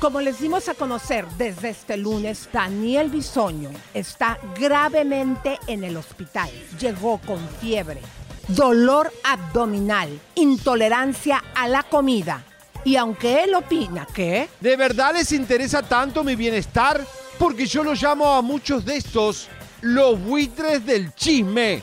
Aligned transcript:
Como 0.00 0.20
les 0.20 0.38
dimos 0.38 0.68
a 0.68 0.74
conocer 0.74 1.26
desde 1.36 1.70
este 1.70 1.96
lunes, 1.96 2.48
Daniel 2.52 3.10
Bisoño 3.10 3.70
está 3.92 4.38
gravemente 4.56 5.58
en 5.66 5.82
el 5.82 5.96
hospital. 5.96 6.48
Llegó 6.78 7.18
con 7.18 7.40
fiebre, 7.60 8.00
dolor 8.46 9.12
abdominal, 9.24 10.08
intolerancia 10.36 11.42
a 11.52 11.66
la 11.66 11.82
comida. 11.82 12.44
Y 12.84 12.94
aunque 12.94 13.42
él 13.42 13.56
opina 13.56 14.06
que... 14.14 14.48
¿De 14.60 14.76
verdad 14.76 15.14
les 15.14 15.32
interesa 15.32 15.82
tanto 15.82 16.22
mi 16.22 16.36
bienestar? 16.36 17.04
Porque 17.36 17.66
yo 17.66 17.82
lo 17.82 17.94
llamo 17.94 18.34
a 18.34 18.40
muchos 18.40 18.84
de 18.84 18.98
estos 18.98 19.48
los 19.80 20.20
buitres 20.20 20.86
del 20.86 21.12
chisme. 21.12 21.82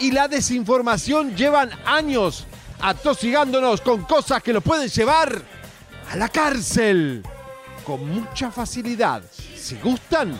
Y 0.00 0.10
la 0.10 0.26
desinformación 0.26 1.36
llevan 1.36 1.70
años 1.86 2.46
atosigándonos 2.80 3.80
con 3.80 4.02
cosas 4.02 4.42
que 4.42 4.52
lo 4.52 4.60
pueden 4.60 4.88
llevar 4.88 5.40
a 6.10 6.16
la 6.16 6.28
cárcel 6.28 7.22
con 7.84 8.08
mucha 8.08 8.50
facilidad. 8.50 9.22
Si 9.56 9.76
gustan, 9.76 10.38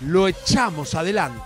lo 0.00 0.28
echamos 0.28 0.94
adelante. 0.94 1.40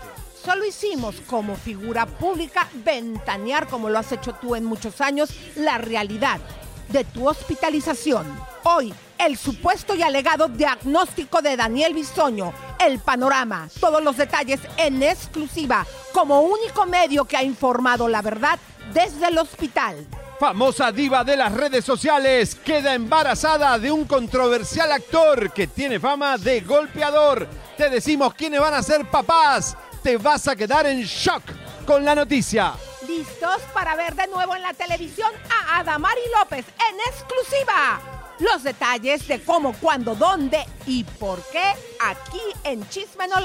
Solo 0.44 0.64
hicimos 0.64 1.16
como 1.26 1.56
figura 1.56 2.06
pública 2.06 2.68
ventanear, 2.84 3.68
como 3.68 3.90
lo 3.90 3.98
has 3.98 4.12
hecho 4.12 4.32
tú 4.34 4.54
en 4.54 4.64
muchos 4.64 5.00
años, 5.00 5.30
la 5.56 5.78
realidad 5.78 6.40
de 6.88 7.04
tu 7.04 7.28
hospitalización. 7.28 8.26
Hoy, 8.64 8.94
el 9.18 9.36
supuesto 9.36 9.94
y 9.94 10.02
alegado 10.02 10.48
diagnóstico 10.48 11.42
de 11.42 11.56
Daniel 11.56 11.92
Bisoño, 11.92 12.52
el 12.78 12.98
panorama, 12.98 13.68
todos 13.80 14.02
los 14.02 14.16
detalles 14.16 14.60
en 14.76 15.02
exclusiva, 15.02 15.86
como 16.12 16.40
único 16.40 16.86
medio 16.86 17.24
que 17.24 17.36
ha 17.36 17.42
informado 17.42 18.08
la 18.08 18.22
verdad 18.22 18.58
desde 18.94 19.28
el 19.28 19.38
hospital. 19.38 20.06
Famosa 20.38 20.92
diva 20.92 21.24
de 21.24 21.36
las 21.36 21.52
redes 21.52 21.84
sociales 21.84 22.54
queda 22.64 22.94
embarazada 22.94 23.76
de 23.76 23.90
un 23.90 24.04
controversial 24.04 24.92
actor 24.92 25.52
que 25.52 25.66
tiene 25.66 25.98
fama 25.98 26.38
de 26.38 26.60
golpeador. 26.60 27.48
Te 27.76 27.90
decimos 27.90 28.34
quiénes 28.34 28.60
van 28.60 28.74
a 28.74 28.82
ser 28.82 29.04
papás. 29.06 29.76
Te 30.00 30.16
vas 30.16 30.46
a 30.46 30.54
quedar 30.54 30.86
en 30.86 31.02
shock 31.02 31.42
con 31.84 32.04
la 32.04 32.14
noticia. 32.14 32.74
¿Listos 33.08 33.62
para 33.74 33.96
ver 33.96 34.14
de 34.14 34.28
nuevo 34.28 34.54
en 34.54 34.62
la 34.62 34.74
televisión 34.74 35.32
a 35.50 35.80
Adamari 35.80 36.20
López 36.38 36.64
en 36.88 37.00
exclusiva? 37.12 38.17
Los 38.40 38.62
detalles 38.62 39.26
de 39.26 39.40
cómo, 39.40 39.72
cuándo, 39.74 40.14
dónde 40.14 40.64
y 40.86 41.02
por 41.04 41.42
qué 41.50 41.74
aquí 42.00 42.40
en 42.64 42.88
Chisme 42.88 43.26
No. 43.26 43.36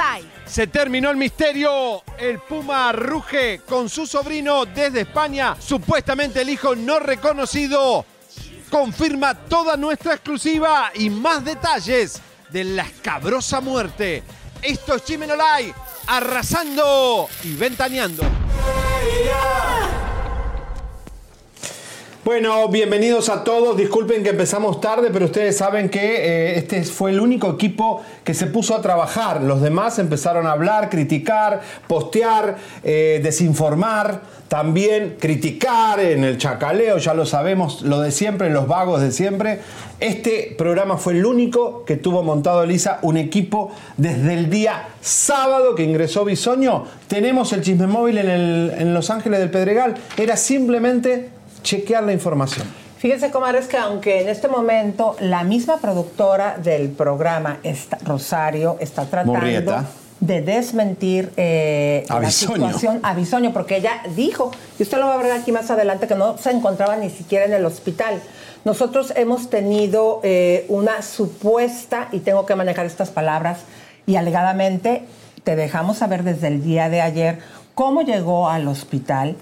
Se 0.46 0.68
terminó 0.68 1.10
el 1.10 1.18
misterio. 1.18 2.04
El 2.18 2.40
Puma 2.40 2.92
ruge 2.92 3.62
con 3.68 3.90
su 3.90 4.06
sobrino 4.06 4.66
desde 4.66 5.02
España. 5.02 5.56
Supuestamente 5.60 6.42
el 6.42 6.50
hijo 6.50 6.76
no 6.76 7.00
reconocido. 7.00 8.06
Confirma 8.70 9.34
toda 9.34 9.78
nuestra 9.78 10.14
exclusiva 10.14 10.92
y 10.94 11.10
más 11.10 11.44
detalles 11.44 12.22
de 12.50 12.64
la 12.64 12.84
escabrosa 12.84 13.62
muerte. 13.62 14.24
Esto 14.62 14.96
es 14.96 15.04
Chisme 15.04 15.28
No 15.28 15.36
arrasando 16.08 17.30
y 17.44 17.56
ventaneando. 17.56 18.24
Bueno, 22.26 22.70
bienvenidos 22.70 23.28
a 23.28 23.44
todos. 23.44 23.76
Disculpen 23.76 24.24
que 24.24 24.30
empezamos 24.30 24.80
tarde, 24.80 25.10
pero 25.12 25.26
ustedes 25.26 25.58
saben 25.58 25.90
que 25.90 26.00
eh, 26.00 26.58
este 26.58 26.82
fue 26.86 27.12
el 27.12 27.20
único 27.20 27.52
equipo 27.52 28.02
que 28.24 28.34
se 28.34 28.48
puso 28.48 28.74
a 28.74 28.82
trabajar. 28.82 29.44
Los 29.44 29.62
demás 29.62 30.00
empezaron 30.00 30.48
a 30.48 30.54
hablar, 30.54 30.90
criticar, 30.90 31.60
postear, 31.86 32.56
eh, 32.82 33.20
desinformar, 33.22 34.22
también 34.48 35.18
criticar 35.20 36.00
en 36.00 36.24
el 36.24 36.38
chacaleo, 36.38 36.98
ya 36.98 37.14
lo 37.14 37.26
sabemos, 37.26 37.82
lo 37.82 38.00
de 38.00 38.12
siempre, 38.12 38.50
los 38.50 38.70
vagos 38.70 39.02
de 39.02 39.12
siempre. 39.12 39.60
Este 40.00 40.56
programa 40.58 40.96
fue 40.96 41.16
el 41.16 41.26
único 41.26 41.84
que 41.84 41.98
tuvo 41.98 42.24
montado 42.24 42.64
Elisa 42.64 43.00
un 43.02 43.18
equipo 43.18 43.74
desde 43.98 44.34
el 44.34 44.50
día 44.50 44.88
sábado 45.02 45.76
que 45.76 45.84
ingresó 45.84 46.24
Bisoño. 46.24 46.86
Tenemos 47.10 47.52
el 47.52 47.64
chisme 47.64 47.88
móvil 47.88 48.18
en, 48.18 48.30
en 48.30 48.94
Los 48.94 49.10
Ángeles 49.10 49.42
del 49.42 49.52
Pedregal. 49.52 49.96
Era 50.16 50.38
simplemente 50.38 51.43
chequear 51.64 52.04
la 52.04 52.14
información. 52.14 52.68
Fíjense, 52.98 53.32
comadres, 53.32 53.68
que 53.68 53.78
aunque 53.78 54.22
en 54.22 54.30
este 54.30 54.48
momento 54.48 55.16
la 55.20 55.44
misma 55.44 55.78
productora 55.78 56.58
del 56.58 56.90
programa, 56.90 57.58
está- 57.64 57.98
Rosario, 58.06 58.78
está 58.80 59.06
tratando 59.06 59.34
Murrieta. 59.34 59.86
de 60.22 60.42
desmentir 60.42 61.34
eh, 61.36 62.06
la 62.08 62.32
situación 62.32 63.02
a 63.04 63.14
Bisoño, 63.14 63.52
porque 63.52 63.76
ella 63.78 64.04
dijo, 64.16 64.52
y 64.80 64.84
usted 64.84 64.98
lo 65.00 65.08
va 65.08 65.16
a 65.16 65.18
ver 65.18 65.34
aquí 65.34 65.52
más 65.52 65.70
adelante, 65.70 66.08
que 66.08 66.16
no 66.16 66.38
se 66.38 66.52
encontraba 66.52 66.96
ni 66.96 67.10
siquiera 67.10 67.44
en 67.44 67.52
el 67.54 67.66
hospital. 67.66 68.22
Nosotros 68.64 69.12
hemos 69.18 69.50
tenido 69.50 70.22
eh, 70.24 70.66
una 70.70 71.02
supuesta, 71.02 72.08
y 72.14 72.20
tengo 72.20 72.46
que 72.46 72.56
manejar 72.56 72.86
estas 72.86 73.10
palabras, 73.10 73.60
y 74.06 74.16
alegadamente 74.16 75.04
te 75.44 75.58
dejamos 75.58 75.98
saber 75.98 76.24
desde 76.24 76.48
el 76.48 76.64
día 76.64 76.88
de 76.88 77.02
ayer 77.02 77.40
cómo 77.76 78.02
llegó 78.04 78.48
al 78.48 78.66
hospital, 78.70 79.36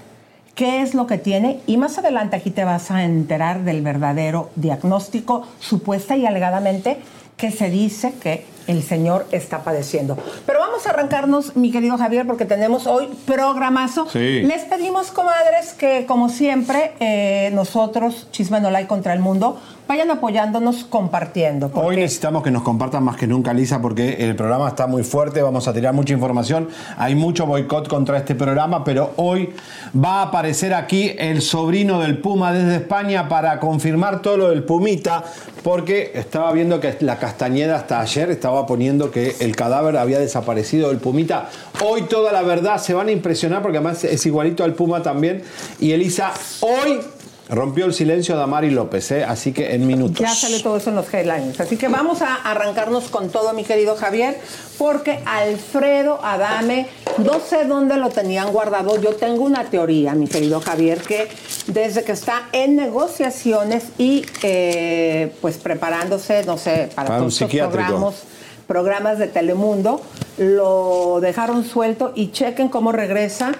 qué 0.55 0.81
es 0.81 0.93
lo 0.93 1.07
que 1.07 1.17
tiene 1.17 1.59
y 1.67 1.77
más 1.77 1.97
adelante 1.97 2.35
aquí 2.35 2.51
te 2.51 2.63
vas 2.63 2.91
a 2.91 3.03
enterar 3.03 3.63
del 3.63 3.81
verdadero 3.81 4.49
diagnóstico 4.55 5.47
supuesta 5.59 6.15
y 6.17 6.25
alegadamente 6.25 6.97
que 7.37 7.51
se 7.51 7.69
dice 7.69 8.13
que 8.21 8.45
el 8.67 8.83
señor 8.83 9.25
está 9.31 9.63
padeciendo. 9.63 10.17
Pero 10.45 10.59
vamos 10.59 10.85
a 10.85 10.91
arrancarnos, 10.91 11.55
mi 11.55 11.71
querido 11.71 11.97
Javier, 11.97 12.25
porque 12.25 12.45
tenemos 12.45 12.87
hoy 12.87 13.09
programazo. 13.25 14.07
Sí. 14.09 14.41
Les 14.41 14.63
pedimos, 14.63 15.11
comadres, 15.11 15.73
que 15.73 16.05
como 16.05 16.29
siempre, 16.29 16.93
eh, 16.99 17.51
nosotros, 17.53 18.27
Chisme 18.31 18.59
No 18.59 18.71
Like 18.71 18.87
contra 18.87 19.13
el 19.13 19.19
Mundo, 19.19 19.59
vayan 19.91 20.09
apoyándonos 20.09 20.85
compartiendo. 20.85 21.69
Hoy 21.73 21.97
necesitamos 21.97 22.43
que 22.43 22.51
nos 22.51 22.63
compartan 22.63 23.03
más 23.03 23.17
que 23.17 23.27
nunca, 23.27 23.53
Lisa, 23.53 23.81
porque 23.81 24.13
el 24.19 24.37
programa 24.37 24.69
está 24.69 24.87
muy 24.87 25.03
fuerte, 25.03 25.41
vamos 25.41 25.67
a 25.67 25.73
tirar 25.73 25.93
mucha 25.93 26.13
información, 26.13 26.69
hay 26.97 27.13
mucho 27.13 27.45
boicot 27.45 27.89
contra 27.89 28.17
este 28.17 28.33
programa, 28.33 28.85
pero 28.85 29.11
hoy 29.17 29.53
va 29.93 30.19
a 30.19 30.21
aparecer 30.23 30.73
aquí 30.73 31.13
el 31.17 31.41
sobrino 31.41 31.99
del 31.99 32.19
Puma 32.19 32.53
desde 32.53 32.77
España 32.77 33.27
para 33.27 33.59
confirmar 33.59 34.21
todo 34.21 34.37
lo 34.37 34.49
del 34.49 34.63
Pumita, 34.63 35.25
porque 35.61 36.11
estaba 36.15 36.53
viendo 36.53 36.79
que 36.79 36.95
la 37.01 37.17
Castañeda 37.17 37.75
hasta 37.75 37.99
ayer 37.99 38.31
estaba 38.31 38.50
poniendo 38.67 39.11
que 39.11 39.35
el 39.39 39.55
cadáver 39.55 39.97
había 39.97 40.19
desaparecido 40.19 40.89
del 40.89 40.97
Pumita. 40.97 41.49
Hoy 41.85 42.03
toda 42.03 42.31
la 42.31 42.41
verdad 42.41 42.81
se 42.81 42.93
van 42.93 43.07
a 43.07 43.11
impresionar 43.11 43.61
porque 43.61 43.77
además 43.77 44.03
es 44.03 44.25
igualito 44.25 44.63
al 44.63 44.73
Puma 44.73 45.01
también. 45.01 45.43
Y 45.79 45.91
Elisa, 45.91 46.31
hoy 46.61 46.99
rompió 47.49 47.85
el 47.85 47.93
silencio 47.93 48.37
Damari 48.37 48.69
López, 48.69 49.11
¿eh? 49.11 49.25
así 49.25 49.51
que 49.51 49.75
en 49.75 49.85
minutos. 49.85 50.19
Ya 50.19 50.33
sale 50.33 50.61
todo 50.61 50.77
eso 50.77 50.89
en 50.89 50.95
los 50.95 51.13
headlines. 51.13 51.59
Así 51.59 51.75
que 51.75 51.89
vamos 51.89 52.21
a 52.21 52.35
arrancarnos 52.35 53.09
con 53.09 53.29
todo, 53.29 53.51
mi 53.53 53.65
querido 53.65 53.97
Javier, 53.97 54.39
porque 54.77 55.19
Alfredo 55.25 56.23
Adame, 56.23 56.87
no 57.17 57.41
sé 57.41 57.65
dónde 57.65 57.97
lo 57.97 58.09
tenían 58.09 58.53
guardado. 58.53 59.01
Yo 59.01 59.15
tengo 59.15 59.43
una 59.43 59.65
teoría, 59.65 60.13
mi 60.13 60.27
querido 60.27 60.61
Javier, 60.61 61.01
que 61.01 61.27
desde 61.67 62.03
que 62.03 62.13
está 62.13 62.43
en 62.53 62.77
negociaciones 62.77 63.83
y 63.97 64.25
eh, 64.43 65.33
pues 65.41 65.57
preparándose, 65.57 66.45
no 66.45 66.57
sé, 66.57 66.89
para, 66.95 67.07
Para 67.09 67.15
un 67.15 67.23
todos 67.23 67.33
estos 67.33 67.49
psiquiátrico. 67.49 67.85
programas, 67.85 68.15
programas 68.71 69.19
de 69.19 69.27
Telemundo, 69.27 69.99
lo 70.37 71.19
dejaron 71.19 71.65
suelto 71.65 72.13
y 72.15 72.31
chequen 72.31 72.69
cómo 72.69 72.93
regresa 72.93 73.51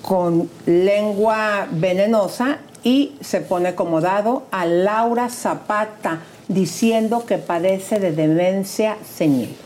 con 0.00 0.48
lengua 0.64 1.66
venenosa 1.72 2.58
y 2.84 3.16
se 3.20 3.40
pone 3.40 3.74
como 3.74 4.00
dado 4.00 4.44
a 4.52 4.64
Laura 4.64 5.28
Zapata 5.28 6.20
diciendo 6.46 7.26
que 7.26 7.38
padece 7.38 7.98
de 7.98 8.12
demencia 8.12 8.96
senil. 9.04 9.56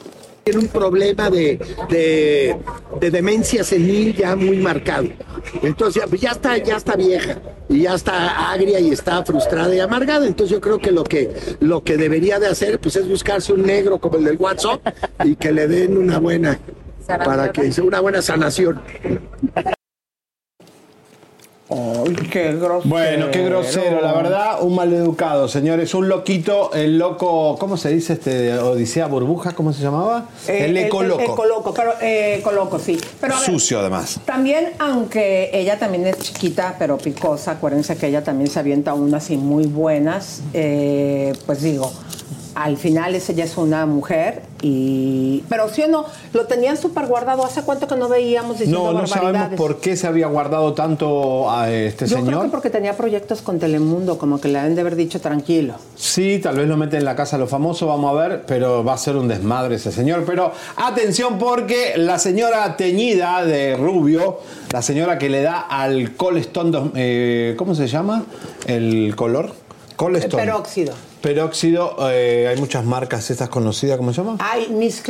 Tiene 0.45 0.61
un 0.61 0.69
problema 0.69 1.31
de, 1.31 1.61
de, 1.89 2.57
de 3.01 3.11
demencia 3.11 3.63
senil 3.63 4.17
ya 4.17 4.35
muy 4.37 4.57
marcado. 4.59 5.09
Entonces 5.63 6.03
ya 6.19 6.31
está, 6.31 6.57
ya 6.59 6.77
está 6.77 6.97
vieja 6.97 7.41
y 7.69 7.83
ya 7.83 7.95
está 7.95 8.51
agria 8.51 8.81
y 8.81 8.91
está 8.91 9.25
frustrada 9.25 9.75
y 9.75 9.81
amargada. 9.81 10.27
Entonces 10.27 10.53
yo 10.53 10.61
creo 10.61 10.79
que 10.79 10.93
lo 10.93 11.05
que 11.05 11.31
lo 11.61 11.83
que 11.85 11.97
debería 11.97 12.39
de 12.39 12.47
hacer 12.47 12.81
pues 12.81 12.97
es 12.97 13.09
buscarse 13.09 13.53
un 13.53 13.63
negro 13.63 13.99
como 13.99 14.17
el 14.17 14.25
del 14.25 14.37
WhatsApp 14.39 14.81
y 15.25 15.37
que 15.37 15.53
le 15.53 15.69
den 15.69 15.97
una 15.97 16.19
buena 16.19 16.59
para 17.07 17.53
que 17.53 17.71
sea 17.73 17.85
una 17.85 18.01
buena 18.01 18.23
sanación. 18.23 18.81
Ay, 21.71 22.15
qué 22.31 22.53
grosero. 22.55 22.83
Bueno, 22.85 23.31
qué 23.31 23.45
grosero, 23.45 24.01
la 24.01 24.13
verdad, 24.13 24.59
un 24.61 24.75
maleducado, 24.75 25.47
señores, 25.47 25.95
un 25.95 26.09
loquito, 26.09 26.73
el 26.75 26.99
loco, 26.99 27.57
¿cómo 27.61 27.77
se 27.77 27.91
dice 27.91 28.15
este 28.15 28.59
Odisea 28.59 29.07
Burbuja? 29.07 29.53
¿Cómo 29.53 29.73
se 29.73 29.81
llamaba? 29.83 30.27
Eh, 30.49 30.65
el 30.65 30.77
ecoloco. 30.77 31.21
El, 31.21 31.31
ecoloco, 31.31 31.73
pero 31.73 31.93
eh, 32.01 32.39
ecoloco, 32.41 32.81
sí. 32.81 32.99
Pero, 33.21 33.35
a 33.35 33.39
ver, 33.39 33.47
Sucio 33.47 33.79
además. 33.79 34.19
También, 34.25 34.71
aunque 34.81 35.51
ella 35.53 35.79
también 35.79 36.09
es 36.09 36.19
chiquita, 36.19 36.75
pero 36.77 36.99
picosa, 36.99 37.53
acuérdense 37.53 37.97
que 37.97 38.09
ella 38.09 38.25
también 38.25 38.51
se 38.51 38.59
avienta 38.59 38.93
unas 38.95 39.31
y 39.31 39.37
muy 39.37 39.67
buenas, 39.67 40.43
eh, 40.53 41.33
pues 41.47 41.63
digo, 41.63 41.93
al 42.55 42.77
final 42.77 43.15
esa 43.15 43.33
ya 43.33 43.45
es 43.45 43.57
una 43.57 43.87
mujer 43.87 44.43
y... 44.63 45.43
Pero 45.49 45.69
sí 45.69 45.83
o 45.83 45.89
no, 45.89 46.05
lo 46.33 46.47
tenían 46.47 46.77
súper 46.77 47.07
guardado. 47.07 47.45
¿Hace 47.45 47.63
cuánto 47.63 47.87
que 47.89 47.97
no 47.97 48.09
veíamos 48.09 48.59
diciendo 48.59 48.93
No, 48.93 49.01
no 49.01 49.07
sabemos 49.07 49.55
por 49.57 49.81
qué 49.81 49.97
se 49.97 50.07
había 50.07 50.27
guardado 50.27 50.75
tanto 50.75 51.51
a 51.51 51.71
este 51.71 52.07
Yo 52.07 52.17
creo 52.17 52.27
señor. 52.27 52.45
que 52.45 52.51
porque 52.51 52.71
tenía 52.71 52.97
proyectos 52.97 53.43
con 53.43 53.59
Telemundo, 53.59 54.19
como 54.19 54.41
que 54.41 54.49
le 54.49 54.59
han 54.59 54.75
de 54.75 54.81
haber 54.83 54.97
dicho 54.97 55.21
tranquilo. 55.21 55.75
Sí, 55.97 56.39
tal 56.43 56.57
vez 56.57 56.69
lo 56.69 56.77
meten 56.77 56.99
en 57.01 57.05
la 57.05 57.17
casa 57.17 57.37
de 57.37 57.41
los 57.43 57.51
famosos, 57.51 57.89
vamos 57.89 58.11
a 58.17 58.21
ver, 58.29 58.43
pero 58.47 58.85
va 58.85 58.95
a 58.95 58.99
ser 58.99 59.17
un 59.17 59.29
desmadre 59.29 59.77
ese 59.77 59.93
señor. 59.93 60.25
Pero 60.27 60.53
atención 60.77 61.39
porque 61.39 61.95
la 61.97 62.19
señora 62.19 62.77
teñida 62.77 63.45
de 63.45 63.77
rubio, 63.77 64.39
la 64.73 64.83
señora 64.83 65.19
que 65.19 65.29
le 65.31 65.43
da 65.43 65.61
al 65.61 66.17
Colestone, 66.17 66.71
dos- 66.71 66.91
eh, 66.95 67.55
¿cómo 67.57 67.75
se 67.75 67.87
llama? 67.87 68.25
El 68.67 69.15
color. 69.17 69.53
Colestone. 69.97 70.43
Peróxido. 70.45 70.95
Peróxido, 71.21 71.97
eh, 72.11 72.49
hay 72.49 72.57
muchas 72.59 72.85
marcas 72.85 73.31
estas 73.31 73.49
conocidas, 73.49 73.97
¿cómo 73.99 74.13
se 74.13 74.23
llama? 74.23 74.37
Ay, 74.39 74.69
Miss. 74.71 75.03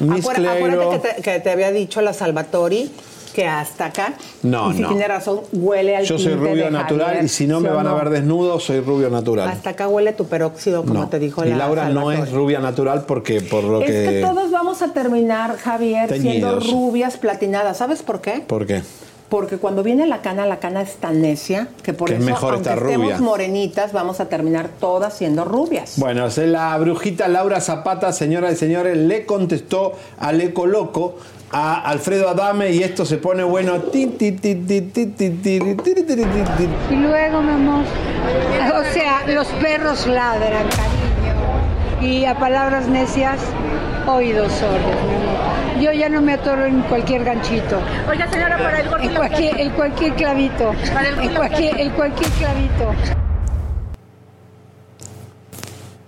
Miss 0.00 0.28
Acuérdate 0.28 0.90
que 0.90 0.98
te, 0.98 1.22
que 1.22 1.40
te 1.40 1.50
había 1.50 1.72
dicho 1.72 2.00
la 2.00 2.12
Salvatori 2.12 2.90
que 3.36 3.46
hasta 3.46 3.86
acá. 3.86 4.14
No, 4.42 4.70
y 4.72 4.76
si 4.76 4.80
no. 4.80 4.88
tiene 4.88 5.06
razón, 5.06 5.42
huele 5.52 5.94
al 5.94 6.06
Yo 6.06 6.18
soy 6.18 6.32
rubio 6.36 6.70
natural 6.70 7.08
Javier, 7.08 7.24
y 7.26 7.28
si 7.28 7.46
no 7.46 7.58
¿sí 7.58 7.64
me 7.64 7.70
van 7.70 7.86
a 7.86 7.92
ver 7.92 8.08
desnudo, 8.08 8.58
soy 8.58 8.80
rubio 8.80 9.10
natural. 9.10 9.50
Hasta 9.50 9.70
acá 9.70 9.88
huele 9.88 10.14
tu 10.14 10.26
peróxido, 10.26 10.84
como 10.86 11.00
No. 11.00 11.08
te 11.10 11.18
dijo 11.18 11.44
y 11.44 11.50
la 11.50 11.58
Laura 11.58 11.90
no 11.90 12.10
es 12.10 12.32
rubia 12.32 12.60
natural 12.60 13.04
porque 13.06 13.42
por 13.42 13.62
lo 13.64 13.82
Es 13.82 13.90
que... 13.90 14.10
que... 14.14 14.20
todos 14.22 14.50
vamos 14.50 14.80
a 14.80 14.94
terminar, 14.94 15.58
Javier, 15.58 16.18
siendo 16.18 16.60
rubias 16.60 17.18
platinadas. 17.18 17.76
¿Sabes 17.76 18.02
por 18.02 18.22
qué? 18.22 18.42
¿Por 18.46 18.66
qué? 18.66 18.80
porque 19.28 19.58
cuando 19.58 19.82
viene 19.82 20.06
la 20.06 20.22
cana, 20.22 20.46
la 20.46 20.58
cana 20.58 20.82
es 20.82 20.96
tan 20.96 21.20
necia 21.20 21.68
que 21.82 21.92
por 21.92 22.08
que 22.08 22.16
eso, 22.16 22.48
aunque 22.48 22.72
estemos 22.72 23.20
morenitas, 23.20 23.92
vamos 23.92 24.20
a 24.20 24.28
terminar 24.28 24.68
todas 24.80 25.14
siendo 25.14 25.44
rubias. 25.44 25.94
Bueno, 25.96 26.28
la 26.36 26.76
brujita 26.78 27.26
Laura 27.28 27.60
Zapata, 27.60 28.12
señoras 28.12 28.52
y 28.52 28.56
señores, 28.56 28.96
le 28.96 29.26
contestó 29.26 29.94
al 30.18 30.40
Eco 30.40 30.66
Loco 30.66 31.16
a 31.50 31.80
Alfredo 31.80 32.28
Adame 32.28 32.70
y 32.70 32.82
esto 32.82 33.04
se 33.04 33.18
pone 33.18 33.42
bueno. 33.44 33.76
Y 36.90 36.96
luego, 36.96 37.42
mi 37.42 37.52
amor, 37.52 37.84
o 37.84 38.92
sea, 38.92 39.26
los 39.28 39.46
perros 39.48 40.06
ladran, 40.06 40.66
cariño, 40.68 41.34
y 42.00 42.24
a 42.24 42.38
palabras 42.38 42.88
necias, 42.88 43.40
oídos 44.06 44.52
sordos, 44.52 44.80
mi 45.08 45.14
amor. 45.14 45.25
Yo 45.80 45.92
ya 45.92 46.08
no 46.08 46.22
me 46.22 46.34
atoro 46.34 46.64
en 46.64 46.80
cualquier 46.82 47.24
ganchito. 47.24 47.80
Oiga, 48.08 48.26
señora, 48.30 48.56
para 48.56 48.80
el 48.80 49.04
En 49.04 49.14
cualquier, 49.14 49.60
en 49.60 49.70
cualquier 49.70 50.14
clavito. 50.14 50.74
En 51.20 51.34
cualquier, 51.34 51.80
en 51.80 51.90
cualquier 51.90 52.30
clavito. 52.30 52.94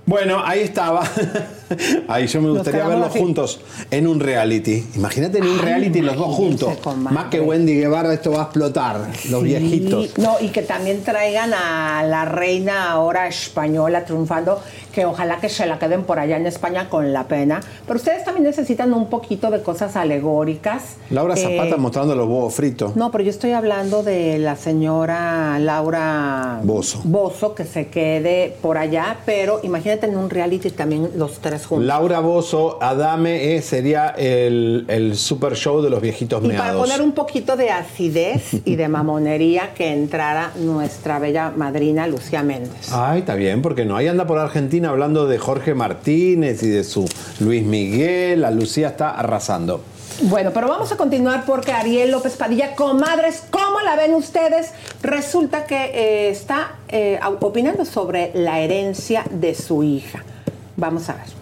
Bueno, 0.06 0.42
ahí 0.44 0.60
estaba. 0.60 1.02
Ahí 2.08 2.26
yo 2.26 2.40
me 2.40 2.50
gustaría 2.50 2.86
verlos 2.86 3.08
así. 3.10 3.18
juntos 3.18 3.60
en 3.90 4.06
un 4.06 4.20
reality. 4.20 4.84
Imagínate 4.96 5.38
en 5.38 5.46
un 5.46 5.58
reality 5.58 6.00
los 6.00 6.16
dos 6.16 6.34
juntos. 6.34 6.74
Más 6.96 7.26
que 7.26 7.40
Wendy 7.40 7.74
Guevara, 7.74 8.12
esto 8.12 8.32
va 8.32 8.40
a 8.40 8.44
explotar. 8.44 9.00
Los 9.30 9.42
viejitos. 9.42 10.18
No, 10.18 10.36
y 10.40 10.48
que 10.48 10.62
también 10.62 11.02
traigan 11.02 11.52
a 11.54 12.02
la 12.04 12.24
reina 12.24 12.90
ahora 12.90 13.28
española 13.28 14.04
triunfando, 14.04 14.60
que 14.92 15.04
ojalá 15.04 15.38
que 15.40 15.48
se 15.48 15.66
la 15.66 15.78
queden 15.78 16.04
por 16.04 16.18
allá 16.18 16.36
en 16.36 16.46
España 16.46 16.88
con 16.88 17.12
la 17.12 17.24
pena. 17.28 17.60
Pero 17.86 17.98
ustedes 17.98 18.24
también 18.24 18.44
necesitan 18.44 18.92
un 18.94 19.08
poquito 19.08 19.50
de 19.50 19.62
cosas 19.62 19.96
alegóricas. 19.96 20.96
Laura 21.10 21.36
Zapata 21.36 21.74
Eh, 21.74 21.78
mostrando 21.78 22.14
los 22.14 22.26
huevos 22.26 22.54
fritos. 22.54 22.96
No, 22.96 23.10
pero 23.10 23.24
yo 23.24 23.30
estoy 23.30 23.52
hablando 23.52 24.02
de 24.02 24.38
la 24.38 24.56
señora 24.56 25.58
Laura 25.58 26.60
Bozo. 26.62 27.00
Bozo, 27.04 27.54
que 27.54 27.64
se 27.64 27.88
quede 27.88 28.56
por 28.62 28.78
allá, 28.78 29.18
pero 29.26 29.60
imagínate 29.62 30.06
en 30.06 30.16
un 30.16 30.30
reality 30.30 30.70
también 30.70 31.10
los 31.16 31.38
tres 31.40 31.57
Laura 31.78 32.20
Bozo, 32.20 32.78
Adame 32.80 33.54
eh, 33.54 33.62
sería 33.62 34.08
el, 34.10 34.84
el 34.88 35.16
super 35.16 35.54
show 35.54 35.82
de 35.82 35.90
los 35.90 36.00
viejitos 36.00 36.44
Y 36.44 36.48
para 36.50 36.74
poner 36.74 37.02
un 37.02 37.12
poquito 37.12 37.56
de 37.56 37.70
acidez 37.70 38.54
y 38.64 38.76
de 38.76 38.88
mamonería 38.88 39.74
que 39.74 39.92
entrara 39.92 40.52
nuestra 40.56 41.18
bella 41.18 41.52
madrina 41.54 42.06
Lucía 42.06 42.42
Méndez. 42.42 42.92
Ay, 42.92 43.20
está 43.20 43.34
bien, 43.34 43.62
porque 43.62 43.84
no. 43.84 43.96
Ahí 43.96 44.08
anda 44.08 44.26
por 44.26 44.38
Argentina 44.38 44.90
hablando 44.90 45.26
de 45.26 45.38
Jorge 45.38 45.74
Martínez 45.74 46.62
y 46.62 46.68
de 46.68 46.84
su 46.84 47.08
Luis 47.40 47.64
Miguel. 47.64 48.40
La 48.42 48.50
Lucía 48.50 48.88
está 48.88 49.10
arrasando. 49.10 49.82
Bueno, 50.22 50.50
pero 50.52 50.68
vamos 50.68 50.90
a 50.90 50.96
continuar 50.96 51.44
porque 51.46 51.70
Ariel 51.70 52.10
López 52.10 52.36
Padilla, 52.36 52.74
comadres, 52.74 53.44
¿cómo 53.50 53.80
la 53.80 53.94
ven 53.94 54.14
ustedes? 54.14 54.72
Resulta 55.00 55.64
que 55.64 55.76
eh, 55.76 56.30
está 56.30 56.76
eh, 56.88 57.20
opinando 57.40 57.84
sobre 57.84 58.32
la 58.34 58.58
herencia 58.58 59.24
de 59.30 59.54
su 59.54 59.84
hija. 59.84 60.24
Vamos 60.76 61.08
a 61.08 61.14
ver. 61.14 61.37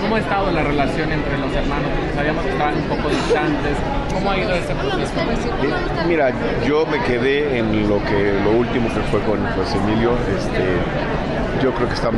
¿Cómo 0.00 0.16
ha 0.16 0.18
estado 0.18 0.50
la 0.50 0.62
relación 0.62 1.10
entre 1.12 1.38
los 1.38 1.52
hermanos? 1.54 1.90
Sabíamos 2.14 2.44
que 2.44 2.50
estaban 2.50 2.76
un 2.76 2.84
poco 2.84 3.08
distantes. 3.08 3.76
¿Cómo 4.12 4.30
ha 4.30 4.38
ido 4.38 4.52
ese 4.52 4.74
proceso? 4.74 5.12
Mira, 6.06 6.32
yo 6.66 6.86
me 6.86 7.02
quedé 7.02 7.58
en 7.58 7.88
lo 7.88 8.02
que 8.04 8.38
lo 8.44 8.52
último 8.52 8.88
que 8.88 9.00
fue 9.10 9.20
con 9.20 9.44
José 9.56 9.78
Emilio. 9.78 10.12
Este, 10.36 10.78
yo 11.62 11.72
creo 11.74 11.88
que 11.88 11.94
están 11.94 12.14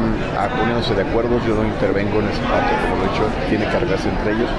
poniéndose 0.58 0.94
de 0.94 1.02
acuerdo. 1.02 1.40
Yo 1.46 1.54
no 1.54 1.64
intervengo 1.64 2.20
en 2.20 2.28
esa 2.28 2.42
parte, 2.42 2.72
como 2.82 2.96
lo 2.96 3.04
he 3.04 3.08
dicho, 3.12 3.24
tiene 3.48 3.66
que 3.66 3.76
arreglarse 3.76 4.08
entre 4.08 4.32
ellos. 4.32 4.50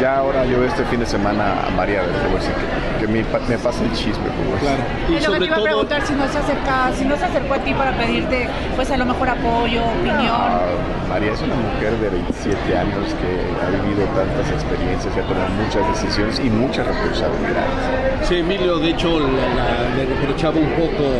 Ya 0.00 0.16
ahora 0.18 0.44
yo 0.44 0.62
este 0.64 0.84
fin 0.84 1.00
de 1.00 1.06
semana 1.06 1.66
a 1.66 1.70
María, 1.70 2.00
a 2.02 2.06
decir 2.06 2.52
que, 3.00 3.06
que 3.06 3.12
me, 3.12 3.24
me 3.48 3.58
pase 3.58 3.84
el 3.84 3.92
chisme. 3.92 4.28
por 4.30 4.44
favor. 4.44 4.58
Claro. 4.60 4.82
Y 5.08 5.20
lo 5.24 5.32
que 5.32 5.38
te 5.40 5.44
iba 5.46 5.56
a 5.56 5.62
preguntar 5.62 6.06
si 6.06 6.12
no 6.14 6.28
se 6.28 6.38
acerca, 6.38 6.92
si 6.96 7.04
no 7.04 7.16
se 7.16 7.24
acercó 7.24 7.54
a 7.54 7.58
ti 7.58 7.74
para 7.74 7.92
pedirte, 7.96 8.48
pues 8.76 8.90
a 8.92 8.96
lo 8.96 9.04
mejor 9.06 9.28
apoyo, 9.30 9.82
opinión. 9.84 10.30
Ah, 10.30 10.60
María 11.08 11.32
es 11.32 11.40
una 11.42 11.56
mujer 11.56 11.96
de 11.98 12.10
27 12.10 12.78
años 12.78 13.06
que 13.18 13.66
ha 13.66 13.70
vivido 13.82 14.04
tantas 14.14 14.48
experiencias, 14.52 15.12
ha 15.16 15.22
tomado 15.22 15.48
muchas 15.64 15.82
decisiones 16.00 16.38
y 16.44 16.48
muchas 16.50 16.86
responsabilidades. 16.86 18.28
Sí, 18.28 18.36
Emilio, 18.36 18.78
de 18.78 18.90
hecho, 18.90 19.18
la- 19.18 19.26
la- 19.26 19.96
le 19.96 20.04
reprochaba 20.06 20.58
un 20.60 20.70
poco 20.78 21.18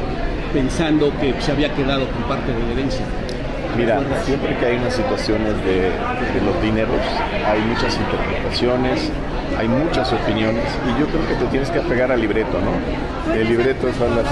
pensando 0.52 1.10
que 1.20 1.34
se 1.40 1.50
había 1.50 1.74
quedado 1.74 2.06
con 2.10 2.22
parte 2.24 2.52
de 2.52 2.60
la 2.62 2.72
herencia. 2.72 3.04
Mira, 3.76 4.00
siempre 4.24 4.56
que 4.56 4.66
hay 4.66 4.76
unas 4.76 4.94
situaciones 4.94 5.54
de, 5.64 5.82
de 5.82 6.40
los 6.44 6.60
dineros, 6.62 7.00
hay 7.46 7.60
muchas 7.60 7.96
interpretaciones, 7.96 9.00
hay 9.56 9.68
muchas 9.68 10.12
opiniones 10.12 10.64
y 10.86 11.00
yo 11.00 11.06
creo 11.06 11.28
que 11.28 11.34
te 11.34 11.44
tienes 11.50 11.70
que 11.70 11.78
apegar 11.78 12.10
al 12.10 12.20
libreto, 12.20 12.58
¿no? 12.60 13.32
El 13.34 13.48
libreto 13.48 13.88
son 13.98 14.16
las... 14.16 14.26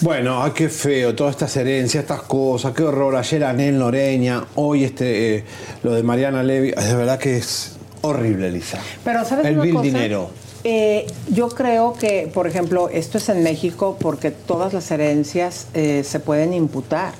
Bueno, 0.00 0.42
ay, 0.42 0.50
qué 0.52 0.68
feo, 0.68 1.14
todas 1.14 1.32
estas 1.32 1.56
herencias, 1.56 2.02
estas 2.02 2.22
cosas, 2.22 2.72
qué 2.72 2.82
horror. 2.82 3.14
Ayer 3.14 3.44
Anel 3.44 3.78
Noreña, 3.78 4.42
hoy 4.56 4.82
este, 4.84 5.36
eh, 5.36 5.44
lo 5.84 5.94
de 5.94 6.02
Mariana 6.02 6.42
Levy, 6.42 6.72
de 6.72 6.94
verdad 6.96 7.18
que 7.18 7.36
es 7.36 7.76
horrible, 8.00 8.50
Lisa. 8.50 8.78
Pero 9.04 9.24
¿sabes 9.24 9.46
El 9.46 9.54
una 9.54 9.62
vil 9.62 9.72
cosa? 9.74 9.84
dinero. 9.84 10.30
Eh, 10.64 11.06
yo 11.28 11.48
creo 11.48 11.92
que, 11.94 12.30
por 12.32 12.46
ejemplo, 12.46 12.88
esto 12.88 13.18
es 13.18 13.28
en 13.28 13.42
México 13.42 13.96
porque 14.00 14.30
todas 14.30 14.72
las 14.72 14.90
herencias 14.90 15.66
eh, 15.74 16.02
se 16.04 16.20
pueden 16.20 16.52
imputar. 16.52 17.12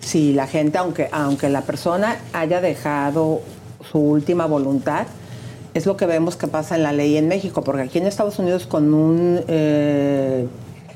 Si 0.00 0.32
la 0.32 0.46
gente, 0.46 0.78
aunque, 0.78 1.08
aunque 1.12 1.48
la 1.48 1.62
persona 1.62 2.16
haya 2.32 2.60
dejado 2.60 3.42
su 3.90 3.98
última 3.98 4.46
voluntad, 4.46 5.06
es 5.74 5.86
lo 5.86 5.96
que 5.96 6.06
vemos 6.06 6.36
que 6.36 6.46
pasa 6.46 6.76
en 6.76 6.82
la 6.82 6.92
ley 6.92 7.16
en 7.16 7.28
México, 7.28 7.62
porque 7.62 7.82
aquí 7.82 7.98
en 7.98 8.06
Estados 8.06 8.38
Unidos 8.38 8.66
con 8.66 8.94
un, 8.94 9.40
eh, 9.48 10.46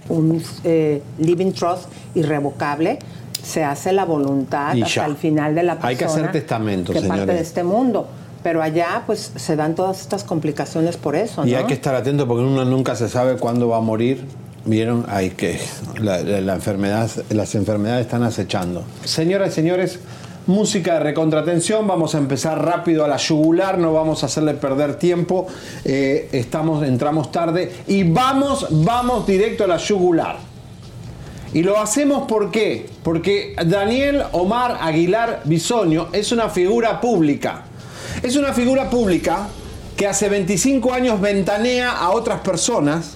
un 0.08 0.42
eh, 0.64 1.02
living 1.18 1.52
trust 1.52 1.84
irrevocable 2.14 2.98
se 3.42 3.64
hace 3.64 3.92
la 3.92 4.04
voluntad 4.04 4.74
Y 4.74 4.82
hasta 4.82 4.94
ya. 4.94 5.06
el 5.06 5.16
final 5.16 5.54
de 5.54 5.62
la 5.64 5.74
persona 5.74 5.88
Hay 5.88 5.96
que 5.96 6.04
hacer 6.04 6.32
testamento, 6.32 6.92
que 6.92 7.02
parte 7.02 7.26
de 7.26 7.40
este 7.40 7.64
mundo. 7.64 8.08
Pero 8.42 8.62
allá, 8.62 9.04
pues, 9.06 9.32
se 9.36 9.54
dan 9.56 9.74
todas 9.74 10.00
estas 10.00 10.24
complicaciones 10.24 10.96
por 10.96 11.14
eso, 11.16 11.46
Y 11.46 11.52
¿no? 11.52 11.58
hay 11.58 11.64
que 11.64 11.74
estar 11.74 11.94
atento 11.94 12.26
porque 12.26 12.42
uno 12.44 12.64
nunca 12.64 12.96
se 12.96 13.08
sabe 13.08 13.36
cuándo 13.36 13.68
va 13.68 13.76
a 13.78 13.80
morir 13.80 14.24
Vieron, 14.64 15.06
hay 15.08 15.30
que 15.30 15.58
la, 16.00 16.20
la- 16.22 16.40
la 16.40 16.54
enfermedad, 16.54 17.10
las 17.30 17.56
enfermedades 17.56 18.06
están 18.06 18.22
acechando. 18.22 18.84
Señoras 19.04 19.48
y 19.50 19.52
señores, 19.54 19.98
música 20.46 20.94
de 20.94 21.00
recontratención. 21.00 21.84
Vamos 21.88 22.14
a 22.14 22.18
empezar 22.18 22.64
rápido 22.64 23.04
a 23.04 23.08
la 23.08 23.16
yugular, 23.16 23.78
no 23.78 23.92
vamos 23.92 24.22
a 24.22 24.26
hacerle 24.26 24.54
perder 24.54 24.94
tiempo. 24.94 25.48
Eh, 25.84 26.28
estamos, 26.30 26.84
entramos 26.86 27.32
tarde 27.32 27.72
y 27.88 28.04
vamos, 28.04 28.68
vamos 28.70 29.26
directo 29.26 29.64
a 29.64 29.66
la 29.66 29.78
yugular. 29.78 30.36
Y 31.52 31.64
lo 31.64 31.78
hacemos 31.80 32.28
¿por 32.28 32.52
qué? 32.52 32.88
Porque 33.02 33.56
Daniel 33.66 34.22
Omar 34.30 34.78
Aguilar 34.80 35.40
Bisoño 35.44 36.06
es 36.12 36.30
una 36.30 36.48
figura 36.50 37.00
pública. 37.00 37.64
Es 38.22 38.36
una 38.36 38.52
figura 38.52 38.88
pública 38.88 39.48
que 39.96 40.06
hace 40.06 40.28
25 40.28 40.92
años 40.92 41.20
ventanea 41.20 41.90
a 41.90 42.12
otras 42.12 42.40
personas, 42.40 43.14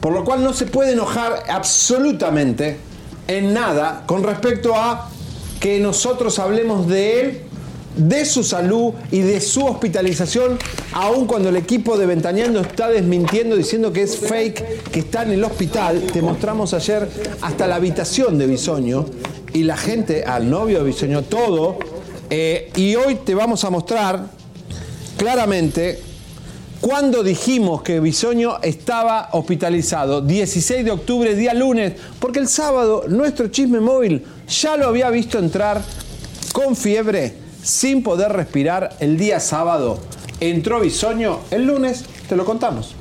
por 0.00 0.12
lo 0.12 0.24
cual 0.24 0.42
no 0.42 0.52
se 0.52 0.66
puede 0.66 0.92
enojar 0.92 1.44
absolutamente 1.48 2.76
en 3.28 3.54
nada 3.54 4.02
con 4.06 4.24
respecto 4.24 4.74
a 4.74 5.08
que 5.60 5.78
nosotros 5.78 6.40
hablemos 6.40 6.88
de 6.88 7.20
él, 7.20 7.40
de 7.96 8.24
su 8.24 8.42
salud 8.42 8.94
y 9.12 9.20
de 9.20 9.40
su 9.40 9.64
hospitalización, 9.64 10.58
aun 10.94 11.26
cuando 11.26 11.50
el 11.50 11.56
equipo 11.56 11.96
de 11.96 12.06
Ventaneando 12.06 12.60
está 12.60 12.88
desmintiendo, 12.88 13.54
diciendo 13.54 13.92
que 13.92 14.02
es 14.02 14.16
fake, 14.16 14.90
que 14.90 14.98
está 14.98 15.22
en 15.22 15.30
el 15.30 15.44
hospital. 15.44 16.02
Te 16.12 16.22
mostramos 16.22 16.74
ayer 16.74 17.08
hasta 17.40 17.68
la 17.68 17.76
habitación 17.76 18.36
de 18.36 18.48
Bisoño 18.48 19.06
y 19.52 19.62
la 19.62 19.76
gente, 19.76 20.24
al 20.24 20.50
novio 20.50 20.78
de 20.78 20.84
Bisoño, 20.86 21.22
todo. 21.22 21.78
Eh, 22.30 22.72
y 22.74 22.96
hoy 22.96 23.16
te 23.16 23.34
vamos 23.34 23.64
a 23.64 23.70
mostrar 23.70 24.39
claramente 25.20 26.00
cuando 26.80 27.22
dijimos 27.22 27.82
que 27.82 28.00
Bisoño 28.00 28.58
estaba 28.62 29.28
hospitalizado, 29.32 30.22
16 30.22 30.82
de 30.82 30.90
octubre, 30.90 31.34
día 31.34 31.52
lunes, 31.52 31.92
porque 32.18 32.38
el 32.38 32.48
sábado 32.48 33.04
nuestro 33.06 33.48
chisme 33.48 33.80
móvil 33.80 34.24
ya 34.48 34.78
lo 34.78 34.88
había 34.88 35.10
visto 35.10 35.38
entrar 35.38 35.82
con 36.54 36.74
fiebre, 36.74 37.34
sin 37.62 38.02
poder 38.02 38.32
respirar 38.32 38.96
el 38.98 39.18
día 39.18 39.40
sábado. 39.40 39.98
Entró 40.40 40.80
Bisoño 40.80 41.40
el 41.50 41.66
lunes, 41.66 42.06
te 42.26 42.34
lo 42.34 42.46
contamos. 42.46 42.94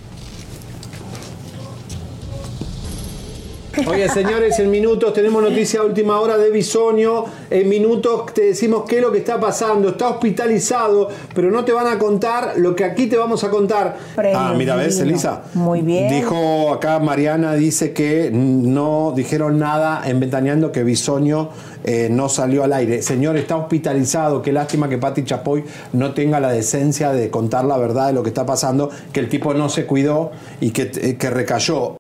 Oye, 3.88 4.10
señores, 4.10 4.60
en 4.60 4.70
minutos 4.72 5.14
tenemos 5.14 5.42
noticia 5.42 5.82
a 5.82 5.84
última 5.84 6.20
hora 6.20 6.38
de 6.38 6.50
Bisoño. 6.50 7.26
En 7.50 7.70
minutos 7.70 8.34
te 8.34 8.48
decimos 8.48 8.84
qué 8.88 8.98
es 8.98 9.02
lo 9.02 9.12
que 9.12 9.20
está 9.20 9.40
pasando. 9.40 9.90
Está 9.90 10.10
hospitalizado, 10.10 11.10
pero 11.34 11.52
no 11.52 11.64
te 11.64 11.72
van 11.72 11.88
a 11.88 11.98
contar 11.98 12.54
lo 12.58 12.76
que 12.76 12.84
aquí 12.84 13.08
te 13.08 13.18
vamos 13.18 13.44
a 13.44 13.50
contar. 13.50 13.98
Ah, 14.36 14.54
mira, 14.58 14.76
¿ves, 14.76 15.00
Elisa? 15.00 15.44
Muy 15.54 15.82
bien. 15.82 16.10
Dijo 16.10 16.74
acá 16.74 17.00
Mariana, 17.00 17.54
dice 17.54 17.94
que 17.94 18.32
no 18.32 19.14
dijeron 19.16 19.60
nada 19.60 20.02
en 20.06 20.20
Ventaneando 20.20 20.72
que 20.72 20.84
Bisoño 20.84 21.50
eh, 21.84 22.10
no 22.12 22.28
salió 22.30 22.64
al 22.64 22.74
aire. 22.74 23.02
Señor, 23.02 23.38
está 23.38 23.56
hospitalizado. 23.56 24.42
Qué 24.42 24.52
lástima 24.52 24.90
que 24.90 24.98
Pati 24.98 25.24
Chapoy 25.24 25.64
no 25.94 26.14
tenga 26.14 26.40
la 26.40 26.52
decencia 26.52 27.12
de 27.12 27.30
contar 27.30 27.66
la 27.66 27.78
verdad 27.78 28.08
de 28.08 28.14
lo 28.14 28.24
que 28.24 28.30
está 28.30 28.46
pasando, 28.46 28.90
que 29.14 29.20
el 29.20 29.30
tipo 29.30 29.54
no 29.54 29.70
se 29.70 29.86
cuidó 29.86 30.32
y 30.60 30.72
que, 30.72 30.92
eh, 30.94 31.18
que 31.18 31.30
recayó. 31.30 31.99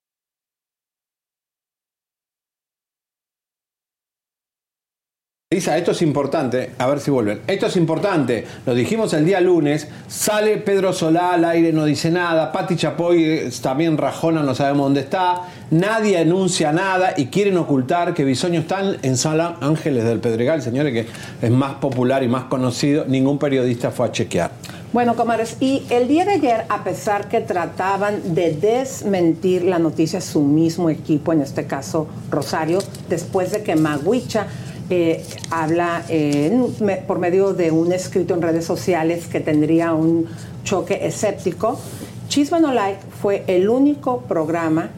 Elisa, 5.51 5.75
esto 5.79 5.93
es 5.93 6.03
importante, 6.03 6.73
a 6.77 6.85
ver 6.85 6.99
si 6.99 7.09
vuelven. 7.09 7.41
Esto 7.47 7.65
es 7.65 7.75
importante, 7.75 8.45
lo 8.67 8.75
dijimos 8.75 9.13
el 9.13 9.25
día 9.25 9.41
lunes, 9.41 9.87
sale 10.07 10.57
Pedro 10.57 10.93
Solá 10.93 11.33
al 11.33 11.43
aire, 11.43 11.73
no 11.73 11.85
dice 11.85 12.11
nada, 12.11 12.51
Pati 12.51 12.75
Chapoy 12.75 13.23
eh, 13.23 13.49
también 13.59 13.97
rajona, 13.97 14.43
no 14.43 14.53
sabemos 14.53 14.85
dónde 14.85 14.99
está, 14.99 15.47
nadie 15.71 16.19
anuncia 16.19 16.71
nada 16.71 17.15
y 17.17 17.29
quieren 17.29 17.57
ocultar 17.57 18.13
que 18.13 18.25
Bisoño 18.25 18.59
está 18.59 18.93
en 19.01 19.17
Sala 19.17 19.57
Ángeles 19.59 20.03
del 20.03 20.19
Pedregal, 20.19 20.61
señores, 20.61 20.93
que 20.93 21.07
es 21.43 21.51
más 21.51 21.73
popular 21.77 22.21
y 22.21 22.27
más 22.27 22.43
conocido, 22.43 23.05
ningún 23.07 23.39
periodista 23.39 23.89
fue 23.89 24.05
a 24.05 24.11
chequear. 24.11 24.51
Bueno, 24.93 25.15
comadres, 25.15 25.57
y 25.59 25.81
el 25.89 26.07
día 26.07 26.25
de 26.25 26.33
ayer, 26.33 26.65
a 26.69 26.83
pesar 26.83 27.27
que 27.27 27.41
trataban 27.41 28.35
de 28.35 28.53
desmentir 28.53 29.63
la 29.63 29.79
noticia 29.79 30.21
su 30.21 30.41
mismo 30.41 30.91
equipo, 30.91 31.33
en 31.33 31.41
este 31.41 31.65
caso 31.65 32.07
Rosario, 32.29 32.77
después 33.09 33.51
de 33.51 33.63
que 33.63 33.75
Maguicha 33.75 34.45
eh, 34.89 35.25
habla 35.51 36.03
en- 36.09 36.73
me- 36.79 36.97
por 36.97 37.19
medio 37.19 37.53
de 37.53 37.71
un 37.71 37.91
escrito 37.91 38.33
en 38.33 38.41
redes 38.41 38.65
sociales 38.65 39.27
que 39.27 39.39
tendría 39.39 39.93
un 39.93 40.27
choque 40.63 41.05
escéptico, 41.05 41.79
Chisme 42.27 42.59
No 42.59 42.71
Like 42.73 42.99
fue 43.21 43.43
el 43.47 43.69
único 43.69 44.21
programa 44.21 44.89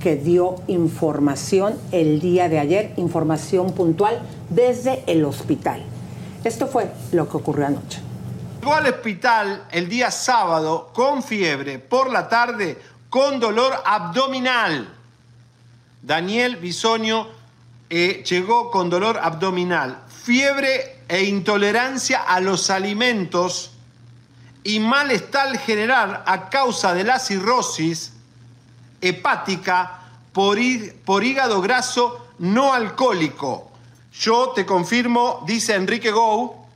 que 0.00 0.16
dio 0.16 0.56
información 0.66 1.74
el 1.90 2.20
día 2.20 2.48
de 2.50 2.58
ayer, 2.58 2.92
información 2.96 3.72
puntual 3.72 4.20
desde 4.50 5.02
el 5.06 5.24
hospital. 5.24 5.82
Esto 6.44 6.66
fue 6.66 6.90
lo 7.12 7.28
que 7.28 7.36
ocurrió 7.38 7.66
anoche. 7.66 8.00
Llegó 8.60 8.74
al 8.74 8.86
hospital 8.86 9.64
el 9.70 9.88
día 9.88 10.10
sábado 10.10 10.90
con 10.92 11.22
fiebre, 11.22 11.78
por 11.78 12.10
la 12.10 12.28
tarde 12.28 12.76
con 13.08 13.40
dolor 13.40 13.72
abdominal. 13.84 14.88
Daniel 16.02 16.56
Bisoño 16.56 17.26
eh, 17.88 18.24
llegó 18.28 18.70
con 18.70 18.90
dolor 18.90 19.18
abdominal, 19.22 20.02
fiebre 20.08 21.02
e 21.08 21.24
intolerancia 21.24 22.22
a 22.22 22.40
los 22.40 22.70
alimentos 22.70 23.72
y 24.64 24.80
malestar 24.80 25.56
general 25.58 26.24
a 26.26 26.50
causa 26.50 26.94
de 26.94 27.04
la 27.04 27.20
cirrosis 27.20 28.12
hepática 29.00 30.00
por, 30.32 30.58
por 31.04 31.22
hígado 31.22 31.60
graso 31.62 32.26
no 32.38 32.72
alcohólico. 32.72 33.70
Yo 34.18 34.52
te 34.54 34.66
confirmo, 34.66 35.44
dice 35.46 35.74
Enrique 35.74 36.10
Gou, 36.10 36.66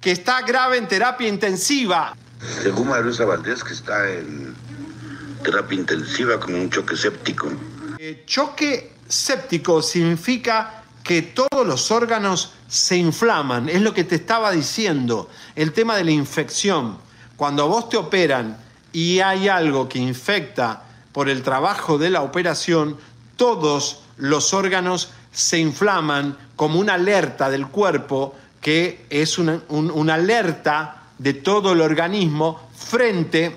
que 0.00 0.12
está 0.12 0.42
grave 0.42 0.76
en 0.76 0.88
terapia 0.88 1.28
intensiva. 1.28 2.14
Según 2.62 2.88
Marusa 2.88 3.24
Valdés, 3.24 3.62
que 3.62 3.72
está 3.72 4.10
en 4.10 4.54
terapia 5.42 5.78
intensiva 5.78 6.38
con 6.38 6.54
un 6.54 6.68
choque 6.68 6.96
séptico. 6.96 7.48
Eh, 7.98 8.24
choque 8.26 8.89
séptico 9.10 9.82
significa 9.82 10.82
que 11.02 11.22
todos 11.22 11.66
los 11.66 11.90
órganos 11.90 12.52
se 12.68 12.96
inflaman, 12.96 13.68
es 13.68 13.82
lo 13.82 13.92
que 13.92 14.04
te 14.04 14.14
estaba 14.14 14.50
diciendo, 14.52 15.28
el 15.56 15.72
tema 15.72 15.96
de 15.96 16.04
la 16.04 16.10
infección. 16.12 16.96
Cuando 17.36 17.68
vos 17.68 17.88
te 17.88 17.96
operan 17.96 18.56
y 18.92 19.20
hay 19.20 19.48
algo 19.48 19.88
que 19.88 19.98
infecta 19.98 20.84
por 21.12 21.28
el 21.28 21.42
trabajo 21.42 21.98
de 21.98 22.10
la 22.10 22.22
operación, 22.22 22.96
todos 23.36 24.02
los 24.16 24.54
órganos 24.54 25.10
se 25.32 25.58
inflaman 25.58 26.36
como 26.56 26.78
una 26.78 26.94
alerta 26.94 27.50
del 27.50 27.66
cuerpo 27.68 28.34
que 28.60 29.06
es 29.10 29.38
una, 29.38 29.60
un- 29.68 29.90
una 29.90 30.14
alerta 30.14 31.02
de 31.18 31.34
todo 31.34 31.72
el 31.72 31.80
organismo 31.80 32.60
frente 32.76 33.56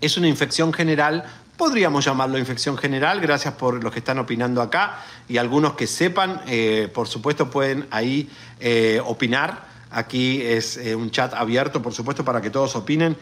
es 0.00 0.16
una 0.16 0.28
infección 0.28 0.72
general, 0.72 1.24
podríamos 1.56 2.04
llamarlo 2.04 2.38
infección 2.38 2.76
general, 2.76 3.20
gracias 3.20 3.54
por 3.54 3.82
los 3.82 3.92
que 3.92 4.00
están 4.00 4.18
opinando 4.18 4.60
acá 4.60 5.04
y 5.28 5.36
algunos 5.36 5.74
que 5.74 5.86
sepan, 5.86 6.42
eh, 6.46 6.90
por 6.92 7.08
supuesto 7.08 7.50
pueden 7.50 7.86
ahí 7.90 8.28
eh, 8.60 9.00
opinar. 9.04 9.72
Aquí 9.90 10.42
es 10.42 10.76
eh, 10.76 10.96
un 10.96 11.10
chat 11.10 11.34
abierto, 11.34 11.80
por 11.80 11.94
supuesto, 11.94 12.24
para 12.24 12.40
que 12.40 12.50
todos 12.50 12.74
opinen. 12.74 13.16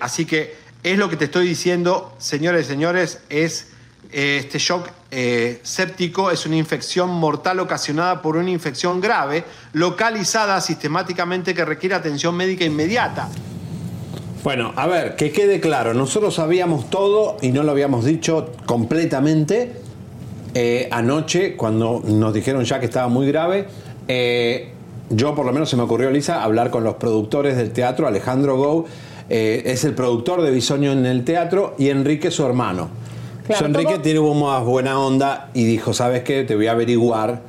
Así 0.00 0.24
que 0.24 0.56
es 0.82 0.96
lo 0.96 1.10
que 1.10 1.16
te 1.16 1.26
estoy 1.26 1.46
diciendo, 1.46 2.14
señores 2.18 2.66
y 2.66 2.68
señores, 2.70 3.20
es 3.28 3.68
este 4.10 4.58
shock 4.58 4.88
séptico, 5.62 6.30
es 6.30 6.46
una 6.46 6.56
infección 6.56 7.10
mortal 7.10 7.60
ocasionada 7.60 8.22
por 8.22 8.38
una 8.38 8.50
infección 8.50 9.00
grave, 9.00 9.44
localizada 9.74 10.58
sistemáticamente 10.62 11.54
que 11.54 11.66
requiere 11.66 11.94
atención 11.94 12.34
médica 12.34 12.64
inmediata. 12.64 13.28
Bueno, 14.42 14.72
a 14.76 14.86
ver, 14.86 15.16
que 15.16 15.32
quede 15.32 15.60
claro, 15.60 15.92
nosotros 15.92 16.34
sabíamos 16.34 16.88
todo 16.88 17.36
y 17.42 17.50
no 17.52 17.62
lo 17.62 17.72
habíamos 17.72 18.04
dicho 18.06 18.50
completamente 18.64 19.72
eh, 20.54 20.88
anoche 20.90 21.56
cuando 21.56 22.00
nos 22.04 22.32
dijeron 22.32 22.64
ya 22.64 22.80
que 22.80 22.86
estaba 22.86 23.08
muy 23.08 23.26
grave. 23.26 23.66
eh, 24.08 24.70
yo 25.12 25.34
por 25.34 25.44
lo 25.44 25.52
menos 25.52 25.68
se 25.68 25.76
me 25.76 25.82
ocurrió, 25.82 26.08
Lisa, 26.10 26.42
hablar 26.44 26.70
con 26.70 26.84
los 26.84 26.94
productores 26.94 27.56
del 27.56 27.72
teatro, 27.72 28.06
Alejandro 28.06 28.56
Gou, 28.56 28.84
eh, 29.28 29.62
es 29.66 29.82
el 29.84 29.92
productor 29.92 30.40
de 30.42 30.52
Bisoño 30.52 30.92
en 30.92 31.04
el 31.04 31.24
teatro, 31.24 31.74
y 31.78 31.88
Enrique 31.88 32.30
su 32.30 32.46
hermano. 32.46 32.88
Claro, 33.44 33.66
Enrique 33.66 33.94
todo- 33.94 34.02
tiene 34.02 34.20
más 34.20 34.64
buena 34.64 35.00
onda 35.00 35.50
y 35.52 35.64
dijo, 35.64 35.92
¿sabes 35.94 36.22
qué? 36.22 36.44
Te 36.44 36.54
voy 36.54 36.68
a 36.68 36.72
averiguar 36.72 37.40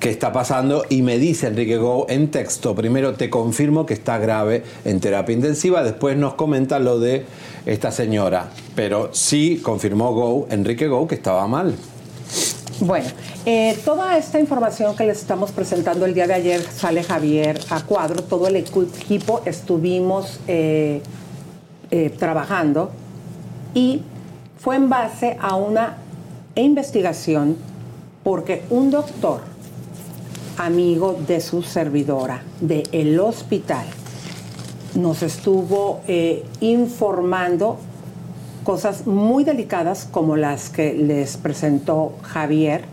qué 0.00 0.10
está 0.10 0.32
pasando 0.32 0.84
y 0.88 1.02
me 1.02 1.18
dice 1.18 1.48
Enrique 1.48 1.78
Go 1.78 2.06
en 2.08 2.30
texto, 2.30 2.74
primero 2.74 3.14
te 3.14 3.30
confirmo 3.30 3.86
que 3.86 3.94
está 3.94 4.18
grave 4.18 4.62
en 4.84 5.00
terapia 5.00 5.34
intensiva, 5.34 5.82
después 5.82 6.16
nos 6.16 6.34
comenta 6.34 6.78
lo 6.78 6.98
de 7.00 7.24
esta 7.64 7.90
señora, 7.90 8.50
pero 8.74 9.10
sí 9.12 9.60
confirmó 9.62 10.12
Go, 10.12 10.46
Enrique 10.50 10.88
Go, 10.88 11.06
que 11.06 11.14
estaba 11.14 11.46
mal. 11.46 11.74
Bueno, 12.80 13.06
eh, 13.46 13.78
toda 13.86 14.18
esta 14.18 14.38
información 14.38 14.94
que 14.96 15.06
les 15.06 15.18
estamos 15.18 15.50
presentando 15.50 16.04
el 16.04 16.12
día 16.12 16.26
de 16.26 16.34
ayer 16.34 16.60
sale 16.60 17.02
Javier 17.02 17.58
a 17.70 17.80
cuadro, 17.82 18.22
todo 18.22 18.48
el 18.48 18.56
equipo 18.56 19.40
estuvimos 19.46 20.40
eh, 20.46 21.00
eh, 21.90 22.10
trabajando 22.10 22.90
y 23.72 24.02
fue 24.58 24.76
en 24.76 24.90
base 24.90 25.38
a 25.40 25.56
una 25.56 25.96
investigación 26.54 27.56
porque 28.22 28.64
un 28.68 28.90
doctor, 28.90 29.40
amigo 30.56 31.18
de 31.26 31.40
su 31.40 31.62
servidora, 31.62 32.42
del 32.60 32.88
el 32.92 33.20
hospital, 33.20 33.86
nos 34.94 35.22
estuvo 35.22 36.00
eh, 36.08 36.44
informando 36.60 37.78
cosas 38.64 39.06
muy 39.06 39.44
delicadas 39.44 40.08
como 40.10 40.36
las 40.36 40.70
que 40.70 40.94
les 40.94 41.36
presentó 41.36 42.14
Javier, 42.22 42.84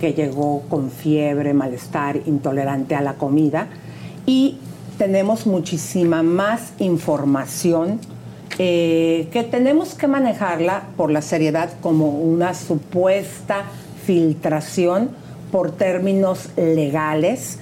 que 0.00 0.14
llegó 0.14 0.62
con 0.62 0.90
fiebre, 0.90 1.54
malestar, 1.54 2.20
intolerante 2.26 2.94
a 2.94 3.00
la 3.00 3.14
comida, 3.14 3.68
y 4.26 4.58
tenemos 4.98 5.46
muchísima 5.46 6.22
más 6.22 6.72
información 6.78 8.00
eh, 8.58 9.28
que 9.32 9.42
tenemos 9.42 9.94
que 9.94 10.06
manejarla 10.06 10.84
por 10.96 11.10
la 11.10 11.22
seriedad 11.22 11.70
como 11.80 12.08
una 12.08 12.54
supuesta 12.54 13.64
filtración 14.06 15.10
por 15.54 15.70
términos 15.70 16.48
legales, 16.56 17.60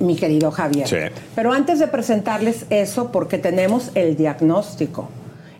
mi 0.00 0.16
querido 0.16 0.50
Javier. 0.50 1.12
Pero 1.34 1.52
antes 1.52 1.78
de 1.78 1.88
presentarles 1.88 2.64
eso, 2.70 3.12
porque 3.12 3.36
tenemos 3.36 3.90
el 3.94 4.16
diagnóstico, 4.16 5.10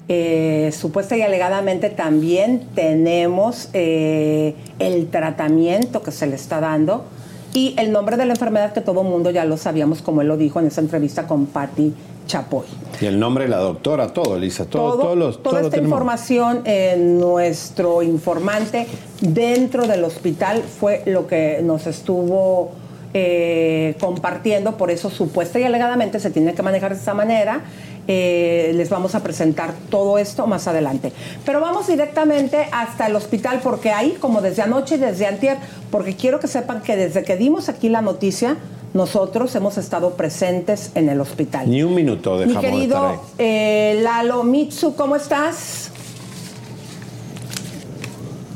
eh, 0.08 0.70
supuesta 0.72 1.14
y 1.14 1.20
alegadamente 1.20 1.90
también 1.90 2.68
tenemos 2.74 3.68
eh, 3.74 4.54
el 4.78 5.08
tratamiento 5.08 6.02
que 6.02 6.10
se 6.10 6.26
le 6.26 6.36
está 6.36 6.58
dando 6.58 7.04
y 7.52 7.74
el 7.76 7.92
nombre 7.92 8.16
de 8.16 8.24
la 8.24 8.32
enfermedad 8.32 8.72
que 8.72 8.80
todo 8.80 9.02
mundo 9.02 9.30
ya 9.30 9.44
lo 9.44 9.58
sabíamos, 9.58 10.00
como 10.00 10.22
él 10.22 10.28
lo 10.28 10.38
dijo 10.38 10.60
en 10.60 10.68
esa 10.68 10.80
entrevista 10.80 11.26
con 11.26 11.44
Patti 11.44 11.92
Chapoy. 12.26 12.66
Y 13.00 13.06
el 13.06 13.18
nombre 13.18 13.44
de 13.44 13.50
la 13.50 13.58
doctora, 13.58 14.12
todo, 14.12 14.36
Elisa, 14.36 14.66
todo, 14.66 14.98
todos 14.98 15.16
los, 15.16 15.42
toda 15.42 15.60
esta 15.60 15.78
información 15.78 16.62
en 16.64 17.18
nuestro 17.18 18.02
informante 18.02 18.86
dentro 19.20 19.86
del 19.86 20.04
hospital 20.04 20.62
fue 20.62 21.02
lo 21.06 21.26
que 21.26 21.60
nos 21.62 21.86
estuvo 21.86 22.72
eh, 23.16 23.94
compartiendo, 24.00 24.76
por 24.76 24.90
eso 24.90 25.08
supuesta 25.08 25.60
y 25.60 25.62
alegadamente 25.62 26.18
se 26.18 26.30
tiene 26.30 26.52
que 26.52 26.62
manejar 26.62 26.92
de 26.92 26.98
esta 26.98 27.14
manera. 27.14 27.62
Eh, 28.08 28.72
les 28.74 28.90
vamos 28.90 29.14
a 29.14 29.22
presentar 29.22 29.72
todo 29.88 30.18
esto 30.18 30.46
más 30.46 30.66
adelante. 30.66 31.12
Pero 31.46 31.60
vamos 31.60 31.86
directamente 31.86 32.66
hasta 32.72 33.06
el 33.06 33.16
hospital 33.16 33.60
porque 33.62 33.92
ahí, 33.92 34.16
como 34.20 34.42
desde 34.42 34.62
anoche 34.62 34.96
y 34.96 34.98
desde 34.98 35.26
antier, 35.26 35.58
porque 35.92 36.16
quiero 36.16 36.40
que 36.40 36.48
sepan 36.48 36.82
que 36.82 36.96
desde 36.96 37.22
que 37.22 37.36
dimos 37.36 37.68
aquí 37.68 37.88
la 37.88 38.02
noticia, 38.02 38.56
nosotros 38.94 39.54
hemos 39.56 39.76
estado 39.76 40.10
presentes 40.10 40.92
en 40.94 41.08
el 41.08 41.20
hospital. 41.20 41.68
Ni 41.68 41.82
un 41.82 41.94
minuto 41.94 42.38
dejamos 42.38 42.62
Mi 42.62 42.70
querido 42.70 43.20
eh, 43.38 43.98
Lalo 44.02 44.44
Mitsu, 44.44 44.94
¿cómo 44.94 45.16
estás? 45.16 45.90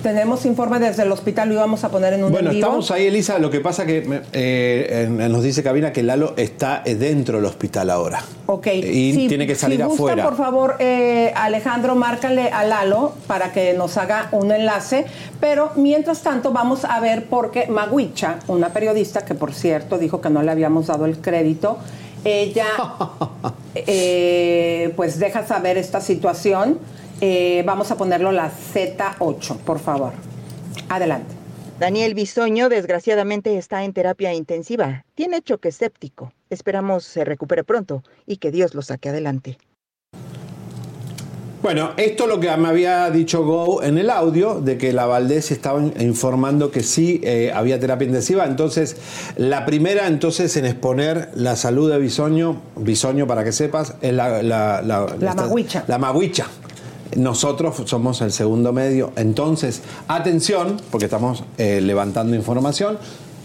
Tenemos 0.09 0.47
informe 0.47 0.79
desde 0.79 1.03
el 1.03 1.13
hospital, 1.13 1.51
lo 1.51 1.55
íbamos 1.57 1.85
a 1.85 1.91
poner 1.91 2.15
en 2.15 2.25
un 2.25 2.33
Bueno, 2.33 2.51
estamos 2.51 2.91
ahí, 2.91 3.09
Elisa. 3.09 3.39
Lo 3.39 3.51
que 3.51 3.61
pasa 3.61 3.85
que 3.85 4.23
eh, 4.33 5.07
nos 5.11 5.43
dice 5.43 5.63
Cabina 5.63 5.93
que 5.93 6.03
Lalo 6.03 6.33
está 6.39 6.83
dentro 6.83 7.37
del 7.37 7.45
hospital 7.45 7.91
ahora. 7.91 8.23
Ok. 8.47 8.69
Y 8.73 9.29
tiene 9.29 9.47
que 9.47 9.55
salir 9.55 9.77
si 9.77 9.85
gusta, 9.85 10.05
afuera. 10.05 10.25
por 10.25 10.39
favor, 10.39 10.77
eh, 10.79 11.31
Alejandro, 11.37 11.95
márcale 11.95 12.49
a 12.51 12.65
Lalo 12.65 13.13
para 13.27 13.53
que 13.53 13.75
nos 13.75 13.99
haga 13.99 14.31
un 14.33 14.51
enlace. 14.51 15.05
Pero 15.41 15.73
mientras 15.77 16.23
tanto, 16.23 16.53
vamos 16.53 16.87
a 16.87 16.99
ver 17.01 17.27
por 17.27 17.51
qué 17.51 17.67
Maguicha, 17.67 18.39
una 18.49 18.71
periodista 18.71 19.27
que 19.27 19.35
por 19.35 19.53
cierto 19.53 19.99
dijo 19.99 20.23
que 20.23 20.31
no 20.31 20.43
le 20.43 20.51
habíamos 20.51 20.87
dado 20.87 21.05
el 21.05 21.19
crédito, 21.19 21.77
ella 22.25 22.65
eh, 23.75 24.91
pues 24.97 25.19
deja 25.19 25.47
saber 25.47 25.77
esta 25.77 26.01
situación 26.01 26.79
eh, 27.21 27.63
vamos 27.67 27.91
a 27.91 27.97
ponerlo 27.97 28.33
la 28.33 28.51
Z8, 28.51 29.59
por 29.59 29.79
favor. 29.79 30.13
Adelante. 30.89 31.35
Daniel 31.79 32.15
Bisoño 32.15 32.69
desgraciadamente 32.69 33.57
está 33.57 33.85
en 33.85 33.93
terapia 33.93 34.35
intensiva. 34.35 35.05
Tiene 35.15 35.43
choque 35.43 35.71
séptico. 35.71 36.33
Esperamos 36.51 37.05
se 37.05 37.25
recupere 37.25 37.63
pronto 37.63 38.03
y 38.27 38.39
que 38.39 38.51
Dios 38.51 38.75
lo 38.75 38.83
saque 38.83 39.11
adelante. 39.11 39.59
Bueno, 41.61 41.91
esto 41.97 42.25
es 42.25 42.29
lo 42.31 42.39
que 42.39 42.57
me 42.57 42.69
había 42.69 43.11
dicho 43.11 43.45
Go 43.45 43.83
en 43.83 43.99
el 43.99 44.11
audio, 44.11 44.61
de 44.61 44.79
que 44.79 44.93
la 44.93 45.07
Valdés 45.07 45.51
estaba 45.51 45.83
informando 45.99 46.71
que 46.71 46.85
sí 46.85 47.21
eh, 47.25 47.51
había 47.53 47.81
terapia 47.81 48.07
intensiva. 48.07 48.45
Entonces, 48.47 48.97
la 49.37 49.67
primera 49.67 50.07
entonces 50.07 50.57
en 50.57 50.67
exponer 50.67 51.31
la 51.35 51.57
salud 51.57 51.91
de 51.91 51.99
Bisoño, 51.99 52.63
Bisoño 52.77 53.27
para 53.27 53.43
que 53.43 53.51
sepas, 53.51 53.95
es 54.01 54.13
la... 54.13 54.41
La, 54.43 54.83
la, 54.83 55.17
la 55.19 55.35
maguicha. 55.35 55.85
La 55.89 55.99
maguicha. 55.99 56.47
Nosotros 57.17 57.77
somos 57.87 58.21
el 58.21 58.33
segundo 58.33 58.73
medio. 58.73 59.13
Entonces, 59.17 59.83
atención, 60.09 60.81
porque 60.91 61.07
estamos 61.07 61.45
eh, 61.57 61.81
levantando 61.81 62.37
información 62.37 62.99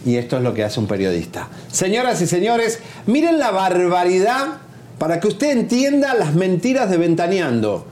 y 0.05 0.17
esto 0.17 0.37
es 0.37 0.43
lo 0.43 0.53
que 0.53 0.63
hace 0.63 0.79
un 0.79 0.87
periodista. 0.87 1.47
Señoras 1.71 2.21
y 2.21 2.27
señores, 2.27 2.79
miren 3.05 3.39
la 3.39 3.51
barbaridad 3.51 4.57
para 4.99 5.19
que 5.19 5.27
usted 5.27 5.51
entienda 5.51 6.13
las 6.13 6.35
mentiras 6.35 6.89
de 6.89 6.97
Ventaneando. 6.97 7.85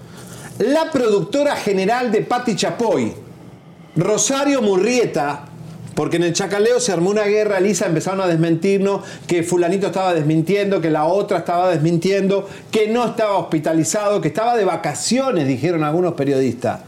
La 0.60 0.92
productora 0.92 1.56
general 1.56 2.12
de 2.12 2.22
Patti 2.22 2.56
Chapoy, 2.56 3.14
Rosario 3.96 4.62
Murrieta, 4.62 5.46
porque 5.96 6.18
en 6.18 6.24
el 6.24 6.34
chacaleo 6.34 6.80
se 6.80 6.92
armó 6.92 7.10
una 7.10 7.24
guerra, 7.24 7.60
Lisa, 7.60 7.86
empezaron 7.86 8.22
a 8.22 8.28
desmentirnos 8.28 9.02
que 9.28 9.44
fulanito 9.44 9.88
estaba 9.88 10.14
desmintiendo, 10.14 10.82
que 10.82 10.90
la 10.90 11.06
otra 11.06 11.40
estaba 11.40 11.70
desmintiendo, 11.70 12.48
que 12.72 12.88
no 12.88 13.06
estaba 13.06 13.38
hospitalizado, 13.38 14.22
que 14.22 14.30
estaba 14.30 14.56
de 14.56 14.66
vacaciones, 14.66 15.48
dijeron 15.48 15.84
algunos 15.84 16.14
periodistas. 16.14 16.82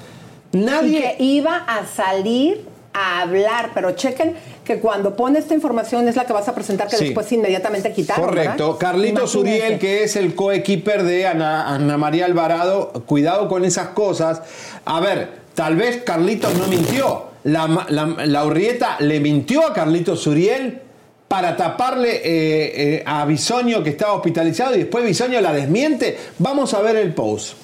Nadie... 0.53 1.15
que 1.17 1.23
iba 1.23 1.57
a 1.57 1.85
salir 1.85 2.65
a 2.93 3.21
hablar, 3.21 3.71
pero 3.73 3.91
chequen 3.91 4.35
que 4.63 4.79
cuando 4.79 5.15
pone 5.15 5.39
esta 5.39 5.53
información 5.55 6.07
es 6.07 6.15
la 6.15 6.25
que 6.25 6.33
vas 6.33 6.47
a 6.47 6.55
presentar 6.55 6.87
que 6.87 6.97
después 6.97 7.29
inmediatamente 7.31 7.91
quitaron. 7.91 8.25
Correcto. 8.25 8.77
Carlitos 8.77 9.35
Uriel, 9.35 9.79
que 9.79 10.03
es 10.03 10.15
el 10.15 10.35
coequiper 10.35 11.03
de 11.03 11.27
Ana, 11.27 11.73
Ana 11.73 11.97
María 11.97 12.25
Alvarado, 12.25 12.93
cuidado 13.05 13.49
con 13.49 13.65
esas 13.65 13.89
cosas. 13.89 14.43
A 14.85 14.99
ver, 14.99 15.29
tal 15.55 15.75
vez 15.75 16.03
Carlitos 16.03 16.53
no 16.55 16.67
mintió 16.67 17.32
la, 17.43 17.85
la, 17.89 18.45
Urrieta 18.45 18.97
le 18.99 19.19
mintió 19.19 19.67
a 19.67 19.73
Carlitos 19.73 20.21
Suriel 20.21 20.81
para 21.27 21.57
taparle 21.57 22.15
eh, 22.15 22.21
eh, 22.23 23.03
a 23.05 23.25
Bisoño 23.25 23.83
que 23.83 23.91
estaba 23.91 24.13
hospitalizado 24.13 24.75
y 24.75 24.79
después 24.79 25.03
Bisoño 25.03 25.41
la 25.41 25.51
desmiente. 25.51 26.17
Vamos 26.39 26.73
a 26.73 26.81
ver 26.81 26.95
el 26.95 27.13
post. 27.13 27.55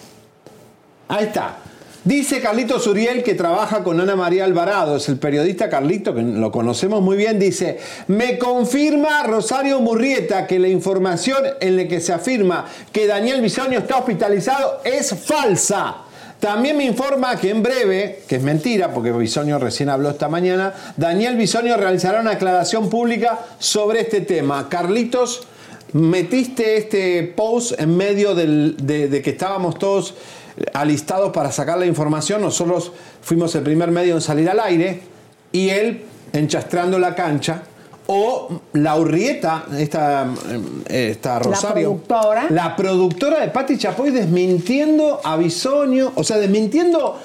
Ahí 1.07 1.25
está. 1.25 1.57
Dice 2.03 2.41
Carlitos 2.41 2.87
Uriel 2.87 3.23
que 3.23 3.35
trabaja 3.35 3.83
con 3.83 3.99
Ana 3.99 4.15
María 4.15 4.45
Alvarado, 4.45 4.95
es 4.95 5.09
el 5.09 5.17
periodista 5.17 5.69
Carlito, 5.69 6.15
que 6.15 6.21
lo 6.21 6.49
conocemos 6.49 7.01
muy 7.01 7.17
bien, 7.17 7.37
dice, 7.37 7.77
me 8.07 8.37
confirma 8.37 9.23
Rosario 9.23 9.81
Murrieta 9.81 10.47
que 10.47 10.59
la 10.59 10.69
información 10.69 11.43
en 11.59 11.75
la 11.75 11.87
que 11.89 11.99
se 11.99 12.13
afirma 12.13 12.65
que 12.93 13.05
Daniel 13.05 13.41
Bisoño 13.41 13.79
está 13.79 13.97
hospitalizado 13.97 14.81
es 14.85 15.13
falsa. 15.13 16.08
También 16.39 16.77
me 16.77 16.85
informa 16.85 17.35
que 17.35 17.49
en 17.49 17.61
breve, 17.61 18.23
que 18.27 18.37
es 18.37 18.41
mentira, 18.41 18.93
porque 18.93 19.11
Bisoño 19.11 19.59
recién 19.59 19.89
habló 19.89 20.09
esta 20.09 20.29
mañana, 20.29 20.73
Daniel 20.95 21.35
Bisoño 21.35 21.75
realizará 21.75 22.21
una 22.21 22.31
aclaración 22.31 22.89
pública 22.89 23.39
sobre 23.59 24.01
este 24.01 24.21
tema. 24.21 24.69
Carlitos, 24.69 25.41
metiste 25.91 26.77
este 26.77 27.23
post 27.23 27.79
en 27.79 27.97
medio 27.97 28.35
de, 28.35 29.21
que 29.21 29.29
estábamos 29.29 29.77
todos 29.77 30.15
alistados 30.73 31.33
para 31.33 31.51
sacar 31.51 31.77
la 31.77 31.85
información. 31.85 32.41
Nosotros 32.41 32.93
fuimos 33.21 33.53
el 33.55 33.63
primer 33.63 33.91
medio 33.91 34.15
en 34.15 34.21
salir 34.21 34.49
al 34.49 34.61
aire 34.61 35.01
y 35.51 35.69
él 35.69 36.03
enchastrando 36.31 36.99
la 36.99 37.15
cancha 37.15 37.63
o 38.11 38.49
la 38.73 38.97
Urrieta, 38.97 39.65
esta, 39.77 40.25
eh, 40.89 41.09
esta 41.11 41.37
Rosario. 41.37 41.91
La 41.91 42.07
productora. 42.07 42.47
La 42.49 42.75
productora 42.75 43.39
de 43.39 43.49
Patti 43.49 43.77
Chapoy 43.77 44.09
desmintiendo 44.09 45.21
a 45.23 45.37
Bisonio, 45.37 46.11
o 46.15 46.23
sea, 46.23 46.37
desmintiendo 46.37 47.19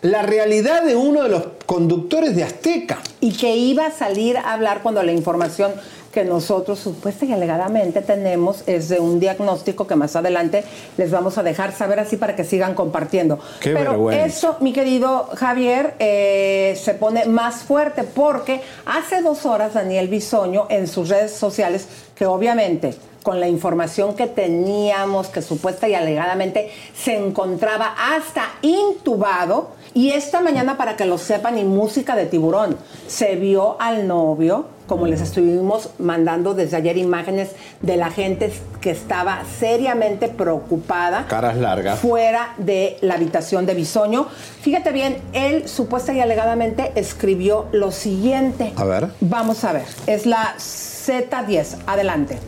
la 0.00 0.22
realidad 0.22 0.82
de 0.82 0.96
uno 0.96 1.24
de 1.24 1.28
los 1.28 1.42
conductores 1.66 2.34
de 2.34 2.42
Azteca. 2.42 3.00
Y 3.20 3.32
que 3.32 3.54
iba 3.54 3.84
a 3.84 3.90
salir 3.90 4.38
a 4.38 4.54
hablar 4.54 4.80
cuando 4.82 5.02
la 5.02 5.12
información 5.12 5.72
que 6.14 6.24
nosotros 6.24 6.78
supuestamente 6.78 7.26
y 7.26 7.32
alegadamente 7.32 8.00
tenemos 8.02 8.62
es 8.66 8.88
de 8.88 9.00
un 9.00 9.18
diagnóstico 9.18 9.86
que 9.86 9.96
más 9.96 10.14
adelante 10.14 10.62
les 10.96 11.10
vamos 11.10 11.38
a 11.38 11.42
dejar 11.42 11.72
saber 11.72 11.98
así 11.98 12.16
para 12.16 12.36
que 12.36 12.44
sigan 12.44 12.74
compartiendo. 12.74 13.40
Pero 13.62 14.10
eso, 14.12 14.56
mi 14.60 14.72
querido 14.72 15.28
Javier, 15.34 15.94
eh, 15.98 16.78
se 16.80 16.94
pone 16.94 17.24
más 17.24 17.64
fuerte 17.64 18.04
porque 18.04 18.60
hace 18.86 19.22
dos 19.22 19.44
horas 19.44 19.74
Daniel 19.74 20.06
Bisoño 20.08 20.66
en 20.70 20.86
sus 20.86 21.08
redes 21.08 21.32
sociales, 21.32 21.88
que 22.14 22.26
obviamente 22.26 22.94
con 23.24 23.40
la 23.40 23.48
información 23.48 24.14
que 24.14 24.28
teníamos, 24.28 25.28
que 25.28 25.42
supuesta 25.42 25.88
y 25.88 25.94
alegadamente 25.94 26.70
se 26.94 27.16
encontraba 27.16 27.94
hasta 27.98 28.52
intubado. 28.62 29.70
Y 29.94 30.10
esta 30.10 30.40
mañana, 30.40 30.76
para 30.76 30.96
que 30.96 31.06
lo 31.06 31.18
sepan, 31.18 31.56
y 31.56 31.64
música 31.64 32.14
de 32.16 32.26
tiburón, 32.26 32.76
se 33.06 33.36
vio 33.36 33.80
al 33.80 34.06
novio 34.06 34.73
como 34.86 35.06
les 35.06 35.20
estuvimos 35.20 35.90
mandando 35.98 36.54
desde 36.54 36.76
ayer 36.76 36.96
imágenes 36.96 37.50
de 37.80 37.96
la 37.96 38.10
gente 38.10 38.52
que 38.80 38.90
estaba 38.90 39.42
seriamente 39.58 40.28
preocupada. 40.28 41.26
Caras 41.28 41.56
largas. 41.56 41.98
Fuera 41.98 42.54
de 42.58 42.96
la 43.00 43.14
habitación 43.14 43.66
de 43.66 43.74
Bisoño. 43.74 44.26
Fíjate 44.60 44.92
bien, 44.92 45.18
él 45.32 45.68
supuesta 45.68 46.12
y 46.12 46.20
alegadamente 46.20 46.92
escribió 46.94 47.66
lo 47.72 47.90
siguiente. 47.90 48.72
A 48.76 48.84
ver. 48.84 49.08
Vamos 49.20 49.64
a 49.64 49.72
ver, 49.72 49.86
es 50.06 50.26
la 50.26 50.54
Z10. 50.58 51.76
Adelante. 51.86 52.38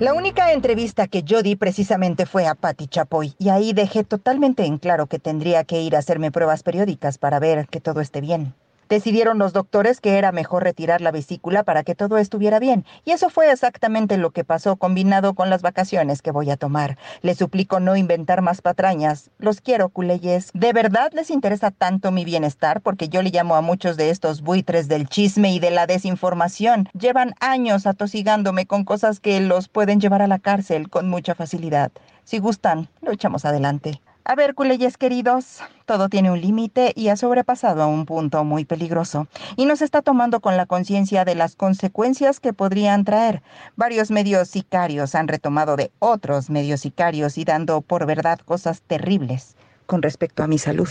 La 0.00 0.14
única 0.14 0.52
entrevista 0.52 1.08
que 1.08 1.24
yo 1.24 1.42
di 1.42 1.56
precisamente 1.56 2.24
fue 2.24 2.46
a 2.46 2.54
Patti 2.54 2.86
Chapoy 2.86 3.34
y 3.38 3.50
ahí 3.50 3.74
dejé 3.74 4.02
totalmente 4.02 4.64
en 4.64 4.78
claro 4.78 5.08
que 5.08 5.18
tendría 5.18 5.64
que 5.64 5.82
ir 5.82 5.94
a 5.94 5.98
hacerme 5.98 6.32
pruebas 6.32 6.62
periódicas 6.62 7.18
para 7.18 7.38
ver 7.38 7.68
que 7.68 7.82
todo 7.82 8.00
esté 8.00 8.22
bien. 8.22 8.54
Decidieron 8.90 9.38
los 9.38 9.52
doctores 9.52 10.00
que 10.00 10.18
era 10.18 10.32
mejor 10.32 10.64
retirar 10.64 11.00
la 11.00 11.12
vesícula 11.12 11.62
para 11.62 11.84
que 11.84 11.94
todo 11.94 12.18
estuviera 12.18 12.58
bien. 12.58 12.84
Y 13.04 13.12
eso 13.12 13.30
fue 13.30 13.52
exactamente 13.52 14.16
lo 14.16 14.32
que 14.32 14.42
pasó 14.42 14.74
combinado 14.74 15.34
con 15.34 15.48
las 15.48 15.62
vacaciones 15.62 16.22
que 16.22 16.32
voy 16.32 16.50
a 16.50 16.56
tomar. 16.56 16.98
Les 17.22 17.38
suplico 17.38 17.78
no 17.78 17.94
inventar 17.94 18.42
más 18.42 18.62
patrañas. 18.62 19.30
Los 19.38 19.60
quiero, 19.60 19.90
culeyes. 19.90 20.50
¿De 20.54 20.72
verdad 20.72 21.12
les 21.14 21.30
interesa 21.30 21.70
tanto 21.70 22.10
mi 22.10 22.24
bienestar? 22.24 22.80
Porque 22.80 23.08
yo 23.08 23.22
le 23.22 23.30
llamo 23.30 23.54
a 23.54 23.60
muchos 23.60 23.96
de 23.96 24.10
estos 24.10 24.42
buitres 24.42 24.88
del 24.88 25.08
chisme 25.08 25.54
y 25.54 25.60
de 25.60 25.70
la 25.70 25.86
desinformación. 25.86 26.88
Llevan 26.92 27.34
años 27.38 27.86
atosigándome 27.86 28.66
con 28.66 28.82
cosas 28.82 29.20
que 29.20 29.38
los 29.38 29.68
pueden 29.68 30.00
llevar 30.00 30.20
a 30.20 30.26
la 30.26 30.40
cárcel 30.40 30.90
con 30.90 31.08
mucha 31.08 31.36
facilidad. 31.36 31.92
Si 32.24 32.40
gustan, 32.40 32.88
lo 33.02 33.12
echamos 33.12 33.44
adelante. 33.44 34.00
A 34.24 34.34
ver, 34.34 34.54
culeyes 34.54 34.98
queridos, 34.98 35.60
todo 35.86 36.08
tiene 36.08 36.30
un 36.30 36.40
límite 36.40 36.92
y 36.94 37.08
ha 37.08 37.16
sobrepasado 37.16 37.82
a 37.82 37.86
un 37.86 38.04
punto 38.04 38.44
muy 38.44 38.66
peligroso 38.66 39.28
y 39.56 39.64
nos 39.64 39.80
está 39.80 40.02
tomando 40.02 40.40
con 40.40 40.56
la 40.56 40.66
conciencia 40.66 41.24
de 41.24 41.34
las 41.34 41.56
consecuencias 41.56 42.38
que 42.38 42.52
podrían 42.52 43.04
traer. 43.04 43.42
Varios 43.76 44.10
medios 44.10 44.48
sicarios 44.48 45.14
han 45.14 45.26
retomado 45.26 45.76
de 45.76 45.90
otros 46.00 46.50
medios 46.50 46.82
sicarios 46.82 47.38
y 47.38 47.44
dando 47.44 47.80
por 47.80 48.06
verdad 48.06 48.38
cosas 48.40 48.82
terribles 48.82 49.56
con 49.86 50.02
respecto 50.02 50.42
a 50.42 50.46
mi 50.46 50.58
salud. 50.58 50.88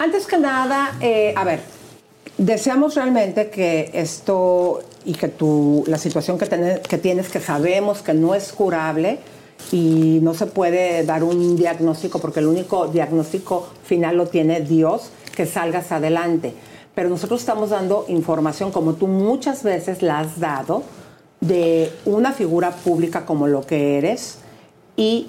Antes 0.00 0.26
que 0.26 0.38
nada, 0.38 0.96
eh, 1.00 1.34
a 1.36 1.44
ver, 1.44 1.60
deseamos 2.36 2.96
realmente 2.96 3.48
que 3.48 3.90
esto 3.94 4.82
y 5.04 5.14
que 5.14 5.28
tú, 5.28 5.84
la 5.86 5.98
situación 5.98 6.36
que, 6.36 6.80
que 6.86 6.98
tienes, 6.98 7.28
que 7.28 7.40
sabemos 7.40 8.02
que 8.02 8.12
no 8.12 8.34
es 8.34 8.52
curable, 8.52 9.20
y 9.72 10.18
no 10.22 10.34
se 10.34 10.46
puede 10.46 11.04
dar 11.04 11.22
un 11.22 11.56
diagnóstico 11.56 12.18
porque 12.18 12.40
el 12.40 12.46
único 12.46 12.88
diagnóstico 12.88 13.68
final 13.84 14.16
lo 14.16 14.26
tiene 14.26 14.60
Dios, 14.60 15.10
que 15.34 15.46
salgas 15.46 15.92
adelante. 15.92 16.54
Pero 16.94 17.08
nosotros 17.08 17.40
estamos 17.40 17.70
dando 17.70 18.04
información, 18.08 18.72
como 18.72 18.94
tú 18.94 19.06
muchas 19.06 19.62
veces 19.62 20.02
la 20.02 20.20
has 20.20 20.40
dado, 20.40 20.82
de 21.40 21.92
una 22.04 22.32
figura 22.32 22.70
pública 22.70 23.24
como 23.24 23.46
lo 23.46 23.62
que 23.62 23.96
eres 23.96 24.38
y 24.96 25.28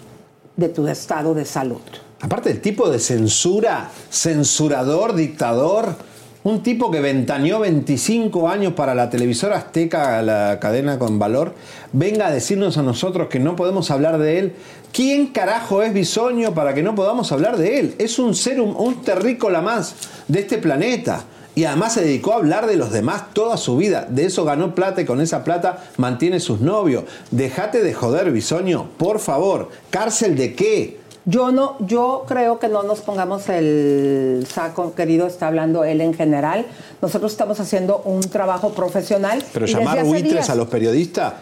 de 0.58 0.70
tu 0.70 0.88
estado 0.88 1.34
de 1.34 1.46
salud. 1.46 1.82
Aparte 2.20 2.50
del 2.50 2.62
tipo 2.62 2.90
de 2.90 3.00
censura, 3.00 3.90
censurador, 4.10 5.16
dictador, 5.16 5.96
un 6.44 6.64
tipo 6.64 6.90
que 6.90 7.02
ventaneó 7.02 7.60
25 7.60 8.50
años 8.50 8.74
para 8.74 8.96
la 8.96 9.10
televisora 9.10 9.58
azteca, 9.58 10.22
la 10.22 10.60
cadena 10.60 10.98
con 10.98 11.20
valor, 11.20 11.54
venga 11.94 12.28
a 12.28 12.32
decirnos 12.32 12.78
a 12.78 12.84
nosotros 12.84 13.28
que 13.28 13.40
no 13.40 13.56
podemos 13.56 13.92
hablar 13.92 14.18
de 14.18 14.40
él. 14.40 14.54
¿Quién 14.92 15.28
carajo 15.28 15.84
es 15.84 15.94
Bisoño 15.94 16.54
para 16.54 16.74
que 16.74 16.84
no 16.84 16.96
podamos 16.96 17.32
hablar 17.32 17.58
de 17.58 17.80
él? 17.80 17.96
Es 18.00 18.18
un 18.18 18.36
ser, 18.36 18.60
un, 18.60 18.76
un 18.76 19.02
terrícola 19.04 19.62
más 19.62 19.96
de 20.28 20.40
este 20.40 20.58
planeta. 20.58 21.26
Y 21.54 21.66
además 21.66 21.94
se 21.94 22.02
dedicó 22.02 22.32
a 22.32 22.38
hablar 22.38 22.66
de 22.66 22.78
los 22.78 22.92
demás 22.92 23.34
toda 23.34 23.58
su 23.58 23.78
vida. 23.78 24.08
De 24.10 24.26
eso 24.26 24.46
ganó 24.46 24.74
plata 24.74 25.02
y 25.02 25.06
con 25.06 25.20
esa 25.22 25.44
plata 25.44 25.84
mantiene 25.98 26.40
sus 26.40 26.62
novios. 26.62 27.04
Dejate 27.30 27.84
de 27.84 27.94
joder, 27.94 28.32
Bisoño, 28.32 28.90
por 28.98 29.20
favor. 29.20 29.70
¿Cárcel 29.90 30.36
de 30.38 30.56
qué? 30.56 31.01
Yo 31.26 31.52
no, 31.52 31.76
yo 31.80 32.26
creo 32.28 32.58
que 32.58 32.68
no 32.68 32.82
nos 32.84 33.02
pongamos 33.02 33.48
el 33.50 34.48
saco, 34.52 34.96
querido, 34.96 35.28
está 35.28 35.48
hablando 35.48 35.84
él 35.84 36.02
en 36.02 36.14
general. 36.16 36.66
Nosotros 37.02 37.32
estamos 37.32 37.60
haciendo 37.60 38.02
un 38.06 38.22
trabajo 38.22 38.70
profesional. 38.72 39.44
Pero 39.54 39.68
llamar 39.68 40.04
buitres 40.04 40.32
días- 40.34 40.50
a 40.50 40.56
los 40.56 40.68
periodistas 40.68 41.34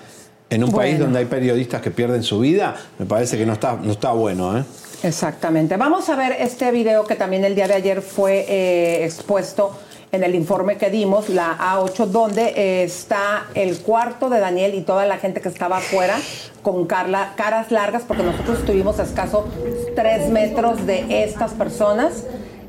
en 0.50 0.64
un 0.64 0.72
país 0.72 1.00
donde 1.00 1.20
hay 1.20 1.26
periodistas 1.26 1.82
que 1.82 1.92
pierden 1.92 2.24
su 2.24 2.40
vida, 2.40 2.76
me 2.98 3.06
parece 3.06 3.38
que 3.38 3.46
no 3.46 3.54
está, 3.54 3.78
no 3.82 3.92
está 3.92 4.12
bueno, 4.12 4.58
¿eh? 4.58 4.64
Exactamente. 5.04 5.78
Vamos 5.78 6.10
a 6.10 6.16
ver 6.18 6.34
este 6.40 6.72
video 6.72 7.06
que 7.06 7.16
también 7.16 7.46
el 7.46 7.56
día 7.56 7.68
de 7.68 7.76
ayer 7.76 8.02
fue 8.02 8.46
eh, 8.50 9.06
expuesto 9.06 9.72
en 10.12 10.24
el 10.24 10.34
informe 10.34 10.78
que 10.78 10.90
dimos, 10.90 11.30
la 11.30 11.58
A8, 11.58 12.08
donde 12.08 12.54
eh, 12.56 12.84
está 12.84 13.46
el 13.54 13.78
cuarto 13.80 14.30
de 14.30 14.40
Daniel 14.40 14.74
y 14.74 14.82
toda 14.82 15.06
la 15.06 15.18
gente 15.18 15.40
que 15.40 15.50
estaba 15.50 15.78
afuera 15.78 16.18
con 16.64 16.88
caras 16.88 17.72
largas, 17.72 18.04
porque 18.08 18.24
nosotros 18.24 18.60
estuvimos 18.60 19.00
a 19.00 19.04
escaso 19.04 19.48
tres 19.96 20.30
metros 20.30 20.86
de 20.88 21.24
estas 21.24 21.54
personas. 21.54 22.24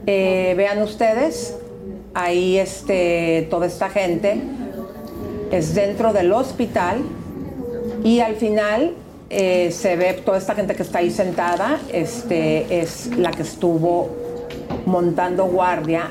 Eh, 0.07 0.55
vean 0.57 0.83
ustedes, 0.83 1.57
ahí 2.13 2.59
este, 2.59 3.47
toda 3.51 3.67
esta 3.67 3.89
gente 3.89 4.43
es 5.51 5.75
dentro 5.75 6.13
del 6.13 6.33
hospital 6.33 6.99
y 8.05 8.21
al 8.21 8.37
final 8.37 8.95
eh, 9.31 9.71
se 9.73 9.97
ve 9.97 10.13
toda 10.13 10.39
esta 10.39 10.55
gente 10.55 10.75
que 10.75 10.83
está 10.83 10.99
ahí 10.99 11.11
sentada, 11.11 11.81
este, 11.93 12.81
es 12.81 13.07
la 13.17 13.31
que 13.31 13.43
estuvo 13.43 14.11
montando 14.85 15.47
guardia 15.47 16.11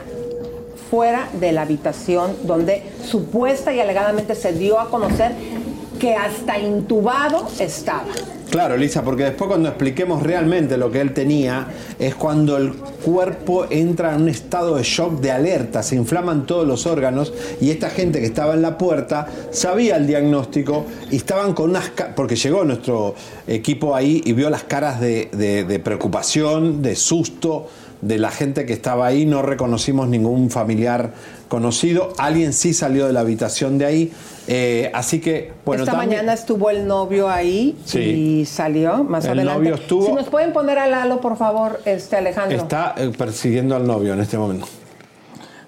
fuera 0.90 1.30
de 1.40 1.52
la 1.52 1.62
habitación 1.62 2.36
donde 2.44 2.84
supuesta 3.04 3.74
y 3.74 3.80
alegadamente 3.80 4.36
se 4.36 4.54
dio 4.54 4.80
a 4.80 4.90
conocer 4.90 5.32
que 6.00 6.16
hasta 6.16 6.58
intubado 6.58 7.48
estaba. 7.60 8.08
Claro, 8.50 8.78
Lisa, 8.78 9.04
porque 9.04 9.26
después 9.26 9.48
cuando 9.48 9.70
expliquemos 9.70 10.24
realmente 10.24 10.76
lo 10.76 10.90
que 10.90 11.02
él 11.02 11.14
tenía, 11.14 11.68
es 12.00 12.16
cuando 12.16 12.58
el 12.58 12.74
cuerpo 12.74 13.68
entra 13.70 14.16
en 14.16 14.24
un 14.24 14.30
estado 14.30 14.78
de 14.78 14.84
shock, 14.84 15.20
de 15.20 15.30
alerta, 15.30 15.84
se 15.84 15.96
inflaman 15.96 16.48
todos 16.48 16.66
los 16.66 16.88
órganos 16.88 17.32
y 17.62 17.70
esta 17.70 17.92
gente 17.92 18.20
que 18.20 18.26
estaba 18.26 18.56
en 18.56 18.64
la 18.64 18.76
puerta 18.76 19.28
sabía 19.52 19.98
el 19.98 20.08
diagnóstico 20.08 20.86
y 21.12 21.18
estaban 21.18 21.54
con 21.54 21.70
unas... 21.70 21.92
porque 22.16 22.36
llegó 22.36 22.64
nuestro 22.64 23.14
equipo 23.46 23.96
ahí 23.96 24.24
y 24.26 24.34
vio 24.34 24.50
las 24.50 24.64
caras 24.64 25.00
de 25.00 25.82
preocupación, 25.84 26.82
de 26.82 26.96
susto 26.96 27.68
de 28.02 28.18
la 28.18 28.32
gente 28.32 28.66
que 28.66 28.74
estaba 28.74 29.08
ahí, 29.08 29.26
no 29.26 29.42
reconocimos 29.42 30.08
ningún 30.08 30.50
familiar 30.50 31.12
conocido, 31.50 32.14
alguien 32.18 32.54
sí 32.54 32.74
salió 32.74 33.08
de 33.08 33.14
la 33.14 33.20
habitación 33.22 33.78
de 33.78 33.86
ahí, 33.86 34.14
eh, 34.48 34.90
así 34.94 35.20
que... 35.20 35.52
Bueno, 35.66 35.84
Esta 35.84 35.94
también- 35.98 36.12
mañana 36.20 36.34
estuvo 36.34 36.70
el 36.70 36.88
novio 36.88 37.28
ahí 37.30 37.78
Sí. 37.86 38.00
y 38.00 38.46
salió 38.46 39.04
más 39.04 39.26
El 39.26 39.32
adelante. 39.32 39.60
novio 39.60 39.76
estuvo- 39.76 40.06
Si 40.06 40.12
nos 40.14 40.30
pueden 40.30 40.54
poner 40.54 40.78
a 40.80 40.88
Lalo, 40.88 41.20
por 41.22 41.36
favor, 41.38 41.82
este 41.86 42.16
Alejandro. 42.16 42.58
Está 42.58 42.96
eh, 42.98 43.12
persiguiendo 43.18 43.76
al 43.76 43.86
novio 43.86 44.14
en 44.14 44.22
este 44.22 44.38
momento. 44.38 44.68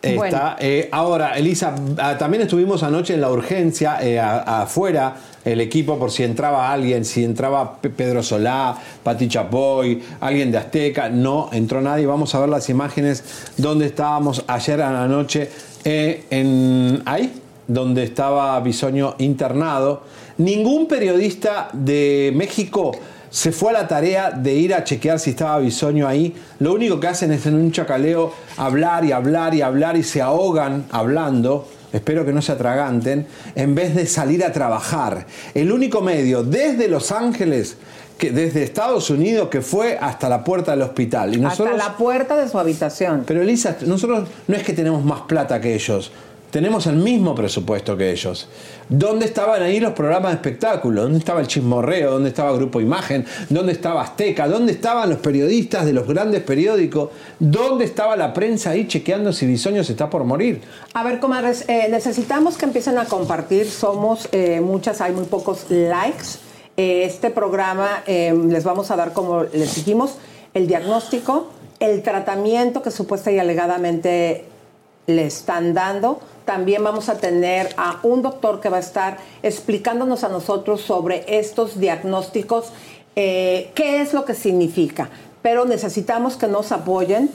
Bueno. 0.03 0.23
Está, 0.25 0.55
eh, 0.59 0.89
ahora, 0.91 1.37
Elisa, 1.37 1.75
ah, 1.99 2.17
también 2.17 2.41
estuvimos 2.41 2.81
anoche 2.81 3.13
en 3.13 3.21
la 3.21 3.29
urgencia, 3.29 3.99
eh, 4.01 4.19
afuera, 4.19 5.15
el 5.45 5.59
equipo, 5.61 5.97
por 5.97 6.11
si 6.11 6.23
entraba 6.23 6.71
alguien, 6.71 7.03
si 7.05 7.23
entraba 7.23 7.77
Pe- 7.81 7.89
Pedro 7.89 8.21
Solá, 8.21 8.77
Pati 9.03 9.27
Chapoy, 9.27 10.01
alguien 10.19 10.51
de 10.51 10.57
Azteca, 10.57 11.09
no 11.09 11.49
entró 11.51 11.81
nadie. 11.81 12.05
Vamos 12.05 12.35
a 12.35 12.39
ver 12.39 12.49
las 12.49 12.69
imágenes 12.69 13.23
donde 13.57 13.87
estábamos 13.87 14.43
ayer 14.47 14.81
a 14.81 14.91
la 14.91 15.07
noche, 15.07 15.49
eh, 15.83 16.25
en 16.29 17.01
ahí, 17.05 17.33
donde 17.67 18.03
estaba 18.03 18.59
Bisoño 18.59 19.15
internado. 19.19 20.03
Ningún 20.37 20.87
periodista 20.87 21.69
de 21.73 22.31
México 22.35 22.91
se 23.29 23.51
fue 23.51 23.69
a 23.69 23.73
la 23.73 23.87
tarea 23.87 24.31
de 24.31 24.53
ir 24.53 24.73
a 24.73 24.83
chequear 24.83 25.17
si 25.19 25.29
estaba 25.31 25.57
Bisoño 25.59 26.07
ahí. 26.07 26.35
Lo 26.59 26.73
único 26.73 26.99
que 26.99 27.07
hacen 27.07 27.31
es 27.31 27.45
en 27.45 27.55
un 27.55 27.71
chacaleo 27.71 28.33
hablar 28.57 29.05
y 29.05 29.11
hablar 29.11 29.53
y 29.55 29.61
hablar 29.61 29.95
y 29.97 30.03
se 30.03 30.21
ahogan 30.21 30.85
hablando. 30.91 31.65
Espero 31.93 32.25
que 32.25 32.31
no 32.31 32.41
se 32.41 32.51
atraganten, 32.51 33.27
en 33.55 33.75
vez 33.75 33.95
de 33.95 34.05
salir 34.05 34.43
a 34.43 34.51
trabajar. 34.51 35.25
El 35.53 35.71
único 35.71 36.01
medio 36.01 36.43
desde 36.43 36.87
Los 36.87 37.11
Ángeles, 37.11 37.77
que, 38.17 38.31
desde 38.31 38.63
Estados 38.63 39.09
Unidos, 39.09 39.49
que 39.49 39.61
fue 39.61 39.97
hasta 39.99 40.29
la 40.29 40.43
puerta 40.43 40.71
del 40.71 40.83
hospital. 40.83 41.35
Y 41.35 41.39
nosotros, 41.39 41.75
Hasta 41.77 41.91
la 41.91 41.97
puerta 41.97 42.37
de 42.37 42.47
su 42.47 42.57
habitación. 42.59 43.23
pero 43.25 43.41
Elisa, 43.41 43.77
nosotros 43.85 44.29
no 44.47 44.55
es 44.55 44.63
que 44.63 44.73
tenemos 44.73 45.03
más 45.03 45.21
plata 45.21 45.59
que 45.59 45.73
ellos, 45.73 46.11
tenemos 46.51 46.85
el 46.85 46.97
mismo 46.97 47.33
presupuesto 47.33 47.95
que 47.97 48.11
ellos. 48.11 48.47
¿Dónde 48.89 49.25
estaban 49.25 49.63
ahí 49.63 49.79
los 49.79 49.93
programas 49.93 50.31
de 50.31 50.35
espectáculo? 50.35 51.03
¿Dónde 51.03 51.19
estaba 51.19 51.39
el 51.39 51.47
chismorreo? 51.47 52.11
¿Dónde 52.11 52.29
estaba 52.29 52.51
Grupo 52.51 52.81
Imagen? 52.81 53.25
¿Dónde 53.49 53.71
estaba 53.71 54.01
Azteca? 54.01 54.47
¿Dónde 54.47 54.73
estaban 54.73 55.09
los 55.09 55.19
periodistas 55.19 55.85
de 55.85 55.93
los 55.93 56.05
grandes 56.05 56.43
periódicos? 56.43 57.09
¿Dónde 57.39 57.85
estaba 57.85 58.17
la 58.17 58.33
prensa 58.33 58.71
ahí 58.71 58.87
chequeando 58.87 59.31
si 59.31 59.45
Bisoño 59.45 59.83
se 59.83 59.93
está 59.93 60.09
por 60.09 60.25
morir? 60.25 60.61
A 60.93 61.03
ver, 61.03 61.19
comadres, 61.19 61.63
eh, 61.69 61.87
necesitamos 61.89 62.57
que 62.57 62.65
empiecen 62.65 62.97
a 62.97 63.05
compartir. 63.05 63.69
Somos 63.69 64.27
eh, 64.33 64.59
muchas, 64.59 64.99
hay 64.99 65.13
muy 65.13 65.25
pocos 65.25 65.65
likes. 65.69 66.39
Eh, 66.75 67.05
este 67.05 67.29
programa 67.29 68.03
les 68.07 68.63
vamos 68.63 68.91
a 68.91 68.95
dar, 68.95 69.13
como 69.13 69.43
les 69.43 69.75
dijimos, 69.75 70.15
el 70.53 70.67
diagnóstico, 70.67 71.47
el 71.79 72.01
tratamiento 72.03 72.81
que 72.81 72.91
supuesta 72.91 73.31
y 73.31 73.39
alegadamente 73.39 74.50
le 75.07 75.25
están 75.25 75.73
dando. 75.73 76.19
También 76.45 76.83
vamos 76.83 77.09
a 77.09 77.17
tener 77.17 77.69
a 77.77 77.99
un 78.03 78.21
doctor 78.21 78.59
que 78.59 78.69
va 78.69 78.77
a 78.77 78.81
estar 78.81 79.17
explicándonos 79.43 80.23
a 80.23 80.29
nosotros 80.29 80.81
sobre 80.81 81.39
estos 81.39 81.79
diagnósticos, 81.79 82.71
eh, 83.15 83.71
qué 83.75 84.01
es 84.01 84.13
lo 84.13 84.25
que 84.25 84.33
significa. 84.33 85.09
Pero 85.41 85.65
necesitamos 85.65 86.35
que 86.35 86.47
nos 86.47 86.71
apoyen 86.71 87.29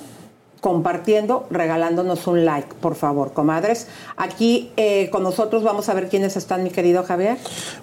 compartiendo, 0.66 1.46
regalándonos 1.48 2.26
un 2.26 2.44
like, 2.44 2.74
por 2.81 2.96
favor, 2.96 3.33
comadres. 3.33 3.87
Aquí 4.16 4.72
eh, 4.76 5.11
con 5.12 5.22
nosotros 5.22 5.62
vamos 5.62 5.88
a 5.88 5.94
ver 5.94 6.09
quiénes 6.09 6.37
están, 6.37 6.64
mi 6.64 6.70
querido 6.70 7.05
Javier. 7.05 7.37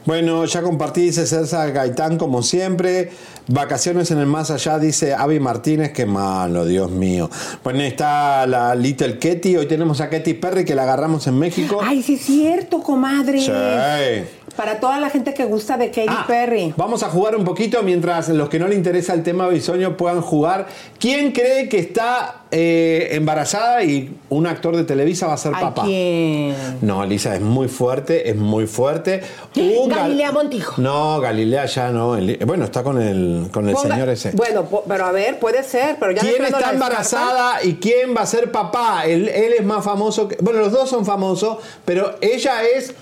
Bueno, 0.06 0.44
ya 0.44 0.62
compartí, 0.62 1.00
dice 1.04 1.26
César 1.26 1.72
Gaitán, 1.72 2.18
como 2.18 2.44
siempre. 2.44 3.14
Vacaciones 3.48 4.12
en 4.12 4.18
el 4.18 4.26
más 4.26 4.52
allá, 4.52 4.80
dice 4.80 5.14
Avi 5.14 5.40
Martínez, 5.40 5.94
qué 5.94 6.06
malo, 6.06 6.66
Dios 6.66 6.92
mío. 6.92 7.30
Bueno, 7.64 7.80
está 7.84 8.46
la 8.48 8.76
Little 8.76 9.18
Ketty, 9.18 9.56
hoy 9.56 9.66
tenemos 9.66 10.02
a 10.02 10.10
Ketty 10.10 10.34
Perry 10.34 10.66
que 10.66 10.76
la 10.76 10.84
agarramos 10.84 11.26
en 11.28 11.40
México. 11.40 11.80
Ay, 11.82 12.04
sí 12.04 12.16
es 12.16 12.26
cierto, 12.26 12.82
comadre. 12.82 13.40
Sí. 13.40 14.43
Para 14.56 14.80
toda 14.80 15.00
la 15.00 15.10
gente 15.10 15.34
que 15.34 15.46
gusta 15.46 15.78
de 15.78 15.88
Katy 15.90 16.06
Ah, 16.08 16.26
Perry. 16.28 16.74
Vamos 16.78 17.02
a 17.02 17.10
jugar 17.10 17.36
un 17.36 17.44
poquito 17.44 17.82
mientras 17.82 18.30
los 18.30 18.50
que 18.50 18.60
no 18.60 18.68
le 18.68 18.76
interesa 18.76 19.14
el 19.14 19.24
tema 19.24 19.48
bisoño 19.48 19.98
puedan 19.98 20.22
jugar. 20.22 20.68
¿Quién 21.00 21.32
cree 21.32 21.68
que 21.70 21.80
está 21.80 22.44
eh, 22.52 23.10
embarazada 23.14 23.84
y 23.84 24.16
un 24.30 24.46
actor 24.46 24.76
de 24.76 24.84
Televisa 24.84 25.26
va 25.26 25.34
a 25.34 25.38
ser 25.38 25.56
¿A 25.56 25.60
papá? 25.60 25.84
quién? 25.86 26.56
No, 26.82 27.04
Elisa, 27.04 27.34
es 27.36 27.42
muy 27.42 27.68
fuerte, 27.68 28.30
es 28.30 28.36
muy 28.36 28.68
fuerte. 28.68 29.22
Un 29.56 29.90
gal- 29.90 30.02
Galilea 30.04 30.32
Montijo. 30.32 30.80
No, 30.80 31.20
Galilea 31.20 31.66
ya 31.66 31.90
no. 31.90 32.16
Bueno, 32.46 32.66
está 32.66 32.84
con 32.84 33.02
el, 33.02 33.48
con 33.52 33.68
el 33.68 33.76
Ponga- 33.76 33.94
señor 33.94 34.10
ese. 34.10 34.32
Bueno, 34.34 34.68
pero 34.88 35.06
a 35.06 35.12
ver, 35.12 35.40
puede 35.40 35.64
ser, 35.64 35.98
pero 36.00 36.12
ya 36.12 36.22
¿Quién 36.22 36.46
está 36.46 36.72
embarazada 36.72 37.64
y 37.64 37.76
quién 37.76 38.16
va 38.16 38.22
a 38.22 38.26
ser 38.28 38.52
papá? 38.52 39.06
Él, 39.08 39.30
él 39.30 39.54
es 39.58 39.66
más 39.66 39.84
famoso 39.84 40.28
que. 40.28 40.38
Bueno, 40.42 40.60
los 40.60 40.72
dos 40.72 40.88
son 40.90 41.06
famosos, 41.06 41.58
pero 41.86 42.18
ella 42.22 42.62
es 42.64 42.94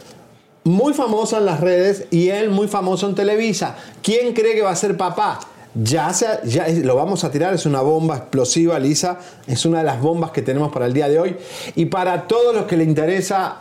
muy 0.63 0.93
famosa 0.93 1.37
en 1.37 1.45
las 1.45 1.59
redes 1.59 2.05
y 2.11 2.29
él 2.29 2.49
muy 2.49 2.67
famoso 2.67 3.07
en 3.07 3.15
Televisa. 3.15 3.75
¿Quién 4.01 4.33
cree 4.33 4.55
que 4.55 4.61
va 4.61 4.71
a 4.71 4.75
ser 4.75 4.97
papá? 4.97 5.39
Ya, 5.73 6.13
se, 6.13 6.27
ya 6.45 6.67
lo 6.67 6.95
vamos 6.95 7.23
a 7.23 7.31
tirar, 7.31 7.53
es 7.53 7.65
una 7.65 7.81
bomba 7.81 8.17
explosiva, 8.17 8.77
Lisa. 8.77 9.19
Es 9.47 9.65
una 9.65 9.79
de 9.79 9.85
las 9.85 10.01
bombas 10.01 10.31
que 10.31 10.41
tenemos 10.41 10.71
para 10.71 10.85
el 10.85 10.93
día 10.93 11.07
de 11.07 11.19
hoy. 11.19 11.37
Y 11.75 11.85
para 11.85 12.27
todos 12.27 12.53
los 12.53 12.65
que 12.65 12.77
le 12.77 12.83
interesa 12.83 13.59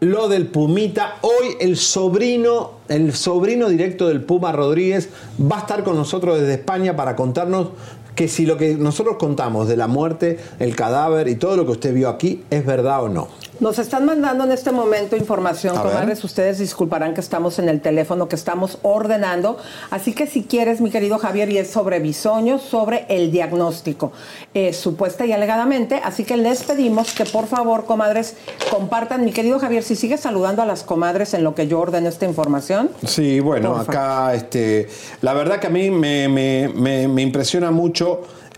lo 0.00 0.28
del 0.28 0.48
Pumita, 0.48 1.16
hoy 1.22 1.56
el 1.58 1.78
sobrino, 1.78 2.72
el 2.88 3.14
sobrino 3.14 3.68
directo 3.68 4.08
del 4.08 4.22
Puma 4.22 4.52
Rodríguez 4.52 5.08
va 5.40 5.56
a 5.56 5.60
estar 5.60 5.82
con 5.84 5.96
nosotros 5.96 6.38
desde 6.38 6.54
España 6.54 6.94
para 6.94 7.16
contarnos 7.16 7.68
que 8.16 8.26
si 8.26 8.46
lo 8.46 8.56
que 8.56 8.74
nosotros 8.74 9.16
contamos 9.18 9.68
de 9.68 9.76
la 9.76 9.86
muerte, 9.86 10.38
el 10.58 10.74
cadáver 10.74 11.28
y 11.28 11.36
todo 11.36 11.56
lo 11.56 11.64
que 11.66 11.72
usted 11.72 11.94
vio 11.94 12.08
aquí 12.08 12.42
es 12.50 12.66
verdad 12.66 13.04
o 13.04 13.08
no. 13.08 13.28
Nos 13.58 13.78
están 13.78 14.04
mandando 14.04 14.44
en 14.44 14.52
este 14.52 14.70
momento 14.70 15.16
información, 15.16 15.76
comadres. 15.76 16.22
Ustedes 16.24 16.58
disculparán 16.58 17.14
que 17.14 17.22
estamos 17.22 17.58
en 17.58 17.70
el 17.70 17.80
teléfono, 17.80 18.28
que 18.28 18.36
estamos 18.36 18.76
ordenando. 18.82 19.56
Así 19.90 20.12
que 20.12 20.26
si 20.26 20.42
quieres, 20.42 20.82
mi 20.82 20.90
querido 20.90 21.16
Javier, 21.18 21.48
y 21.50 21.56
es 21.56 21.70
sobre 21.70 21.98
bisoño, 21.98 22.58
sobre 22.58 23.06
el 23.08 23.30
diagnóstico, 23.30 24.12
eh, 24.52 24.74
supuesta 24.74 25.24
y 25.24 25.32
alegadamente. 25.32 26.02
Así 26.04 26.24
que 26.24 26.36
les 26.36 26.64
pedimos 26.64 27.12
que 27.14 27.24
por 27.24 27.46
favor, 27.46 27.86
comadres, 27.86 28.36
compartan. 28.70 29.24
Mi 29.24 29.32
querido 29.32 29.58
Javier, 29.58 29.82
si 29.82 29.96
sigues 29.96 30.20
saludando 30.20 30.60
a 30.60 30.66
las 30.66 30.82
comadres 30.82 31.32
en 31.32 31.42
lo 31.42 31.54
que 31.54 31.66
yo 31.66 31.80
ordeno 31.80 32.10
esta 32.10 32.26
información. 32.26 32.90
Sí, 33.06 33.40
bueno, 33.40 33.72
Porfa. 33.72 33.90
acá 33.92 34.34
este, 34.34 34.88
la 35.22 35.32
verdad 35.32 35.60
que 35.60 35.68
a 35.68 35.70
mí 35.70 35.90
me, 35.90 36.28
me- 36.28 36.68
me- 36.74 37.08
me 37.08 37.22
impresiona 37.22 37.70
mucho 37.70 38.05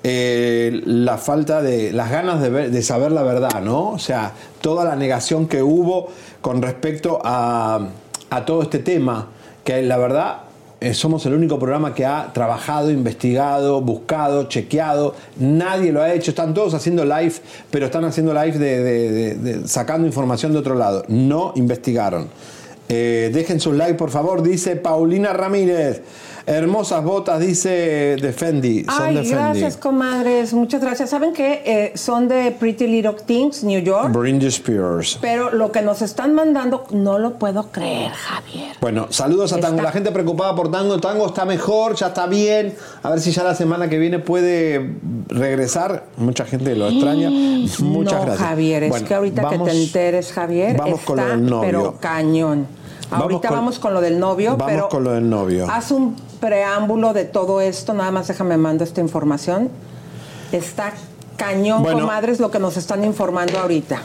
eh, 0.05 0.81
la 0.85 1.19
falta 1.19 1.61
de, 1.61 1.93
las 1.93 2.11
ganas 2.11 2.41
de, 2.41 2.83
saber 2.83 3.11
la 3.11 3.23
verdad, 3.23 3.61
¿no? 3.63 3.91
O 3.91 3.99
sea, 3.99 4.33
toda 4.61 4.85
la 4.85 4.95
negación 4.95 5.49
que 5.49 5.63
hubo 5.63 6.09
con 6.41 6.63
respecto 6.63 7.21
a, 7.25 7.89
todo 8.47 8.63
este 8.63 8.79
tema, 8.79 9.29
que 9.65 9.83
la 9.83 9.97
verdad 9.97 10.43
eh, 10.81 10.95
somos 10.95 11.27
el 11.27 11.35
único 11.35 11.59
programa 11.59 11.95
que 11.95 12.07
ha 12.07 12.33
trabajado, 12.33 12.93
investigado, 12.93 13.81
buscado, 13.81 14.45
chequeado. 14.45 15.17
Nadie 15.37 15.91
lo 15.91 16.01
ha 16.01 16.13
hecho. 16.13 16.31
Están 16.31 16.55
todos 16.55 16.75
haciendo 16.75 17.05
live, 17.05 17.35
pero 17.71 17.87
están 17.87 18.05
haciendo 18.05 18.33
live 18.33 18.57
de, 18.57 19.63
sacando 19.67 20.07
información 20.07 20.53
de 20.53 20.59
otro 20.59 20.77
lado. 20.77 21.05
No 21.09 21.53
investigaron. 21.57 22.29
Eh, 22.89 23.31
dejen 23.35 23.59
su 23.59 23.73
like, 23.73 23.95
por 23.95 24.11
favor, 24.11 24.43
dice 24.43 24.77
Paulina 24.77 25.33
Ramírez. 25.33 26.03
Hermosas 26.51 27.05
botas, 27.05 27.41
dice 27.41 28.17
Defendi. 28.21 28.85
Son 28.85 28.95
Ay, 29.03 29.15
Defendi. 29.17 29.35
gracias, 29.35 29.77
comadres. 29.77 30.55
Muchas 30.55 30.81
gracias. 30.81 31.11
¿Saben 31.11 31.35
qué? 31.35 31.63
Eh, 31.67 31.93
son 31.95 32.27
de 32.27 32.53
Pretty 32.53 32.87
Little 32.87 33.17
Things, 33.27 33.63
New 33.65 33.81
York. 33.83 34.11
Britney 34.13 34.47
Spears. 34.49 35.19
Pero 35.21 35.51
lo 35.51 35.71
que 35.71 35.83
nos 35.83 36.01
están 36.01 36.35
mandando, 36.35 36.85
no 36.91 37.19
lo 37.19 37.35
puedo 37.39 37.65
creer, 37.71 38.13
Javier. 38.13 38.73
Bueno, 38.81 39.09
saludos 39.11 39.53
a 39.53 39.57
Tango. 39.61 39.77
Está- 39.77 39.83
La 39.83 39.93
gente 39.93 40.11
preocupada 40.11 40.55
por 40.55 40.71
Tango. 40.71 40.99
Tango 40.99 41.27
está 41.27 41.45
mejor, 41.45 41.95
ya 41.97 42.07
está 42.09 42.27
bien. 42.27 42.75
A 43.03 43.11
ver 43.11 43.21
si 43.21 43.31
ya 43.31 43.45
la 43.45 43.55
semana 43.55 43.89
que 43.91 43.99
viene 43.99 44.19
puede 44.19 44.95
regresar. 45.29 46.05
Mucha 46.17 46.47
gente 46.47 46.75
lo 46.75 46.89
extraña. 46.89 47.29
Muchas 47.31 47.83
no, 48.21 48.25
gracias. 48.25 48.39
Javier, 48.39 48.83
es 48.85 48.91
Bueno, 48.91 49.07
que 49.07 49.15
ahorita 49.15 49.43
vamos- 49.43 49.69
que 49.69 49.75
te 49.75 49.83
enteres, 49.85 50.33
Javier, 50.33 50.77
vamos 50.79 51.01
con 51.03 51.17
lo 51.17 51.23
está, 51.23 51.37
del 51.37 51.45
novio. 51.47 51.61
pero 51.67 51.95
cañón. 52.01 52.67
Vamos 53.11 53.23
ahorita 53.25 53.49
con- 53.49 53.57
vamos 53.57 53.79
con 53.79 53.95
lo 53.95 54.01
del 54.03 54.19
novio, 54.19 54.51
Vamos 54.59 54.67
pero 54.67 54.89
con 54.91 55.05
lo 55.05 55.13
del 55.13 55.29
novio. 55.31 55.67
haz 55.71 55.91
un 55.93 56.15
preámbulo 56.41 57.13
de 57.13 57.25
todo 57.25 57.61
esto, 57.61 57.95
nada 57.95 58.11
más 58.11 58.29
déjame 58.29 58.57
mando 58.57 58.85
esta 58.85 59.01
información. 59.01 59.71
Está 60.53 60.93
cañón, 61.37 61.83
Bueno. 61.83 62.01
comadres, 62.01 62.41
lo 62.41 62.51
que 62.51 62.59
nos 62.59 62.77
están 62.77 63.05
informando 63.05 63.59
ahorita. 63.59 64.01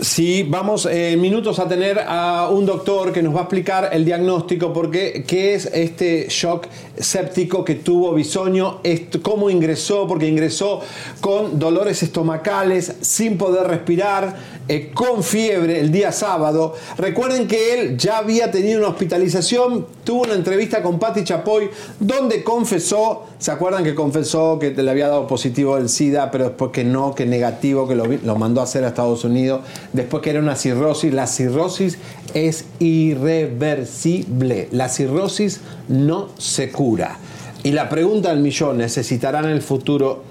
Sí, 0.00 0.42
vamos 0.48 0.86
en 0.86 1.20
minutos 1.20 1.58
a 1.58 1.68
tener 1.68 1.98
a 1.98 2.48
un 2.48 2.64
doctor 2.64 3.12
que 3.12 3.22
nos 3.22 3.34
va 3.34 3.40
a 3.40 3.42
explicar 3.42 3.90
el 3.92 4.06
diagnóstico, 4.06 4.72
porque 4.72 5.22
qué 5.26 5.52
es 5.54 5.66
este 5.66 6.28
shock 6.30 6.66
séptico 6.98 7.62
que 7.62 7.74
tuvo 7.74 8.14
Bisoño, 8.14 8.80
cómo 9.20 9.50
ingresó, 9.50 10.06
porque 10.08 10.26
ingresó 10.26 10.80
con 11.20 11.58
dolores 11.58 12.02
estomacales, 12.02 12.94
sin 13.02 13.36
poder 13.36 13.66
respirar, 13.66 14.34
eh, 14.68 14.92
con 14.94 15.22
fiebre 15.22 15.80
el 15.80 15.92
día 15.92 16.10
sábado. 16.10 16.74
Recuerden 16.96 17.46
que 17.46 17.74
él 17.74 17.98
ya 17.98 18.18
había 18.18 18.50
tenido 18.50 18.78
una 18.78 18.88
hospitalización, 18.88 19.86
tuvo 20.04 20.22
una 20.22 20.34
entrevista 20.34 20.82
con 20.82 20.98
Patti 20.98 21.24
Chapoy, 21.24 21.68
donde 22.00 22.42
confesó, 22.42 23.24
¿se 23.38 23.50
acuerdan 23.50 23.84
que 23.84 23.94
confesó 23.94 24.58
que 24.58 24.70
le 24.70 24.90
había 24.90 25.08
dado 25.08 25.26
positivo 25.26 25.76
el 25.76 25.90
SIDA, 25.90 26.30
pero 26.30 26.44
después 26.44 26.70
que 26.70 26.84
no, 26.84 27.14
que 27.14 27.26
negativo, 27.26 27.86
que 27.86 27.94
lo 27.94 28.36
mandó 28.36 28.60
a 28.60 28.64
hacer 28.64 28.84
a 28.84 28.88
Estados 28.88 29.24
Unidos, 29.24 29.62
después 29.92 30.22
que 30.22 30.30
era 30.30 30.40
una 30.40 30.56
cirrosis? 30.56 31.12
La 31.12 31.26
cirrosis 31.26 31.98
es 32.34 32.64
irreversible, 32.78 34.68
la 34.72 34.88
cirrosis 34.88 35.60
no 35.88 36.28
se 36.38 36.70
cura. 36.70 37.18
Y 37.62 37.72
la 37.72 37.88
pregunta 37.88 38.30
del 38.30 38.40
millón, 38.40 38.78
¿necesitarán 38.78 39.44
en 39.44 39.52
el 39.52 39.62
futuro 39.62 40.24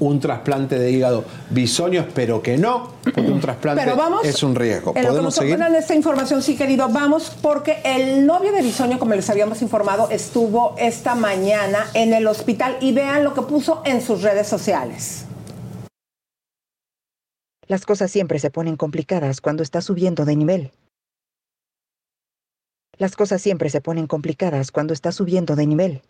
un 0.00 0.20
trasplante 0.20 0.78
de 0.78 0.90
hígado? 0.90 1.24
Bisoño 1.50 2.00
espero 2.00 2.40
que 2.40 2.56
no, 2.56 2.92
porque 3.02 3.30
un 3.30 3.40
trasplante 3.40 3.82
Pero 3.84 3.96
vamos. 3.96 4.24
es 4.24 4.42
un 4.42 4.54
riesgo. 4.54 4.92
En 4.94 5.02
lo 5.02 5.08
que 5.08 5.08
¿Podemos 5.08 5.36
nos 5.36 5.44
ocupan 5.44 5.74
esta 5.74 5.94
información, 5.94 6.40
sí, 6.42 6.56
querido, 6.56 6.88
vamos, 6.88 7.32
porque 7.42 7.78
el 7.84 8.24
novio 8.24 8.52
de 8.52 8.62
Bisoño, 8.62 8.98
como 8.98 9.14
les 9.14 9.28
habíamos 9.28 9.60
informado, 9.60 10.08
estuvo 10.10 10.74
esta 10.78 11.14
mañana 11.14 11.86
en 11.92 12.14
el 12.14 12.26
hospital 12.26 12.78
y 12.80 12.92
vean 12.92 13.22
lo 13.22 13.34
que 13.34 13.42
puso 13.42 13.82
en 13.84 14.00
sus 14.00 14.22
redes 14.22 14.48
sociales. 14.48 15.26
Las 17.68 17.84
cosas 17.84 18.10
siempre 18.10 18.38
se 18.38 18.50
ponen 18.50 18.78
complicadas 18.78 19.42
cuando 19.42 19.62
estás 19.62 19.84
subiendo 19.84 20.24
de 20.24 20.36
nivel. 20.36 20.72
Las 22.96 23.14
cosas 23.14 23.42
siempre 23.42 23.68
se 23.68 23.82
ponen 23.82 24.06
complicadas 24.06 24.72
cuando 24.72 24.94
estás 24.94 25.16
subiendo 25.16 25.54
de 25.54 25.66
nivel. 25.66 26.02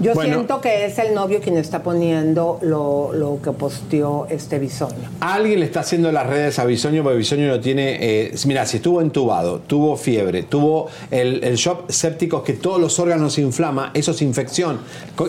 Yo 0.00 0.14
Bueno. 0.14 0.34
siento 0.36 0.60
que 0.60 0.86
es 0.86 0.98
el 0.98 1.14
novio 1.14 1.40
quien 1.40 1.56
está 1.58 1.82
poniendo 1.82 2.58
lo, 2.62 3.12
lo 3.12 3.38
que 3.42 3.52
posteó 3.52 4.26
este 4.30 4.58
Bisoño. 4.58 5.10
Alguien 5.20 5.60
le 5.60 5.66
está 5.66 5.80
haciendo 5.80 6.10
las 6.10 6.26
redes 6.26 6.58
a 6.58 6.64
Bisoño 6.64 7.02
porque 7.02 7.18
Bisoño 7.18 7.48
lo 7.48 7.60
tiene. 7.60 7.98
eh, 8.00 8.34
mira, 8.46 8.64
si 8.66 8.78
estuvo 8.78 9.00
entubado, 9.02 9.60
tuvo 9.60 9.96
fiebre, 9.96 10.42
tuvo 10.44 10.88
el, 11.10 11.44
el 11.44 11.56
shock 11.56 11.90
séptico 11.90 12.42
que 12.42 12.54
todos 12.54 12.80
los 12.80 12.98
órganos 12.98 13.34
se 13.34 13.42
inflama, 13.42 13.90
eso 13.94 14.12
es 14.12 14.22
infección. 14.22 14.80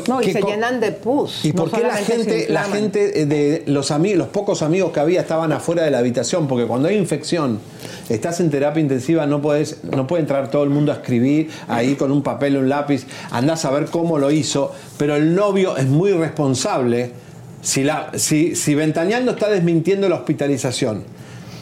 No, 0.08 0.22
y 0.22 0.26
¿qué 0.26 0.34
se 0.34 0.42
llenan 0.42 0.80
de 0.80 0.92
pus. 0.92 1.44
¿Y 1.46 1.50
no 1.54 1.64
por 1.66 1.72
qué 1.72 1.82
la 1.82 1.96
gente, 1.96 2.48
la 2.50 2.64
gente 2.64 3.26
de 3.26 3.64
los 3.66 3.92
amigos, 3.92 4.18
los 4.20 4.28
pocos 4.30 4.62
amigos 4.62 4.92
que 4.92 5.00
había 5.00 5.22
estaban 5.22 5.52
afuera 5.52 5.84
de 5.84 5.92
la 5.92 6.00
habitación? 6.00 6.48
Porque 6.48 6.66
cuando 6.66 6.88
hay 6.88 6.96
infección, 6.98 7.60
estás 8.10 8.40
en 8.40 8.50
terapia 8.50 8.82
intensiva, 8.82 9.26
no 9.26 9.42
puedes, 9.42 9.84
no 9.84 10.08
puede 10.08 10.22
entrar 10.22 10.50
todo 10.50 10.64
el 10.64 10.70
mundo 10.70 10.92
a 10.92 10.96
escribir 10.96 11.50
ahí 11.68 11.96
con 11.96 12.12
un 12.12 12.22
papel 12.24 12.56
un 12.58 12.70
lápiz, 12.70 13.06
andás 13.32 13.66
a 13.66 13.72
ver 13.72 13.86
cómo 13.86 14.18
lo 14.18 14.32
hizo, 14.32 14.61
pero 14.98 15.16
el 15.16 15.36
novio 15.36 15.78
es 15.78 15.86
muy 15.86 16.12
responsable. 16.12 17.12
Si, 17.62 17.84
la, 17.84 18.12
si, 18.16 18.56
si 18.56 18.74
Ventaneando 18.74 19.32
está 19.32 19.50
desmintiendo 19.50 20.10
la 20.10 20.16
hospitalización 20.16 21.04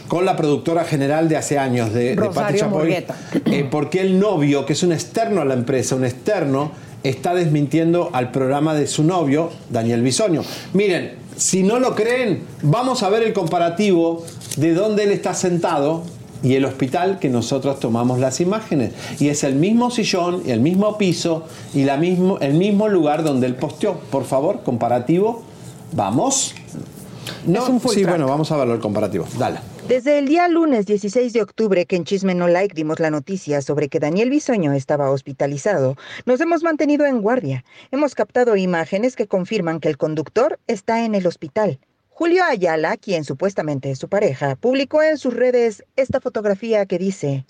con 0.07 0.25
la 0.25 0.35
productora 0.35 0.83
general 0.83 1.29
de 1.29 1.37
hace 1.37 1.57
años, 1.57 1.93
de, 1.93 2.15
de 2.15 2.29
Pati 2.29 2.57
Chapoy, 2.57 3.05
eh, 3.45 3.67
porque 3.69 4.01
el 4.01 4.19
novio, 4.19 4.65
que 4.65 4.73
es 4.73 4.83
un 4.83 4.91
externo 4.91 5.41
a 5.41 5.45
la 5.45 5.53
empresa, 5.53 5.95
un 5.95 6.05
externo, 6.05 6.71
está 7.03 7.33
desmintiendo 7.33 8.09
al 8.11 8.31
programa 8.31 8.73
de 8.73 8.87
su 8.87 9.03
novio, 9.03 9.51
Daniel 9.69 10.01
Bisoño. 10.01 10.41
Miren, 10.73 11.13
si 11.37 11.63
no 11.63 11.79
lo 11.79 11.95
creen, 11.95 12.41
vamos 12.61 13.03
a 13.03 13.09
ver 13.09 13.23
el 13.23 13.33
comparativo 13.33 14.25
de 14.57 14.73
donde 14.73 15.03
él 15.03 15.11
está 15.11 15.33
sentado 15.33 16.03
y 16.43 16.55
el 16.55 16.65
hospital 16.65 17.19
que 17.19 17.29
nosotros 17.29 17.79
tomamos 17.79 18.19
las 18.19 18.39
imágenes. 18.41 18.93
Y 19.19 19.29
es 19.29 19.43
el 19.43 19.55
mismo 19.55 19.91
sillón, 19.91 20.43
el 20.45 20.59
mismo 20.59 20.97
piso 20.97 21.45
y 21.73 21.83
la 21.83 21.97
mismo, 21.97 22.39
el 22.39 22.53
mismo 22.53 22.87
lugar 22.87 23.23
donde 23.23 23.47
él 23.47 23.55
posteó. 23.55 23.95
Por 24.11 24.25
favor, 24.25 24.61
comparativo. 24.63 25.43
Vamos. 25.91 26.55
No, 27.45 27.63
Es 27.63 27.69
un 27.69 27.79
full 27.79 27.91
sí, 27.91 28.01
track. 28.01 28.11
bueno, 28.11 28.27
vamos 28.27 28.51
a 28.51 28.57
ver 28.57 28.67
el 28.69 28.79
comparativo. 28.79 29.25
Dale. 29.37 29.59
Desde 29.87 30.19
el 30.19 30.27
día 30.27 30.47
lunes 30.47 30.85
16 30.85 31.33
de 31.33 31.41
octubre 31.41 31.85
que 31.85 31.95
en 31.95 32.03
Chisme 32.03 32.35
No 32.35 32.47
Like 32.47 32.75
dimos 32.75 32.99
la 32.99 33.09
noticia 33.09 33.61
sobre 33.61 33.89
que 33.89 33.99
Daniel 33.99 34.29
Bisoño 34.29 34.73
estaba 34.73 35.09
hospitalizado, 35.09 35.95
nos 36.25 36.39
hemos 36.41 36.61
mantenido 36.61 37.05
en 37.05 37.21
guardia. 37.21 37.63
Hemos 37.91 38.13
captado 38.13 38.55
imágenes 38.55 39.15
que 39.15 39.27
confirman 39.27 39.79
que 39.79 39.89
el 39.89 39.97
conductor 39.97 40.59
está 40.67 41.05
en 41.05 41.15
el 41.15 41.25
hospital. 41.25 41.79
Julio 42.19 42.43
Ayala, 42.43 42.97
quien 42.97 43.23
supuestamente 43.23 43.91
es 43.91 43.97
su 43.97 44.09
pareja, 44.09 44.57
publicó 44.57 45.01
en 45.01 45.17
sus 45.17 45.33
redes 45.33 45.85
esta 45.95 46.19
fotografía 46.19 46.85
que 46.85 46.97
dice, 46.97 47.45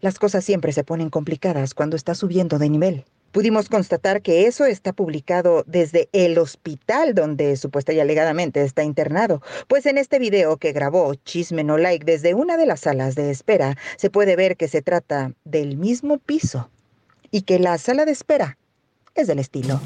las 0.00 0.18
cosas 0.18 0.42
siempre 0.42 0.72
se 0.72 0.84
ponen 0.84 1.10
complicadas 1.10 1.74
cuando 1.74 1.96
está 1.96 2.14
subiendo 2.14 2.58
de 2.58 2.70
nivel. 2.70 3.04
Pudimos 3.30 3.68
constatar 3.68 4.22
que 4.22 4.46
eso 4.46 4.64
está 4.64 4.94
publicado 4.94 5.64
desde 5.66 6.08
el 6.12 6.38
hospital 6.38 7.14
donde 7.14 7.58
supuesta 7.58 7.92
y 7.92 8.00
alegadamente 8.00 8.62
está 8.62 8.84
internado, 8.84 9.42
pues 9.68 9.84
en 9.84 9.98
este 9.98 10.18
video 10.18 10.56
que 10.56 10.72
grabó 10.72 11.14
Chisme 11.16 11.62
No 11.62 11.76
Like 11.76 12.06
desde 12.10 12.32
una 12.32 12.56
de 12.56 12.64
las 12.64 12.80
salas 12.80 13.16
de 13.16 13.30
espera 13.30 13.76
se 13.98 14.08
puede 14.08 14.34
ver 14.34 14.56
que 14.56 14.68
se 14.68 14.80
trata 14.80 15.32
del 15.44 15.76
mismo 15.76 16.16
piso 16.16 16.70
y 17.30 17.42
que 17.42 17.58
la 17.58 17.76
sala 17.76 18.06
de 18.06 18.12
espera 18.12 18.56
es 19.14 19.26
del 19.26 19.40
estilo. 19.40 19.78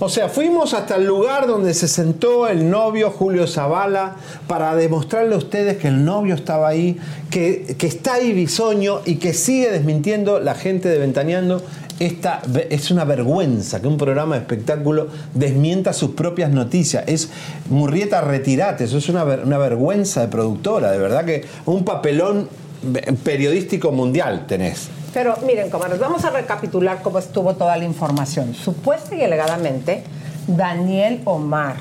O 0.00 0.08
sea, 0.08 0.28
fuimos 0.28 0.74
hasta 0.74 0.96
el 0.96 1.06
lugar 1.06 1.46
donde 1.46 1.72
se 1.72 1.86
sentó 1.86 2.48
el 2.48 2.68
novio 2.68 3.10
Julio 3.10 3.46
Zavala 3.46 4.16
para 4.48 4.74
demostrarle 4.74 5.36
a 5.36 5.38
ustedes 5.38 5.76
que 5.78 5.88
el 5.88 6.04
novio 6.04 6.34
estaba 6.34 6.68
ahí, 6.68 6.98
que, 7.30 7.76
que 7.78 7.86
está 7.86 8.14
ahí 8.14 8.32
bisoño 8.32 9.02
y 9.04 9.16
que 9.16 9.32
sigue 9.32 9.70
desmintiendo 9.70 10.40
la 10.40 10.54
gente 10.54 10.88
de 10.88 10.98
Ventaneando. 10.98 11.62
Esta 12.00 12.42
es 12.70 12.90
una 12.90 13.04
vergüenza 13.04 13.80
que 13.80 13.86
un 13.86 13.96
programa 13.96 14.34
de 14.34 14.40
espectáculo 14.40 15.06
desmienta 15.32 15.92
sus 15.92 16.10
propias 16.10 16.50
noticias. 16.50 17.04
Es 17.06 17.30
Murrieta, 17.70 18.20
retirate. 18.20 18.84
Eso 18.84 18.98
es 18.98 19.08
una, 19.08 19.22
una 19.22 19.58
vergüenza 19.58 20.22
de 20.22 20.28
productora. 20.28 20.90
De 20.90 20.98
verdad 20.98 21.24
que 21.24 21.44
un 21.66 21.84
papelón 21.84 22.48
eh, 22.94 23.12
periodístico 23.22 23.92
mundial 23.92 24.46
tenés. 24.48 24.88
Pero 25.14 25.36
miren, 25.46 25.70
comadres, 25.70 26.00
vamos 26.00 26.24
a 26.24 26.30
recapitular 26.30 27.00
cómo 27.00 27.20
estuvo 27.20 27.54
toda 27.54 27.76
la 27.76 27.84
información. 27.84 28.52
Supuesta 28.52 29.14
y 29.14 29.22
alegadamente, 29.22 30.02
Daniel 30.48 31.22
Omar 31.24 31.76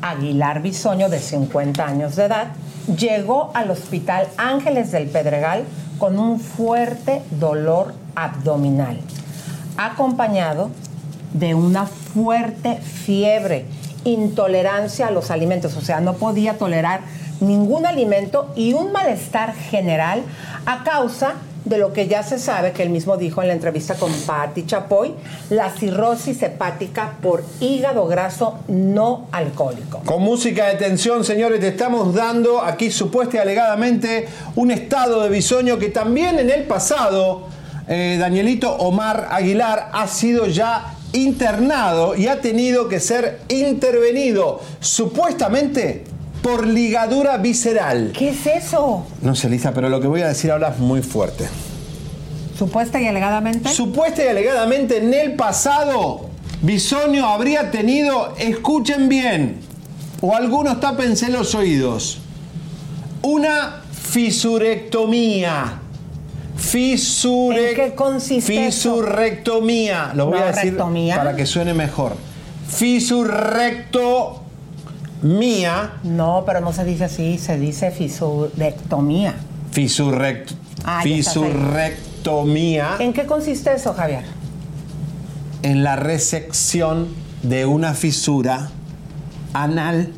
Aguilar 0.00 0.62
Bisoño, 0.62 1.08
de 1.08 1.18
50 1.18 1.84
años 1.84 2.14
de 2.14 2.26
edad, 2.26 2.52
llegó 2.96 3.50
al 3.54 3.72
hospital 3.72 4.28
Ángeles 4.36 4.92
del 4.92 5.08
Pedregal 5.08 5.64
con 5.98 6.16
un 6.16 6.38
fuerte 6.38 7.22
dolor 7.32 7.92
abdominal, 8.14 9.00
acompañado 9.76 10.70
de 11.32 11.56
una 11.56 11.86
fuerte 11.86 12.76
fiebre, 12.76 13.66
intolerancia 14.04 15.08
a 15.08 15.10
los 15.10 15.32
alimentos, 15.32 15.76
o 15.76 15.80
sea, 15.80 16.00
no 16.00 16.14
podía 16.14 16.56
tolerar 16.56 17.00
ningún 17.40 17.84
alimento 17.84 18.52
y 18.54 18.74
un 18.74 18.92
malestar 18.92 19.54
general 19.54 20.22
a 20.66 20.84
causa 20.84 21.32
de 21.32 21.53
lo 21.64 21.92
que 21.92 22.08
ya 22.08 22.22
se 22.22 22.38
sabe, 22.38 22.72
que 22.72 22.82
él 22.82 22.90
mismo 22.90 23.16
dijo 23.16 23.42
en 23.42 23.48
la 23.48 23.54
entrevista 23.54 23.94
con 23.94 24.12
Patti 24.12 24.66
Chapoy, 24.66 25.14
la 25.50 25.70
cirrosis 25.70 26.42
hepática 26.42 27.14
por 27.22 27.42
hígado 27.60 28.06
graso 28.06 28.58
no 28.68 29.28
alcohólico. 29.32 30.00
Con 30.04 30.22
música 30.22 30.66
de 30.66 30.74
tensión, 30.74 31.24
señores, 31.24 31.60
te 31.60 31.68
estamos 31.68 32.14
dando 32.14 32.60
aquí 32.60 32.90
supuesta 32.90 33.36
y 33.36 33.40
alegadamente 33.40 34.28
un 34.56 34.70
estado 34.70 35.22
de 35.22 35.30
bisoño 35.30 35.78
que 35.78 35.88
también 35.88 36.38
en 36.38 36.50
el 36.50 36.64
pasado 36.64 37.48
eh, 37.88 38.16
Danielito 38.18 38.72
Omar 38.76 39.28
Aguilar 39.30 39.90
ha 39.92 40.06
sido 40.06 40.46
ya 40.46 40.94
internado 41.12 42.16
y 42.16 42.26
ha 42.26 42.40
tenido 42.40 42.88
que 42.88 43.00
ser 43.00 43.40
intervenido 43.48 44.60
supuestamente 44.80 46.04
por 46.44 46.66
ligadura 46.66 47.38
visceral. 47.38 48.12
¿Qué 48.14 48.28
es 48.28 48.46
eso? 48.46 49.06
No 49.22 49.34
sé, 49.34 49.48
Lisa, 49.48 49.72
pero 49.72 49.88
lo 49.88 49.98
que 49.98 50.06
voy 50.06 50.20
a 50.20 50.28
decir 50.28 50.50
ahora 50.50 50.68
es 50.68 50.78
muy 50.78 51.00
fuerte. 51.00 51.48
Supuesta 52.58 53.00
y 53.00 53.06
alegadamente. 53.06 53.70
Supuesta 53.70 54.22
y 54.22 54.28
alegadamente 54.28 54.98
en 54.98 55.14
el 55.14 55.36
pasado, 55.36 56.28
Bisonio 56.60 57.24
habría 57.24 57.70
tenido, 57.70 58.34
escuchen 58.36 59.08
bien, 59.08 59.60
o 60.20 60.36
algunos 60.36 60.80
tápense 60.80 61.30
los 61.30 61.54
oídos, 61.54 62.18
una 63.22 63.80
fisurectomía. 63.90 65.80
Fisure... 66.58 67.70
¿En 67.70 67.74
qué 67.74 67.94
consiste? 67.94 68.66
Fisurectomía. 68.66 70.12
Lo 70.14 70.26
voy 70.26 70.38
¿No 70.40 70.44
a 70.44 70.48
decir 70.48 70.72
rectomía? 70.72 71.16
para 71.16 71.34
que 71.34 71.46
suene 71.46 71.72
mejor. 71.72 72.14
Fisurectomía. 75.24 75.92
No, 76.04 76.42
pero 76.46 76.60
no 76.60 76.72
se 76.72 76.84
dice 76.84 77.04
así, 77.04 77.38
se 77.38 77.58
dice 77.58 77.90
fisurectomía. 77.90 79.34
Fisurrect, 79.72 80.52
Ah, 80.84 81.00
fisurrectomía. 81.02 82.96
¿En 82.98 83.12
qué 83.14 83.24
consiste 83.26 83.72
eso, 83.74 83.94
Javier? 83.94 84.24
en 85.62 85.82
la 85.82 85.96
resección 85.96 87.08
de 87.42 87.64
una 87.64 87.94
fisura 87.94 88.68
anal. 89.54 90.12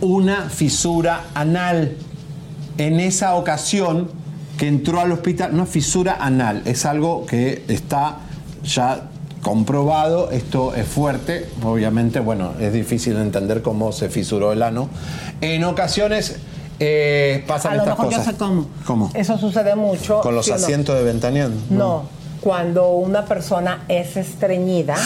Una 0.00 0.48
fisura 0.48 1.24
anal. 1.34 1.96
En 2.78 3.00
esa 3.00 3.34
ocasión 3.34 4.12
que 4.56 4.68
entró 4.68 5.00
al 5.00 5.10
hospital, 5.10 5.52
una 5.54 5.66
fisura 5.66 6.18
anal. 6.20 6.62
Es 6.66 6.86
algo 6.86 7.26
que 7.26 7.64
está 7.66 8.18
ya 8.62 9.08
comprobado, 9.44 10.30
esto 10.32 10.74
es 10.74 10.88
fuerte, 10.88 11.48
obviamente, 11.62 12.18
bueno, 12.18 12.54
es 12.58 12.72
difícil 12.72 13.14
de 13.14 13.20
entender 13.22 13.62
cómo 13.62 13.92
se 13.92 14.08
fisuró 14.08 14.50
el 14.50 14.62
ano. 14.64 14.88
En 15.40 15.62
ocasiones 15.62 16.36
eh, 16.80 17.44
pasan 17.46 17.74
A 17.74 17.76
lo 17.76 17.82
estas 17.82 17.98
mejor 17.98 18.06
cosas. 18.12 18.26
yo 18.26 18.32
sé 18.32 18.36
cómo. 18.38 18.66
¿Cómo? 18.84 19.10
Eso 19.14 19.38
sucede 19.38 19.76
mucho. 19.76 20.20
Con 20.20 20.34
los 20.34 20.46
¿sí 20.46 20.50
o 20.50 20.56
no? 20.56 20.62
asientos 20.64 20.96
de 20.96 21.04
ventaneando. 21.04 21.56
No, 21.70 22.02
cuando 22.40 22.90
una 22.94 23.24
persona 23.26 23.84
es 23.86 24.16
estreñida, 24.16 24.96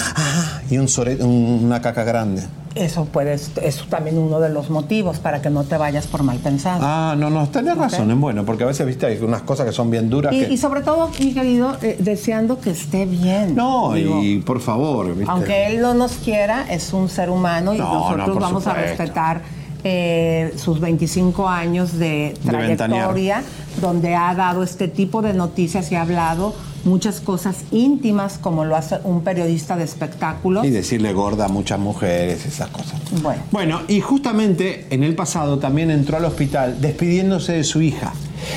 Y 0.71 0.79
un 0.79 0.89
sore- 0.89 1.21
un- 1.23 1.61
una 1.65 1.83
caca 1.83 2.05
grande. 2.05 2.43
Eso 2.79 3.05
puede, 3.07 3.35
es 3.35 3.85
también 3.89 4.19
uno 4.19 4.41
de 4.41 4.49
los 4.49 4.71
motivos 4.71 5.19
para 5.19 5.43
que 5.43 5.51
no 5.51 5.65
te 5.65 5.77
vayas 5.77 6.07
por 6.07 6.23
mal 6.23 6.39
pensado. 6.39 6.81
Ah, 6.83 7.15
no, 7.19 7.31
no, 7.31 7.49
tenés 7.49 7.77
razón, 7.77 8.11
es 8.11 8.19
bueno, 8.19 8.45
porque 8.45 8.65
a 8.65 8.67
veces, 8.67 8.87
viste, 8.87 9.07
hay 9.07 9.19
unas 9.19 9.43
cosas 9.43 9.67
que 9.67 9.73
son 9.73 9.91
bien 9.91 10.09
duras. 10.09 10.33
y, 10.33 10.41
que... 10.41 10.53
y 10.53 10.57
sobre 10.57 10.83
todo, 10.83 11.11
mi 11.21 11.35
querido, 11.35 11.77
eh, 11.83 11.97
deseando 11.99 12.61
que 12.61 12.71
esté 12.71 13.07
bien. 13.07 13.55
no, 13.55 13.93
Digo, 13.93 14.23
y 14.23 14.39
por 14.39 14.61
favor, 14.61 15.15
viste. 15.15 15.31
Aunque 15.31 15.67
él 15.67 15.81
no 15.81 15.95
nos 15.95 16.13
quiera, 16.13 16.67
es 16.71 16.93
un 16.93 17.09
ser 17.09 17.31
humano 17.31 17.75
y 17.75 17.79
No, 17.79 18.11
no, 18.11 18.17
nosotros 18.17 18.39
vamos 18.39 18.67
a 18.67 18.75
respetar 18.75 19.43
eh, 19.85 20.53
sus 20.57 20.81
25 20.81 21.49
años 21.49 21.99
de 21.99 22.35
De 22.43 22.51
trayectoria, 22.51 23.43
donde 23.81 24.15
ha 24.15 24.35
dado 24.35 24.63
este 24.63 24.89
tipo 24.89 25.23
de 25.23 25.35
noticias 25.35 25.91
y 25.93 25.95
ha 25.95 26.03
hablado 26.03 26.55
muchas 26.85 27.21
cosas 27.21 27.65
íntimas, 27.71 28.39
como 28.39 28.65
lo 28.65 28.77
hace 28.77 28.99
un 29.05 29.23
periodista 29.23 29.77
de 29.77 29.85
espectáculos. 29.85 30.65
Y 30.65 30.71
decirle 30.71 31.13
gorda 31.13 31.47
a 31.47 31.49
muchas 31.49 31.79
mujeres, 31.79 32.47
esas 32.47 32.69
cosas. 32.69 33.01
Bueno. 33.23 33.43
Bueno, 33.51 33.81
y 33.89 34.01
justamente 34.01 34.87
en 34.91 35.03
el 35.03 35.15
pasado 35.15 35.59
también 35.59 35.91
entró 35.91 36.17
al 36.17 36.25
hospital 36.25 36.81
despidiéndose 36.81 37.53
de 37.53 37.65
su 37.65 37.83
hija 37.83 38.13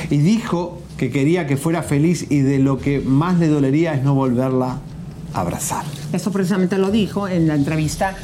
y 0.10 0.18
dijo 0.18 0.80
que 0.98 1.10
quería 1.10 1.48
que 1.48 1.58
fuera 1.58 1.84
feliz 1.84 2.28
y 2.30 2.40
de 2.42 2.60
lo 2.60 2.78
que 2.78 3.00
más 3.00 3.40
le 3.40 3.48
dolería 3.48 3.94
es 3.94 4.04
no 4.04 4.14
volverla 4.14 4.78
a 5.34 5.40
abrazar. 5.40 5.84
Eso 6.14 6.32
precisamente 6.32 6.78
lo 6.78 6.92
dijo 6.92 7.28
en 7.28 7.48
la 7.48 7.56
entrevista, 7.56 8.16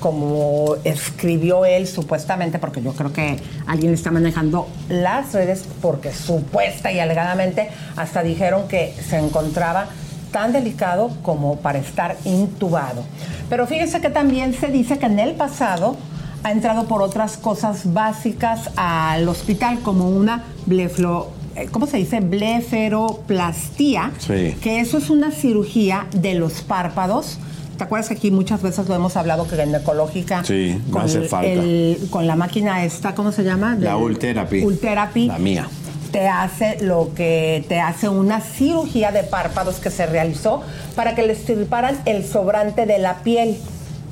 como 0.00 0.76
escribió 0.84 1.64
él 1.64 1.86
supuestamente, 1.86 2.58
porque 2.58 2.82
yo 2.82 2.92
creo 2.92 3.12
que 3.12 3.38
alguien 3.66 3.94
está 3.94 4.10
manejando 4.10 4.68
las 4.88 5.32
redes, 5.32 5.64
porque 5.80 6.12
supuesta 6.12 6.92
y 6.92 6.98
alegadamente 7.00 7.68
hasta 7.96 8.22
dijeron 8.22 8.68
que 8.68 8.94
se 9.08 9.18
encontraba 9.18 9.86
tan 10.32 10.52
delicado 10.52 11.10
como 11.22 11.56
para 11.56 11.78
estar 11.78 12.16
intubado. 12.24 13.04
Pero 13.48 13.66
fíjense 13.66 14.00
que 14.00 14.10
también 14.10 14.52
se 14.54 14.68
dice 14.68 14.98
que 14.98 15.06
en 15.06 15.18
el 15.18 15.34
pasado 15.34 15.96
ha 16.42 16.50
entrado 16.52 16.84
por 16.86 17.00
otras 17.02 17.36
cosas 17.36 17.92
básicas 17.92 18.70
al 18.76 19.28
hospital, 19.28 19.80
como 19.80 20.08
una 20.08 20.44
bleflo, 20.66 21.28
eh, 21.56 21.68
¿cómo 21.70 21.86
se 21.86 21.96
dice? 21.96 22.20
Bleferoplastía, 22.20 24.12
Sí. 24.18 24.56
que 24.60 24.80
eso 24.80 24.98
es 24.98 25.10
una 25.10 25.30
cirugía 25.30 26.06
de 26.14 26.34
los 26.34 26.62
párpados. 26.62 27.38
¿Te 27.76 27.84
acuerdas 27.84 28.08
que 28.08 28.14
aquí 28.14 28.30
muchas 28.30 28.62
veces 28.62 28.88
lo 28.88 28.94
hemos 28.94 29.16
hablado 29.16 29.46
que 29.46 29.56
ginecológica? 29.56 30.42
Sí, 30.44 30.80
con 30.90 31.02
hace 31.02 31.22
falta. 31.22 31.46
el- 31.50 32.08
con 32.10 32.26
la 32.26 32.36
máquina 32.36 32.84
esta, 32.84 33.14
¿cómo 33.14 33.32
se 33.32 33.44
llama? 33.44 33.76
La 33.78 33.96
Ultherapy. 33.96 34.62
Ultherapy. 34.64 35.26
La 35.26 35.38
mía. 35.38 35.68
Te 36.10 36.28
hace 36.28 36.78
lo 36.82 37.12
que 37.14 37.64
te 37.68 37.80
hace 37.80 38.08
una 38.08 38.40
cirugía 38.40 39.12
de 39.12 39.22
párpados 39.24 39.76
que 39.76 39.90
se 39.90 40.06
realizó 40.06 40.62
para 40.94 41.14
que 41.14 41.22
le 41.26 41.34
extirparan 41.34 41.98
el 42.06 42.24
sobrante 42.24 42.86
de 42.86 42.98
la 42.98 43.16
piel 43.22 43.58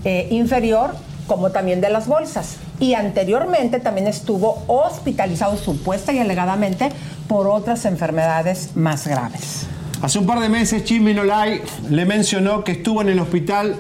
eh, 0.04 0.28
inferior 0.30 0.94
como 1.26 1.50
también 1.50 1.80
de 1.80 1.88
las 1.90 2.06
bolsas. 2.06 2.56
y 2.80 2.94
anteriormente 2.94 3.78
también 3.78 4.08
estuvo 4.08 4.62
hospitalizado 4.66 5.56
supuesta 5.56 6.12
y 6.12 6.18
alegadamente 6.18 6.90
por 7.28 7.46
otras 7.46 7.84
enfermedades 7.86 8.70
más 8.74 9.06
graves. 9.06 9.66
Hace 10.04 10.18
un 10.18 10.26
par 10.26 10.38
de 10.38 10.50
meses, 10.50 10.84
Chiminolay 10.84 11.62
le 11.88 12.04
mencionó 12.04 12.62
que 12.62 12.72
estuvo 12.72 13.00
en 13.00 13.08
el 13.08 13.18
hospital 13.18 13.74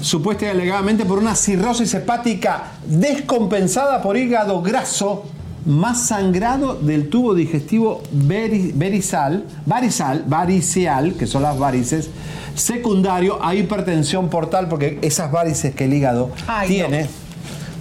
supuesta 0.00 0.46
y 0.46 0.48
alegadamente 0.48 1.04
por 1.04 1.20
una 1.20 1.36
cirrosis 1.36 1.94
hepática 1.94 2.72
descompensada 2.86 4.02
por 4.02 4.16
hígado 4.16 4.62
graso 4.62 5.26
más 5.64 6.08
sangrado 6.08 6.74
del 6.74 7.08
tubo 7.08 7.36
digestivo 7.36 8.02
verisal, 8.10 9.44
varisal, 9.64 10.24
variceal, 10.26 11.14
que 11.14 11.28
son 11.28 11.44
las 11.44 11.56
varices, 11.56 12.10
secundario 12.56 13.38
a 13.40 13.54
hipertensión 13.54 14.28
portal, 14.28 14.66
porque 14.68 14.98
esas 15.02 15.30
varices 15.30 15.72
que 15.76 15.84
el 15.84 15.94
hígado 15.94 16.32
tiene, 16.66 17.06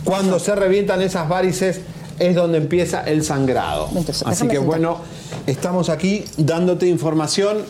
cuando 0.04 0.38
se 0.38 0.54
revientan 0.54 1.02
esas 1.02 1.28
varices 1.28 1.82
es 2.20 2.36
donde 2.36 2.58
empieza 2.58 3.02
el 3.04 3.24
sangrado. 3.24 3.90
Así 4.26 4.48
que 4.48 4.60
bueno, 4.60 4.98
estamos 5.48 5.90
aquí 5.90 6.26
dándote 6.38 6.88
información 6.88 7.64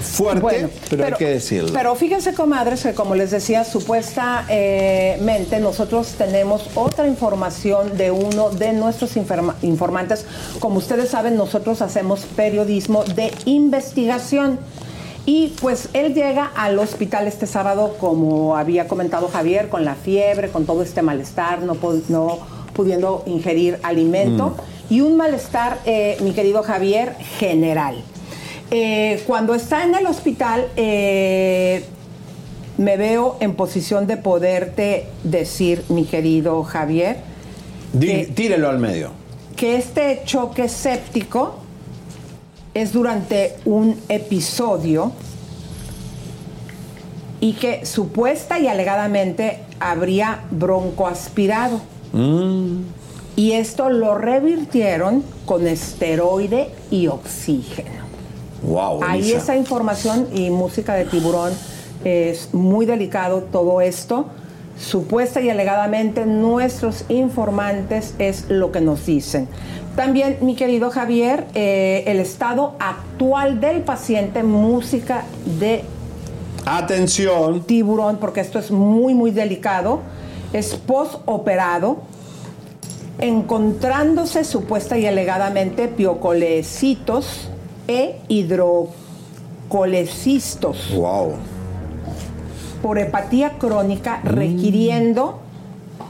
fuerte, 0.00 0.68
pero, 0.88 1.04
hay 1.06 1.12
que 1.12 1.28
decirlo. 1.28 1.70
Pero 1.72 1.94
fíjense, 1.94 2.34
comadres, 2.34 2.82
que 2.82 2.94
como 2.94 3.14
les 3.14 3.30
decía, 3.30 3.64
supuestamente 3.64 5.60
nosotros 5.60 6.14
tenemos 6.18 6.68
otra 6.74 7.06
información 7.06 7.96
de 7.96 8.10
uno 8.10 8.50
de 8.50 8.72
nuestros 8.72 9.16
informantes. 9.16 10.26
Como 10.58 10.78
ustedes 10.78 11.10
saben, 11.10 11.36
nosotros 11.36 11.82
hacemos 11.82 12.26
periodismo 12.36 13.04
de 13.04 13.32
investigación. 13.44 14.58
Y 15.26 15.48
pues 15.60 15.90
él 15.92 16.14
llega 16.14 16.50
al 16.56 16.78
hospital 16.78 17.26
este 17.26 17.46
sábado, 17.46 17.96
como 18.00 18.56
había 18.56 18.88
comentado 18.88 19.28
Javier, 19.28 19.68
con 19.68 19.84
la 19.84 19.94
fiebre, 19.94 20.48
con 20.48 20.64
todo 20.64 20.82
este 20.82 21.02
malestar, 21.02 21.60
no, 21.62 21.76
no 22.08 22.38
pudiendo 22.72 23.22
ingerir 23.26 23.78
alimento. 23.82 24.50
Mm. 24.88 24.92
Y 24.92 25.00
un 25.02 25.16
malestar, 25.16 25.78
eh, 25.84 26.16
mi 26.20 26.32
querido 26.32 26.62
Javier, 26.62 27.14
general. 27.38 28.02
Eh, 28.70 29.22
cuando 29.26 29.54
está 29.54 29.84
en 29.84 29.94
el 29.94 30.06
hospital, 30.06 30.66
eh, 30.76 31.84
me 32.78 32.96
veo 32.96 33.36
en 33.40 33.54
posición 33.54 34.06
de 34.06 34.16
poderte 34.16 35.06
decir, 35.22 35.84
mi 35.88 36.04
querido 36.04 36.62
Javier. 36.64 37.18
tírelo 38.34 38.68
al 38.68 38.78
medio. 38.78 39.10
Que 39.56 39.76
este 39.76 40.22
choque 40.24 40.68
séptico 40.68 41.56
es 42.72 42.92
durante 42.92 43.56
un 43.64 43.96
episodio 44.08 45.12
y 47.40 47.54
que 47.54 47.84
supuesta 47.86 48.58
y 48.58 48.68
alegadamente 48.68 49.60
habría 49.80 50.44
broncoaspirado. 50.50 51.80
Mm. 52.12 52.82
Y 53.36 53.52
esto 53.52 53.88
lo 53.88 54.16
revirtieron 54.18 55.24
con 55.46 55.66
esteroide 55.66 56.68
y 56.90 57.06
oxígeno. 57.06 58.00
Ahí 59.02 59.32
esa 59.32 59.56
información 59.56 60.28
y 60.34 60.50
música 60.50 60.94
de 60.94 61.06
tiburón 61.06 61.52
es 62.04 62.52
muy 62.52 62.86
delicado 62.86 63.42
todo 63.42 63.80
esto. 63.80 64.26
Supuesta 64.78 65.40
y 65.40 65.50
alegadamente 65.50 66.26
nuestros 66.26 67.04
informantes 67.08 68.14
es 68.18 68.48
lo 68.48 68.72
que 68.72 68.80
nos 68.80 69.06
dicen. 69.06 69.48
También, 69.96 70.38
mi 70.40 70.54
querido 70.54 70.90
Javier, 70.90 71.46
eh, 71.54 72.04
el 72.06 72.20
estado 72.20 72.74
actual 72.78 73.60
del 73.60 73.82
paciente, 73.82 74.42
música 74.42 75.24
de... 75.58 75.82
Atención. 76.64 77.62
Tiburón, 77.64 78.18
porque 78.18 78.40
esto 78.40 78.58
es 78.58 78.70
muy, 78.70 79.14
muy 79.14 79.30
delicado. 79.30 80.00
Es 80.52 80.74
postoperado, 80.74 81.98
encontrándose 83.18 84.44
supuesta 84.44 84.98
y 84.98 85.06
alegadamente 85.06 85.88
piocolecitos 85.88 87.48
e 87.86 88.20
hidrocolecistos. 88.28 90.92
Wow. 90.94 91.36
Por 92.82 92.98
hepatía 92.98 93.58
crónica, 93.58 94.20
mm. 94.22 94.28
requiriendo 94.28 95.40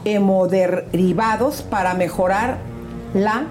hemoderivados 0.05 1.61
para 1.61 1.93
mejorar 1.93 2.57
la 3.13 3.43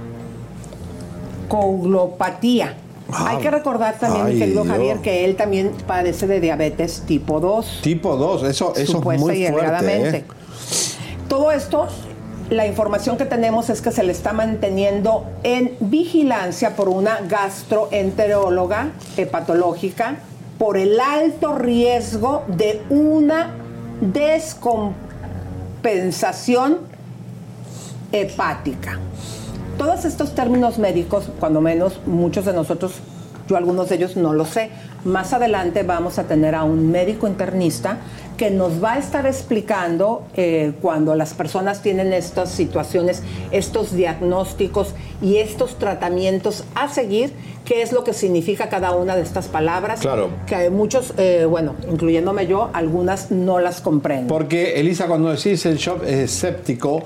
coagulopatía. 1.49 2.75
Hay 3.15 3.39
que 3.39 3.51
recordar 3.51 3.99
también, 3.99 4.27
mi 4.27 4.39
querido 4.39 4.65
Javier, 4.65 4.99
que 4.99 5.25
él 5.25 5.37
también 5.37 5.73
padece 5.87 6.27
de 6.27 6.41
diabetes 6.41 7.03
tipo 7.07 7.41
2. 7.41 7.81
Tipo 7.83 8.17
2, 8.17 8.43
eso, 8.45 8.75
eso 8.77 8.99
es 8.99 9.21
muy 9.21 9.47
fuerte. 9.47 10.19
¿eh? 10.19 10.25
Todo 11.29 11.53
esto 11.53 11.89
la 12.51 12.67
información 12.67 13.17
que 13.17 13.25
tenemos 13.27 13.71
es 13.71 13.81
que 13.81 13.93
se 13.93 14.03
le 14.03 14.11
está 14.11 14.33
manteniendo 14.33 15.25
en 15.45 15.77
vigilancia 15.79 16.75
por 16.75 16.89
una 16.89 17.21
gastroenteróloga 17.21 18.89
hepatológica 19.17 20.17
por 20.59 20.77
el 20.77 20.99
alto 21.01 21.57
riesgo 21.57 22.43
de 22.49 22.83
una 22.91 23.55
descompensación 24.01 26.79
hepática. 28.13 28.99
Todos 29.81 30.05
estos 30.05 30.35
términos 30.35 30.79
médicos, 30.79 31.31
cuando 31.41 31.63
menos 31.63 32.01
muchos 32.05 32.45
de 32.45 32.53
nosotros, 32.53 32.93
yo 33.49 33.57
algunos 33.57 33.89
de 33.89 33.95
ellos 33.95 34.15
no 34.15 34.35
lo 34.35 34.45
sé. 34.45 34.69
Más 35.07 35.33
adelante 35.33 35.85
vamos 35.85 36.19
a 36.19 36.25
tener 36.25 36.55
a 36.55 36.65
un 36.65 36.91
médico 36.91 37.27
internista 37.27 37.97
que 38.37 38.51
nos 38.51 38.85
va 38.85 38.93
a 38.93 38.99
estar 38.99 39.27
explicando 39.27 40.27
eh, 40.37 40.75
cuando 40.83 41.15
las 41.15 41.33
personas 41.33 41.81
tienen 41.81 42.13
estas 42.13 42.51
situaciones, 42.51 43.23
estos 43.53 43.95
diagnósticos 43.95 44.89
y 45.23 45.39
estos 45.39 45.79
tratamientos 45.79 46.65
a 46.75 46.91
seguir, 46.91 47.33
qué 47.65 47.81
es 47.81 47.93
lo 47.93 48.05
que 48.05 48.13
significa 48.13 48.69
cada 48.69 48.95
una 48.95 49.17
de 49.17 49.23
estas 49.23 49.49
palabras. 49.49 50.01
Claro. 50.01 50.29
Que 50.47 50.69
muchos, 50.69 51.15
eh, 51.17 51.47
bueno, 51.49 51.75
incluyéndome 51.91 52.47
yo, 52.47 52.69
algunas 52.75 53.31
no 53.31 53.61
las 53.61 53.81
comprendo. 53.81 54.29
Porque, 54.29 54.79
Elisa, 54.79 55.07
cuando 55.07 55.31
decís 55.31 55.65
el 55.65 55.79
shock 55.79 56.05
escéptico, 56.05 57.03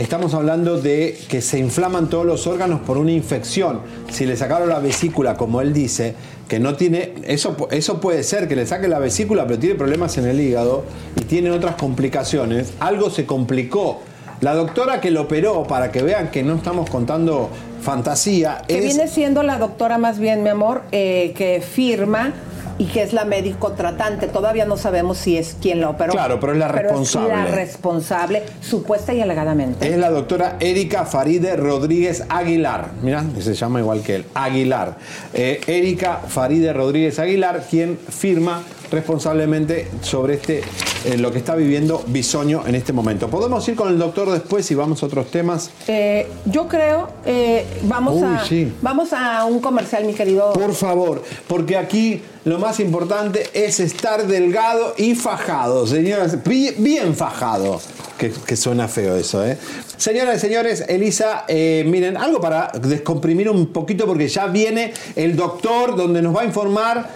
estamos 0.00 0.34
hablando 0.34 0.80
de 0.80 1.18
que 1.28 1.40
se 1.40 1.58
inflaman 1.58 2.08
todos 2.08 2.24
los 2.24 2.46
órganos 2.46 2.80
por 2.80 2.98
una 2.98 3.12
infección. 3.12 3.80
Si 4.10 4.26
le 4.26 4.36
sacaron 4.36 4.68
la 4.68 4.78
vesícula, 4.78 5.36
como 5.36 5.60
él 5.60 5.72
dice, 5.72 6.14
que 6.48 6.60
no 6.60 6.76
tiene, 6.76 7.14
eso, 7.24 7.56
eso 7.70 8.00
puede 8.00 8.22
ser 8.22 8.48
que 8.48 8.56
le 8.56 8.66
saque 8.66 8.88
la 8.88 8.98
vesícula, 8.98 9.46
pero 9.46 9.58
tiene 9.58 9.74
problemas 9.74 10.16
en 10.18 10.26
el 10.26 10.40
hígado 10.40 10.84
y 11.16 11.24
tiene 11.24 11.50
otras 11.50 11.74
complicaciones, 11.74 12.72
algo 12.80 13.10
se 13.10 13.26
complicó. 13.26 14.00
La 14.40 14.54
doctora 14.54 15.00
que 15.00 15.10
lo 15.10 15.22
operó, 15.22 15.64
para 15.64 15.90
que 15.90 16.02
vean 16.02 16.30
que 16.30 16.44
no 16.44 16.54
estamos 16.54 16.88
contando 16.88 17.50
fantasía, 17.82 18.62
que 18.68 18.80
viene 18.80 19.08
siendo 19.08 19.42
la 19.42 19.58
doctora 19.58 19.98
más 19.98 20.20
bien, 20.20 20.44
mi 20.44 20.48
amor, 20.48 20.84
eh, 20.92 21.34
que 21.36 21.60
firma 21.60 22.34
y 22.78 22.86
que 22.86 23.02
es 23.02 23.12
la 23.12 23.24
médico 23.24 23.72
tratante. 23.72 24.28
Todavía 24.28 24.64
no 24.64 24.76
sabemos 24.76 25.18
si 25.18 25.36
es 25.36 25.56
quien 25.60 25.80
la 25.80 25.90
operó. 25.90 26.12
Claro, 26.12 26.40
pero 26.40 26.52
es 26.52 26.58
la 26.58 26.68
responsable. 26.68 27.28
la 27.28 27.44
responsable, 27.46 28.42
supuesta 28.60 29.12
y 29.12 29.20
alegadamente. 29.20 29.88
Es 29.88 29.98
la 29.98 30.10
doctora 30.10 30.56
Erika 30.60 31.04
Faride 31.04 31.56
Rodríguez 31.56 32.24
Aguilar. 32.28 32.92
Mira, 33.02 33.24
se 33.38 33.54
llama 33.54 33.80
igual 33.80 34.02
que 34.02 34.16
él, 34.16 34.24
Aguilar. 34.34 34.96
Eh, 35.34 35.60
Erika 35.66 36.20
Faride 36.28 36.72
Rodríguez 36.72 37.18
Aguilar, 37.18 37.64
quien 37.68 37.98
firma 37.98 38.62
responsablemente 38.90 39.88
sobre 40.02 40.34
este 40.34 40.62
eh, 41.04 41.16
lo 41.16 41.30
que 41.30 41.38
está 41.38 41.54
viviendo 41.54 42.02
Bisoño 42.08 42.66
en 42.66 42.74
este 42.74 42.92
momento. 42.92 43.28
¿Podemos 43.28 43.66
ir 43.68 43.76
con 43.76 43.88
el 43.88 43.98
doctor 43.98 44.30
después 44.30 44.68
y 44.70 44.74
vamos 44.74 45.02
a 45.02 45.06
otros 45.06 45.30
temas? 45.30 45.70
Eh, 45.86 46.26
yo 46.46 46.66
creo, 46.66 47.08
eh, 47.24 47.64
vamos, 47.84 48.20
a, 48.22 48.44
vamos 48.82 49.12
a 49.12 49.44
un 49.44 49.60
comercial, 49.60 50.04
mi 50.04 50.14
querido. 50.14 50.52
Por 50.52 50.74
favor, 50.74 51.22
porque 51.46 51.76
aquí 51.76 52.20
lo 52.44 52.58
más 52.58 52.80
importante 52.80 53.48
es 53.54 53.78
estar 53.78 54.26
delgado 54.26 54.94
y 54.96 55.14
fajado, 55.14 55.86
señoras, 55.86 56.36
bien 56.44 57.14
fajado. 57.14 57.80
Que, 58.18 58.56
suena 58.56 58.88
feo 58.88 59.14
eso, 59.14 59.46
¿eh? 59.46 59.56
Señoras 59.96 60.38
y 60.38 60.40
señores, 60.40 60.84
Elisa, 60.88 61.44
miren, 61.48 62.16
algo 62.16 62.40
para 62.40 62.72
descomprimir 62.82 63.48
un 63.48 63.68
poquito 63.68 64.06
porque 64.06 64.26
ya 64.26 64.48
viene 64.48 64.92
el 65.14 65.36
doctor 65.36 65.94
donde 65.94 66.20
nos 66.20 66.34
va 66.34 66.40
a 66.40 66.44
informar, 66.44 67.08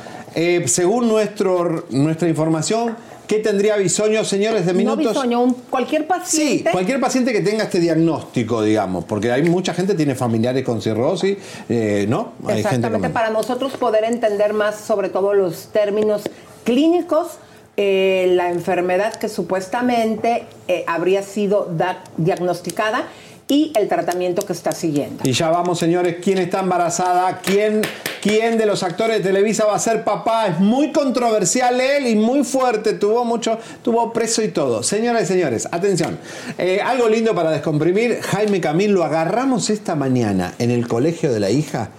según 0.67 1.09
nuestro, 1.09 1.87
nuestra 1.91 2.29
información, 2.29 2.97
¿Qué 3.33 3.39
tendría 3.39 3.77
bisoño, 3.77 4.25
señores, 4.25 4.67
de 4.67 4.75
minutos? 4.75 5.05
No 5.05 5.11
bisoño, 5.11 5.55
cualquier 5.71 6.07
paciente. 6.07 6.65
Sí, 6.65 6.71
cualquier 6.71 7.01
paciente 7.01 7.33
que 7.33 7.41
tenga 7.41 7.65
este 7.65 7.81
diagnóstico, 7.81 8.63
digamos, 8.63 9.07
porque 9.07 9.33
hay 9.33 9.43
mucha 9.45 9.73
gente 9.73 9.93
que 9.93 9.97
tiene 9.97 10.15
familiares 10.15 10.63
con 10.65 10.83
cirrosis, 10.83 11.39
eh, 11.69 12.05
¿no? 12.11 12.33
Exactamente, 12.49 13.09
para 13.09 13.31
nosotros 13.31 13.73
poder 13.79 14.05
entender 14.05 14.53
más 14.53 14.77
sobre 14.77 15.09
todo 15.09 15.33
los 15.33 15.69
términos 15.69 16.25
clínicos, 16.65 17.39
eh, 17.79 18.33
la 18.35 18.51
enfermedad 18.51 19.15
que 19.15 19.31
supuestamente 19.31 20.45
eh, 20.69 20.85
habría 20.87 21.23
sido 21.23 21.71
diagnosticada 22.19 23.07
y 23.49 23.73
el 23.77 23.89
tratamiento 23.89 24.45
que 24.47 24.53
está 24.53 24.73
siguiendo. 24.73 25.23
Y 25.25 25.33
ya 25.33 25.51
vamos, 25.51 25.79
señores, 25.79 26.17
¿quién 26.23 26.39
está 26.39 26.61
embarazada? 26.61 27.41
¿Quién, 27.41 27.83
¿Quién 28.21 28.57
de 28.57 28.67
los 28.67 28.83
actores 28.83 29.19
de 29.19 29.23
Televisa 29.23 29.65
va 29.65 29.75
a 29.75 29.79
ser 29.79 30.05
papá? 30.05 30.47
Es 30.47 30.61
muy 30.61 30.93
controversial 30.93 31.81
él 31.81 32.07
y 32.07 32.17
muy 32.17 32.45
fuerte, 32.45 32.95
tuvo 32.95 33.25
mucho, 33.25 33.59
tuvo 33.83 34.13
preso 34.13 34.43
y 34.43 34.49
todo. 34.49 34.83
Señoras 34.83 35.25
y 35.25 35.27
señores, 35.27 35.69
atención. 35.71 36.19
Eh, 36.59 36.81
algo 36.83 37.09
lindo 37.09 37.35
para 37.35 37.51
descomprimir, 37.51 38.21
Jaime 38.23 38.61
Camil 38.61 38.93
lo 38.93 39.05
agarramos 39.05 39.71
esta 39.71 39.95
mañana 39.95 40.55
en 40.59 40.71
el 40.71 40.87
colegio 40.87 41.33
de 41.33 41.41
la 41.41 41.51
hija. 41.51 41.91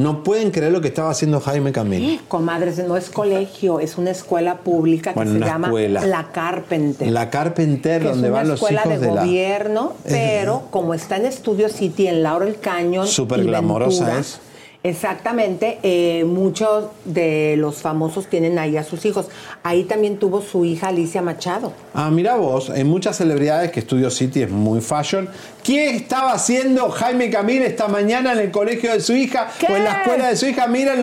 No 0.00 0.22
pueden 0.22 0.50
creer 0.50 0.72
lo 0.72 0.80
que 0.80 0.88
estaba 0.88 1.10
haciendo 1.10 1.40
Jaime 1.40 1.72
Camil. 1.72 2.22
Comadres, 2.26 2.78
no 2.78 2.96
es 2.96 3.10
colegio, 3.10 3.80
es 3.80 3.98
una 3.98 4.10
escuela 4.10 4.60
pública 4.60 5.10
que 5.12 5.14
Bueno, 5.14 5.32
se 5.32 5.40
llama 5.40 5.66
escuela. 5.66 6.06
La 6.06 6.32
Carpenter. 6.32 7.08
La 7.10 7.28
Carpenter, 7.28 8.02
donde 8.04 8.28
es 8.28 8.32
van 8.32 8.48
los 8.48 8.54
escuela 8.54 8.80
hijos 8.86 8.98
de, 8.98 9.06
de, 9.06 9.14
la... 9.14 9.20
gobierno, 9.20 9.92
pero 10.04 10.62
como 10.70 10.94
está 10.94 11.18
en 11.18 11.30
Studio 11.30 11.68
City, 11.68 12.06
en 12.06 12.22
Laurel 12.22 12.56
Canyon. 12.58 13.06
Súper 13.06 13.44
glamorosa 13.44 14.06
Ventura, 14.06 14.20
es. 14.20 14.40
Exactamente, 14.82 15.78
eh, 15.82 16.24
muchos 16.24 16.86
de 17.04 17.56
los 17.58 17.82
famosos 17.82 18.28
tienen 18.28 18.58
ahí 18.58 18.78
a 18.78 18.82
sus 18.82 19.04
hijos. 19.04 19.26
Ahí 19.62 19.84
también 19.84 20.16
tuvo 20.18 20.40
su 20.40 20.64
hija 20.64 20.88
Alicia 20.88 21.20
Machado. 21.20 21.74
Ah, 21.92 22.10
mira 22.10 22.36
vos, 22.36 22.70
hay 22.70 22.84
muchas 22.84 23.18
celebridades 23.18 23.72
que 23.72 23.82
Studio 23.82 24.10
City 24.10 24.42
es 24.42 24.50
muy 24.50 24.80
fashion. 24.80 25.28
¿Qué 25.62 25.90
estaba 25.90 26.32
haciendo 26.32 26.88
Jaime 26.88 27.28
Camil 27.28 27.62
esta 27.62 27.88
mañana 27.88 28.32
en 28.32 28.38
el 28.38 28.50
colegio 28.50 28.92
de 28.92 29.00
su 29.00 29.12
hija 29.12 29.50
o 29.68 29.76
en 29.76 29.84
la 29.84 30.00
escuela 30.00 30.28
de 30.28 30.36
su 30.36 30.46
hija? 30.46 30.66
Miren. 30.66 31.02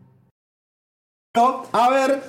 A 1.33 1.89
ver. 1.89 2.21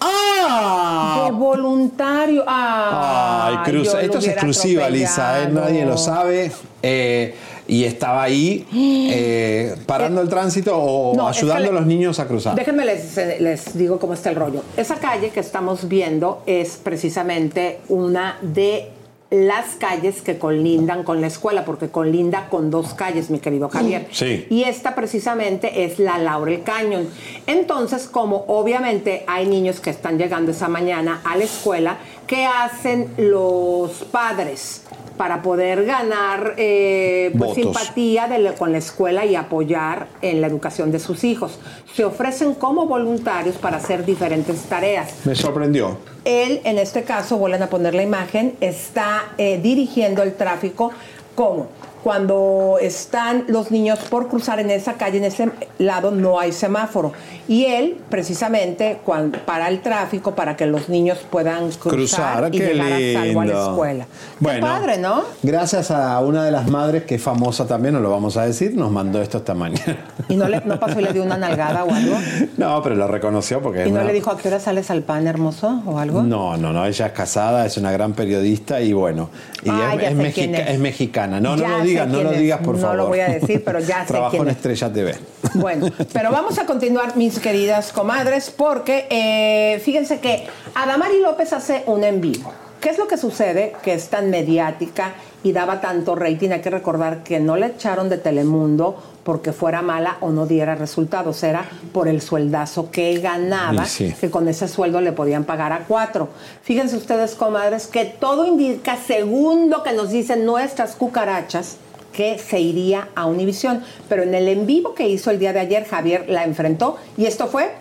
¡Ah! 0.00 1.26
De 1.26 1.30
voluntario. 1.30 2.42
Ah, 2.44 3.46
Ay, 3.64 3.70
Cruz, 3.70 3.94
esto 3.94 4.18
es 4.18 4.26
exclusiva, 4.26 4.90
Lisa, 4.90 5.44
¿eh? 5.44 5.48
nadie 5.48 5.86
lo 5.86 5.96
sabe. 5.96 6.50
Eh, 6.82 7.36
y 7.68 7.84
estaba 7.84 8.24
ahí 8.24 8.66
eh, 8.74 9.76
parando 9.86 10.20
el 10.22 10.28
tránsito 10.28 10.76
o 10.76 11.14
No, 11.14 11.30
es 11.30 11.36
que 11.36 11.42
ayudando 11.44 11.62
le- 11.62 11.68
a 11.70 11.80
los 11.80 11.86
niños 11.86 12.18
a 12.18 12.26
cruzar. 12.26 12.56
Déjenme 12.56 12.84
les, 12.84 13.16
les 13.40 13.78
digo 13.78 14.00
cómo 14.00 14.14
está 14.14 14.28
el 14.30 14.34
rollo. 14.36 14.62
Esa 14.76 14.96
calle 14.96 15.30
que 15.30 15.38
estamos 15.38 15.86
viendo 15.88 16.42
es 16.46 16.76
precisamente 16.82 17.78
una 17.88 18.38
de 18.42 18.90
las 19.34 19.74
calles 19.74 20.22
que 20.22 20.38
colindan 20.38 21.02
con 21.02 21.20
la 21.20 21.26
escuela, 21.26 21.64
porque 21.64 21.88
colinda 21.88 22.48
con 22.48 22.70
dos 22.70 22.94
calles, 22.94 23.30
mi 23.30 23.40
querido 23.40 23.68
Javier. 23.68 24.06
Sí. 24.10 24.46
Y 24.48 24.64
esta 24.64 24.94
precisamente 24.94 25.84
es 25.84 25.98
la 25.98 26.18
Laurel 26.18 26.62
Canyon. 26.62 27.08
Entonces, 27.46 28.06
como 28.06 28.44
obviamente 28.48 29.24
hay 29.26 29.46
niños 29.46 29.80
que 29.80 29.90
están 29.90 30.18
llegando 30.18 30.52
esa 30.52 30.68
mañana 30.68 31.20
a 31.24 31.36
la 31.36 31.44
escuela, 31.44 31.98
¿qué 32.26 32.46
hacen 32.46 33.08
los 33.16 34.04
padres? 34.04 34.83
Para 35.16 35.42
poder 35.42 35.84
ganar 35.84 36.54
eh, 36.56 37.32
pues, 37.38 37.54
simpatía 37.54 38.26
de 38.26 38.38
la- 38.40 38.54
con 38.54 38.72
la 38.72 38.78
escuela 38.78 39.24
y 39.24 39.36
apoyar 39.36 40.08
en 40.22 40.40
la 40.40 40.48
educación 40.48 40.90
de 40.90 40.98
sus 40.98 41.22
hijos. 41.22 41.58
Se 41.94 42.04
ofrecen 42.04 42.54
como 42.54 42.86
voluntarios 42.86 43.54
para 43.56 43.76
hacer 43.76 44.04
diferentes 44.04 44.62
tareas. 44.62 45.12
Me 45.24 45.34
sorprendió. 45.36 45.98
Él, 46.24 46.60
en 46.64 46.78
este 46.78 47.04
caso, 47.04 47.36
vuelven 47.38 47.62
a 47.62 47.68
poner 47.68 47.94
la 47.94 48.02
imagen, 48.02 48.54
está 48.60 49.22
eh, 49.38 49.60
dirigiendo 49.62 50.22
el 50.22 50.34
tráfico 50.34 50.90
como 51.34 51.68
cuando 52.02 52.76
están 52.82 53.44
los 53.48 53.70
niños 53.70 53.98
por 54.10 54.28
cruzar 54.28 54.60
en 54.60 54.70
esa 54.70 54.92
calle, 54.94 55.16
en 55.18 55.24
ese 55.24 55.48
lado 55.78 56.10
no 56.10 56.38
hay 56.38 56.52
semáforo. 56.52 57.12
Y 57.46 57.66
él, 57.66 57.98
precisamente, 58.08 58.98
cuando, 59.04 59.38
para 59.40 59.68
el 59.68 59.80
tráfico, 59.80 60.34
para 60.34 60.56
que 60.56 60.66
los 60.66 60.88
niños 60.88 61.18
puedan 61.30 61.70
cruzar, 61.72 62.48
Cruzar, 62.48 62.54
y 62.54 62.58
llegar 62.58 62.92
a 62.92 63.12
salvo 63.22 63.40
a 63.40 63.44
la 63.44 63.52
lindo. 63.52 63.70
escuela. 63.70 64.06
Bueno, 64.40 64.58
Qué 64.60 64.72
padre, 64.72 64.98
¿no? 64.98 65.22
Gracias 65.42 65.90
a 65.90 66.18
una 66.20 66.44
de 66.44 66.50
las 66.50 66.70
madres 66.70 67.04
que 67.04 67.16
es 67.16 67.22
famosa 67.22 67.66
también, 67.66 67.94
no 67.94 68.00
lo 68.00 68.10
vamos 68.10 68.36
a 68.36 68.46
decir, 68.46 68.74
nos 68.74 68.90
mandó 68.90 69.20
esto 69.20 69.38
esta 69.38 69.54
mañana. 69.54 69.98
¿Y 70.28 70.36
no, 70.36 70.48
le, 70.48 70.60
no 70.64 70.80
pasó 70.80 71.00
y 71.00 71.04
le 71.04 71.12
dio 71.12 71.22
una 71.22 71.36
nalgada 71.36 71.84
o 71.84 71.92
algo? 71.92 72.16
No, 72.56 72.82
pero 72.82 72.94
lo 72.94 73.06
reconoció 73.08 73.60
porque 73.60 73.82
¿Y 73.86 73.90
no 73.90 73.96
una- 74.00 74.04
le 74.04 74.12
dijo 74.12 74.30
a 74.30 74.38
qué 74.38 74.48
hora 74.48 74.60
sales 74.60 74.90
al 74.90 75.02
pan, 75.02 75.26
hermoso, 75.26 75.82
o 75.86 75.98
algo? 75.98 76.22
No, 76.22 76.56
no, 76.56 76.72
no, 76.72 76.86
ella 76.86 77.06
es 77.06 77.12
casada, 77.12 77.66
es 77.66 77.76
una 77.76 77.90
gran 77.92 78.12
periodista 78.14 78.80
y 78.80 78.92
bueno, 78.92 79.28
y 79.62 79.68
Ah, 79.70 79.94
es, 80.00 80.10
es 80.10 80.16
mexica- 80.16 80.58
es. 80.58 80.70
es 80.70 80.78
mexicana. 80.78 81.40
No, 81.40 81.56
Ya 81.56 81.68
no 81.68 81.78
lo 81.78 81.84
digas, 81.84 82.08
no 82.08 82.22
lo 82.22 82.32
digas, 82.32 82.60
por 82.60 82.76
No 82.76 82.80
favor. 82.82 82.96
lo 82.96 83.06
voy 83.08 83.20
a 83.20 83.28
decir, 83.28 83.62
pero 83.64 83.80
ya 83.80 84.00
sé 84.06 84.08
Trabajo 84.08 84.30
quién 84.30 84.42
en 84.44 84.48
es. 84.50 84.56
Estrella 84.56 84.92
TV. 84.92 85.14
Bueno, 85.54 85.88
pero 86.12 86.30
vamos 86.30 86.58
a 86.58 86.64
continuar, 86.66 87.16
mis 87.16 87.33
queridas 87.38 87.92
comadres, 87.92 88.50
porque 88.50 89.06
eh, 89.10 89.80
fíjense 89.84 90.20
que 90.20 90.46
Adamari 90.74 91.20
López 91.20 91.52
hace 91.52 91.82
un 91.86 92.04
en 92.04 92.20
vivo. 92.20 92.52
¿Qué 92.80 92.90
es 92.90 92.98
lo 92.98 93.08
que 93.08 93.16
sucede? 93.16 93.72
Que 93.82 93.94
es 93.94 94.10
tan 94.10 94.28
mediática 94.28 95.14
y 95.42 95.52
daba 95.52 95.80
tanto 95.80 96.14
rating. 96.14 96.50
Hay 96.50 96.60
que 96.60 96.68
recordar 96.68 97.22
que 97.22 97.40
no 97.40 97.56
le 97.56 97.68
echaron 97.68 98.10
de 98.10 98.18
Telemundo 98.18 99.02
porque 99.24 99.52
fuera 99.54 99.80
mala 99.80 100.18
o 100.20 100.30
no 100.30 100.46
diera 100.46 100.74
resultados. 100.74 101.42
Era 101.42 101.66
por 101.92 102.08
el 102.08 102.20
sueldazo 102.20 102.90
que 102.90 103.18
ganaba, 103.20 103.86
sí. 103.86 104.14
que 104.20 104.30
con 104.30 104.48
ese 104.48 104.68
sueldo 104.68 105.00
le 105.00 105.12
podían 105.12 105.44
pagar 105.44 105.72
a 105.72 105.84
cuatro. 105.88 106.28
Fíjense 106.62 106.96
ustedes, 106.96 107.34
comadres, 107.34 107.86
que 107.86 108.04
todo 108.04 108.44
indica, 108.46 108.98
según 108.98 109.70
lo 109.70 109.82
que 109.82 109.94
nos 109.94 110.10
dicen 110.10 110.44
nuestras 110.44 110.94
cucarachas, 110.94 111.78
que 112.14 112.38
se 112.38 112.60
iría 112.60 113.08
a 113.14 113.26
Univisión. 113.26 113.84
Pero 114.08 114.22
en 114.22 114.34
el 114.34 114.48
en 114.48 114.66
vivo 114.66 114.94
que 114.94 115.08
hizo 115.08 115.30
el 115.30 115.38
día 115.38 115.52
de 115.52 115.60
ayer, 115.60 115.86
Javier 115.86 116.26
la 116.28 116.44
enfrentó 116.44 116.96
y 117.16 117.26
esto 117.26 117.48
fue 117.48 117.72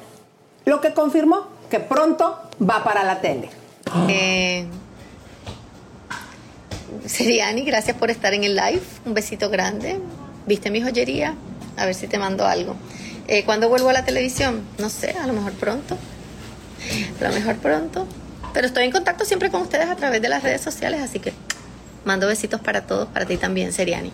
lo 0.66 0.82
que 0.82 0.94
confirmó 0.94 1.48
que 1.70 1.80
pronto 1.80 2.40
va 2.62 2.84
para 2.84 3.04
la 3.04 3.22
tele. 3.22 3.50
Eh, 4.10 4.66
Seriani, 7.06 7.64
gracias 7.64 7.98
por 7.98 8.10
estar 8.12 8.34
en 8.34 8.44
el 8.44 8.56
live. 8.56 8.82
Un 9.06 9.14
besito 9.14 9.50
grande. 9.50 10.00
¿Viste 10.46 10.70
mi 10.70 10.82
joyería? 10.82 11.36
A 11.78 11.86
ver 11.86 11.96
si 11.96 12.08
te 12.08 12.18
mando 12.18 12.46
algo. 12.46 12.76
Eh, 13.28 13.46
¿Cuándo 13.46 13.70
vuelvo 13.70 13.90
a 13.90 13.94
la 13.94 14.06
televisión? 14.06 14.62
No 14.78 14.90
sé, 14.90 15.12
a 15.12 15.28
lo 15.28 15.34
mejor 15.34 15.54
pronto. 15.54 15.98
A 17.20 17.24
lo 17.24 17.34
mejor 17.34 17.56
pronto. 17.58 18.08
Pero 18.54 18.68
estoy 18.68 18.86
en 18.86 18.92
contacto 18.92 19.26
siempre 19.26 19.50
con 19.50 19.62
ustedes 19.62 19.90
a 19.90 19.96
través 19.96 20.22
de 20.22 20.30
las 20.30 20.44
redes 20.44 20.62
sociales, 20.62 21.02
así 21.02 21.20
que 21.20 21.34
mando 22.06 22.28
besitos 22.28 22.62
para 22.62 22.82
todos, 22.82 23.08
para 23.10 23.26
ti 23.26 23.38
también, 23.38 23.72
Seriani. 23.74 24.12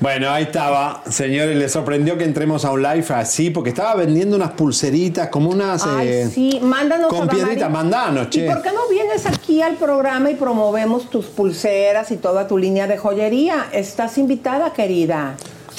Bueno, 0.00 0.30
ahí 0.30 0.44
estaba, 0.44 1.02
señores, 1.10 1.54
le 1.58 1.68
sorprendió 1.68 2.16
que 2.16 2.24
entremos 2.24 2.64
a 2.64 2.70
un 2.70 2.82
live 2.82 3.04
así, 3.10 3.50
porque 3.50 3.68
estaba 3.68 3.96
vendiendo 3.96 4.34
unas 4.34 4.52
pulseritas, 4.52 5.28
como 5.28 5.50
unas... 5.50 5.86
Ay, 5.86 6.08
eh, 6.08 6.30
sí, 6.32 6.58
mándanos 6.62 7.08
Con 7.08 7.24
Adamari. 7.24 7.38
piedrita, 7.38 7.68
mandanos, 7.68 8.28
¿Y 8.28 8.30
che. 8.30 8.46
por 8.46 8.62
qué 8.62 8.70
no 8.72 8.88
vienes 8.88 9.26
aquí 9.26 9.60
al 9.60 9.74
programa 9.76 10.30
y 10.30 10.36
promovemos 10.36 11.10
tus 11.10 11.26
pulseras 11.26 12.10
y 12.12 12.16
toda 12.16 12.48
tu 12.48 12.56
línea 12.56 12.86
de 12.86 12.96
joyería? 12.96 13.66
Estás 13.72 14.16
invitada, 14.16 14.72
querida. 14.72 15.34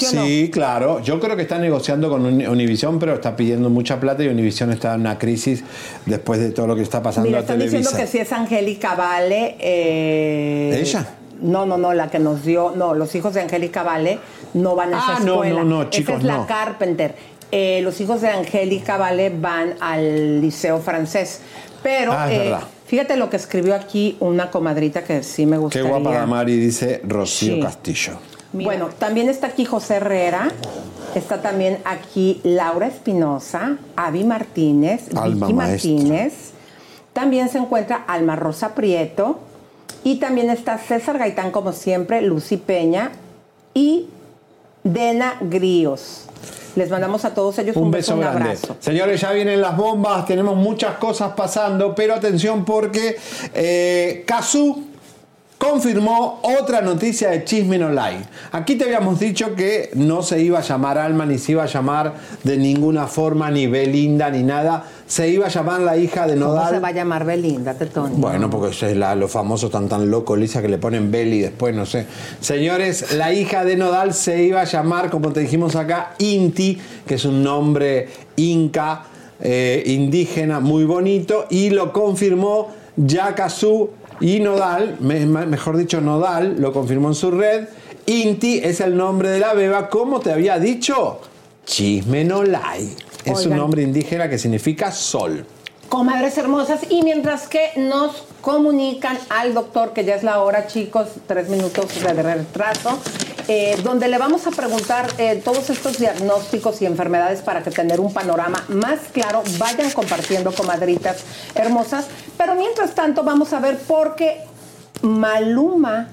¿Sí 0.06 0.18
o 0.18 0.20
no? 0.20 0.26
Sí, 0.26 0.50
claro. 0.52 1.00
Yo 1.02 1.20
creo 1.20 1.36
que 1.36 1.42
está 1.44 1.58
negociando 1.58 2.10
con 2.10 2.26
Uni- 2.26 2.46
Univision, 2.48 3.00
pero 3.00 3.14
está 3.16 3.36
pidiendo 3.36 3.70
mucha 3.70 4.00
plata 4.00 4.24
y 4.24 4.28
Univision 4.28 4.72
está 4.72 4.94
en 4.96 5.02
una 5.02 5.18
crisis 5.18 5.64
después 6.06 6.40
de 6.40 6.52
todo 6.52 6.68
lo 6.68 6.76
que 6.76 6.82
está 6.82 7.02
pasando 7.02 7.28
Mira, 7.28 7.40
a 7.40 7.42
están 7.42 7.58
Televisa. 7.58 7.78
diciendo 7.78 8.00
que 8.04 8.08
sí 8.12 8.18
es 8.20 8.32
Angélica 8.32 8.96
Vale. 8.96 9.56
eh, 9.60 10.80
¿Ella? 10.82 11.06
No, 11.42 11.66
no, 11.66 11.78
no, 11.78 11.94
la 11.94 12.10
que 12.10 12.20
nos 12.20 12.44
dio. 12.46 12.74
No, 12.76 12.94
los 12.94 13.14
hijos 13.16 13.34
de 13.34 13.42
Angélica 13.42 13.84
Vale 13.84 14.20
no 14.54 14.76
van 14.76 14.94
a 14.94 14.98
Ah, 15.00 15.14
esa 15.16 15.26
no, 15.26 15.34
escuela. 15.44 15.64
no, 15.64 15.70
no, 15.70 15.82
Esa 15.84 15.90
chicos, 15.92 16.16
es 16.18 16.24
la 16.24 16.38
no. 16.38 16.48
Carpenter. 16.48 17.16
Eh, 17.52 17.82
los 17.84 18.00
hijos 18.00 18.22
de 18.22 18.30
Angélica 18.30 18.98
Vale 18.98 19.30
van 19.32 19.74
al 19.82 20.40
liceo 20.40 20.80
francés. 20.80 21.42
Pero 21.84 22.12
Ah, 22.14 22.32
es 22.32 22.36
eh, 22.36 22.44
verdad. 22.44 22.62
Fíjate 22.86 23.16
lo 23.18 23.30
que 23.30 23.38
escribió 23.38 23.74
aquí 23.74 24.18
una 24.20 24.52
comadrita 24.52 25.04
que 25.04 25.24
sí 25.24 25.46
me 25.46 25.56
Qué 25.56 25.62
gustaría. 25.62 25.90
guapa 25.90 26.12
la 26.12 26.26
Mari, 26.26 26.58
dice 26.58 27.02
Rocío 27.08 27.56
Sí. 27.56 27.60
Castillo. 27.62 28.14
Bueno, 28.54 28.90
también 28.98 29.30
está 29.30 29.48
aquí 29.48 29.64
José 29.66 29.96
Herrera, 29.96 30.50
está 31.16 31.42
también 31.42 31.80
aquí 31.86 32.42
Laura 32.44 32.88
Espinosa, 32.88 33.78
Avi 33.96 34.24
Martínez, 34.24 35.04
Alma 35.16 35.48
Vicky 35.48 35.54
maestra. 35.54 35.92
Martínez, 35.92 36.34
también 37.14 37.50
se 37.50 37.60
encuentra 37.60 38.04
Alma 38.08 38.36
Rosa 38.36 38.76
Prieto 38.76 39.40
y 40.04 40.18
también 40.18 40.50
está 40.50 40.78
César 40.78 41.18
Gaitán 41.18 41.52
como 41.52 41.72
siempre, 41.72 42.22
Lucy 42.22 42.58
Peña 42.58 43.12
y 43.74 44.08
Dena 44.84 45.36
Gríos. 45.42 46.26
Les 46.76 46.90
mandamos 46.90 47.26
a 47.26 47.34
todos 47.34 47.58
ellos 47.60 47.76
un, 47.76 47.84
Un 47.84 47.92
beso 47.92 48.14
un 48.16 48.22
grande. 48.22 48.44
abrazo. 48.44 48.78
Señores, 48.80 49.20
ya 49.22 49.32
vienen 49.32 49.62
las 49.62 49.76
bombas, 49.76 50.26
tenemos 50.26 50.56
muchas 50.56 50.96
cosas 50.98 51.34
pasando, 51.36 51.94
pero 51.96 52.16
atención 52.16 52.64
porque 52.66 53.18
eh, 53.54 54.24
Cazú 54.26 54.86
confirmó 55.66 56.40
otra 56.42 56.82
noticia 56.82 57.30
de 57.30 57.44
Chismen 57.44 57.84
Online. 57.84 58.22
Aquí 58.52 58.76
te 58.78 58.86
habíamos 58.86 59.20
dicho 59.20 59.54
que 59.54 59.92
no 59.94 60.24
se 60.24 60.42
iba 60.42 60.58
a 60.58 60.64
llamar 60.64 60.98
Alma, 60.98 61.24
ni 61.28 61.38
se 61.38 61.52
iba 61.52 61.62
a 61.62 61.68
llamar 61.68 62.16
de 62.44 62.58
ninguna 62.58 63.06
forma, 63.06 63.52
ni 63.52 63.68
Belinda, 63.68 64.32
ni 64.32 64.42
nada. 64.42 64.84
Se 65.06 65.30
iba 65.30 65.46
a 65.46 65.50
llamar 65.50 65.82
la 65.82 65.98
hija 65.98 66.26
de 66.26 66.34
¿Cómo 66.34 66.48
Nodal. 66.48 66.74
se 66.74 66.80
va 66.80 66.88
a 66.88 66.92
llamar 66.94 67.26
Belinda, 67.26 67.76
Tetón? 67.76 68.20
Bueno, 68.20 68.50
porque 68.50 68.70
es 68.76 68.98
la- 68.98 69.14
los 69.14 69.30
famosos 69.30 69.70
tan 69.70 69.88
tan 69.88 70.10
locos, 70.10 70.40
Lisa, 70.40 70.64
que 70.64 70.68
le 70.68 70.80
ponen 70.80 71.12
Beli 71.12 71.42
después, 71.42 71.76
no 71.76 71.86
sé. 71.86 72.08
Señores, 72.40 73.14
la 73.14 73.32
hija 73.32 73.64
de 73.64 73.76
Nodal 73.78 74.16
se 74.16 74.42
iba 74.42 74.62
a 74.62 74.66
llamar, 74.66 75.12
como 75.12 75.32
te 75.32 75.42
dijimos 75.42 75.76
acá, 75.76 76.16
Inti, 76.18 76.80
que 77.06 77.16
es 77.16 77.26
un 77.26 77.44
nombre 77.44 78.10
inca, 78.36 79.04
eh, 79.40 79.84
indígena, 79.86 80.60
muy 80.60 80.86
bonito, 80.86 81.46
y 81.52 81.70
lo 81.70 81.94
confirmó 81.94 82.70
Yakazú 82.98 83.92
y 84.22 84.40
Nodal, 84.40 84.98
me- 85.00 85.26
me- 85.26 85.46
mejor 85.46 85.78
dicho, 85.78 86.00
Nodal, 86.02 86.56
lo 86.60 86.72
confirmó 86.72 87.08
en 87.10 87.16
su 87.16 87.32
red. 87.32 87.68
Inti 88.06 88.60
es 88.64 88.80
el 88.80 88.96
nombre 88.98 89.30
de 89.30 89.40
la 89.40 89.54
beba, 89.54 89.90
como 89.90 90.20
te 90.20 90.32
había 90.32 90.58
dicho, 90.60 91.20
Chismenolay. 91.66 92.96
Es 93.26 93.46
un 93.46 93.56
nombre 93.56 93.84
indígena 93.84 94.30
que 94.30 94.38
significa 94.38 94.92
sol. 94.92 95.46
Comadres 95.90 96.38
hermosas, 96.38 96.82
y 96.90 97.02
mientras 97.04 97.48
que 97.50 97.72
nos 97.76 98.24
comunican 98.42 99.18
al 99.30 99.54
doctor, 99.54 99.92
que 99.94 100.06
ya 100.06 100.16
es 100.16 100.24
la 100.24 100.40
hora, 100.42 100.66
chicos, 100.68 101.10
tres 101.28 101.50
minutos 101.50 101.88
de 102.02 102.14
retraso, 102.24 102.98
eh, 103.48 103.78
donde 103.84 104.08
le 104.08 104.18
vamos 104.18 104.48
a 104.48 104.52
preguntar 104.52 105.08
eh, 105.18 105.42
todos 105.44 105.70
estos 105.70 105.98
diagnósticos 105.98 106.82
y 106.82 106.86
enfermedades 106.86 107.42
para 107.42 107.64
que 107.64 107.72
tener 107.72 108.00
un 108.00 108.14
panorama 108.14 108.64
más 108.70 109.00
claro, 109.12 109.44
vayan 109.58 109.92
compartiendo, 109.92 110.52
comadritas 110.52 111.24
hermosas. 111.56 112.08
Pero 112.38 112.56
mientras 112.56 112.94
tanto, 112.96 113.24
vamos 113.24 113.54
a 113.54 113.60
ver 113.60 113.78
por 113.78 114.16
qué 114.16 114.42
Maluma 115.02 116.10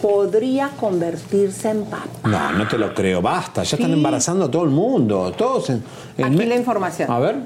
podría 0.00 0.70
convertirse 0.80 1.70
en 1.70 1.84
papá. 1.84 2.28
No, 2.28 2.52
no 2.52 2.68
te 2.68 2.76
lo 2.76 2.92
creo, 2.92 3.22
basta, 3.22 3.62
ya 3.62 3.76
están 3.76 3.92
embarazando 3.92 4.46
a 4.46 4.50
todo 4.50 4.64
el 4.64 4.70
mundo, 4.70 5.32
todos 5.36 5.70
en, 5.70 5.82
en 6.18 6.24
Aquí 6.24 6.44
la 6.44 6.56
información. 6.56 7.10
A 7.10 7.18
ver. 7.20 7.36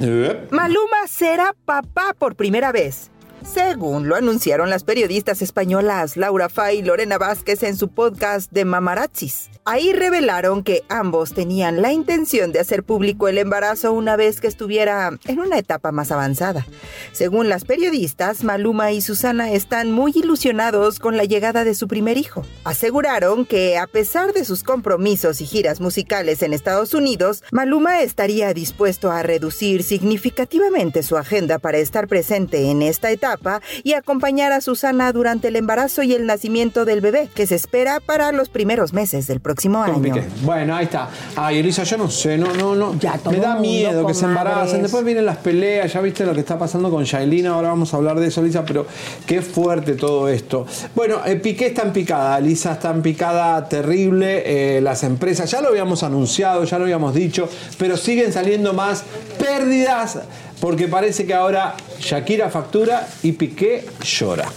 Eh, 0.00 0.48
Maluma 0.50 1.06
será 1.08 1.54
papá 1.64 2.14
por 2.16 2.36
primera 2.36 2.70
vez. 2.72 3.10
Según 3.44 4.08
lo 4.08 4.16
anunciaron 4.16 4.70
las 4.70 4.84
periodistas 4.84 5.42
españolas 5.42 6.16
Laura 6.16 6.48
Fay 6.48 6.78
y 6.78 6.82
Lorena 6.82 7.18
Vázquez 7.18 7.62
en 7.62 7.76
su 7.76 7.88
podcast 7.88 8.50
de 8.52 8.64
Mamarazzis. 8.64 9.50
Ahí 9.70 9.92
revelaron 9.92 10.62
que 10.62 10.82
ambos 10.88 11.34
tenían 11.34 11.82
la 11.82 11.92
intención 11.92 12.52
de 12.52 12.58
hacer 12.58 12.84
público 12.84 13.28
el 13.28 13.36
embarazo 13.36 13.92
una 13.92 14.16
vez 14.16 14.40
que 14.40 14.46
estuviera 14.46 15.10
en 15.26 15.40
una 15.40 15.58
etapa 15.58 15.92
más 15.92 16.10
avanzada. 16.10 16.66
Según 17.12 17.50
las 17.50 17.66
periodistas, 17.66 18.44
Maluma 18.44 18.92
y 18.92 19.02
Susana 19.02 19.52
están 19.52 19.92
muy 19.92 20.12
ilusionados 20.14 20.98
con 20.98 21.18
la 21.18 21.24
llegada 21.24 21.64
de 21.64 21.74
su 21.74 21.86
primer 21.86 22.16
hijo. 22.16 22.46
Aseguraron 22.64 23.44
que 23.44 23.76
a 23.76 23.86
pesar 23.86 24.32
de 24.32 24.46
sus 24.46 24.62
compromisos 24.62 25.42
y 25.42 25.44
giras 25.44 25.82
musicales 25.82 26.42
en 26.42 26.54
Estados 26.54 26.94
Unidos, 26.94 27.44
Maluma 27.52 28.00
estaría 28.00 28.54
dispuesto 28.54 29.10
a 29.10 29.22
reducir 29.22 29.82
significativamente 29.82 31.02
su 31.02 31.18
agenda 31.18 31.58
para 31.58 31.76
estar 31.76 32.08
presente 32.08 32.70
en 32.70 32.80
esta 32.80 33.10
etapa 33.10 33.60
y 33.84 33.92
acompañar 33.92 34.50
a 34.52 34.62
Susana 34.62 35.12
durante 35.12 35.48
el 35.48 35.56
embarazo 35.56 36.02
y 36.02 36.14
el 36.14 36.24
nacimiento 36.24 36.86
del 36.86 37.02
bebé, 37.02 37.28
que 37.34 37.46
se 37.46 37.56
espera 37.56 38.00
para 38.00 38.32
los 38.32 38.48
primeros 38.48 38.94
meses 38.94 39.26
del 39.26 39.42
próximo 39.42 39.57
con 39.66 39.76
año. 39.76 40.02
Piqué. 40.02 40.24
Bueno, 40.42 40.76
ahí 40.76 40.84
está. 40.84 41.08
Ay, 41.36 41.58
Elisa, 41.58 41.82
yo 41.82 41.96
no 41.96 42.10
sé, 42.10 42.38
no, 42.38 42.52
no, 42.54 42.74
no. 42.74 42.92
todo 42.92 43.32
Me 43.32 43.38
da 43.38 43.56
miedo 43.56 44.06
que 44.06 44.14
se 44.14 44.24
embaracen. 44.24 44.82
Después 44.82 45.04
vienen 45.04 45.26
las 45.26 45.38
peleas, 45.38 45.92
ya 45.92 46.00
viste 46.00 46.24
lo 46.24 46.34
que 46.34 46.40
está 46.40 46.58
pasando 46.58 46.90
con 46.90 47.04
Shailina, 47.04 47.50
ahora 47.50 47.68
vamos 47.68 47.92
a 47.92 47.96
hablar 47.96 48.20
de 48.20 48.28
eso, 48.28 48.42
Lisa, 48.42 48.64
pero 48.64 48.86
qué 49.26 49.42
fuerte 49.42 49.94
todo 49.94 50.28
esto. 50.28 50.66
Bueno, 50.94 51.20
eh, 51.26 51.36
Piqué 51.36 51.66
está 51.66 51.82
en 51.82 51.92
picada, 51.92 52.38
Lisa 52.40 52.72
está 52.72 52.90
en 52.90 53.02
picada 53.02 53.68
terrible, 53.68 54.76
eh, 54.76 54.80
las 54.80 55.02
empresas, 55.02 55.50
ya 55.50 55.60
lo 55.60 55.68
habíamos 55.68 56.02
anunciado, 56.02 56.64
ya 56.64 56.78
lo 56.78 56.84
habíamos 56.84 57.14
dicho, 57.14 57.48
pero 57.78 57.96
siguen 57.96 58.32
saliendo 58.32 58.72
más 58.72 59.04
pérdidas 59.38 60.18
porque 60.60 60.88
parece 60.88 61.26
que 61.26 61.34
ahora 61.34 61.74
Shakira 62.00 62.50
factura 62.50 63.06
y 63.22 63.32
Piqué 63.32 63.86
llora. 64.02 64.48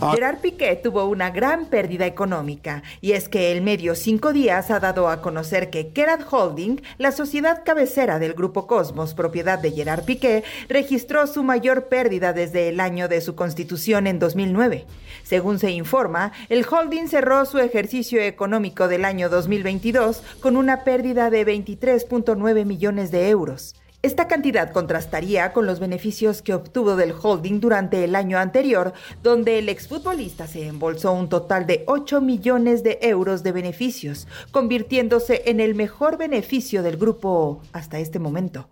Gerard 0.00 0.38
Piqué 0.38 0.76
tuvo 0.76 1.04
una 1.04 1.30
gran 1.30 1.66
pérdida 1.66 2.06
económica 2.06 2.82
y 3.02 3.12
es 3.12 3.28
que 3.28 3.52
el 3.52 3.60
medio 3.60 3.94
Cinco 3.94 4.32
Días 4.32 4.70
ha 4.70 4.80
dado 4.80 5.08
a 5.08 5.20
conocer 5.20 5.68
que 5.68 5.92
Gerard 5.94 6.24
Holding, 6.30 6.80
la 6.96 7.12
sociedad 7.12 7.62
cabecera 7.64 8.18
del 8.18 8.32
grupo 8.32 8.66
Cosmos, 8.66 9.12
propiedad 9.14 9.58
de 9.58 9.72
Gerard 9.72 10.04
Piqué, 10.04 10.42
registró 10.68 11.26
su 11.26 11.42
mayor 11.42 11.88
pérdida 11.88 12.32
desde 12.32 12.68
el 12.68 12.80
año 12.80 13.08
de 13.08 13.20
su 13.20 13.34
constitución 13.34 14.06
en 14.06 14.18
2009. 14.18 14.86
Según 15.22 15.58
se 15.58 15.70
informa, 15.70 16.32
el 16.48 16.64
holding 16.64 17.06
cerró 17.06 17.44
su 17.44 17.58
ejercicio 17.58 18.22
económico 18.22 18.88
del 18.88 19.04
año 19.04 19.28
2022 19.28 20.22
con 20.40 20.56
una 20.56 20.82
pérdida 20.84 21.28
de 21.28 21.46
23.9 21.46 22.64
millones 22.64 23.10
de 23.10 23.28
euros. 23.28 23.74
Esta 24.02 24.28
cantidad 24.28 24.72
contrastaría 24.72 25.52
con 25.52 25.66
los 25.66 25.78
beneficios 25.78 26.40
que 26.40 26.54
obtuvo 26.54 26.96
del 26.96 27.12
holding 27.12 27.60
durante 27.60 28.02
el 28.02 28.16
año 28.16 28.38
anterior, 28.38 28.94
donde 29.22 29.58
el 29.58 29.68
exfutbolista 29.68 30.46
se 30.46 30.66
embolsó 30.66 31.12
un 31.12 31.28
total 31.28 31.66
de 31.66 31.84
8 31.86 32.22
millones 32.22 32.82
de 32.82 32.98
euros 33.02 33.42
de 33.42 33.52
beneficios, 33.52 34.26
convirtiéndose 34.52 35.42
en 35.44 35.60
el 35.60 35.74
mejor 35.74 36.16
beneficio 36.16 36.82
del 36.82 36.96
grupo 36.96 37.60
hasta 37.74 37.98
este 37.98 38.18
momento. 38.18 38.70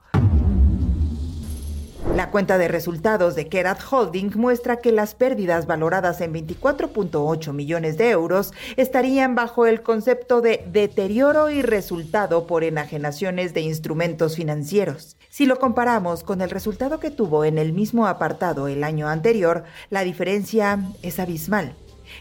La 2.15 2.31
cuenta 2.31 2.59
de 2.59 2.69
resultados 2.69 3.35
de 3.35 3.49
Kerat 3.49 3.81
Holding 3.91 4.33
muestra 4.35 4.79
que 4.79 4.93
las 4.93 5.15
pérdidas 5.15 5.67
valoradas 5.67 6.21
en 6.21 6.35
24.8 6.35 7.53
millones 7.53 7.97
de 7.97 8.11
euros 8.11 8.53
estarían 8.77 9.35
bajo 9.35 9.67
el 9.67 9.83
concepto 9.83 10.41
de 10.41 10.65
deterioro 10.73 11.51
y 11.51 11.63
resultado 11.63 12.47
por 12.47 12.65
enajenaciones 12.65 13.55
de 13.55 13.61
instrumentos 13.61 14.37
financieros. 14.37 15.17
Si 15.29 15.47
lo 15.47 15.59
comparamos 15.59 16.25
con 16.25 16.41
el 16.41 16.51
resultado 16.51 16.99
que 16.99 17.11
tuvo 17.11 17.45
en 17.45 17.59
el 17.59 17.73
mismo 17.73 18.07
apartado 18.07 18.67
el 18.67 18.83
año 18.83 19.07
anterior, 19.09 19.65
la 19.91 20.03
diferencia 20.03 20.81
es 21.03 21.21
abismal. 21.21 21.75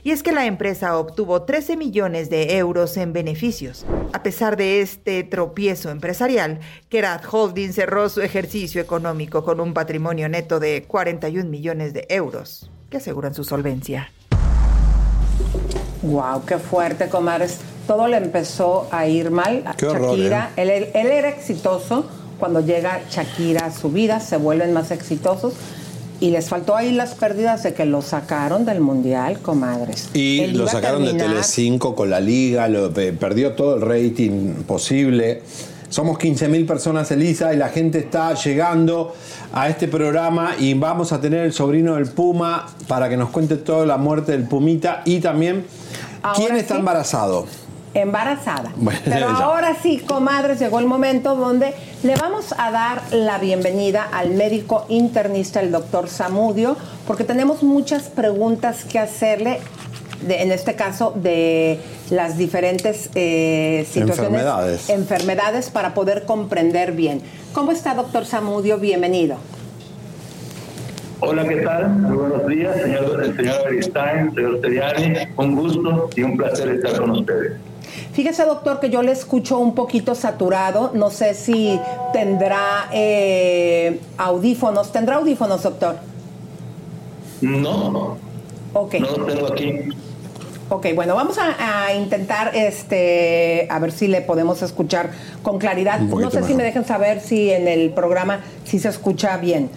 Y 0.04 0.12
es 0.12 0.24
que 0.24 0.32
la 0.32 0.45
empresa 0.45 0.98
obtuvo 0.98 1.41
13 1.43 1.76
millones 1.78 2.30
de 2.30 2.58
euros 2.58 2.98
en 2.98 3.14
beneficios. 3.14 3.86
A 4.14 4.24
pesar 4.24 4.56
de 4.58 4.82
este 4.82 5.24
tropiezo 5.24 5.89
empresarial, 5.89 6.60
Kerat 6.89 7.24
Holding 7.30 7.74
cerró 7.74 8.08
su 8.10 8.22
ejercicio 8.22 8.82
económico 8.82 9.43
con 9.43 9.60
un 9.60 9.74
patrimonio 9.74 10.30
neto 10.30 10.60
de 10.60 10.84
41 10.88 11.50
millones 11.50 11.93
de 11.93 12.06
euros, 12.10 12.70
que 12.89 12.98
aseguran 12.98 13.34
su 13.34 13.43
solvencia. 13.43 14.12
Wow, 16.04 16.45
qué 16.45 16.58
fuerte, 16.58 17.10
comadres. 17.10 17.60
Todo 17.88 18.08
le 18.08 18.18
empezó 18.18 18.88
a 18.91 19.08
ir 19.08 19.32
mal. 19.32 19.64
a 19.66 19.74
Qué 19.76 19.88
horror, 19.88 20.12
Shakira, 20.18 20.52
¿eh? 20.56 20.62
él, 20.62 20.70
él- 20.70 20.89
él 20.93 21.08
era 21.08 21.30
exitoso. 21.30 22.06
Cuando 22.39 22.60
llega 22.60 23.02
Shakira 23.10 23.66
a 23.66 23.72
su 23.72 23.89
vida, 23.89 24.20
se 24.20 24.38
vuelven 24.38 24.72
más 24.72 24.91
exitosos. 24.91 25.54
Y 26.20 26.32
les 26.32 26.49
faltó 26.49 26.76
ahí 26.76 26.91
las 26.91 27.13
pérdidas 27.13 27.63
de 27.63 27.74
que 27.74 27.86
lo 27.86 28.01
sacaron 28.01 28.65
del 28.65 28.80
mundial, 28.80 29.39
comadres. 29.39 30.09
Y 30.13 30.39
Él 30.39 30.57
lo 30.57 30.68
sacaron 30.68 31.05
de 31.05 31.13
Telecinco 31.13 31.95
con 31.95 32.09
la 32.09 32.20
liga, 32.20 32.68
lo, 32.68 32.91
perdió 32.91 33.53
todo 33.53 33.76
el 33.76 33.82
rating 33.82 34.63
posible. 34.65 35.43
Somos 35.89 36.18
15.000 36.18 36.65
personas, 36.65 37.11
Elisa, 37.11 37.53
y 37.53 37.57
la 37.57 37.70
gente 37.70 37.99
está 37.99 38.34
llegando 38.34 39.13
a 39.53 39.70
este 39.70 39.88
programa 39.88 40.55
y 40.59 40.74
vamos 40.74 41.13
a 41.13 41.22
tener 41.22 41.45
el 41.45 41.53
sobrino 41.53 41.95
del 41.95 42.07
Puma 42.07 42.68
para 42.88 43.07
que 43.09 43.15
nos 43.15 43.30
cuente 43.30 43.55
toda 43.55 43.86
la 43.86 43.97
muerte 43.97 44.34
del 44.34 44.43
Pumita 44.43 45.03
y 45.05 45.20
también 45.20 45.65
Ahora 46.24 46.38
quién 46.38 46.55
está 46.57 46.74
sí. 46.74 46.80
embarazado. 46.80 47.45
Embarazada. 48.02 48.72
Bueno, 48.78 49.00
Pero 49.06 49.28
ya. 49.30 49.43
ahora 49.43 49.76
sí, 49.82 50.00
comadres, 50.00 50.60
llegó 50.60 50.80
el 50.80 50.86
momento 50.86 51.36
donde 51.36 51.74
le 52.04 52.16
vamos 52.16 52.54
a 52.58 52.72
dar 52.72 53.02
la 53.12 53.38
bienvenida 53.39 54.08
al 54.12 54.32
médico 54.32 54.86
internista, 54.89 55.60
el 55.62 55.72
doctor 55.72 56.08
Samudio, 56.10 56.78
porque 57.08 57.24
tenemos 57.24 57.64
muchas 57.64 58.04
preguntas 58.04 58.86
que 58.86 59.00
hacerle 59.00 59.60
de- 60.28 60.41
en 60.41 60.52
este 60.52 60.76
caso, 60.76 61.14
de 61.16 61.80
las 62.10 62.38
diferentes 62.38 63.10
eh, 63.16 63.86
situaciones, 63.91 64.20
Enfermedades. 64.20 64.89
enfermedades 64.89 65.70
para 65.70 65.93
poder 65.93 66.26
comprender 66.26 66.91
bien. 66.93 67.22
¿Cómo 67.54 67.72
está, 67.72 67.93
doctor 67.93 68.26
Zamudio? 68.26 68.78
Bienvenido. 68.80 69.36
Hola, 71.20 71.48
¿qué 71.48 71.58
tal? 71.58 71.89
Muy 71.89 72.16
buenos 72.18 72.48
días, 72.48 72.76
señor, 72.82 73.24
el 73.24 73.36
señor 73.36 73.64
Beristain, 73.66 74.34
señor 74.36 74.62
Seriani. 74.62 75.14
Un 75.36 75.56
gusto 75.56 76.10
y 76.16 76.22
un 76.24 76.38
placer 76.38 76.70
estar 76.70 76.95
con 77.00 77.10
ustedes. 77.12 77.54
Fíjese, 78.14 78.45
doctor, 78.45 78.80
que 78.80 78.89
yo 78.89 79.02
le 79.02 79.12
escucho 79.12 79.58
un 79.60 79.76
poquito 79.76 80.16
saturado. 80.16 80.91
No 80.93 81.10
sé 81.10 81.34
si 81.34 81.80
tendrá 82.14 82.89
eh, 82.91 84.00
audífonos. 84.18 84.91
¿Tendrá 84.91 85.18
audífonos, 85.18 85.64
doctor? 85.64 85.98
No, 87.41 88.18
Ok. 88.74 88.95
no 89.00 89.26
tengo 89.26 89.48
aquí. 89.48 89.74
Ok, 90.70 90.88
bueno, 90.95 91.15
vamos 91.15 91.38
a, 91.38 91.86
a 91.86 91.93
intentar 91.93 92.53
este 92.53 93.68
a 93.70 93.80
ver 93.80 93.93
si 93.93 94.07
le 94.07 94.20
podemos 94.20 94.61
escuchar 94.61 95.11
con 95.41 95.59
claridad. 95.59 96.01
No 96.01 96.30
sé 96.30 96.43
si 96.43 96.55
me 96.55 96.63
dejen 96.63 96.84
saber 96.86 97.22
si 97.22 97.51
en 97.51 97.70
el 97.70 97.91
programa 97.91 98.41
sí 98.65 98.78
se 98.78 98.89
escucha 98.89 99.38
bien. 99.38 99.70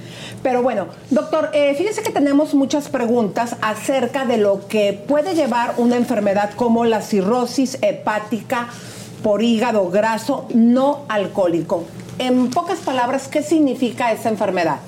Pero 0.42 0.62
bueno, 0.62 0.88
doctor, 1.10 1.50
eh, 1.52 1.76
fíjese 1.76 2.02
que 2.02 2.10
tenemos 2.10 2.54
muchas 2.54 2.88
preguntas 2.88 3.54
acerca 3.62 4.24
de 4.24 4.38
lo 4.38 4.66
que 4.66 4.92
puede 4.92 5.36
llevar 5.36 5.74
una 5.76 5.96
enfermedad 5.96 6.50
como 6.56 6.84
la 6.84 7.02
cirrosis 7.02 7.78
hepática 7.82 8.68
por 9.22 9.42
hígado 9.44 9.90
graso 9.90 10.48
no 10.54 11.04
alcohólico. 11.08 11.84
En 12.18 12.50
pocas 12.50 12.80
palabras, 12.80 13.28
¿qué 13.28 13.44
significa 13.44 14.10
esa 14.10 14.28
enfermedad? 14.28 14.78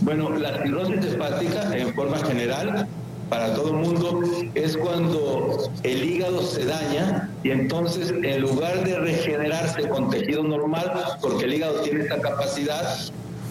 Bueno, 0.00 0.30
la 0.30 0.62
cirrosis 0.62 1.12
hepática, 1.12 1.76
en 1.76 1.94
forma 1.94 2.18
general, 2.18 2.88
para 3.30 3.54
todo 3.54 3.68
el 3.68 3.76
mundo, 3.76 4.20
es 4.54 4.76
cuando 4.76 5.70
el 5.84 6.04
hígado 6.04 6.42
se 6.42 6.64
daña 6.64 7.30
y 7.44 7.50
entonces, 7.50 8.10
en 8.10 8.40
lugar 8.42 8.84
de 8.84 8.98
regenerarse 8.98 9.88
con 9.88 10.10
tejido 10.10 10.42
normal, 10.42 10.92
porque 11.22 11.44
el 11.44 11.54
hígado 11.54 11.80
tiene 11.80 12.00
esta 12.00 12.20
capacidad, 12.20 12.98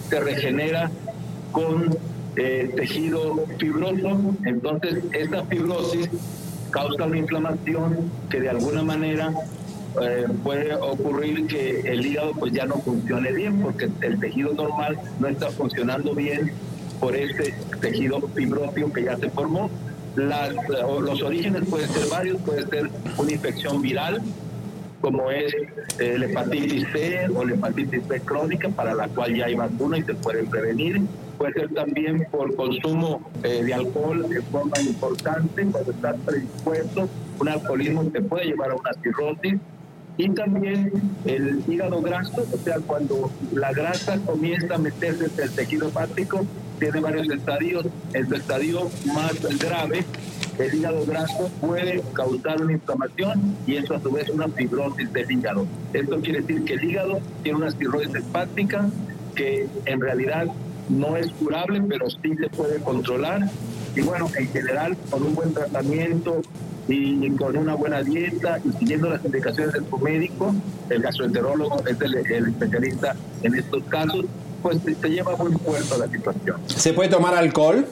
se 0.08 0.20
regenera 0.20 0.90
con 1.50 1.96
eh, 2.36 2.70
tejido 2.76 3.46
fibroso. 3.58 4.20
Entonces, 4.44 5.02
esta 5.12 5.44
fibrosis 5.46 6.10
causa 6.70 7.04
una 7.04 7.18
inflamación 7.18 8.10
que 8.28 8.40
de 8.40 8.50
alguna 8.50 8.82
manera 8.82 9.32
eh, 10.00 10.26
puede 10.44 10.74
ocurrir 10.74 11.46
que 11.46 11.80
el 11.80 12.04
hígado 12.06 12.32
pues 12.38 12.52
ya 12.52 12.66
no 12.66 12.76
funcione 12.76 13.32
bien 13.32 13.60
porque 13.60 13.88
el 14.02 14.20
tejido 14.20 14.52
normal 14.52 14.96
no 15.18 15.26
está 15.26 15.50
funcionando 15.50 16.14
bien 16.14 16.52
por 17.00 17.16
este 17.16 17.54
tejido 17.80 18.20
fibrótico 18.34 18.92
que 18.92 19.04
ya 19.04 19.16
se 19.16 19.30
formó. 19.30 19.70
Las, 20.16 20.54
los 20.68 21.22
orígenes 21.22 21.68
pueden 21.68 21.88
ser 21.88 22.08
varios, 22.08 22.40
puede 22.42 22.66
ser 22.66 22.90
una 23.16 23.32
infección 23.32 23.80
viral, 23.80 24.20
como 25.00 25.30
es 25.30 25.54
eh, 25.98 26.18
la 26.18 26.26
hepatitis 26.26 26.86
C 26.92 27.26
o 27.34 27.44
la 27.44 27.54
hepatitis 27.54 28.06
B 28.06 28.20
crónica, 28.20 28.68
para 28.68 28.94
la 28.94 29.08
cual 29.08 29.34
ya 29.34 29.46
hay 29.46 29.54
vacuna 29.54 29.98
y 29.98 30.02
se 30.02 30.14
puede 30.14 30.44
prevenir. 30.44 31.00
Puede 31.38 31.54
ser 31.54 31.72
también 31.72 32.26
por 32.30 32.54
consumo 32.54 33.30
eh, 33.42 33.62
de 33.64 33.72
alcohol 33.72 34.28
de 34.28 34.42
forma 34.42 34.78
importante, 34.80 35.66
cuando 35.72 35.92
estás 35.92 36.16
predispuesto, 36.26 37.08
un 37.38 37.48
alcoholismo 37.48 38.04
te 38.04 38.20
puede 38.20 38.44
llevar 38.46 38.72
a 38.72 38.74
una 38.74 38.92
cirrosis. 39.02 39.54
Y 40.20 40.28
también 40.28 40.92
el 41.24 41.64
hígado 41.66 42.02
graso, 42.02 42.44
o 42.52 42.58
sea, 42.58 42.78
cuando 42.80 43.30
la 43.54 43.72
grasa 43.72 44.18
comienza 44.26 44.74
a 44.74 44.78
meterse 44.78 45.24
en 45.24 45.44
el 45.44 45.50
tejido 45.50 45.88
hepático, 45.88 46.44
tiene 46.78 47.00
varios 47.00 47.30
estadios. 47.30 47.86
Su 48.28 48.34
estadio 48.34 48.90
más 49.14 49.32
grave, 49.58 50.04
el 50.58 50.74
hígado 50.74 51.06
graso 51.06 51.50
puede 51.62 52.02
causar 52.12 52.60
una 52.60 52.72
inflamación 52.72 53.56
y 53.66 53.76
eso 53.76 53.94
a 53.94 54.00
su 54.00 54.10
vez 54.10 54.28
una 54.28 54.46
fibrosis 54.48 55.10
del 55.10 55.32
hígado. 55.32 55.66
Esto 55.94 56.20
quiere 56.20 56.42
decir 56.42 56.64
que 56.64 56.74
el 56.74 56.84
hígado 56.84 57.20
tiene 57.42 57.56
una 57.56 57.70
cirrosis 57.70 58.14
hepática 58.14 58.90
que 59.34 59.68
en 59.86 60.00
realidad 60.02 60.48
no 60.90 61.16
es 61.16 61.30
curable, 61.30 61.80
pero 61.88 62.10
sí 62.10 62.36
se 62.38 62.50
puede 62.50 62.78
controlar. 62.80 63.48
Y 63.96 64.02
bueno, 64.02 64.28
en 64.36 64.48
general, 64.48 64.98
con 65.10 65.22
un 65.22 65.34
buen 65.34 65.54
tratamiento 65.54 66.42
y 66.88 67.30
con 67.36 67.56
una 67.56 67.74
buena 67.74 68.02
dieta 68.02 68.58
y 68.64 68.72
siguiendo 68.78 69.10
las 69.10 69.24
indicaciones 69.24 69.72
de 69.74 69.80
tu 69.82 69.98
médico, 69.98 70.54
el 70.88 71.02
gastroenterólogo 71.02 71.82
es 71.86 72.00
el, 72.00 72.14
especialista 72.48 73.16
en 73.42 73.54
estos 73.54 73.84
casos, 73.84 74.24
pues 74.62 74.78
te 74.82 75.08
lleva 75.08 75.34
buen 75.34 75.54
puerto 75.54 75.98
la 75.98 76.08
situación. 76.08 76.56
¿Se 76.66 76.92
puede 76.92 77.08
tomar 77.08 77.34
alcohol? 77.34 77.86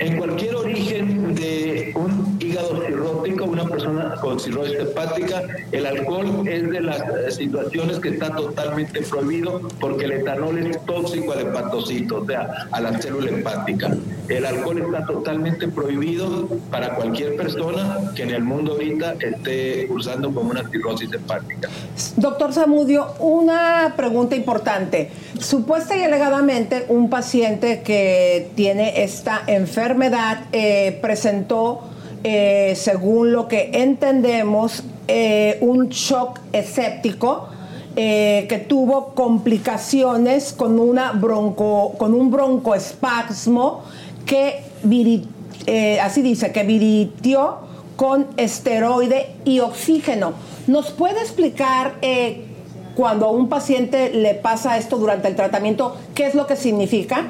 En 0.00 0.16
cualquier 0.16 0.54
origen 0.56 1.34
de 1.34 1.92
un 1.94 2.38
hígado 2.40 2.82
cirrótico, 2.86 3.44
una 3.44 3.66
persona 3.66 4.14
con 4.22 4.40
cirrosis 4.40 4.78
hepática, 4.78 5.42
el 5.72 5.84
alcohol 5.84 6.48
es 6.48 6.70
de 6.70 6.80
las 6.80 7.00
eh, 7.00 7.30
situaciones 7.30 7.98
que 7.98 8.08
está 8.08 8.34
totalmente 8.34 9.02
prohibido 9.02 9.60
porque 9.78 10.06
el 10.06 10.12
etanol 10.12 10.56
es 10.56 10.82
tóxico 10.86 11.32
al 11.32 11.40
hepatocito, 11.40 12.22
o 12.22 12.26
sea, 12.26 12.66
a 12.72 12.80
la 12.80 12.98
célula 12.98 13.30
hepática. 13.30 13.94
El 14.28 14.46
alcohol 14.46 14.78
está 14.78 15.04
totalmente 15.04 15.68
prohibido 15.68 16.48
para 16.70 16.94
cualquier 16.94 17.36
persona 17.36 18.12
que 18.16 18.22
en 18.22 18.30
el 18.30 18.42
mundo 18.42 18.72
ahorita 18.72 19.16
esté 19.20 19.86
cursando 19.86 20.32
con 20.32 20.46
una 20.46 20.66
cirrosis 20.70 21.12
hepática. 21.12 21.68
Doctor 22.16 22.54
Zamudio, 22.54 23.16
una 23.18 23.92
pregunta 23.98 24.34
importante. 24.34 25.10
Supuesta 25.40 25.96
y 25.96 26.02
alegadamente, 26.02 26.84
un 26.88 27.08
paciente 27.08 27.80
que 27.80 28.50
tiene 28.54 29.02
esta 29.02 29.42
enfermedad 29.46 30.40
eh, 30.52 30.98
presentó, 31.00 31.80
eh, 32.22 32.74
según 32.76 33.32
lo 33.32 33.48
que 33.48 33.70
entendemos, 33.72 34.84
eh, 35.08 35.56
un 35.62 35.88
shock 35.88 36.40
escéptico. 36.52 37.48
que 37.96 38.64
tuvo 38.68 39.14
complicaciones 39.14 40.52
con 40.54 40.78
una 40.78 41.10
bronco 41.12 41.92
con 41.98 42.14
un 42.14 42.30
broncoespasmo 42.30 43.82
que 44.24 44.62
viri- 44.84 45.26
eh, 45.66 45.98
así 46.00 46.22
dice 46.22 46.50
que 46.52 46.62
viritió 46.62 47.56
con 47.96 48.28
esteroide 48.38 49.34
y 49.44 49.58
oxígeno. 49.60 50.32
¿Nos 50.68 50.92
puede 50.92 51.20
explicar 51.20 51.96
eh, 52.00 52.46
cuando 52.94 53.26
a 53.26 53.30
un 53.30 53.48
paciente 53.48 54.10
le 54.10 54.34
pasa 54.34 54.78
esto 54.78 54.98
durante 54.98 55.28
el 55.28 55.36
tratamiento, 55.36 55.96
qué 56.14 56.26
es 56.26 56.34
lo 56.34 56.46
que 56.46 56.56
significa? 56.56 57.26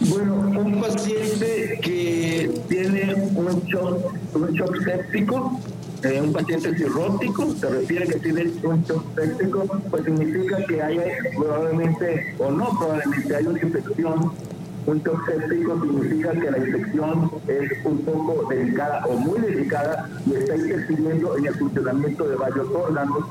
Bueno, 0.00 0.34
un 0.34 0.80
paciente 0.80 1.78
que 1.82 2.50
tiene 2.68 3.14
un 3.14 3.62
shock, 3.66 4.12
un 4.34 4.52
shock 4.52 4.82
séptico, 4.82 5.60
eh, 6.02 6.20
un 6.22 6.32
paciente 6.32 6.74
cirrótico, 6.74 7.54
se 7.54 7.68
refiere 7.68 8.06
que 8.06 8.18
tiene 8.18 8.50
un 8.62 8.82
shock 8.84 9.04
séptico, 9.14 9.66
pues 9.90 10.04
significa 10.04 10.64
que 10.66 10.82
hay 10.82 10.98
probablemente, 11.36 12.34
o 12.38 12.50
no 12.50 12.70
probablemente, 12.78 13.36
hay 13.36 13.46
una 13.46 13.62
infección. 13.62 14.32
Un 14.86 15.02
shock 15.02 15.30
significa 15.30 16.32
que 16.32 16.50
la 16.50 16.58
infección 16.58 17.30
es 17.46 17.84
un 17.84 17.98
poco 17.98 18.48
delicada 18.48 19.04
o 19.06 19.12
muy 19.14 19.40
delicada 19.40 20.08
y 20.26 20.34
está 20.34 20.56
interfiriendo 20.56 21.36
en 21.36 21.46
el 21.46 21.54
funcionamiento 21.54 22.28
de 22.28 22.36
varios 22.36 22.66
órganos 22.74 23.24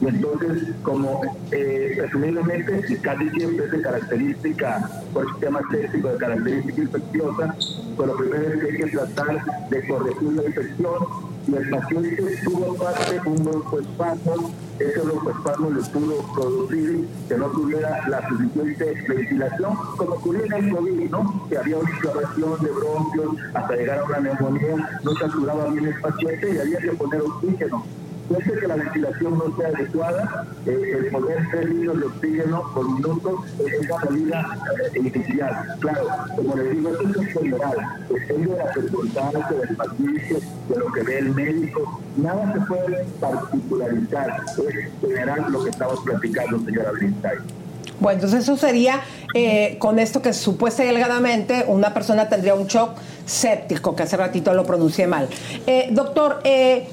y 0.00 0.06
entonces, 0.06 0.68
como 0.82 1.22
eh, 1.52 1.94
presumiblemente, 1.96 2.98
casi 3.00 3.30
siempre 3.30 3.64
es 3.64 3.72
de 3.72 3.80
característica 3.80 4.90
por 5.12 5.30
sistema 5.30 5.60
séptico, 5.70 6.08
de 6.08 6.18
característica 6.18 6.82
infecciosa, 6.82 7.54
pues 7.96 8.08
lo 8.08 8.16
primero 8.16 8.42
es 8.42 8.60
que 8.60 8.66
hay 8.66 8.76
que 8.76 8.96
tratar 8.96 9.68
de 9.70 9.86
corregir 9.86 10.32
la 10.32 10.44
infección. 10.44 11.33
Y 11.46 11.54
el 11.54 11.68
paciente 11.68 12.38
tuvo 12.42 12.74
parte 12.74 13.20
un 13.26 13.44
broncoespasmo, 13.44 14.50
ese 14.78 15.00
broncoespasmo 15.00 15.70
le 15.70 15.82
pudo 15.82 16.32
producir 16.34 17.08
que 17.28 17.36
no 17.36 17.46
tuviera 17.50 18.08
la 18.08 18.28
suficiente 18.28 19.04
ventilación, 19.06 19.74
como 19.96 20.14
ocurrió 20.14 20.44
en 20.46 20.52
el 20.52 20.74
COVID, 20.74 21.10
¿no? 21.10 21.46
Que 21.48 21.58
había 21.58 21.76
una 21.76 21.90
inflamación 21.90 22.62
de 22.62 22.70
bronquios 22.70 23.36
hasta 23.52 23.76
llegar 23.76 23.98
a 23.98 24.04
una 24.04 24.20
neumonía, 24.20 25.00
no 25.02 25.14
saturaba 25.16 25.68
bien 25.68 25.86
el 25.86 26.00
paciente 26.00 26.54
y 26.54 26.58
había 26.58 26.78
que 26.78 26.92
poner 26.92 27.20
oxígeno. 27.20 27.84
Puede 28.28 28.58
que 28.58 28.66
la 28.66 28.76
ventilación 28.76 29.38
no 29.38 29.56
sea 29.56 29.68
adecuada, 29.68 30.46
eh, 30.66 30.98
el 30.98 31.10
poder 31.10 31.50
ser 31.50 31.68
litros 31.68 32.00
de 32.00 32.06
oxígeno 32.06 32.62
por 32.74 32.90
minuto 32.90 33.44
es 33.58 33.90
una 33.90 34.10
medida 34.10 34.58
eh, 34.94 34.98
inicial. 34.98 35.76
Claro, 35.80 36.06
como 36.36 36.56
les 36.56 36.70
digo, 36.70 36.90
esto 36.90 37.20
es 37.20 37.32
general, 37.32 37.76
depende 38.08 38.52
de 38.52 38.56
la 38.56 38.72
circunstancia 38.72 39.48
del 39.48 39.76
paciente, 39.76 40.38
de 40.68 40.76
lo 40.76 40.92
que 40.92 41.02
ve 41.02 41.18
el 41.18 41.34
médico. 41.34 42.00
Nada 42.16 42.52
se 42.52 42.60
puede 42.60 43.04
particularizar, 43.20 44.40
es 44.68 45.00
general 45.00 45.52
lo 45.52 45.64
que 45.64 45.70
estamos 45.70 46.00
platicando, 46.00 46.58
señora 46.60 46.92
Brinstein. 46.92 47.64
Bueno, 48.00 48.16
entonces 48.16 48.42
eso 48.42 48.56
sería 48.56 49.00
eh, 49.34 49.76
con 49.78 49.98
esto 49.98 50.20
que 50.20 50.32
supuesta 50.32 50.82
y 50.84 50.88
delgadamente 50.88 51.64
una 51.66 51.94
persona 51.94 52.28
tendría 52.28 52.54
un 52.54 52.66
shock 52.66 52.98
séptico, 53.24 53.94
que 53.94 54.02
hace 54.02 54.16
ratito 54.16 54.52
lo 54.52 54.64
pronuncié 54.64 55.06
mal. 55.06 55.28
Eh, 55.66 55.88
doctor, 55.90 56.40
eh, 56.44 56.88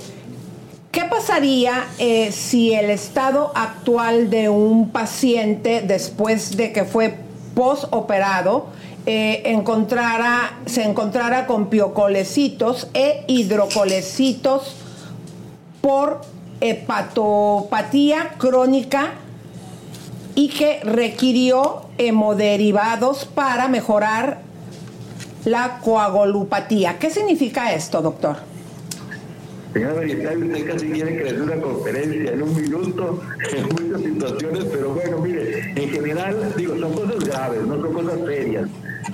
¿qué 0.92 1.06
pasaría 1.06 1.86
eh, 2.00 2.32
si 2.32 2.74
el 2.74 2.90
estado 2.90 3.52
actual 3.56 4.30
de 4.30 4.50
un 4.50 4.90
paciente 4.90 5.82
después 5.82 6.58
de 6.58 6.72
que 6.74 6.84
fue 6.84 7.16
postoperado 7.56 8.68
eh, 9.06 9.42
encontrara, 9.46 10.60
se 10.66 10.84
encontrara 10.84 11.48
con 11.48 11.68
piocolecitos 11.68 12.88
e 12.94 13.24
hidrocolecitos 13.28 14.76
por 15.82 16.22
hepatopatía 16.60 18.36
crónica 18.38 19.14
y 20.36 20.50
que 20.50 20.82
requirió 20.84 21.88
hemoderivados 21.98 23.26
para 23.26 23.68
mejorar 23.68 24.40
la 25.46 25.80
coagulopatía. 25.80 27.00
¿Qué 27.00 27.10
significa 27.10 27.74
esto, 27.74 28.02
doctor? 28.02 28.51
Señora 29.74 29.94
Marital, 29.94 30.44
usted 30.44 30.68
casi 30.68 30.90
quiere 30.90 31.18
que 31.18 31.42
una 31.42 31.56
conferencia 31.56 32.34
en 32.34 32.42
un 32.44 32.56
minuto, 32.56 33.22
en 33.56 33.64
muchas 33.70 34.02
situaciones, 34.02 34.66
pero 34.66 34.94
bueno, 34.94 35.20
mire, 35.20 35.72
en 35.76 35.90
general, 35.90 36.54
digo, 36.58 36.78
son 36.78 36.94
cosas 36.94 37.24
graves, 37.24 37.62
no 37.64 37.82
son 37.82 37.94
cosas 37.94 38.20
serias. 38.26 38.70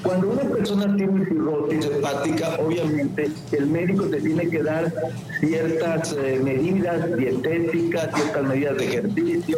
Cuando 0.07 0.29
una 0.29 0.43
persona 0.43 0.95
tiene 0.95 1.25
cirrosis 1.25 1.85
hepática, 1.85 2.57
obviamente 2.61 3.29
el 3.51 3.67
médico 3.67 4.05
te 4.05 4.21
tiene 4.21 4.47
que 4.47 4.63
dar 4.63 4.93
ciertas 5.41 6.13
eh, 6.13 6.39
medidas 6.41 7.17
dietéticas, 7.17 8.15
ciertas 8.15 8.43
medidas 8.47 8.77
de 8.77 8.85
ejercicio, 8.85 9.57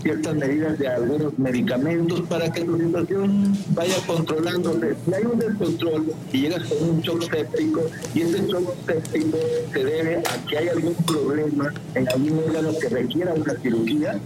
ciertas 0.00 0.34
medidas 0.36 0.78
de 0.78 0.88
algunos 0.88 1.38
medicamentos 1.38 2.22
para 2.22 2.50
que 2.50 2.62
tu 2.62 2.78
situación 2.78 3.54
vaya 3.74 3.96
controlándose. 4.06 4.96
Si 5.04 5.12
hay 5.12 5.24
un 5.24 5.38
descontrol 5.38 6.14
y 6.32 6.40
llegas 6.40 6.62
con 6.64 6.88
un 6.88 7.00
shock 7.02 7.30
séptico 7.30 7.82
y 8.14 8.22
ese 8.22 8.46
shock 8.46 8.74
séptico 8.86 9.36
se 9.70 9.84
debe 9.84 10.16
a 10.16 10.46
que 10.48 10.56
hay 10.56 10.68
algún 10.68 10.94
problema 10.94 11.74
en 11.94 12.08
algún 12.08 12.38
órgano 12.46 12.70
que 12.80 12.88
requiera 12.88 13.34
una 13.34 13.54
cirugía, 13.56 14.18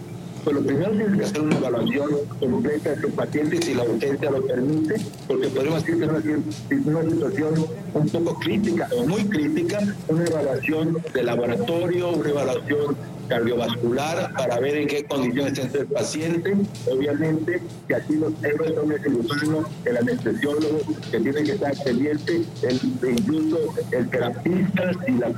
pues 0.44 0.56
lo 0.56 0.62
primero 0.62 0.90
tienes 0.90 1.18
que 1.18 1.24
hacer 1.24 1.40
una 1.40 1.56
evaluación 1.56 2.10
completa 2.38 2.90
de 2.90 2.96
tu 2.96 3.10
paciente 3.10 3.62
si 3.62 3.74
la 3.74 3.84
urgencia 3.84 4.30
lo 4.30 4.46
permite, 4.46 4.96
porque 5.26 5.48
podemos 5.48 5.82
decir 5.82 5.98
que 5.98 6.04
es 6.04 6.86
una, 6.86 7.02
situación 7.02 7.66
un 7.94 8.08
poco 8.10 8.38
crítica 8.40 8.88
o 8.96 9.06
muy 9.06 9.24
crítica, 9.24 9.80
una 10.08 10.24
evaluación 10.24 10.98
de 11.14 11.22
laboratorio, 11.22 12.10
una 12.10 12.28
evaluación 12.28 12.96
cardiovascular 13.28 14.32
para 14.34 14.58
ver 14.60 14.76
en 14.76 14.88
qué 14.88 15.04
condiciones 15.04 15.58
está 15.58 15.78
el 15.78 15.86
paciente. 15.86 16.56
Obviamente 16.90 17.62
que 17.88 17.94
aquí 17.94 18.14
los 18.14 18.32
héroes 18.42 18.74
son 18.74 18.92
el 18.92 19.02
cirujano, 19.02 19.64
el 19.84 19.96
anestesiólogo, 19.96 20.80
que 21.10 21.20
tiene 21.20 21.42
que 21.42 21.52
estar 21.52 21.74
pendiente, 21.84 22.42
el, 22.62 22.80
incluso 23.02 23.74
el 23.92 24.10
terapista, 24.10 24.92
si 25.06 25.12
la, 25.12 25.28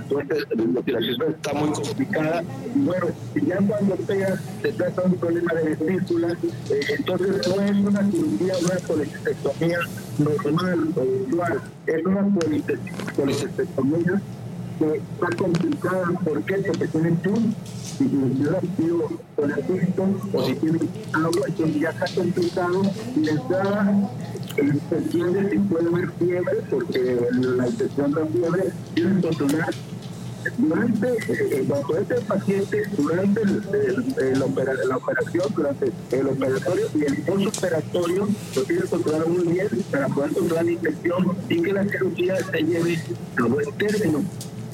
situación 0.84 1.34
está 1.34 1.54
muy 1.54 1.70
complicada. 1.70 2.44
Y 2.74 2.78
bueno, 2.80 3.06
si 3.34 3.46
ya 3.46 3.58
cuando 3.58 3.96
sea, 4.06 4.40
se 4.62 4.72
trata 4.72 5.02
de 5.02 5.08
un 5.08 5.14
problema 5.14 5.54
de 5.54 5.74
vesícula, 5.74 6.36
eh, 6.70 6.80
entonces 6.98 7.48
no 7.48 7.62
es 7.62 7.76
una 7.76 8.10
cirugía, 8.10 8.54
una 8.62 8.74
policistectomía 8.86 9.78
normal 10.18 10.88
o 10.96 11.26
usual, 11.26 11.60
es 11.86 12.06
una 12.06 12.28
policistectomía 13.16 14.20
que 14.78 14.96
está 14.96 15.36
complicada. 15.36 16.06
¿Por 16.24 16.42
qué? 16.42 16.54
Porque 16.56 16.88
tiene 16.88 17.08
un 17.10 17.54
si 17.96 18.08
sido 18.08 19.08
con 19.36 19.50
el 19.50 19.64
o 20.32 20.46
si 20.46 20.54
tiene 20.54 20.78
agua, 21.12 21.46
que 21.56 21.80
ya 21.80 21.90
está 21.90 22.06
complicado 22.14 22.82
y 23.16 23.28
entrada 23.28 24.10
se 24.56 24.96
entiende 24.96 25.50
si 25.50 25.58
puede 25.58 25.88
haber 25.88 26.10
fiebre, 26.12 26.56
porque 26.70 27.20
la 27.40 27.68
infección 27.68 28.12
de 28.12 28.20
la 28.20 28.26
fiebre 28.26 28.72
tiene 28.94 29.20
que 29.20 29.28
controlar 29.28 29.74
durante, 30.58 31.08
eh, 31.08 31.68
este 32.00 32.14
paciente, 32.22 32.82
durante 32.96 33.44
la 34.34 34.96
operación, 34.96 35.46
durante 35.54 35.92
el 36.12 36.26
operatorio 36.28 36.86
y 36.94 37.04
el 37.04 37.22
postoperatorio, 37.22 38.28
lo 38.54 38.62
tiene 38.62 38.82
que 38.82 38.88
controlar 38.88 39.28
muy 39.28 39.46
bien 39.46 39.68
para 39.90 40.08
poder 40.08 40.32
controlar 40.32 40.64
la 40.64 40.72
infección 40.72 41.36
y 41.48 41.62
que 41.62 41.72
la 41.72 41.84
cirugía 41.84 42.36
se 42.36 42.58
lleve 42.62 42.98
a 43.38 43.42
buen 43.42 43.72
término. 43.72 44.24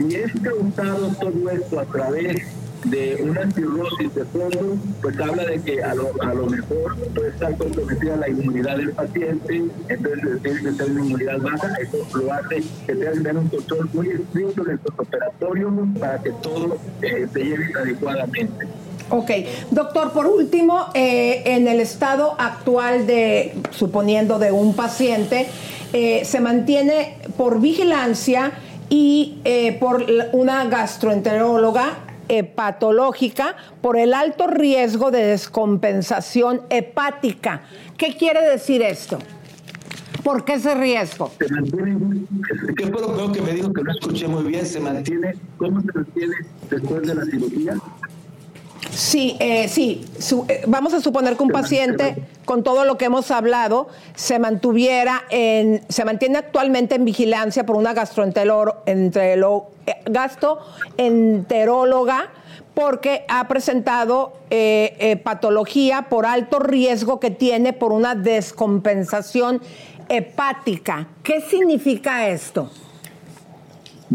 Si 0.09 0.17
es 0.17 0.33
causado 0.43 1.11
todo 1.21 1.51
esto 1.51 1.79
a 1.79 1.85
través 1.85 2.43
de 2.87 3.19
una 3.23 3.49
cirrosis 3.53 4.13
de 4.17 4.25
fondo, 4.25 4.77
pues 5.01 5.17
habla 5.21 5.45
de 5.45 5.61
que 5.63 5.81
a 5.81 5.95
lo, 5.95 6.11
a 6.21 6.35
lo 6.35 6.47
mejor 6.47 6.97
puede 7.15 7.29
estar 7.29 7.57
comprometida 7.57 8.17
la 8.17 8.29
inmunidad 8.29 8.79
del 8.79 8.91
paciente, 8.91 9.63
entonces 9.89 10.43
tiene 10.43 10.61
que 10.61 10.73
ser 10.73 10.91
una 10.91 11.05
inmunidad 11.05 11.39
baja, 11.39 11.69
eso 11.81 12.19
lo 12.19 12.33
hace 12.33 12.65
que 12.85 12.95
tenga 12.95 13.13
que 13.13 13.19
tener 13.19 13.37
un 13.37 13.49
control 13.49 13.91
muy 13.93 14.09
estricto 14.09 14.65
del 14.65 14.81
operatorio 14.97 15.89
para 16.01 16.19
que 16.21 16.31
todo 16.43 16.79
eh, 17.03 17.29
se 17.33 17.45
lleve 17.45 17.71
adecuadamente. 17.81 18.67
Ok, 19.09 19.31
doctor, 19.71 20.13
por 20.13 20.27
último, 20.27 20.87
eh, 20.95 21.43
en 21.45 21.69
el 21.69 21.79
estado 21.79 22.35
actual 22.39 23.07
de, 23.07 23.55
suponiendo 23.71 24.41
de 24.41 24.51
un 24.51 24.75
paciente, 24.75 25.47
eh, 25.93 26.25
se 26.25 26.41
mantiene 26.41 27.19
por 27.37 27.61
vigilancia 27.61 28.53
y 28.95 29.39
por 29.81 30.05
una 30.33 30.67
gastroenteróloga 30.67 32.01
hepatológica 32.29 33.57
por 33.81 33.97
el 33.97 34.13
alto 34.13 34.47
riesgo 34.47 35.11
de 35.11 35.25
descompensación 35.25 36.61
hepática. 36.69 37.63
¿Qué 37.97 38.15
quiere 38.19 38.47
decir 38.47 38.83
esto? 38.83 39.19
¿Por 40.23 40.45
qué 40.45 40.55
ese 40.55 40.75
riesgo? 40.75 41.33
Se 41.39 41.49
mantiene, 41.49 42.27
¿qué 42.77 42.87
fue 42.87 43.01
lo 43.01 43.33
que 43.33 43.41
me 43.41 43.53
dijo 43.53 43.73
que 43.73 43.83
no 43.83 43.93
escuché 43.93 44.29
muy 44.29 44.45
bien? 44.45 44.67
¿Se 44.67 44.79
mantiene, 44.79 45.37
cómo 45.57 45.81
se 45.81 45.93
mantiene 45.95 46.35
después 46.69 47.03
de 47.03 47.15
la 47.15 47.25
cirugía? 47.25 47.75
Sí, 48.95 49.37
eh, 49.41 49.69
sí. 49.69 50.05
Eh, 50.49 50.65
vamos 50.67 50.93
a 50.93 51.01
suponer 51.01 51.35
que 51.37 51.43
un 51.43 51.49
paciente, 51.51 52.17
con 52.45 52.63
todo 52.63 52.85
lo 52.85 52.99
que 52.99 53.07
hemos 53.07 53.31
hablado, 53.31 53.89
se 54.15 54.39
mantuviera 54.39 55.23
en, 55.31 55.81
se 55.89 56.05
mantiene 56.05 56.37
actualmente 56.39 56.97
en 56.97 57.05
vigilancia 57.05 57.65
por 57.65 57.77
una 57.77 57.95
gastroenteróloga, 57.95 58.81
eh, 58.87 59.71
gastroenteróloga 60.07 62.31
porque 62.75 63.25
ha 63.29 63.47
presentado 63.49 64.33
patología 65.25 66.07
por 66.09 66.25
alto 66.25 66.59
riesgo 66.59 67.21
que 67.21 67.31
tiene 67.31 67.75
por 67.75 67.93
una 67.93 68.15
descompensación 68.15 69.61
hepática. 70.09 71.09
¿Qué 71.23 71.43
significa 71.43 72.29
esto? 72.29 72.71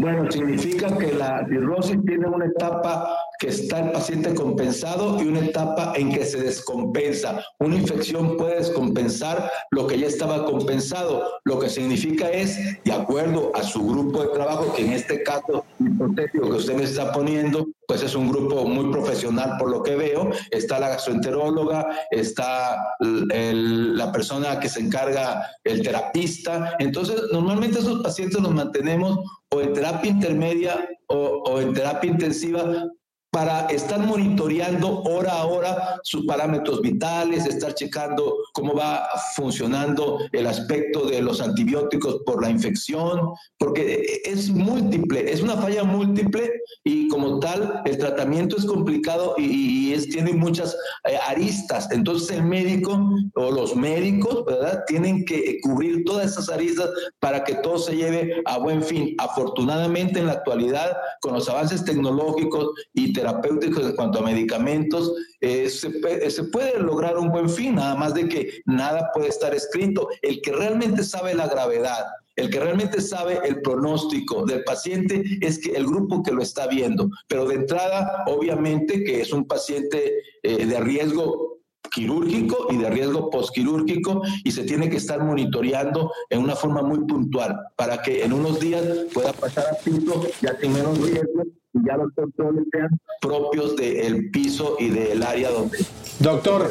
Bueno, 0.00 0.30
significa 0.30 0.96
que 0.96 1.12
la 1.12 1.44
cirrosis 1.48 1.98
tiene 2.06 2.28
una 2.28 2.46
etapa 2.46 3.18
que 3.40 3.48
está 3.48 3.80
el 3.80 3.90
paciente 3.90 4.32
compensado 4.32 5.20
y 5.20 5.26
una 5.26 5.40
etapa 5.40 5.92
en 5.96 6.12
que 6.12 6.24
se 6.24 6.40
descompensa. 6.40 7.44
Una 7.58 7.74
infección 7.74 8.36
puede 8.36 8.58
descompensar 8.58 9.50
lo 9.72 9.88
que 9.88 9.98
ya 9.98 10.06
estaba 10.06 10.44
compensado. 10.44 11.24
Lo 11.44 11.58
que 11.58 11.68
significa 11.68 12.30
es, 12.30 12.80
de 12.84 12.92
acuerdo 12.92 13.50
a 13.56 13.64
su 13.64 13.84
grupo 13.84 14.22
de 14.22 14.28
trabajo, 14.28 14.72
que 14.72 14.86
en 14.86 14.92
este 14.92 15.24
caso 15.24 15.64
hipotético 15.80 16.48
que 16.48 16.56
usted 16.56 16.74
me 16.76 16.84
está 16.84 17.10
poniendo, 17.10 17.66
pues 17.88 18.02
es 18.02 18.14
un 18.14 18.28
grupo 18.28 18.66
muy 18.66 18.92
profesional 18.92 19.56
por 19.58 19.70
lo 19.70 19.82
que 19.82 19.96
veo. 19.96 20.30
Está 20.52 20.78
la 20.78 20.90
gastroenteróloga, 20.90 21.88
está 22.12 22.76
la 23.00 24.12
persona 24.12 24.60
que 24.60 24.68
se 24.68 24.80
encarga, 24.80 25.44
el 25.64 25.82
terapista. 25.82 26.76
Entonces, 26.78 27.20
normalmente 27.32 27.80
esos 27.80 28.00
pacientes 28.00 28.40
los 28.40 28.52
mantenemos 28.52 29.18
o 29.54 29.60
en 29.60 29.72
terapia 29.72 30.10
intermedia 30.10 30.88
o, 31.08 31.16
o 31.16 31.60
en 31.60 31.72
terapia 31.72 32.10
intensiva 32.10 32.88
para 33.30 33.66
estar 33.66 34.00
monitoreando 34.00 35.02
hora 35.02 35.32
a 35.32 35.46
hora 35.46 36.00
sus 36.02 36.24
parámetros 36.24 36.80
vitales, 36.80 37.46
estar 37.46 37.74
checando 37.74 38.38
cómo 38.54 38.74
va 38.74 39.06
funcionando 39.34 40.18
el 40.32 40.46
aspecto 40.46 41.06
de 41.06 41.20
los 41.20 41.40
antibióticos 41.40 42.22
por 42.24 42.42
la 42.42 42.50
infección, 42.50 43.20
porque 43.58 44.20
es 44.24 44.50
múltiple, 44.50 45.30
es 45.30 45.42
una 45.42 45.56
falla 45.56 45.84
múltiple 45.84 46.50
y 46.84 47.08
como 47.08 47.38
tal 47.38 47.82
el 47.84 47.98
tratamiento 47.98 48.56
es 48.56 48.64
complicado 48.64 49.34
y, 49.36 49.78
tiene 50.10 50.32
muchas 50.32 50.76
eh, 51.04 51.18
aristas. 51.28 51.88
Entonces 51.90 52.36
el 52.36 52.44
médico 52.44 53.10
o 53.34 53.50
los 53.50 53.74
médicos, 53.74 54.44
¿verdad? 54.44 54.84
Tienen 54.86 55.24
que 55.24 55.58
cubrir 55.62 56.04
todas 56.04 56.32
esas 56.32 56.48
aristas 56.48 56.88
para 57.18 57.44
que 57.44 57.54
todo 57.56 57.78
se 57.78 57.96
lleve 57.96 58.42
a 58.44 58.58
buen 58.58 58.82
fin. 58.82 59.14
Afortunadamente 59.18 60.20
en 60.20 60.26
la 60.26 60.32
actualidad, 60.32 60.96
con 61.20 61.34
los 61.34 61.48
avances 61.48 61.84
tecnológicos 61.84 62.70
y 62.94 63.12
terapéuticos 63.18 63.84
en 63.84 63.96
cuanto 63.96 64.20
a 64.20 64.22
medicamentos, 64.22 65.12
eh, 65.40 65.68
se, 65.68 66.30
se, 66.30 66.44
puede 66.44 66.78
lograr 66.78 67.18
un 67.18 67.30
buen 67.30 67.48
fin, 67.48 67.74
nada 67.74 67.96
más 67.96 68.14
de 68.14 68.28
que 68.28 68.60
nada 68.64 69.10
puede 69.12 69.28
estar 69.28 69.52
escrito. 69.54 70.08
El 70.22 70.40
que 70.40 70.52
realmente 70.52 71.02
sabe 71.02 71.34
la 71.34 71.48
gravedad, 71.48 72.06
el 72.36 72.48
que 72.48 72.60
realmente 72.60 73.00
sabe 73.00 73.40
el 73.44 73.60
pronóstico 73.60 74.46
del 74.46 74.62
paciente 74.62 75.24
es 75.40 75.58
que 75.58 75.72
el 75.72 75.86
grupo 75.86 76.22
que 76.22 76.30
lo 76.30 76.42
está 76.42 76.68
viendo. 76.68 77.10
Pero 77.26 77.46
de 77.46 77.56
entrada, 77.56 78.24
obviamente 78.28 79.02
que 79.02 79.20
es 79.20 79.32
un 79.32 79.44
paciente 79.46 80.22
eh, 80.44 80.64
de 80.64 80.80
riesgo 80.80 81.58
quirúrgico 81.90 82.68
y 82.70 82.76
de 82.76 82.90
riesgo 82.90 83.30
postquirúrgico 83.30 84.22
y 84.44 84.52
se 84.52 84.62
tiene 84.62 84.88
que 84.90 84.98
estar 84.98 85.24
monitoreando 85.24 86.12
en 86.30 86.40
una 86.40 86.54
forma 86.54 86.82
muy 86.82 87.00
puntual 87.06 87.56
para 87.76 88.02
que 88.02 88.22
en 88.24 88.32
unos 88.32 88.60
días 88.60 88.84
pueda 89.12 89.32
pasar 89.32 89.64
a 89.72 89.76
piso 89.82 90.22
ya 90.42 90.56
sin 90.60 90.74
menos 90.74 90.98
riesgo 91.00 91.42
y 91.74 91.86
ya 91.86 91.96
los 91.96 92.12
controles 92.14 92.64
sean 92.72 92.88
propios 93.20 93.76
del 93.76 94.30
piso 94.30 94.76
y 94.78 94.88
del 94.90 95.22
área 95.22 95.50
donde 95.50 95.78
Doctor. 96.20 96.68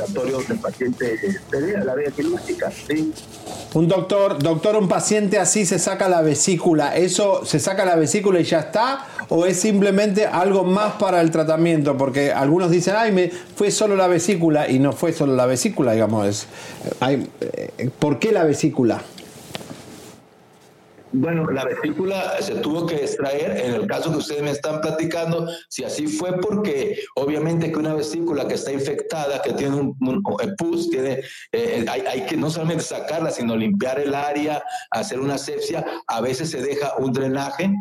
el 0.49 0.59
paciente 0.59 1.17
sería 1.49 1.83
la 1.83 1.95
vía 1.95 2.11
quirúrgica, 2.11 2.69
¿sí? 2.71 3.13
Un 3.73 3.87
doctor, 3.87 4.41
doctor, 4.41 4.75
un 4.75 4.89
paciente 4.89 5.39
así 5.39 5.65
se 5.65 5.79
saca 5.79 6.09
la 6.09 6.21
vesícula, 6.21 6.95
¿eso 6.97 7.45
se 7.45 7.59
saca 7.59 7.85
la 7.85 7.95
vesícula 7.95 8.39
y 8.39 8.43
ya 8.43 8.59
está? 8.59 9.05
¿O 9.29 9.45
es 9.45 9.59
simplemente 9.59 10.25
algo 10.25 10.63
más 10.63 10.93
para 10.93 11.21
el 11.21 11.31
tratamiento? 11.31 11.95
Porque 11.95 12.31
algunos 12.31 12.71
dicen, 12.71 12.95
ay, 12.97 13.11
me 13.11 13.29
fue 13.29 13.71
solo 13.71 13.95
la 13.95 14.07
vesícula 14.07 14.69
y 14.69 14.79
no 14.79 14.91
fue 14.91 15.13
solo 15.13 15.35
la 15.35 15.45
vesícula, 15.45 15.93
digamos. 15.93 16.27
Es, 16.27 16.47
hay, 16.99 17.27
eh, 17.39 17.89
¿Por 17.99 18.19
qué 18.19 18.31
la 18.31 18.43
vesícula? 18.43 19.01
Bueno, 21.19 21.49
la 21.49 21.65
vesícula 21.65 22.39
se 22.41 22.55
tuvo 22.55 22.85
que 22.85 22.97
extraer 22.97 23.65
en 23.65 23.73
el 23.73 23.87
caso 23.87 24.11
que 24.11 24.19
ustedes 24.19 24.43
me 24.43 24.51
están 24.51 24.81
platicando. 24.81 25.49
Si 25.67 25.83
así 25.83 26.05
fue 26.05 26.39
porque 26.39 26.99
obviamente 27.15 27.71
que 27.71 27.79
una 27.79 27.95
vesícula 27.95 28.47
que 28.47 28.53
está 28.53 28.71
infectada, 28.71 29.41
que 29.41 29.53
tiene 29.53 29.77
un, 29.77 29.97
pus, 30.57 30.91
tiene, 30.91 31.21
eh, 31.51 31.83
hay, 31.89 32.01
hay 32.01 32.25
que 32.27 32.37
no 32.37 32.51
solamente 32.51 32.83
sacarla, 32.83 33.31
sino 33.31 33.57
limpiar 33.57 33.99
el 33.99 34.13
área, 34.13 34.63
hacer 34.91 35.19
una 35.19 35.35
asepsia. 35.35 35.83
A 36.05 36.21
veces 36.21 36.51
se 36.51 36.61
deja 36.61 36.93
un 36.99 37.11
drenaje, 37.11 37.73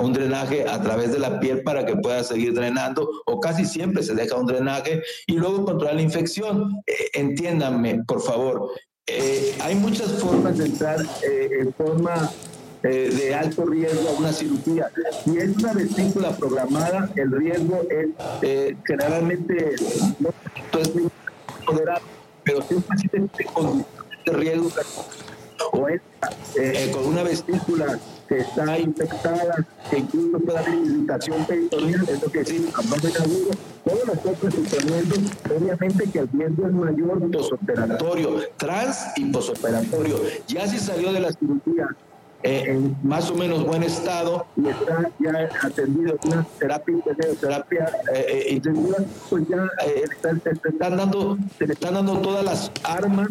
un 0.00 0.12
drenaje 0.12 0.68
a 0.68 0.80
través 0.80 1.10
de 1.10 1.18
la 1.18 1.40
piel 1.40 1.64
para 1.64 1.84
que 1.84 1.96
pueda 1.96 2.22
seguir 2.22 2.54
drenando, 2.54 3.10
o 3.26 3.40
casi 3.40 3.64
siempre 3.64 4.04
se 4.04 4.14
deja 4.14 4.36
un 4.36 4.46
drenaje 4.46 5.02
y 5.26 5.32
luego 5.32 5.64
controlar 5.64 5.96
la 5.96 6.02
infección. 6.02 6.80
Eh, 6.86 7.10
entiéndanme, 7.14 8.04
por 8.06 8.22
favor. 8.22 8.70
Eh, 9.08 9.56
hay 9.62 9.74
muchas 9.74 10.12
formas 10.20 10.58
de 10.58 10.66
entrar 10.66 11.00
eh, 11.00 11.48
en 11.60 11.72
forma 11.72 12.30
eh, 12.82 13.10
de 13.12 13.34
alto 13.34 13.64
riesgo 13.66 14.08
a 14.08 14.12
una 14.12 14.32
cirugía. 14.32 14.90
Si 15.24 15.36
es 15.36 15.56
una 15.56 15.72
vesícula 15.72 16.30
programada, 16.36 17.10
el 17.16 17.32
riesgo 17.32 17.82
es 17.90 18.08
eh, 18.42 18.76
generalmente 18.86 19.74
moderado, 21.66 22.00
pero 22.44 22.62
si 22.62 22.74
un 22.74 22.82
paciente 22.82 23.46
de 24.26 24.32
riesgo 24.32 24.70
o 25.72 25.88
es 25.88 26.00
eh, 26.56 26.90
con 26.92 27.06
una 27.06 27.22
vesícula 27.24 27.98
que 28.28 28.38
está 28.38 28.78
infectada, 28.78 29.66
que 29.90 29.98
incluso 29.98 30.38
puede 30.38 30.58
haber 30.58 30.74
irritación 30.74 31.44
peritoneal, 31.46 32.08
es 32.08 32.22
lo 32.22 32.30
que 32.30 32.38
decimos, 32.40 32.74
abdomen 32.74 33.16
agudo, 33.16 33.50
todo 33.84 33.98
nosotros 34.06 34.54
suponiendo, 34.54 35.14
obviamente 35.56 36.10
que 36.10 36.18
el 36.18 36.28
riesgo 36.28 36.66
es 36.66 36.72
mayor 36.72 37.30
posoperatorio, 37.30 38.40
trans 38.56 38.98
y 39.16 39.24
posoperatorio. 39.32 40.20
Ya 40.46 40.68
si 40.68 40.78
salió 40.78 41.12
de 41.12 41.20
la 41.20 41.32
cirugía 41.32 41.88
eh, 42.42 42.64
en 42.68 42.96
más 43.02 43.30
o 43.30 43.34
menos 43.34 43.64
buen 43.64 43.82
estado 43.82 44.46
y 44.56 44.68
está 44.68 45.10
ya 45.18 45.48
atendido 45.66 46.16
en 46.22 46.32
una 46.32 46.46
terapia 46.58 46.94
terapia 47.40 47.90
eh, 48.14 48.26
eh, 48.28 48.54
intensiva, 48.54 48.96
pues 49.28 49.48
ya 49.48 49.68
eh, 49.86 50.04
está- 50.10 50.30
se, 50.34 50.54
se 50.54 50.68
están 50.68 50.96
dando, 50.96 51.36
se 51.58 51.66
le 51.66 51.72
están 51.74 51.94
dando 51.94 52.18
todas 52.18 52.44
las 52.44 52.70
armas 52.84 53.28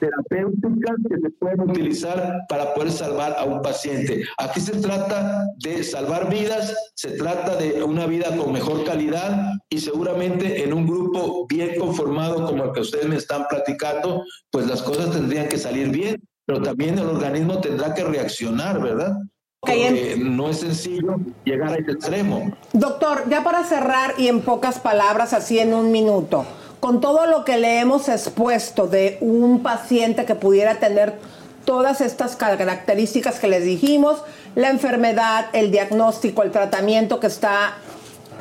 terapéuticas 0.00 0.96
que 1.08 1.16
se 1.20 1.30
pueden 1.38 1.60
utilizar 1.60 2.40
para 2.48 2.72
poder 2.74 2.90
salvar 2.90 3.36
a 3.38 3.44
un 3.44 3.60
paciente. 3.60 4.24
Aquí 4.38 4.58
se 4.60 4.72
trata 4.80 5.44
de 5.58 5.84
salvar 5.84 6.30
vidas, 6.30 6.74
se 6.94 7.10
trata 7.12 7.56
de 7.56 7.82
una 7.82 8.06
vida 8.06 8.34
con 8.36 8.50
mejor 8.52 8.84
calidad 8.84 9.52
y 9.68 9.78
seguramente 9.78 10.64
en 10.64 10.72
un 10.72 10.86
grupo 10.86 11.46
bien 11.46 11.78
conformado 11.78 12.46
como 12.46 12.64
el 12.64 12.72
que 12.72 12.80
ustedes 12.80 13.06
me 13.08 13.16
están 13.16 13.46
platicando, 13.48 14.24
pues 14.50 14.66
las 14.66 14.80
cosas 14.82 15.10
tendrían 15.10 15.48
que 15.48 15.58
salir 15.58 15.90
bien, 15.90 16.16
pero 16.50 16.62
también 16.62 16.98
el 16.98 17.06
organismo 17.06 17.60
tendrá 17.60 17.94
que 17.94 18.02
reaccionar, 18.02 18.80
¿verdad? 18.80 19.18
Porque 19.60 20.16
no 20.18 20.50
es 20.50 20.58
sencillo 20.58 21.20
llegar 21.44 21.74
a 21.74 21.76
ese 21.76 21.92
extremo. 21.92 22.50
Doctor, 22.72 23.22
ya 23.30 23.44
para 23.44 23.62
cerrar 23.62 24.14
y 24.18 24.26
en 24.26 24.40
pocas 24.40 24.80
palabras, 24.80 25.32
así 25.32 25.60
en 25.60 25.72
un 25.72 25.92
minuto, 25.92 26.44
con 26.80 27.00
todo 27.00 27.26
lo 27.26 27.44
que 27.44 27.56
le 27.56 27.78
hemos 27.78 28.08
expuesto 28.08 28.88
de 28.88 29.16
un 29.20 29.62
paciente 29.62 30.24
que 30.24 30.34
pudiera 30.34 30.80
tener 30.80 31.20
todas 31.64 32.00
estas 32.00 32.34
características 32.34 33.38
que 33.38 33.46
les 33.46 33.62
dijimos, 33.62 34.24
la 34.56 34.70
enfermedad, 34.70 35.50
el 35.52 35.70
diagnóstico, 35.70 36.42
el 36.42 36.50
tratamiento 36.50 37.20
que 37.20 37.28
está 37.28 37.76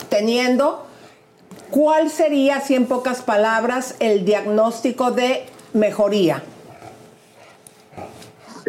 teniendo, 0.09 0.83
¿cuál 1.69 2.09
sería, 2.09 2.55
así 2.55 2.73
en 2.73 2.87
pocas 2.87 3.21
palabras, 3.21 3.93
el 3.99 4.25
diagnóstico 4.25 5.11
de 5.11 5.45
mejoría? 5.73 6.41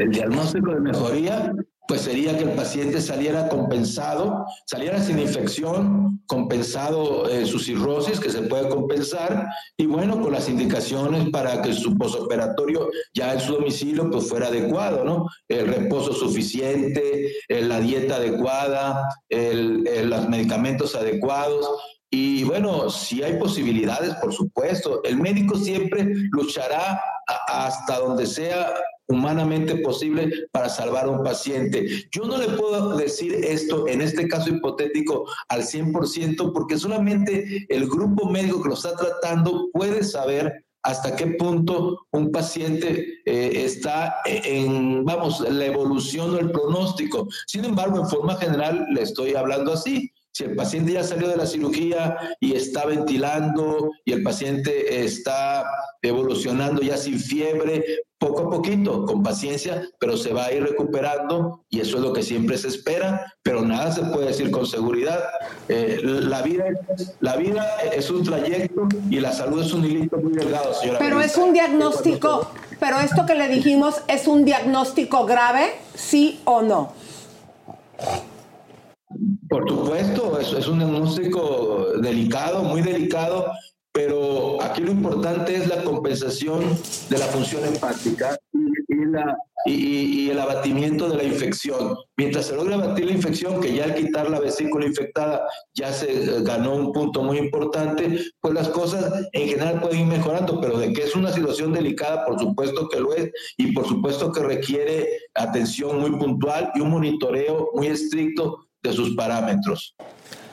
El 0.01 0.11
diagnóstico 0.13 0.73
de 0.73 0.81
mejoría, 0.81 1.53
pues 1.87 2.01
sería 2.03 2.37
que 2.39 2.45
el 2.45 2.53
paciente 2.53 3.03
saliera 3.03 3.49
compensado, 3.49 4.47
saliera 4.65 4.99
sin 5.03 5.19
infección, 5.19 6.23
compensado 6.27 7.29
eh, 7.29 7.45
su 7.45 7.59
cirrosis, 7.59 8.19
que 8.19 8.31
se 8.31 8.43
puede 8.43 8.69
compensar, 8.69 9.47
y 9.77 9.85
bueno, 9.87 10.19
con 10.23 10.33
las 10.33 10.49
indicaciones 10.49 11.29
para 11.31 11.61
que 11.61 11.75
su 11.75 11.99
posoperatorio 11.99 12.89
ya 13.13 13.35
en 13.35 13.41
su 13.41 13.55
domicilio 13.55 14.09
pues 14.11 14.27
fuera 14.29 14.47
adecuado, 14.47 15.05
¿no? 15.05 15.27
El 15.49 15.67
reposo 15.67 16.13
suficiente, 16.15 17.33
eh, 17.49 17.63
la 17.63 17.81
dieta 17.81 18.17
adecuada, 18.17 19.07
el- 19.29 19.87
el- 19.87 20.09
los 20.09 20.29
medicamentos 20.29 20.95
adecuados, 20.95 21.69
y 22.13 22.43
bueno, 22.45 22.89
si 22.91 23.23
hay 23.23 23.35
posibilidades, 23.39 24.15
por 24.15 24.33
supuesto, 24.33 25.01
el 25.05 25.17
médico 25.19 25.57
siempre 25.57 26.05
luchará 26.33 27.01
hasta 27.47 27.99
donde 28.01 28.27
sea 28.27 28.73
humanamente 29.11 29.77
posible 29.77 30.31
para 30.53 30.69
salvar 30.69 31.07
a 31.07 31.11
un 31.11 31.23
paciente. 31.23 32.09
Yo 32.13 32.25
no 32.25 32.39
le 32.39 32.49
puedo 32.49 32.97
decir 32.97 33.35
esto 33.35 33.89
en 33.89 34.01
este 34.01 34.29
caso 34.29 34.51
hipotético 34.51 35.27
al 35.49 35.63
100% 35.63 36.53
porque 36.53 36.79
solamente 36.79 37.67
el 37.69 37.89
grupo 37.89 38.29
médico 38.31 38.63
que 38.63 38.69
lo 38.69 38.75
está 38.75 38.95
tratando 38.97 39.69
puede 39.73 40.05
saber 40.05 40.65
hasta 40.83 41.15
qué 41.15 41.27
punto 41.27 42.07
un 42.11 42.31
paciente 42.33 43.21
eh, 43.27 43.65
está 43.65 44.17
en, 44.25 45.05
vamos, 45.05 45.41
la 45.41 45.67
evolución 45.67 46.35
o 46.35 46.39
el 46.39 46.51
pronóstico. 46.51 47.29
Sin 47.47 47.65
embargo, 47.65 47.99
en 47.99 48.09
forma 48.09 48.37
general 48.37 48.87
le 48.95 49.03
estoy 49.03 49.35
hablando 49.35 49.73
así. 49.73 50.11
Si 50.33 50.45
el 50.45 50.55
paciente 50.55 50.93
ya 50.93 51.03
salió 51.03 51.29
de 51.29 51.37
la 51.37 51.47
cirugía 51.47 52.17
y 52.39 52.55
está 52.55 52.87
ventilando 52.87 53.91
y 54.05 54.13
el 54.13 54.23
paciente 54.23 55.05
está 55.05 55.67
evolucionando 56.03 56.81
ya 56.83 56.97
sin 56.97 57.19
fiebre, 57.19 57.85
poco 58.21 58.43
a 58.43 58.51
poquito, 58.51 59.07
con 59.07 59.23
paciencia, 59.23 59.83
pero 59.99 60.15
se 60.15 60.35
va 60.35 60.45
a 60.45 60.53
ir 60.53 60.63
recuperando 60.63 61.65
y 61.71 61.81
eso 61.81 61.97
es 61.97 62.03
lo 62.03 62.13
que 62.13 62.23
siempre 62.23 62.59
se 62.59 62.69
espera, 62.69 63.35
pero 63.43 63.63
nada 63.63 63.91
se 63.93 64.03
puede 64.03 64.27
decir 64.27 64.51
con 64.51 64.67
seguridad. 64.67 65.21
Eh, 65.71 66.01
la, 66.03 66.43
vida, 66.43 66.65
la 67.21 67.37
vida 67.37 67.67
es 67.95 68.11
un 68.11 68.23
trayecto 68.23 68.89
y 69.09 69.21
la 69.21 69.33
salud 69.33 69.63
es 69.63 69.73
un 69.73 69.87
hilito 69.87 70.19
muy 70.19 70.35
delgado, 70.35 70.75
señora. 70.75 70.99
Pero 70.99 71.23
es 71.23 71.39
un 71.39 71.55
diagnóstico, 71.55 72.51
pero 72.79 73.01
esto 73.01 73.25
que 73.25 73.35
le 73.35 73.49
dijimos 73.49 74.03
es 74.07 74.29
un 74.29 74.45
diagnóstico 74.45 75.25
grave, 75.25 75.73
sí 75.95 76.41
o 76.45 76.61
no. 76.61 76.93
Por 79.49 79.67
supuesto, 79.67 80.39
es, 80.39 80.53
es 80.53 80.69
un 80.69 80.79
diagnóstico 80.79 81.87
delicado, 82.03 82.63
muy 82.65 82.83
delicado, 82.83 83.47
pero 83.93 84.63
aquí 84.63 84.83
lo 84.83 84.93
importante 84.93 85.57
es 85.57 85.67
la 85.69 85.83
compensación 85.83 86.61
de 87.09 87.19
la 87.19 87.27
función 87.27 87.65
hepática 87.65 88.39
y, 89.67 90.31
el 90.31 90.39
abatimiento 90.39 91.09
de 91.09 91.17
la 91.17 91.25
infección. 91.25 91.97
Mientras 92.17 92.47
se 92.47 92.55
logra 92.55 92.77
abatir 92.77 93.07
la 93.07 93.13
infección, 93.13 93.61
que 93.61 93.75
ya 93.75 93.85
al 93.85 93.95
quitar 93.95 94.31
la 94.31 94.39
vesícula 94.39 94.87
infectada 94.87 95.43
ya 95.75 95.93
se 95.93 96.13
eh, 96.13 96.43
ganó 96.43 96.75
un 96.75 96.93
punto 96.93 97.23
muy 97.23 97.39
importante, 97.39 98.21
pues 98.41 98.55
las 98.55 98.69
cosas 98.69 99.29
en 99.33 99.49
general 99.49 99.81
pueden 99.81 100.01
ir 100.01 100.07
mejorando, 100.07 100.61
pero 100.61 100.79
de 100.79 100.93
que 100.93 101.03
es 101.03 101.17
una 101.17 101.33
situación 101.33 101.73
delicada, 101.73 102.25
por 102.25 102.39
supuesto 102.39 102.89
que 102.89 103.01
lo 103.01 103.15
es, 103.15 103.31
y 103.57 103.73
por 103.73 103.87
supuesto 103.87 104.31
que 104.31 104.41
requiere 104.41 105.09
atención 105.35 106.01
muy 106.01 106.13
puntual 106.13 106.71
y 106.75 106.81
un 106.81 106.91
monitoreo 106.91 107.71
muy 107.75 107.89
estricto 107.89 108.69
de 108.83 108.93
sus 108.93 109.15
parámetros. 109.15 109.95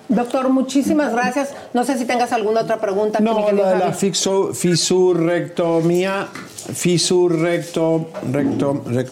Doctor, 0.09 0.49
muchísimas 0.49 1.11
gracias. 1.11 1.53
No 1.73 1.83
sé 1.83 1.97
si 1.97 2.05
tengas 2.05 2.31
alguna 2.31 2.61
otra 2.61 2.79
pregunta. 2.79 3.19
mi 3.19 3.25
No, 3.25 3.45
querido 3.45 3.63
lo 3.63 3.69
de 3.69 3.77
la 3.77 3.91
fixo- 3.93 4.53
fisurrectomía, 4.53 6.27
fisurrecto, 6.73 8.09
recto, 8.31 8.83
rec- 8.85 9.11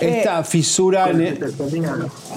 esta 0.00 0.42
fisura, 0.44 1.10
en 1.10 1.20
el- 1.20 1.52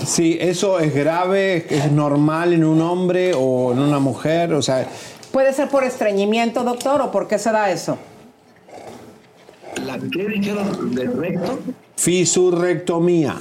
sí, 0.05 0.37
eso 0.39 0.79
es 0.79 0.93
grave, 0.93 1.65
es 1.69 1.91
normal 1.91 2.53
en 2.53 2.65
un 2.65 2.81
hombre 2.81 3.33
o 3.35 3.71
en 3.71 3.79
una 3.79 3.99
mujer, 3.99 4.53
o 4.53 4.61
sea, 4.61 4.87
¿Puede 5.31 5.51
ser 5.53 5.67
por 5.69 5.83
estreñimiento, 5.83 6.63
doctor, 6.63 7.01
o 7.01 7.09
por 7.09 7.27
qué 7.27 7.39
se 7.39 7.51
da 7.51 7.71
eso? 7.71 7.97
¿La 9.83 9.97
qué 9.97 10.27
dijeron 10.27 10.93
del 10.93 11.11
recto? 11.13 11.57
fisurrectomía. 11.95 13.37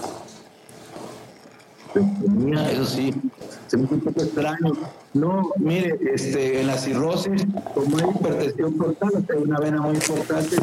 eso 2.70 2.86
sí, 2.86 3.12
se 3.72 3.78
me 3.78 3.84
hizo 3.84 3.94
un 3.94 4.00
poco 4.02 4.22
extraño. 4.22 4.72
No, 5.14 5.50
mire, 5.56 5.98
este, 6.12 6.60
en 6.60 6.66
la 6.66 6.76
cirrosis, 6.76 7.46
como 7.74 7.96
hay 7.96 8.04
hipertensión 8.10 8.76
portal, 8.76 9.26
hay 9.30 9.42
una 9.42 9.60
vena 9.60 9.80
muy 9.80 9.94
importante, 9.94 10.56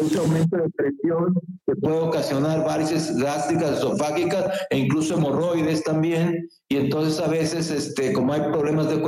un 0.00 0.18
aumento 0.18 0.56
de 0.56 0.68
presión 0.70 1.38
que 1.64 1.76
puede 1.76 2.00
ocasionar 2.00 2.64
varices 2.64 3.16
gástricas, 3.16 3.78
esofágicas 3.78 4.60
e 4.70 4.78
incluso 4.78 5.14
hemorroides 5.14 5.84
también. 5.84 6.48
Y 6.68 6.78
entonces 6.78 7.20
a 7.20 7.28
veces, 7.28 7.70
este, 7.70 8.12
como 8.12 8.32
hay 8.32 8.40
problemas 8.40 8.88
de 8.90 9.02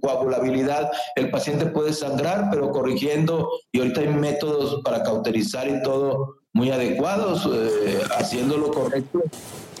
coagulabilidad, 0.00 0.88
el 1.16 1.32
paciente 1.32 1.66
puede 1.66 1.92
sangrar, 1.92 2.48
pero 2.52 2.70
corrigiendo, 2.70 3.48
y 3.72 3.80
ahorita 3.80 4.02
hay 4.02 4.08
métodos 4.14 4.82
para 4.84 5.02
cauterizar 5.02 5.66
y 5.68 5.82
todo 5.82 6.36
muy 6.52 6.70
adecuados, 6.70 7.44
eh, 7.52 8.02
haciendo 8.16 8.56
lo 8.56 8.70
correcto. 8.70 9.20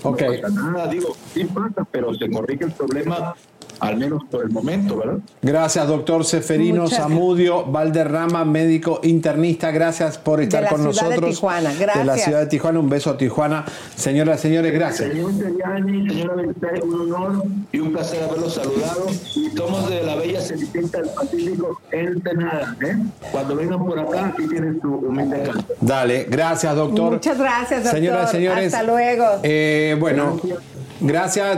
Ok. 0.02 0.20
No 0.22 0.40
pasa 0.40 0.48
nada, 0.48 0.86
digo, 0.88 1.16
sí 1.32 1.44
pasa, 1.44 1.84
pero 1.90 2.14
se 2.14 2.30
corrige 2.30 2.64
el 2.64 2.72
problema 2.72 3.34
al 3.82 3.96
menos 3.96 4.22
por 4.30 4.44
el 4.44 4.50
momento, 4.50 4.96
¿verdad? 4.96 5.18
Gracias, 5.42 5.88
doctor 5.88 6.24
Seferino 6.24 6.82
Muchas 6.84 6.98
Zamudio 7.00 7.64
Valderrama, 7.66 8.44
médico 8.44 9.00
internista. 9.02 9.72
Gracias 9.72 10.18
por 10.18 10.40
estar 10.40 10.62
la 10.62 10.68
con 10.70 10.78
ciudad 10.80 10.92
de 10.94 11.08
nosotros. 11.08 11.30
Tijuana. 11.34 11.74
De 11.74 11.86
la 11.86 11.94
Gracias. 12.04 12.24
ciudad 12.24 12.40
de 12.40 12.46
Tijuana. 12.46 12.78
Un 12.78 12.88
beso 12.88 13.10
a 13.10 13.16
Tijuana. 13.18 13.64
Señoras 13.96 14.38
y 14.38 14.42
señores, 14.42 14.72
gracias. 14.72 15.10
Señor 15.10 15.32
Seriani, 15.34 16.08
señora 16.08 16.34
Beltrán, 16.34 16.82
un 16.84 17.12
honor 17.12 17.42
y 17.72 17.78
un 17.80 17.92
placer 17.92 18.22
haberlos 18.22 18.54
saludado. 18.54 19.06
Y 19.34 19.50
somos 19.56 19.90
de 19.90 20.02
la 20.04 20.14
bella 20.14 20.40
Cenicienta 20.40 20.98
del 20.98 21.10
Pacífico, 21.10 21.80
Ensenada. 21.90 22.76
¿eh? 22.82 22.96
Cuando 23.32 23.56
vengan 23.56 23.84
por 23.84 23.98
acá, 23.98 24.26
aquí 24.28 24.46
tienen 24.48 24.80
su 24.80 24.88
humilde 24.94 25.42
casa. 25.42 25.64
Dale, 25.80 26.26
gracias, 26.30 26.74
doctor. 26.76 27.14
Muchas 27.14 27.36
gracias, 27.38 27.82
doctor. 27.82 27.98
Señoras 28.00 28.28
y 28.30 28.36
señores. 28.36 28.72
Hasta 28.72 28.86
luego. 28.86 29.24
eh, 29.42 29.96
bueno, 29.98 30.38
gracias. 30.42 30.62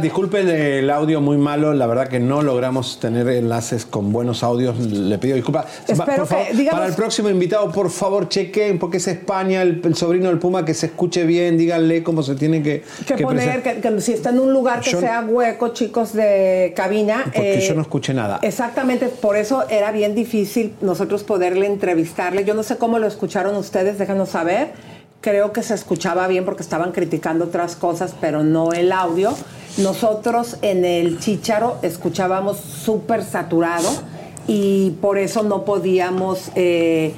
Disculpen 0.00 0.48
el 0.48 0.88
audio 0.90 1.20
muy 1.20 1.36
malo. 1.36 1.74
La 1.74 1.86
verdad 1.86 2.08
que 2.08 2.18
no 2.18 2.42
logramos 2.42 2.98
tener 2.98 3.28
enlaces 3.28 3.84
con 3.84 4.10
buenos 4.12 4.42
audios. 4.42 4.78
Le 4.78 5.18
pido 5.18 5.36
disculpas. 5.36 5.66
Espero 5.86 6.24
favor, 6.26 6.46
que, 6.48 6.54
digamos- 6.54 6.78
para 6.80 6.86
el 6.90 6.94
próximo 6.96 7.28
invitado, 7.28 7.70
por 7.70 7.90
favor, 7.90 8.28
chequen, 8.28 8.78
porque 8.78 8.96
es 8.96 9.06
España, 9.08 9.62
el, 9.62 9.80
el 9.84 9.94
sobrino 9.94 10.28
del 10.28 10.38
Puma, 10.38 10.64
que 10.64 10.72
se 10.72 10.86
escuche 10.86 11.24
bien. 11.24 11.58
Díganle 11.58 12.02
cómo 12.02 12.22
se 12.22 12.34
tiene 12.36 12.62
que, 12.62 12.82
que 13.06 13.14
que 13.16 13.22
poner, 13.22 13.62
que, 13.62 13.80
que 13.80 14.00
si 14.00 14.12
está 14.12 14.30
en 14.30 14.40
un 14.40 14.52
lugar 14.52 14.80
que 14.80 14.92
Yo- 14.92 15.00
sea 15.00 15.20
hueco, 15.20 15.68
chicos 15.68 16.12
de 16.14 16.72
cabina. 16.74 17.22
Porque 17.24 17.58
eh, 17.58 17.66
yo 17.68 17.74
no 17.74 17.82
escuché 17.82 18.14
nada. 18.14 18.38
Exactamente, 18.42 19.06
por 19.08 19.36
eso 19.36 19.68
era 19.68 19.92
bien 19.92 20.14
difícil 20.14 20.72
nosotros 20.80 21.22
poderle 21.22 21.66
entrevistarle. 21.66 22.44
Yo 22.44 22.54
no 22.54 22.62
sé 22.62 22.76
cómo 22.78 22.98
lo 22.98 23.06
escucharon 23.06 23.54
ustedes, 23.56 23.98
déjanos 23.98 24.30
saber. 24.30 24.93
Creo 25.24 25.54
que 25.54 25.62
se 25.62 25.72
escuchaba 25.72 26.28
bien 26.28 26.44
porque 26.44 26.62
estaban 26.62 26.92
criticando 26.92 27.46
otras 27.46 27.76
cosas, 27.76 28.14
pero 28.20 28.42
no 28.42 28.74
el 28.74 28.92
audio. 28.92 29.32
Nosotros 29.78 30.58
en 30.60 30.84
el 30.84 31.18
Chícharo 31.18 31.78
escuchábamos 31.80 32.58
súper 32.58 33.24
saturado 33.24 33.88
y 34.46 34.90
por 35.00 35.16
eso 35.16 35.42
no 35.42 35.64
podíamos 35.64 36.50
eh, 36.56 37.14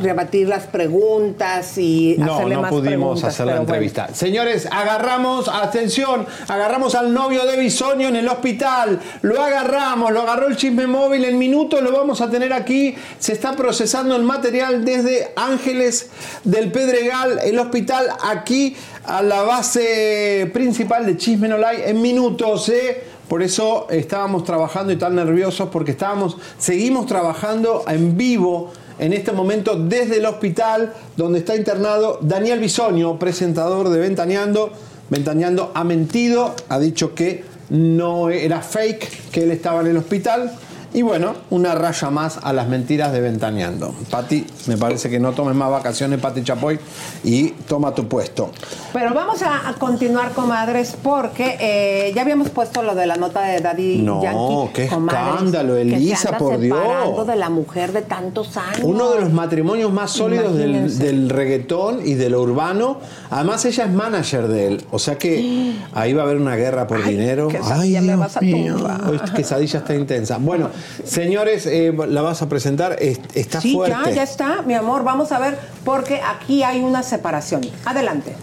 rebatir 0.00 0.48
las 0.48 0.64
preguntas 0.64 1.76
y 1.78 2.16
No, 2.18 2.34
hacerle 2.34 2.54
no 2.56 2.62
más 2.62 2.70
pudimos 2.70 3.24
hacer 3.24 3.46
la 3.46 3.52
bueno. 3.52 3.68
entrevista. 3.68 4.08
Señores, 4.12 4.66
agarramos, 4.70 5.48
atención, 5.48 6.26
agarramos 6.48 6.94
al 6.94 7.12
novio 7.12 7.44
de 7.46 7.56
Bisoño 7.56 8.08
en 8.08 8.16
el 8.16 8.28
hospital. 8.28 9.00
Lo 9.22 9.42
agarramos, 9.42 10.12
lo 10.12 10.22
agarró 10.22 10.48
el 10.48 10.56
chisme 10.56 10.86
móvil. 10.86 11.24
En 11.24 11.38
minutos 11.38 11.82
lo 11.82 11.92
vamos 11.92 12.20
a 12.20 12.30
tener 12.30 12.52
aquí. 12.52 12.94
Se 13.18 13.32
está 13.32 13.54
procesando 13.54 14.16
el 14.16 14.22
material 14.22 14.84
desde 14.84 15.32
Ángeles 15.36 16.10
del 16.44 16.72
Pedregal, 16.72 17.38
el 17.44 17.58
hospital, 17.58 18.08
aquí 18.24 18.76
a 19.04 19.22
la 19.22 19.42
base 19.42 20.50
principal 20.52 21.06
de 21.06 21.16
Chisme 21.16 21.48
No 21.48 21.58
Lie. 21.58 21.88
En 21.88 22.02
minutos, 22.02 22.68
¿eh? 22.68 23.04
Por 23.28 23.42
eso 23.42 23.88
estábamos 23.90 24.44
trabajando 24.44 24.92
y 24.92 24.96
tan 24.96 25.16
nerviosos 25.16 25.68
porque 25.70 25.90
estábamos, 25.90 26.36
seguimos 26.58 27.06
trabajando 27.06 27.84
en 27.88 28.16
vivo 28.16 28.70
en 28.98 29.12
este 29.12 29.32
momento 29.32 29.76
desde 29.76 30.18
el 30.18 30.26
hospital 30.26 30.92
donde 31.16 31.40
está 31.40 31.56
internado 31.56 32.18
Daniel 32.22 32.60
Bisoño, 32.60 33.18
presentador 33.18 33.88
de 33.90 34.00
Ventaneando. 34.00 34.72
Ventaneando 35.08 35.70
ha 35.74 35.84
mentido, 35.84 36.54
ha 36.68 36.78
dicho 36.78 37.14
que 37.14 37.44
no 37.70 38.30
era 38.30 38.60
fake, 38.60 39.30
que 39.30 39.44
él 39.44 39.50
estaba 39.50 39.80
en 39.80 39.88
el 39.88 39.96
hospital. 39.96 40.52
Y 40.96 41.02
bueno, 41.02 41.34
una 41.50 41.74
raya 41.74 42.08
más 42.08 42.38
a 42.42 42.54
las 42.54 42.68
mentiras 42.68 43.12
de 43.12 43.20
Ventaneando. 43.20 43.94
Pati, 44.10 44.46
me 44.66 44.78
parece 44.78 45.10
que 45.10 45.18
no 45.20 45.32
tomes 45.32 45.54
más 45.54 45.70
vacaciones, 45.70 46.18
Pati 46.18 46.42
Chapoy, 46.42 46.80
y 47.22 47.48
toma 47.68 47.94
tu 47.94 48.08
puesto. 48.08 48.50
Pero 48.94 49.12
vamos 49.12 49.42
a, 49.42 49.68
a 49.68 49.74
continuar, 49.74 50.32
comadres, 50.32 50.96
porque 51.02 51.58
eh, 51.60 52.12
ya 52.14 52.22
habíamos 52.22 52.48
puesto 52.48 52.82
lo 52.82 52.94
de 52.94 53.04
la 53.06 53.16
nota 53.16 53.42
de 53.42 53.60
Daddy 53.60 53.98
No, 53.98 54.22
Yankee. 54.22 54.72
qué 54.72 54.88
comadres, 54.88 55.34
escándalo, 55.34 55.74
que 55.74 55.84
se 55.84 55.96
Elisa, 55.96 56.28
anda 56.28 56.38
por 56.38 56.58
Dios. 56.58 57.26
de 57.26 57.36
la 57.36 57.50
mujer 57.50 57.92
de 57.92 58.00
tantos 58.00 58.56
años. 58.56 58.80
Uno 58.82 59.10
de 59.10 59.20
los 59.20 59.30
matrimonios 59.34 59.92
más 59.92 60.12
sólidos 60.12 60.56
del, 60.56 60.98
del 60.98 61.28
reggaetón 61.28 62.06
y 62.06 62.14
de 62.14 62.30
lo 62.30 62.40
urbano. 62.40 63.00
Además, 63.28 63.66
ella 63.66 63.84
es 63.84 63.90
manager 63.92 64.48
de 64.48 64.66
él. 64.68 64.84
O 64.92 64.98
sea 64.98 65.18
que 65.18 65.74
ahí 65.92 66.14
va 66.14 66.22
a 66.22 66.24
haber 66.24 66.38
una 66.38 66.56
guerra 66.56 66.86
por 66.86 67.04
dinero. 67.04 67.50
me 67.50 67.58
Dios 67.86 68.18
vas 68.18 68.36
a 68.38 68.40
mío. 68.40 68.76
tumbar. 68.76 69.10
Hoy 69.10 69.18
quesadilla 69.34 69.80
está 69.80 69.94
intensa. 69.94 70.38
Bueno, 70.40 70.70
señores, 71.04 71.66
eh, 71.66 71.92
la 72.08 72.22
vas 72.22 72.42
a 72.42 72.48
presentar. 72.48 72.96
Es- 73.00 73.20
Está 73.34 73.60
Sí, 73.60 73.74
fuerte. 73.74 73.96
ya, 74.06 74.10
ya 74.10 74.22
está, 74.22 74.62
mi 74.62 74.74
amor. 74.74 75.04
Vamos 75.04 75.32
a 75.32 75.38
ver, 75.38 75.58
porque 75.84 76.20
aquí 76.22 76.62
hay 76.62 76.80
una 76.82 77.02
separación. 77.02 77.62
Adelante. 77.84 78.34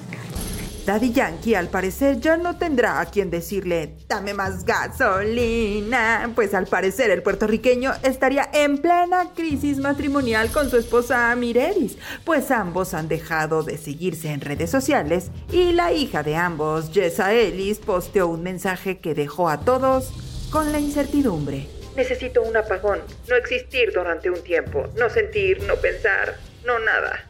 Daddy 0.85 1.13
Yankee 1.13 1.55
al 1.55 1.69
parecer 1.69 2.19
ya 2.19 2.35
no 2.35 2.57
tendrá 2.57 2.99
a 2.99 3.05
quien 3.05 3.29
decirle 3.29 3.95
dame 4.09 4.33
más 4.33 4.65
gasolina, 4.65 6.29
pues 6.35 6.53
al 6.53 6.67
parecer 6.67 7.09
el 7.09 7.23
puertorriqueño 7.23 7.93
estaría 8.03 8.49
en 8.53 8.79
plena 8.79 9.29
crisis 9.33 9.77
matrimonial 9.77 10.51
con 10.51 10.69
su 10.69 10.75
esposa 10.75 11.33
Mireris, 11.37 11.97
pues 12.25 12.51
ambos 12.51 12.93
han 12.93 13.07
dejado 13.07 13.63
de 13.63 13.77
seguirse 13.77 14.31
en 14.33 14.41
redes 14.41 14.69
sociales 14.71 15.27
y 15.53 15.71
la 15.71 15.93
hija 15.93 16.21
de 16.21 16.35
ambos, 16.35 16.91
Jessa 16.93 17.31
Ellis, 17.33 17.77
posteó 17.79 18.27
un 18.27 18.43
mensaje 18.43 18.97
que 18.97 19.13
dejó 19.15 19.47
a 19.47 19.61
todos 19.61 20.11
con 20.51 20.73
la 20.73 20.81
incertidumbre. 20.81 21.69
Necesito 21.95 22.41
un 22.41 22.57
apagón, 22.57 22.99
no 23.29 23.35
existir 23.35 23.91
durante 23.93 24.29
un 24.29 24.41
tiempo, 24.41 24.87
no 24.97 25.09
sentir, 25.09 25.61
no 25.63 25.75
pensar, 25.75 26.35
no 26.65 26.79
nada. 26.79 27.25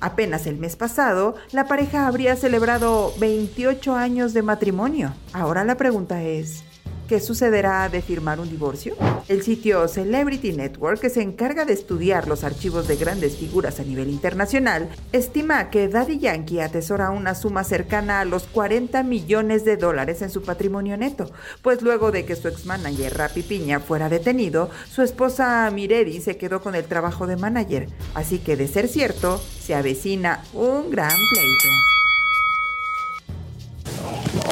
Apenas 0.00 0.48
el 0.48 0.56
mes 0.56 0.74
pasado, 0.74 1.36
la 1.52 1.66
pareja 1.68 2.08
habría 2.08 2.34
celebrado 2.34 3.14
28 3.18 3.94
años 3.94 4.34
de 4.34 4.42
matrimonio. 4.42 5.14
Ahora 5.32 5.62
la 5.62 5.76
pregunta 5.76 6.22
es, 6.22 6.64
¿qué 7.12 7.20
sucederá 7.20 7.90
de 7.90 8.00
firmar 8.00 8.40
un 8.40 8.48
divorcio? 8.48 8.96
El 9.28 9.42
sitio 9.42 9.86
Celebrity 9.86 10.52
Network, 10.52 10.98
que 10.98 11.10
se 11.10 11.20
encarga 11.20 11.66
de 11.66 11.74
estudiar 11.74 12.26
los 12.26 12.42
archivos 12.42 12.88
de 12.88 12.96
grandes 12.96 13.36
figuras 13.36 13.80
a 13.80 13.82
nivel 13.82 14.08
internacional, 14.08 14.88
estima 15.12 15.68
que 15.68 15.88
Daddy 15.88 16.18
Yankee 16.18 16.60
atesora 16.60 17.10
una 17.10 17.34
suma 17.34 17.64
cercana 17.64 18.20
a 18.20 18.24
los 18.24 18.44
40 18.44 19.02
millones 19.02 19.66
de 19.66 19.76
dólares 19.76 20.22
en 20.22 20.30
su 20.30 20.40
patrimonio 20.40 20.96
neto, 20.96 21.30
pues 21.60 21.82
luego 21.82 22.12
de 22.12 22.24
que 22.24 22.34
su 22.34 22.48
ex-manager 22.48 23.14
Rapi 23.14 23.42
Piña 23.42 23.78
fuera 23.78 24.08
detenido, 24.08 24.70
su 24.90 25.02
esposa 25.02 25.70
Miredi 25.70 26.18
se 26.22 26.38
quedó 26.38 26.62
con 26.62 26.74
el 26.74 26.84
trabajo 26.84 27.26
de 27.26 27.36
manager, 27.36 27.90
así 28.14 28.38
que 28.38 28.56
de 28.56 28.68
ser 28.68 28.88
cierto, 28.88 29.38
se 29.60 29.74
avecina 29.74 30.42
un 30.54 30.90
gran 30.90 31.10
pleito. 31.10 32.01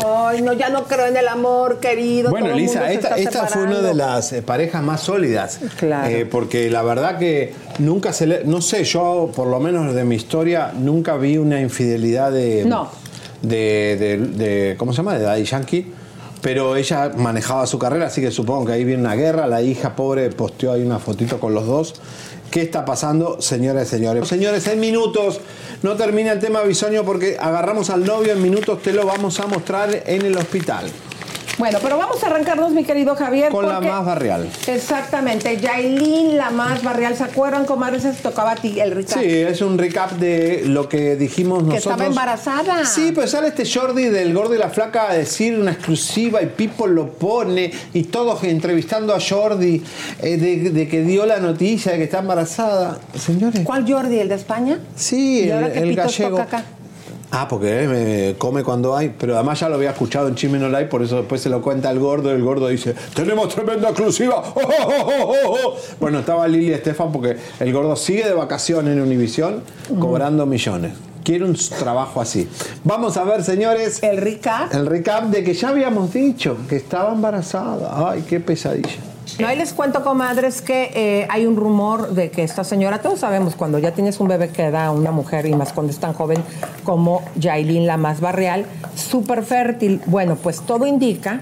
Ay, 0.07 0.43
no, 0.43 0.53
ya 0.53 0.69
no 0.69 0.85
creo 0.85 1.07
en 1.07 1.17
el 1.17 1.29
amor, 1.29 1.79
querido. 1.81 2.31
Bueno, 2.31 2.51
Elisa, 2.51 2.91
esta, 2.93 3.47
fue 3.47 3.63
una 3.65 3.81
de 3.81 3.95
las 3.95 4.33
eh, 4.33 4.43
parejas 4.43 4.83
más 4.83 5.01
sólidas. 5.01 5.59
Eh, 6.09 6.27
porque 6.31 6.71
la 6.71 6.83
verdad 6.83 7.19
que 7.19 7.55
nunca 7.79 8.13
se 8.13 8.27
le. 8.27 8.45
No 8.45 8.61
sé, 8.61 8.85
yo, 8.85 9.31
por 9.35 9.47
lo 9.49 9.59
menos 9.61 9.95
de 9.95 10.05
mi 10.05 10.17
historia, 10.17 10.73
nunca 10.77 11.17
vi 11.17 11.39
una 11.39 11.61
infidelidad 11.61 12.31
de. 12.33 12.65
No. 12.65 12.89
De, 13.43 13.97
de- 13.99 14.17
de- 14.19 14.77
¿Cómo 14.77 14.93
se 14.93 14.99
llama? 14.99 15.15
De 15.17 15.25
Daddy 15.25 15.45
Yankee. 15.45 15.93
Pero 16.43 16.75
ella 16.77 17.11
manejaba 17.17 17.67
su 17.67 17.79
carrera, 17.79 18.07
así 18.07 18.23
que 18.23 18.31
supongo 18.31 18.65
que 18.67 18.73
ahí 18.73 18.85
viene 18.85 19.03
una 19.03 19.15
guerra. 19.15 19.47
La 19.47 19.61
hija 19.61 19.95
pobre 19.95 20.31
posteó 20.31 20.73
ahí 20.73 20.83
una 20.83 20.99
fotito 20.99 21.39
con 21.39 21.53
los 21.53 21.67
dos. 21.67 22.01
¿Qué 22.51 22.63
está 22.63 22.85
pasando, 22.85 23.41
señoras 23.41 23.87
y 23.87 23.91
señores? 23.91 24.27
Señores, 24.27 24.67
en 24.67 24.81
minutos 24.81 25.41
no 25.83 25.95
termina 25.95 26.33
el 26.33 26.41
tema 26.41 26.63
bisoño 26.63 27.05
porque 27.05 27.37
agarramos 27.39 27.91
al 27.91 28.05
novio. 28.05 28.33
En 28.33 28.43
minutos 28.43 28.83
te 28.83 28.93
lo 28.93 29.07
vamos 29.07 29.39
a 29.39 29.47
mostrar 29.47 30.03
en 30.05 30.23
el 30.23 30.37
hospital. 30.37 30.91
Bueno, 31.61 31.79
pero 31.83 31.99
vamos 31.99 32.25
a 32.25 32.27
arrancarnos, 32.29 32.73
mi 32.73 32.85
querido 32.85 33.15
Javier. 33.15 33.53
Con 33.53 33.69
la 33.69 33.83
más 33.83 34.05
barrial. 34.07 34.49
Exactamente, 34.67 35.59
Yailin, 35.59 36.39
la 36.39 36.49
más 36.49 36.83
barrial. 36.83 37.15
¿Se 37.15 37.23
acuerdan, 37.23 37.67
comadres? 37.67 38.03
Se 38.03 38.13
tocaba 38.15 38.53
a 38.53 38.57
ti 38.57 38.81
el 38.81 38.93
recap. 38.93 39.21
Sí, 39.21 39.27
es 39.29 39.61
un 39.61 39.77
recap 39.77 40.13
de 40.13 40.63
lo 40.65 40.89
que 40.89 41.17
dijimos 41.17 41.59
Que 41.59 41.65
nosotros. 41.75 41.93
estaba 41.93 42.07
embarazada. 42.07 42.85
Sí, 42.87 43.13
pues 43.15 43.33
sale 43.33 43.49
este 43.49 43.65
Jordi 43.71 44.05
del 44.07 44.33
Gordo 44.33 44.55
y 44.55 44.59
la 44.59 44.71
Flaca 44.71 45.11
a 45.11 45.15
decir 45.15 45.59
una 45.59 45.73
exclusiva 45.73 46.41
y 46.43 46.47
Pipo 46.47 46.87
lo 46.87 47.11
pone 47.13 47.71
y 47.93 48.05
todos 48.05 48.43
entrevistando 48.45 49.15
a 49.15 49.19
Jordi 49.21 49.83
eh, 50.23 50.37
de, 50.39 50.71
de 50.71 50.89
que 50.89 51.03
dio 51.03 51.27
la 51.27 51.41
noticia 51.41 51.93
de 51.93 51.99
que 51.99 52.05
está 52.05 52.21
embarazada. 52.21 52.99
Señores. 53.15 53.61
¿Cuál 53.65 53.85
Jordi? 53.87 54.19
¿El 54.19 54.31
de 54.31 54.35
España? 54.37 54.79
Sí, 54.97 55.41
¿Y 55.41 55.49
el, 55.49 55.53
ahora 55.53 55.67
el 55.75 55.89
pitos 55.91 56.05
gallego. 56.19 56.31
toca 56.39 56.43
acá? 56.59 56.65
Ah, 57.33 57.47
porque 57.49 57.69
eh, 57.71 58.35
come 58.39 58.65
cuando 58.65 58.97
hay, 58.97 59.15
pero 59.17 59.37
además 59.37 59.61
ya 59.61 59.69
lo 59.69 59.77
había 59.77 59.91
escuchado 59.91 60.27
en 60.27 60.35
Chisme 60.35 60.59
No 60.59 60.69
Live, 60.69 60.87
por 60.87 61.03
eso 61.03 61.19
después 61.19 61.41
se 61.41 61.49
lo 61.49 61.63
cuenta 61.63 61.91
el 61.91 62.01
gordo, 62.01 62.33
el 62.33 62.43
gordo 62.43 62.67
dice, 62.69 62.95
tenemos 63.15 63.49
tremenda 63.55 63.91
exclusiva. 63.91 64.43
¡Oh, 64.55 64.61
oh, 64.61 64.97
oh, 64.97 65.33
oh, 65.33 65.57
oh! 65.65 65.77
Bueno, 66.01 66.21
estaba 66.21 66.49
Lili 66.49 66.73
Estefan 66.73 67.13
porque 67.13 67.37
el 67.61 67.73
gordo 67.73 67.95
sigue 67.95 68.25
de 68.25 68.35
vacaciones 68.35 68.97
en 68.97 69.03
Univisión 69.03 69.63
cobrando 69.99 70.45
millones. 70.45 70.93
Quiere 71.23 71.45
un 71.45 71.55
trabajo 71.79 72.21
así. 72.21 72.49
Vamos 72.83 73.17
a 73.17 73.25
ver, 73.25 73.45
señores. 73.45 74.03
El 74.03 74.17
recap. 74.17 74.73
El 74.75 74.87
recap 74.87 75.25
de 75.27 75.45
que 75.45 75.55
ya 75.55 75.69
habíamos 75.69 76.13
dicho 76.13 76.57
que 76.69 76.77
estaba 76.77 77.13
embarazada. 77.13 78.11
Ay, 78.11 78.25
qué 78.29 78.41
pesadilla. 78.41 78.89
No, 79.39 79.47
ahí 79.47 79.57
les 79.57 79.73
cuento, 79.73 80.03
comadres, 80.03 80.61
que 80.63 80.91
eh, 80.95 81.27
hay 81.31 81.47
un 81.47 81.57
rumor 81.57 82.11
de 82.11 82.31
que 82.31 82.43
esta 82.43 82.65
señora, 82.65 83.01
todos 83.01 83.21
sabemos, 83.21 83.55
cuando 83.55 83.79
ya 83.79 83.93
tienes 83.93 84.21
un 84.21 84.29
bebé 84.29 84.49
que 84.49 84.71
da 84.71 84.91
una 84.91 85.13
mujer, 85.13 85.47
y 85.47 85.55
más 85.55 85.73
cuando 85.73 85.93
es 85.93 85.99
tan 85.99 86.13
joven 86.13 86.43
como 86.85 87.23
Yailin, 87.37 87.87
la 87.87 87.97
más 87.97 88.21
barrial, 88.21 88.67
súper 88.95 89.45
fértil. 89.45 90.03
Bueno, 90.07 90.37
pues 90.37 90.61
todo 90.61 90.87
indica 90.87 91.41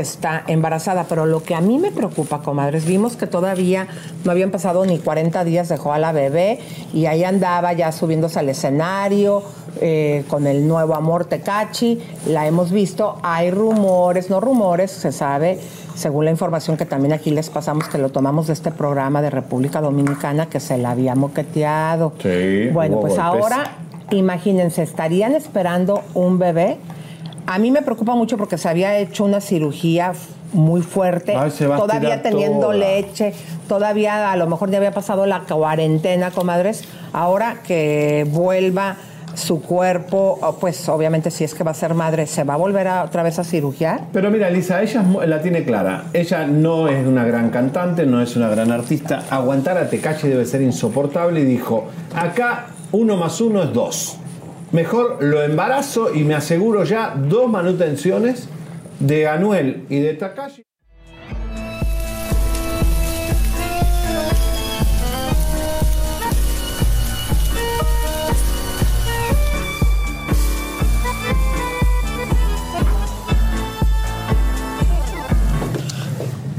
que 0.00 0.04
está 0.04 0.44
embarazada, 0.46 1.04
pero 1.10 1.26
lo 1.26 1.42
que 1.42 1.54
a 1.54 1.60
mí 1.60 1.78
me 1.78 1.90
preocupa, 1.90 2.40
comadres, 2.40 2.86
vimos 2.86 3.16
que 3.16 3.26
todavía 3.26 3.86
no 4.24 4.30
habían 4.30 4.50
pasado 4.50 4.86
ni 4.86 4.98
40 4.98 5.44
días, 5.44 5.68
dejó 5.68 5.92
a 5.92 5.98
la 5.98 6.10
bebé 6.12 6.58
y 6.94 7.04
ahí 7.04 7.22
andaba 7.22 7.74
ya 7.74 7.92
subiéndose 7.92 8.38
al 8.38 8.48
escenario 8.48 9.42
eh, 9.82 10.24
con 10.28 10.46
el 10.46 10.66
nuevo 10.66 10.94
amor 10.94 11.26
Tecachi, 11.26 12.00
la 12.26 12.46
hemos 12.46 12.72
visto, 12.72 13.18
hay 13.22 13.50
rumores, 13.50 14.30
no 14.30 14.40
rumores, 14.40 14.90
se 14.90 15.12
sabe, 15.12 15.60
según 15.96 16.24
la 16.24 16.30
información 16.30 16.78
que 16.78 16.86
también 16.86 17.12
aquí 17.12 17.30
les 17.30 17.50
pasamos, 17.50 17.86
que 17.88 17.98
lo 17.98 18.08
tomamos 18.08 18.46
de 18.46 18.54
este 18.54 18.70
programa 18.70 19.20
de 19.20 19.28
República 19.28 19.82
Dominicana, 19.82 20.46
que 20.46 20.60
se 20.60 20.78
la 20.78 20.92
había 20.92 21.14
moqueteado. 21.14 22.14
Sí, 22.22 22.70
Bueno, 22.72 23.00
pues 23.00 23.18
golpes. 23.18 23.18
ahora, 23.18 23.76
imagínense, 24.12 24.82
estarían 24.82 25.34
esperando 25.34 26.02
un 26.14 26.38
bebé. 26.38 26.78
A 27.46 27.58
mí 27.58 27.70
me 27.70 27.82
preocupa 27.82 28.14
mucho 28.14 28.36
porque 28.36 28.58
se 28.58 28.68
había 28.68 28.96
hecho 28.98 29.24
una 29.24 29.40
cirugía 29.40 30.12
muy 30.52 30.82
fuerte, 30.82 31.34
Ay, 31.36 31.50
se 31.50 31.66
va 31.66 31.76
a 31.76 31.78
todavía 31.78 32.22
teniendo 32.22 32.66
toda. 32.68 32.74
leche, 32.74 33.32
todavía 33.68 34.32
a 34.32 34.36
lo 34.36 34.46
mejor 34.48 34.70
ya 34.70 34.78
había 34.78 34.92
pasado 34.92 35.26
la 35.26 35.40
cuarentena, 35.40 36.30
comadres. 36.30 36.84
Ahora 37.12 37.58
que 37.66 38.26
vuelva 38.30 38.96
su 39.34 39.62
cuerpo, 39.62 40.38
oh, 40.42 40.56
pues 40.56 40.88
obviamente 40.88 41.30
si 41.30 41.44
es 41.44 41.54
que 41.54 41.62
va 41.64 41.70
a 41.70 41.74
ser 41.74 41.94
madre, 41.94 42.26
se 42.26 42.42
va 42.44 42.54
a 42.54 42.56
volver 42.56 42.88
a- 42.88 43.04
otra 43.04 43.22
vez 43.22 43.38
a 43.38 43.44
cirugiar. 43.44 44.02
Pero 44.12 44.28
mira, 44.30 44.50
Lisa, 44.50 44.82
ella 44.82 45.04
la 45.26 45.40
tiene 45.40 45.64
clara. 45.64 46.04
Ella 46.12 46.46
no 46.46 46.88
es 46.88 47.06
una 47.06 47.24
gran 47.24 47.50
cantante, 47.50 48.06
no 48.06 48.20
es 48.20 48.34
una 48.36 48.48
gran 48.48 48.70
artista. 48.72 49.22
Aguantar 49.30 49.78
a 49.78 49.88
Tecachi 49.88 50.28
debe 50.28 50.44
ser 50.44 50.62
insoportable 50.62 51.40
y 51.40 51.44
dijo, 51.44 51.86
acá 52.14 52.66
uno 52.92 53.16
más 53.16 53.40
uno 53.40 53.62
es 53.62 53.72
dos. 53.72 54.16
Mejor 54.72 55.20
lo 55.20 55.42
embarazo 55.42 56.14
y 56.14 56.22
me 56.22 56.36
aseguro 56.36 56.84
ya 56.84 57.14
dos 57.16 57.50
manutenciones 57.50 58.48
de 59.00 59.26
Anuel 59.26 59.84
y 59.88 59.98
de 59.98 60.14
Takashi. 60.14 60.62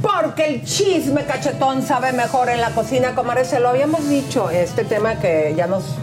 Porque 0.02 0.46
el 0.46 0.66
chisme 0.66 1.24
cachetón 1.26 1.82
sabe 1.82 2.12
mejor 2.12 2.50
en 2.50 2.60
la 2.60 2.72
cocina, 2.72 3.16
comadres. 3.16 3.48
Se 3.48 3.62
lo 3.62 3.70
habíamos 3.70 4.10
dicho, 4.10 4.50
este 4.50 4.84
tema 4.84 5.16
que 5.16 5.54
ya 5.56 5.68
nos, 5.68 5.96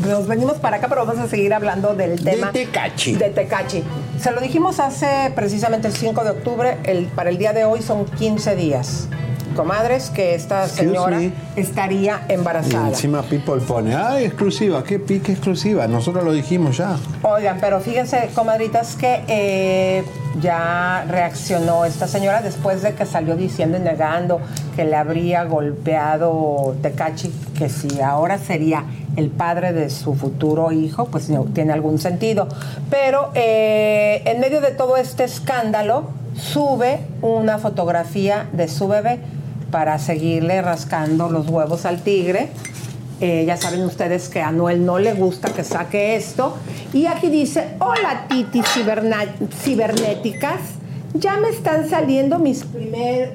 nos 0.00 0.26
venimos 0.26 0.58
para 0.58 0.76
acá, 0.78 0.88
pero 0.88 1.04
vamos 1.06 1.22
a 1.22 1.28
seguir 1.28 1.52
hablando 1.54 1.94
del 1.94 2.22
tema. 2.22 2.52
De 2.52 2.64
Tecachi. 2.66 3.14
De 3.14 3.30
Tecachi. 3.30 3.82
Se 4.20 4.30
lo 4.32 4.40
dijimos 4.40 4.80
hace 4.80 5.32
precisamente 5.34 5.88
el 5.88 5.94
5 5.94 6.24
de 6.24 6.30
octubre, 6.30 6.78
el, 6.84 7.06
para 7.06 7.30
el 7.30 7.38
día 7.38 7.52
de 7.52 7.64
hoy 7.64 7.82
son 7.82 8.04
15 8.04 8.56
días. 8.56 9.08
Comadres, 9.54 10.10
que 10.10 10.34
esta 10.34 10.64
Excuse 10.66 10.82
señora 10.88 11.18
me. 11.18 11.32
estaría 11.56 12.26
Y 12.28 12.34
embarazada. 12.34 12.88
encima 12.88 13.22
People 13.22 13.60
pone, 13.66 13.94
ay, 13.94 14.24
exclusiva, 14.26 14.84
qué 14.84 14.98
pique 14.98 15.32
exclusiva. 15.32 15.86
Nosotros 15.86 16.24
lo 16.24 16.32
dijimos 16.32 16.76
ya. 16.76 16.96
Oigan, 17.22 17.56
pero 17.58 17.80
fíjense, 17.80 18.28
comadritas, 18.34 18.96
que 18.96 19.22
eh, 19.28 20.04
ya 20.40 21.04
reaccionó 21.08 21.84
esta 21.84 22.06
señora 22.06 22.42
después 22.42 22.82
de 22.82 22.94
que 22.94 23.06
salió 23.06 23.36
diciendo 23.36 23.78
y 23.78 23.80
negando 23.80 24.40
que 24.74 24.84
le 24.84 24.96
habría 24.96 25.44
golpeado 25.44 26.76
Tecachi, 26.82 27.32
que 27.56 27.68
si 27.68 28.00
ahora 28.00 28.38
sería 28.38 28.84
el 29.16 29.30
padre 29.30 29.72
de 29.72 29.88
su 29.90 30.14
futuro 30.14 30.72
hijo, 30.72 31.06
pues 31.06 31.30
no 31.30 31.44
tiene 31.44 31.72
algún 31.72 31.98
sentido. 31.98 32.48
Pero 32.90 33.30
eh, 33.34 34.22
en 34.26 34.40
medio 34.40 34.60
de 34.60 34.72
todo 34.72 34.96
este 34.96 35.24
escándalo, 35.24 36.10
sube 36.34 37.00
una 37.22 37.58
fotografía 37.58 38.46
de 38.52 38.68
su 38.68 38.88
bebé 38.88 39.20
para 39.70 39.98
seguirle 39.98 40.62
rascando 40.62 41.30
los 41.30 41.48
huevos 41.48 41.86
al 41.86 42.00
tigre. 42.00 42.50
Eh, 43.20 43.44
ya 43.46 43.56
saben 43.56 43.82
ustedes 43.84 44.28
que 44.28 44.40
a 44.42 44.52
Noel 44.52 44.84
no 44.84 44.98
le 44.98 45.14
gusta 45.14 45.48
que 45.52 45.64
saque 45.64 46.16
esto. 46.16 46.54
Y 46.92 47.06
aquí 47.06 47.28
dice, 47.28 47.68
hola 47.80 48.26
Titi 48.28 48.60
cibernéticas, 49.64 50.60
ya 51.14 51.36
me 51.38 51.48
están 51.48 51.88
saliendo 51.88 52.38
mis, 52.38 52.64
primer- 52.64 53.32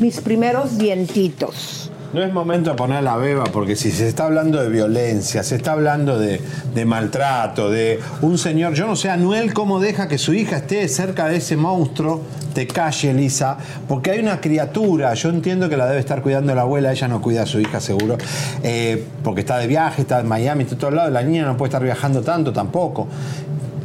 mis 0.00 0.20
primeros 0.20 0.78
dientitos. 0.78 1.87
No 2.12 2.22
es 2.24 2.32
momento 2.32 2.70
de 2.70 2.76
poner 2.76 3.02
la 3.02 3.16
beba, 3.18 3.44
porque 3.44 3.76
si 3.76 3.90
se 3.90 4.08
está 4.08 4.24
hablando 4.24 4.62
de 4.62 4.70
violencia, 4.70 5.42
se 5.42 5.56
está 5.56 5.72
hablando 5.72 6.18
de, 6.18 6.40
de 6.74 6.84
maltrato, 6.86 7.70
de 7.70 8.00
un 8.22 8.38
señor, 8.38 8.72
yo 8.72 8.86
no 8.86 8.96
sé, 8.96 9.10
Anuel, 9.10 9.52
cómo 9.52 9.78
deja 9.78 10.08
que 10.08 10.16
su 10.16 10.32
hija 10.32 10.56
esté 10.56 10.88
cerca 10.88 11.28
de 11.28 11.36
ese 11.36 11.58
monstruo, 11.58 12.22
te 12.54 12.66
calle, 12.66 13.10
Elisa, 13.10 13.58
porque 13.86 14.12
hay 14.12 14.20
una 14.20 14.40
criatura, 14.40 15.12
yo 15.12 15.28
entiendo 15.28 15.68
que 15.68 15.76
la 15.76 15.84
debe 15.86 16.00
estar 16.00 16.22
cuidando 16.22 16.54
la 16.54 16.62
abuela, 16.62 16.92
ella 16.92 17.08
no 17.08 17.20
cuida 17.20 17.42
a 17.42 17.46
su 17.46 17.60
hija 17.60 17.78
seguro, 17.78 18.16
eh, 18.62 19.04
porque 19.22 19.40
está 19.42 19.58
de 19.58 19.66
viaje, 19.66 20.00
está 20.00 20.20
en 20.20 20.28
Miami, 20.28 20.62
está 20.62 20.76
en 20.76 20.80
todos 20.80 20.94
lados, 20.94 21.12
la 21.12 21.22
niña 21.22 21.44
no 21.44 21.58
puede 21.58 21.68
estar 21.68 21.82
viajando 21.82 22.22
tanto 22.22 22.54
tampoco. 22.54 23.06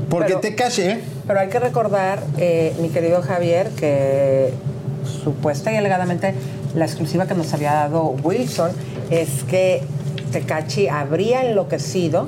Porque 0.09 0.27
Pero- 0.27 0.39
te 0.39 0.55
calle, 0.55 0.91
¿eh? 0.91 1.01
Pero 1.27 1.39
hay 1.41 1.49
que 1.49 1.59
recordar, 1.59 2.23
eh, 2.37 2.73
mi 2.81 2.87
querido 2.87 3.21
Javier, 3.21 3.69
que 3.71 4.53
supuesta 5.23 5.73
y 5.73 5.75
alegadamente 5.75 6.33
la 6.75 6.85
exclusiva 6.85 7.27
que 7.27 7.35
nos 7.35 7.53
había 7.53 7.73
dado 7.73 8.15
Wilson 8.23 8.71
es 9.09 9.43
que 9.43 9.81
Tecachi 10.31 10.87
habría 10.87 11.45
enloquecido 11.45 12.27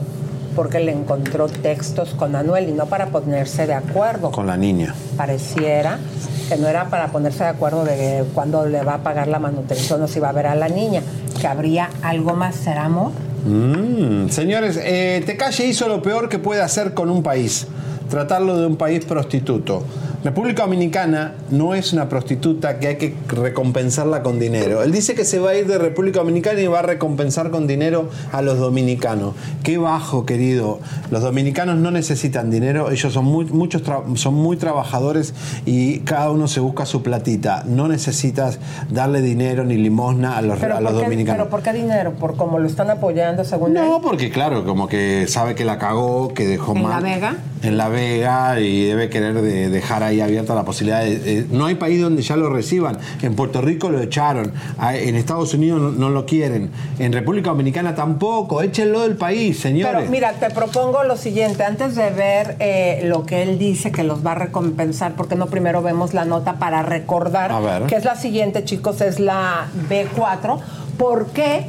porque 0.55 0.79
le 0.79 0.93
encontró 0.93 1.47
textos 1.47 2.11
con 2.11 2.35
Anuel 2.35 2.69
y 2.69 2.71
no 2.71 2.85
para 2.85 3.07
ponerse 3.07 3.67
de 3.67 3.73
acuerdo. 3.73 4.31
Con 4.31 4.47
la 4.47 4.55
niña. 4.55 4.95
Pareciera 5.17 5.99
que 6.47 6.55
no 6.57 6.67
era 6.67 6.89
para 6.89 7.07
ponerse 7.07 7.43
de 7.43 7.49
acuerdo 7.49 7.83
de 7.83 8.23
cuándo 8.33 8.65
le 8.65 8.83
va 8.83 8.95
a 8.95 9.03
pagar 9.03 9.27
la 9.27 9.39
manutención 9.39 10.01
o 10.01 10.07
si 10.07 10.19
va 10.19 10.29
a 10.29 10.31
ver 10.31 10.47
a 10.47 10.55
la 10.55 10.69
niña, 10.69 11.01
que 11.41 11.47
habría 11.47 11.89
algo 12.03 12.35
más, 12.35 12.55
¿será 12.55 12.85
amor? 12.85 13.11
Mm, 13.45 14.29
señores, 14.29 14.79
eh, 14.81 15.21
Tecalle 15.25 15.65
hizo 15.67 15.87
lo 15.87 16.01
peor 16.01 16.29
que 16.29 16.39
puede 16.39 16.61
hacer 16.61 16.93
con 16.93 17.09
un 17.09 17.21
país, 17.21 17.67
tratarlo 18.09 18.57
de 18.57 18.67
un 18.67 18.77
país 18.77 19.03
prostituto. 19.05 19.83
República 20.25 20.63
Dominicana 20.63 21.33
no 21.51 21.75
es 21.75 21.93
una 21.93 22.09
prostituta 22.09 22.79
que 22.79 22.87
hay 22.87 22.95
que 22.95 23.13
recompensarla 23.27 24.23
con 24.23 24.39
dinero. 24.39 24.81
Él 24.81 24.91
dice 24.91 25.13
que 25.13 25.23
se 25.23 25.37
va 25.37 25.51
a 25.51 25.55
ir 25.55 25.67
de 25.67 25.77
República 25.77 26.17
Dominicana 26.21 26.59
y 26.59 26.65
va 26.65 26.79
a 26.79 26.81
recompensar 26.81 27.51
con 27.51 27.67
dinero 27.67 28.09
a 28.31 28.41
los 28.41 28.57
dominicanos. 28.57 29.35
Qué 29.61 29.77
bajo, 29.77 30.25
querido. 30.25 30.79
Los 31.11 31.21
dominicanos 31.21 31.77
no 31.77 31.91
necesitan 31.91 32.49
dinero, 32.49 32.89
ellos 32.89 33.13
son 33.13 33.25
muy, 33.25 33.45
muchos 33.45 33.83
tra- 33.83 34.15
son 34.17 34.33
muy 34.33 34.57
trabajadores 34.57 35.35
y 35.67 35.99
cada 35.99 36.31
uno 36.31 36.47
se 36.47 36.59
busca 36.59 36.87
su 36.87 37.03
platita. 37.03 37.63
No 37.67 37.87
necesitas 37.87 38.57
darle 38.89 39.21
dinero 39.21 39.63
ni 39.63 39.77
limosna 39.77 40.37
a 40.37 40.41
los, 40.41 40.59
a 40.63 40.81
los 40.81 40.91
¿por 40.91 40.99
qué, 41.01 41.03
dominicanos. 41.05 41.37
pero 41.37 41.49
¿por 41.51 41.61
qué 41.61 41.71
dinero? 41.73 42.13
¿Por 42.13 42.35
cómo 42.35 42.57
lo 42.57 42.65
están 42.65 42.89
apoyando 42.89 43.43
según 43.45 43.77
él? 43.77 43.83
No, 43.87 44.01
porque 44.01 44.31
claro, 44.31 44.65
como 44.65 44.87
que 44.87 45.27
sabe 45.27 45.53
que 45.53 45.65
la 45.65 45.77
cagó, 45.77 46.33
que 46.33 46.47
dejó 46.47 46.75
¿En 46.75 46.81
mal. 46.81 47.03
La 47.03 47.09
Vega? 47.13 47.35
En 47.61 47.77
La 47.77 47.89
Vega 47.89 48.59
y 48.59 48.85
debe 48.85 49.09
querer 49.09 49.39
de- 49.39 49.69
dejar 49.69 50.01
ahí 50.01 50.14
abierta 50.21 50.55
la 50.55 50.63
posibilidad 50.63 51.03
de, 51.03 51.45
No 51.51 51.65
hay 51.65 51.75
país 51.75 52.01
donde 52.01 52.21
ya 52.21 52.35
lo 52.35 52.49
reciban. 52.49 52.97
En 53.21 53.35
Puerto 53.35 53.61
Rico 53.61 53.89
lo 53.89 53.99
echaron. 54.01 54.51
Ah, 54.77 54.95
En 54.95 55.15
Estados 55.15 55.53
Unidos 55.53 55.81
no, 55.81 55.91
no 55.91 56.09
lo 56.09 56.25
quieren. 56.25 56.71
En 56.99 57.13
República 57.13 57.49
Dominicana 57.49 57.95
tampoco. 57.95 58.61
Échenlo 58.61 59.01
del 59.01 59.15
país, 59.17 59.59
señores. 59.59 59.95
Pero 59.97 60.11
mira, 60.11 60.33
te 60.33 60.49
propongo 60.49 61.03
lo 61.03 61.17
siguiente, 61.17 61.63
antes 61.63 61.95
de 61.95 62.09
ver 62.11 62.55
eh, 62.59 63.01
lo 63.05 63.25
que 63.25 63.43
él 63.43 63.57
dice 63.57 63.91
que 63.91 64.03
los 64.03 64.25
va 64.25 64.33
a 64.33 64.35
recompensar, 64.35 65.13
porque 65.15 65.35
no 65.35 65.47
primero 65.47 65.81
vemos 65.81 66.13
la 66.13 66.25
nota 66.25 66.53
para 66.59 66.81
recordar, 66.83 67.51
A 67.51 67.59
ver. 67.59 67.83
que 67.83 67.95
es 67.95 68.05
la 68.05 68.15
siguiente, 68.15 68.63
chicos, 68.63 69.01
es 69.01 69.19
la 69.19 69.67
B4. 69.89 70.59
¿Por 70.97 71.27
qué 71.27 71.65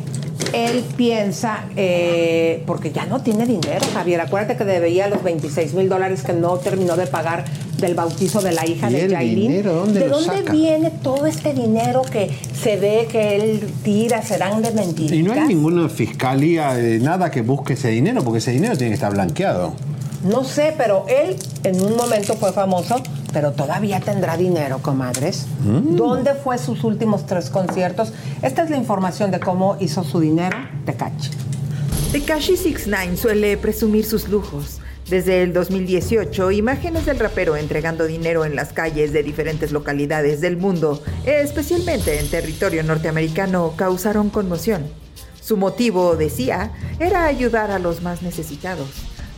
él 0.53 0.85
piensa, 0.97 1.65
eh, 1.77 2.63
porque 2.67 2.93
ya 2.93 3.07
no 3.07 3.21
tiene 3.23 3.47
dinero, 3.47 3.85
Javier. 3.93 4.21
Acuérdate 4.21 4.57
que 4.57 4.65
debía 4.65 5.09
los 5.09 5.23
26 5.23 5.75
mil 5.75 5.89
dólares 5.89 6.23
que 6.23 6.33
no 6.33 6.57
terminó 6.59 6.97
de 6.97 7.07
pagar 7.07 7.45
del 7.79 7.95
bautizo 7.95 8.41
de 8.41 8.53
la 8.53 8.67
hija 8.67 8.91
¿Y 8.91 8.95
de 8.95 9.09
dinero, 9.19 9.75
dónde 9.75 10.01
¿De 10.01 10.09
lo 10.09 10.19
dónde 10.19 10.39
saca? 10.39 10.53
viene 10.53 10.91
todo 11.03 11.27
este 11.27 11.53
dinero 11.53 12.03
que 12.03 12.31
se 12.59 12.77
ve 12.77 13.07
que 13.11 13.37
él 13.37 13.69
tira? 13.83 14.23
¿Serán 14.23 14.63
de 14.63 14.71
mentiras? 14.71 15.13
Y 15.13 15.23
no 15.23 15.33
hay 15.33 15.41
ninguna 15.49 15.89
fiscalía 15.89 16.75
de 16.75 16.99
nada 17.01 17.31
que 17.31 17.43
busque 17.43 17.75
ese 17.75 17.89
dinero, 17.89 18.23
porque 18.25 18.39
ese 18.39 18.53
dinero 18.53 18.77
tiene 18.77 18.91
que 18.91 18.95
estar 18.95 19.13
blanqueado. 19.13 19.75
No 20.25 20.43
sé, 20.45 20.75
pero 20.77 21.05
él 21.09 21.37
en 21.65 21.81
un 21.83 21.97
momento 21.97 22.35
fue 22.35 22.53
famoso, 22.53 22.97
pero 23.33 23.53
todavía 23.53 24.01
tendrá 24.01 24.37
dinero, 24.37 24.81
comadres. 24.83 25.47
Mm. 25.65 25.97
¿Dónde 25.97 26.35
fue 26.35 26.59
sus 26.59 26.85
últimos 26.85 27.27
tres 27.27 27.51
conciertos? 27.51 28.13
Esta 28.43 28.63
es 28.63 28.71
la 28.71 28.77
información 28.77 29.31
de 29.31 29.41
cómo 29.41 29.77
hizo 29.81 30.05
su 30.05 30.21
dinero 30.21 30.57
Tecachi. 30.85 31.31
Tekashi 32.13 32.57
69 32.57 33.17
suele 33.17 33.57
presumir 33.57 34.05
sus 34.05 34.29
lujos. 34.29 34.81
Desde 35.09 35.43
el 35.43 35.53
2018, 35.53 36.51
imágenes 36.51 37.07
del 37.07 37.21
rapero 37.21 37.57
entregando 37.57 38.07
dinero 38.07 38.45
en 38.45 38.57
las 38.57 38.73
calles 38.73 39.13
de 39.13 39.23
diferentes 39.23 39.71
localidades 39.71 40.41
del 40.41 40.57
mundo, 40.57 41.01
especialmente 41.25 42.19
en 42.19 42.29
territorio 42.29 42.83
norteamericano, 42.83 43.75
causaron 43.77 44.31
conmoción. 44.31 44.85
Su 45.41 45.57
motivo, 45.57 46.17
decía, 46.17 46.73
era 46.99 47.27
ayudar 47.27 47.71
a 47.71 47.79
los 47.79 48.03
más 48.03 48.23
necesitados, 48.23 48.89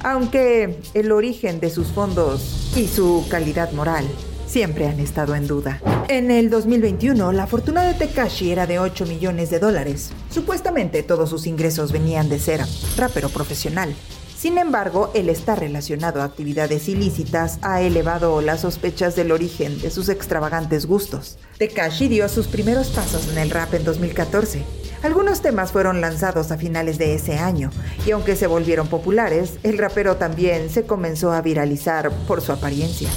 aunque 0.02 0.78
el 0.94 1.12
origen 1.12 1.60
de 1.60 1.70
sus 1.70 1.88
fondos 1.88 2.72
y 2.76 2.86
su 2.86 3.26
calidad 3.28 3.72
moral 3.72 4.06
siempre 4.46 4.86
han 4.86 4.98
estado 4.98 5.34
en 5.34 5.46
duda. 5.46 5.80
En 6.08 6.30
el 6.30 6.50
2021, 6.50 7.32
la 7.32 7.46
fortuna 7.46 7.82
de 7.82 7.94
Tekashi 7.94 8.50
era 8.50 8.66
de 8.66 8.78
8 8.78 9.06
millones 9.06 9.50
de 9.50 9.58
dólares. 9.58 10.10
Supuestamente 10.30 11.02
todos 11.02 11.30
sus 11.30 11.46
ingresos 11.46 11.92
venían 11.92 12.28
de 12.28 12.38
ser 12.38 12.62
rapero 12.96 13.28
profesional. 13.28 13.94
Sin 14.38 14.56
embargo, 14.56 15.10
el 15.14 15.30
estar 15.30 15.58
relacionado 15.58 16.22
a 16.22 16.24
actividades 16.24 16.88
ilícitas 16.88 17.58
ha 17.60 17.82
elevado 17.82 18.40
las 18.40 18.60
sospechas 18.60 19.16
del 19.16 19.32
origen 19.32 19.80
de 19.80 19.90
sus 19.90 20.08
extravagantes 20.08 20.86
gustos. 20.86 21.38
Tekashi 21.58 22.06
dio 22.06 22.28
sus 22.28 22.46
primeros 22.46 22.88
pasos 22.90 23.28
en 23.32 23.38
el 23.38 23.50
rap 23.50 23.74
en 23.74 23.84
2014. 23.84 24.62
Algunos 25.02 25.42
temas 25.42 25.70
fueron 25.70 26.00
lanzados 26.00 26.50
a 26.50 26.56
finales 26.56 26.98
de 26.98 27.14
ese 27.14 27.38
año, 27.38 27.70
y 28.04 28.10
aunque 28.10 28.34
se 28.34 28.48
volvieron 28.48 28.88
populares, 28.88 29.58
el 29.62 29.78
rapero 29.78 30.16
también 30.16 30.70
se 30.70 30.86
comenzó 30.86 31.32
a 31.32 31.40
viralizar 31.40 32.10
por 32.26 32.40
su 32.40 32.50
apariencia. 32.50 33.08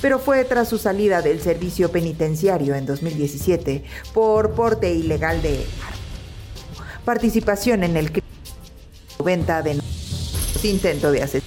Pero 0.00 0.18
fue 0.18 0.44
tras 0.44 0.68
su 0.68 0.78
salida 0.78 1.22
del 1.22 1.40
servicio 1.40 1.92
penitenciario 1.92 2.74
en 2.74 2.86
2017 2.86 3.84
por 4.12 4.50
porte 4.50 4.92
ilegal 4.92 5.40
de 5.42 5.64
participación 7.04 7.84
en 7.84 7.96
el 7.96 8.10
crimen, 8.10 8.28
venta 9.24 9.62
de 9.62 9.78
intento 10.64 11.12
de 11.12 11.22
asesinato 11.22 11.46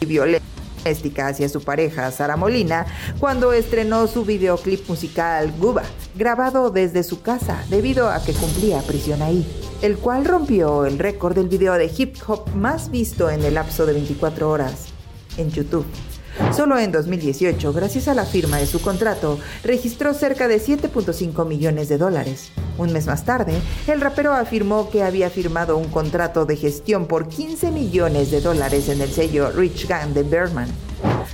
y 0.00 0.06
violencia 0.06 0.61
doméstica 0.82 1.28
hacia 1.28 1.48
su 1.48 1.62
pareja 1.62 2.10
Sara 2.10 2.36
Molina 2.36 2.86
cuando 3.18 3.52
estrenó 3.52 4.06
su 4.06 4.24
videoclip 4.24 4.88
musical 4.88 5.52
Guba, 5.58 5.84
grabado 6.14 6.70
desde 6.70 7.02
su 7.04 7.22
casa 7.22 7.64
debido 7.70 8.10
a 8.10 8.22
que 8.22 8.32
cumplía 8.32 8.82
prisión 8.82 9.22
ahí, 9.22 9.46
el 9.80 9.96
cual 9.96 10.24
rompió 10.24 10.84
el 10.84 10.98
récord 10.98 11.36
del 11.36 11.48
video 11.48 11.74
de 11.74 11.90
hip 11.96 12.16
hop 12.26 12.52
más 12.54 12.90
visto 12.90 13.30
en 13.30 13.44
el 13.44 13.54
lapso 13.54 13.86
de 13.86 13.92
24 13.92 14.50
horas 14.50 14.86
en 15.36 15.50
YouTube. 15.50 15.86
Solo 16.54 16.78
en 16.78 16.92
2018, 16.92 17.72
gracias 17.72 18.08
a 18.08 18.14
la 18.14 18.24
firma 18.24 18.58
de 18.58 18.66
su 18.66 18.80
contrato, 18.80 19.38
registró 19.62 20.14
cerca 20.14 20.48
de 20.48 20.60
7.5 20.60 21.46
millones 21.46 21.88
de 21.88 21.98
dólares. 21.98 22.52
Un 22.78 22.92
mes 22.92 23.06
más 23.06 23.24
tarde, 23.24 23.60
el 23.86 24.00
rapero 24.00 24.32
afirmó 24.32 24.90
que 24.90 25.02
había 25.02 25.30
firmado 25.30 25.76
un 25.76 25.88
contrato 25.88 26.46
de 26.46 26.56
gestión 26.56 27.06
por 27.06 27.28
15 27.28 27.70
millones 27.70 28.30
de 28.30 28.40
dólares 28.40 28.88
en 28.88 29.00
el 29.00 29.10
sello 29.10 29.50
Rich 29.50 29.86
Gang 29.88 30.12
de 30.14 30.22
Berman. 30.22 30.68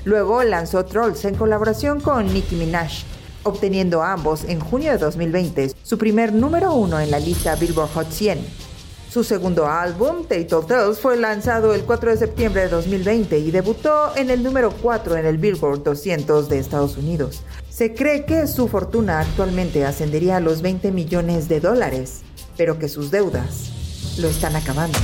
Luego 0.05 0.43
lanzó 0.43 0.85
Trolls 0.85 1.25
en 1.25 1.35
colaboración 1.35 2.01
con 2.01 2.33
Nicki 2.33 2.57
Minaj, 2.57 3.05
obteniendo 3.45 4.03
ambos 4.03 4.45
en 4.45 4.61
junio 4.61 4.93
de 4.93 4.99
2020 4.99 5.73
su 5.83 5.99
primer 5.99 6.33
número 6.33 6.75
uno 6.75 6.99
en 7.01 7.11
la 7.11 7.19
lista 7.19 7.55
Billboard 7.55 7.91
Hot 7.95 8.11
100. 8.11 8.68
Su 9.11 9.25
segundo 9.25 9.67
álbum, 9.67 10.27
Tattle 10.29 10.67
Tales, 10.69 11.01
fue 11.01 11.17
lanzado 11.17 11.73
el 11.75 11.85
4 11.85 12.11
de 12.11 12.17
septiembre 12.19 12.63
de 12.63 12.69
2020 12.69 13.39
y 13.39 13.51
debutó 13.51 14.15
en 14.17 14.29
el 14.29 14.43
número 14.43 14.71
4 14.71 15.17
en 15.17 15.25
el 15.25 15.39
Billboard 15.39 15.83
200 15.83 16.51
de 16.51 16.59
Estados 16.59 16.99
Unidos. 16.99 17.43
Se 17.71 17.95
cree 17.95 18.27
que 18.27 18.47
su 18.47 18.69
fortuna 18.69 19.21
actualmente 19.21 19.87
ascendería 19.87 20.37
a 20.37 20.41
los 20.41 20.61
20 20.61 20.93
millones 20.93 21.49
de 21.49 21.61
dólares, 21.61 22.21
pero 22.59 22.79
que 22.79 22.91
sus 22.91 23.11
deudas 23.11 23.71
lo 24.19 24.29
están 24.29 24.57
acabando. 24.57 24.99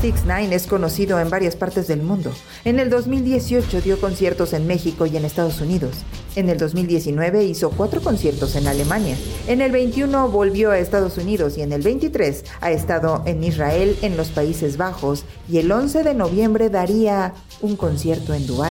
6 0.00 0.14
9 0.26 0.54
es 0.54 0.66
conocido 0.66 1.18
en 1.20 1.30
varias 1.30 1.56
partes 1.56 1.86
del 1.86 2.02
mundo. 2.02 2.32
En 2.64 2.78
el 2.78 2.90
2018 2.90 3.80
dio 3.80 4.00
conciertos 4.00 4.52
en 4.52 4.66
México 4.66 5.06
y 5.06 5.16
en 5.16 5.24
Estados 5.24 5.60
Unidos. 5.60 6.04
En 6.34 6.48
el 6.48 6.58
2019 6.58 7.44
hizo 7.44 7.70
cuatro 7.70 8.00
conciertos 8.02 8.56
en 8.56 8.66
Alemania. 8.66 9.16
En 9.46 9.60
el 9.60 9.72
21 9.72 10.28
volvió 10.28 10.70
a 10.70 10.78
Estados 10.78 11.16
Unidos 11.16 11.56
y 11.56 11.62
en 11.62 11.72
el 11.72 11.82
23 11.82 12.44
ha 12.60 12.70
estado 12.70 13.22
en 13.26 13.42
Israel, 13.42 13.96
en 14.02 14.16
los 14.16 14.28
Países 14.28 14.76
Bajos 14.76 15.24
y 15.48 15.58
el 15.58 15.72
11 15.72 16.02
de 16.02 16.14
noviembre 16.14 16.68
daría 16.68 17.32
un 17.60 17.76
concierto 17.76 18.34
en 18.34 18.46
Dubái. 18.46 18.75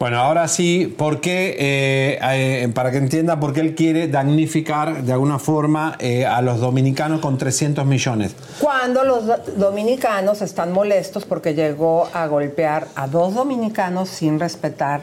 Bueno, 0.00 0.16
ahora 0.16 0.48
sí, 0.48 0.86
¿por 0.96 1.20
qué, 1.20 1.56
eh, 1.58 2.18
eh, 2.22 2.68
para 2.72 2.90
que 2.90 2.96
entienda 2.96 3.38
por 3.38 3.52
qué 3.52 3.60
él 3.60 3.74
quiere 3.74 4.08
damnificar 4.08 5.02
de 5.02 5.12
alguna 5.12 5.38
forma 5.38 5.94
eh, 5.98 6.24
a 6.24 6.40
los 6.40 6.58
dominicanos 6.58 7.20
con 7.20 7.36
300 7.36 7.84
millones? 7.84 8.34
Cuando 8.60 9.04
los 9.04 9.26
do- 9.26 9.36
dominicanos 9.58 10.40
están 10.40 10.72
molestos 10.72 11.26
porque 11.26 11.52
llegó 11.52 12.08
a 12.14 12.26
golpear 12.28 12.86
a 12.94 13.08
dos 13.08 13.34
dominicanos 13.34 14.08
sin 14.08 14.40
respetar 14.40 15.02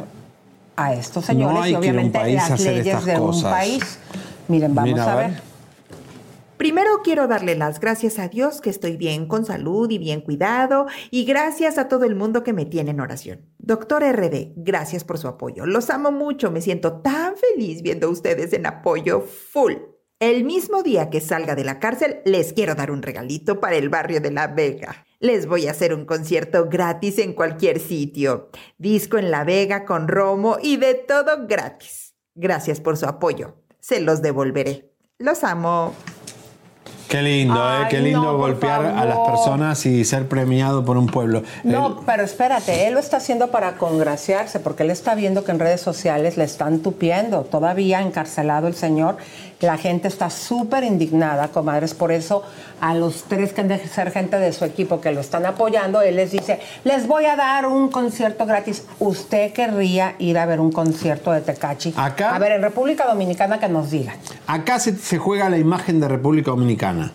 a 0.75 0.95
estos 0.95 1.25
señores 1.25 1.55
No 1.55 1.61
hay 1.61 1.69
y 1.69 1.73
que 1.73 1.77
un 1.77 1.83
obviamente 1.83 2.17
país 2.17 2.35
las 2.35 2.51
hacer 2.53 2.73
leyes 2.77 2.87
estas 2.87 3.05
de 3.05 3.19
un 3.19 3.43
país. 3.43 3.99
Miren, 4.47 4.73
vamos 4.73 4.93
Mira, 4.93 5.13
a 5.13 5.15
ver. 5.15 5.41
Primero 6.57 7.01
quiero 7.03 7.27
darle 7.27 7.55
las 7.55 7.79
gracias 7.79 8.17
a 8.17 8.29
Dios 8.29 8.61
que 8.61 8.71
estoy 8.71 8.97
bien 8.97 9.27
con 9.27 9.45
salud 9.45 9.89
y 9.91 9.99
bien 9.99 10.21
cuidado 10.21 10.87
y 11.11 11.23
gracias 11.23 11.77
a 11.77 11.87
todo 11.87 12.03
el 12.03 12.15
mundo 12.15 12.43
que 12.43 12.51
me 12.51 12.65
tiene 12.65 12.91
en 12.91 12.99
oración. 12.99 13.45
Doctor 13.59 14.03
RD, 14.03 14.53
gracias 14.55 15.03
por 15.03 15.19
su 15.19 15.27
apoyo. 15.27 15.67
Los 15.67 15.91
amo 15.91 16.11
mucho, 16.11 16.49
me 16.49 16.61
siento 16.61 17.01
tan 17.01 17.35
feliz 17.37 17.83
viendo 17.83 18.07
a 18.07 18.09
ustedes 18.09 18.53
en 18.53 18.65
apoyo 18.65 19.21
full. 19.21 19.73
El 20.19 20.45
mismo 20.45 20.81
día 20.81 21.11
que 21.11 21.21
salga 21.21 21.53
de 21.53 21.63
la 21.63 21.79
cárcel, 21.79 22.21
les 22.25 22.53
quiero 22.53 22.73
dar 22.73 22.89
un 22.89 23.03
regalito 23.03 23.59
para 23.59 23.75
el 23.75 23.89
barrio 23.89 24.19
de 24.19 24.31
La 24.31 24.47
Vega. 24.47 25.05
Les 25.19 25.45
voy 25.45 25.67
a 25.67 25.71
hacer 25.71 25.93
un 25.93 26.05
concierto 26.05 26.67
gratis 26.69 27.19
en 27.19 27.33
cualquier 27.33 27.79
sitio. 27.79 28.49
Disco 28.79 29.19
en 29.19 29.29
La 29.29 29.43
Vega 29.43 29.85
con 29.85 30.07
Romo 30.07 30.57
y 30.59 30.77
de 30.77 30.95
todo 30.95 31.45
gratis. 31.45 32.15
Gracias 32.33 32.81
por 32.81 32.97
su 32.97 33.05
apoyo. 33.05 33.57
Se 33.79 33.99
los 33.99 34.23
devolveré. 34.23 34.91
Los 35.19 35.43
amo. 35.43 35.93
Qué 37.07 37.21
lindo, 37.21 37.55
¿eh? 37.55 37.87
Qué 37.89 37.99
lindo 37.99 38.23
no, 38.23 38.37
golpear 38.37 38.85
a 38.85 39.05
las 39.05 39.17
personas 39.19 39.85
y 39.85 40.03
ser 40.03 40.27
premiado 40.27 40.83
por 40.83 40.97
un 40.97 41.07
pueblo. 41.07 41.43
No, 41.63 42.01
pero 42.05 42.23
espérate, 42.23 42.87
él 42.87 42.95
lo 42.95 42.99
está 42.99 43.17
haciendo 43.17 43.47
para 43.47 43.77
congraciarse, 43.77 44.59
porque 44.59 44.83
él 44.83 44.91
está 44.91 45.15
viendo 45.15 45.43
que 45.43 45.51
en 45.51 45.59
redes 45.59 45.81
sociales 45.81 46.37
le 46.37 46.43
están 46.43 46.79
tupiendo. 46.79 47.41
Todavía 47.43 48.01
encarcelado 48.01 48.67
el 48.67 48.75
señor. 48.75 49.17
La 49.59 49.75
gente 49.77 50.07
está 50.07 50.29
súper 50.29 50.83
indignada, 50.83 51.47
comadres. 51.47 51.95
Por 51.95 52.11
eso, 52.11 52.43
a 52.79 52.93
los 52.93 53.23
tres 53.23 53.53
que 53.53 53.61
han 53.61 53.67
de 53.67 53.79
ser 53.87 54.11
gente 54.11 54.37
de 54.37 54.53
su 54.53 54.65
equipo 54.65 55.01
que 55.01 55.11
lo 55.11 55.19
están 55.21 55.47
apoyando, 55.47 56.01
él 56.01 56.15
les 56.17 56.29
dice: 56.31 56.59
Les 56.83 57.07
voy 57.07 57.25
a 57.25 57.35
dar 57.35 57.65
un 57.65 57.89
concierto 57.89 58.45
gratis. 58.45 58.83
¿Usted 58.99 59.53
querría 59.53 60.13
ir 60.19 60.37
a 60.37 60.45
ver 60.45 60.59
un 60.59 60.71
concierto 60.71 61.31
de 61.31 61.41
Tecachi? 61.41 61.93
Acá- 61.97 62.35
A 62.35 62.39
ver, 62.39 62.51
en 62.51 62.61
República 62.61 63.07
Dominicana 63.07 63.59
que 63.59 63.67
nos 63.67 63.89
digan. 63.89 64.15
Acá 64.45 64.77
se, 64.79 64.95
se 64.95 65.17
juega 65.17 65.49
la 65.49 65.57
imagen 65.57 65.99
de 65.99 66.07
República 66.07 66.51
Dominicana. 66.51 67.11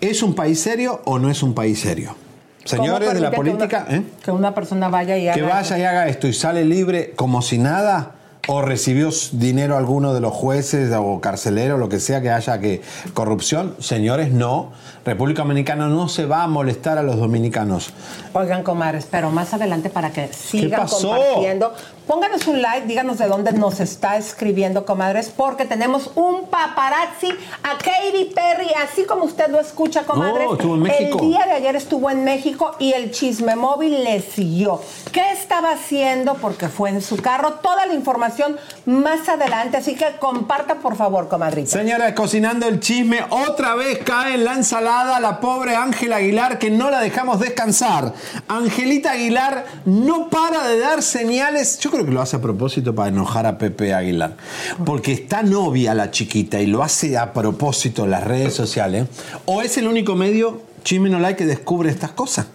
¿Es 0.00 0.22
un 0.24 0.34
país 0.34 0.60
serio 0.60 1.00
o 1.04 1.20
no 1.20 1.30
es 1.30 1.44
un 1.44 1.54
país 1.54 1.78
serio? 1.80 2.16
Señores 2.64 3.06
¿Cómo 3.08 3.14
de 3.14 3.20
la 3.20 3.30
permite 3.30 3.52
que 3.68 3.76
política, 3.76 3.86
una- 3.88 3.96
¿eh? 3.98 4.02
Que 4.24 4.30
una 4.32 4.54
persona 4.54 4.88
vaya 4.88 5.16
y 5.16 5.28
haga 5.28 5.34
que 5.36 5.42
vaya 5.42 5.78
y 5.78 5.82
haga 5.84 6.08
esto 6.08 6.26
y 6.26 6.32
sale 6.32 6.64
libre 6.64 7.12
como 7.14 7.40
si 7.40 7.58
nada 7.58 8.12
o 8.46 8.62
recibió 8.62 9.10
dinero 9.32 9.76
alguno 9.76 10.14
de 10.14 10.20
los 10.20 10.32
jueces 10.32 10.92
o 10.96 11.20
carcelero, 11.20 11.78
lo 11.78 11.88
que 11.88 12.00
sea 12.00 12.20
que 12.20 12.30
haya 12.30 12.58
que 12.60 12.82
corrupción, 13.12 13.74
señores, 13.78 14.32
no. 14.32 14.72
República 15.04 15.42
Dominicana 15.42 15.86
no 15.88 16.08
se 16.08 16.24
va 16.24 16.42
a 16.42 16.46
molestar 16.46 16.96
a 16.96 17.02
los 17.02 17.16
dominicanos. 17.16 17.92
Oigan, 18.32 18.62
comadres, 18.62 19.06
pero 19.10 19.30
más 19.30 19.52
adelante 19.52 19.90
para 19.90 20.10
que 20.10 20.32
sigan 20.32 20.88
compartiendo. 20.88 21.74
Pónganos 22.06 22.46
un 22.46 22.60
like, 22.60 22.86
díganos 22.86 23.18
de 23.18 23.26
dónde 23.26 23.52
nos 23.52 23.80
está 23.80 24.16
escribiendo, 24.16 24.84
comadres, 24.84 25.32
porque 25.34 25.64
tenemos 25.64 26.10
un 26.14 26.46
paparazzi 26.48 27.28
a 27.62 27.78
Katy 27.78 28.32
Perry, 28.34 28.68
así 28.82 29.04
como 29.04 29.24
usted 29.24 29.48
lo 29.48 29.60
escucha, 29.60 30.04
comadres. 30.04 30.46
Oh, 30.48 30.54
estuvo 30.54 30.74
en 30.74 30.82
México. 30.82 31.18
El 31.20 31.28
día 31.28 31.46
de 31.46 31.52
ayer 31.52 31.76
estuvo 31.76 32.10
en 32.10 32.24
México 32.24 32.72
y 32.78 32.92
el 32.92 33.10
chisme 33.10 33.56
móvil 33.56 34.04
le 34.04 34.20
siguió. 34.20 34.80
¿Qué 35.12 35.32
estaba 35.32 35.72
haciendo? 35.72 36.34
Porque 36.34 36.68
fue 36.68 36.90
en 36.90 37.00
su 37.00 37.16
carro. 37.16 37.54
Toda 37.54 37.86
la 37.86 37.94
información 37.94 38.56
más 38.86 39.28
adelante, 39.28 39.78
así 39.78 39.94
que 39.94 40.16
comparta, 40.18 40.76
por 40.76 40.96
favor, 40.96 41.28
comadrita. 41.28 41.70
Señora, 41.70 42.14
cocinando 42.14 42.66
el 42.68 42.80
chisme, 42.80 43.20
otra 43.30 43.74
vez 43.74 44.00
cae 44.04 44.34
en 44.34 44.44
la 44.44 44.54
ensalada 44.54 44.93
la 45.02 45.40
pobre 45.40 45.74
Ángela 45.74 46.16
Aguilar 46.16 46.58
que 46.58 46.70
no 46.70 46.88
la 46.90 47.00
dejamos 47.00 47.40
descansar. 47.40 48.14
Angelita 48.46 49.12
Aguilar 49.12 49.66
no 49.84 50.28
para 50.30 50.68
de 50.68 50.78
dar 50.78 51.02
señales, 51.02 51.78
yo 51.80 51.90
creo 51.90 52.04
que 52.04 52.12
lo 52.12 52.20
hace 52.20 52.36
a 52.36 52.40
propósito 52.40 52.94
para 52.94 53.08
enojar 53.08 53.44
a 53.46 53.58
Pepe 53.58 53.92
Aguilar, 53.92 54.36
porque 54.84 55.12
está 55.12 55.42
novia 55.42 55.94
la 55.94 56.10
chiquita 56.10 56.60
y 56.60 56.66
lo 56.66 56.82
hace 56.82 57.18
a 57.18 57.32
propósito 57.32 58.04
en 58.04 58.12
las 58.12 58.24
redes 58.24 58.54
sociales, 58.54 59.08
o 59.46 59.62
es 59.62 59.76
el 59.78 59.88
único 59.88 60.14
medio, 60.14 60.62
chisme 60.84 61.10
no 61.10 61.18
like, 61.18 61.38
que 61.38 61.46
descubre 61.46 61.90
estas 61.90 62.12
cosas. 62.12 62.46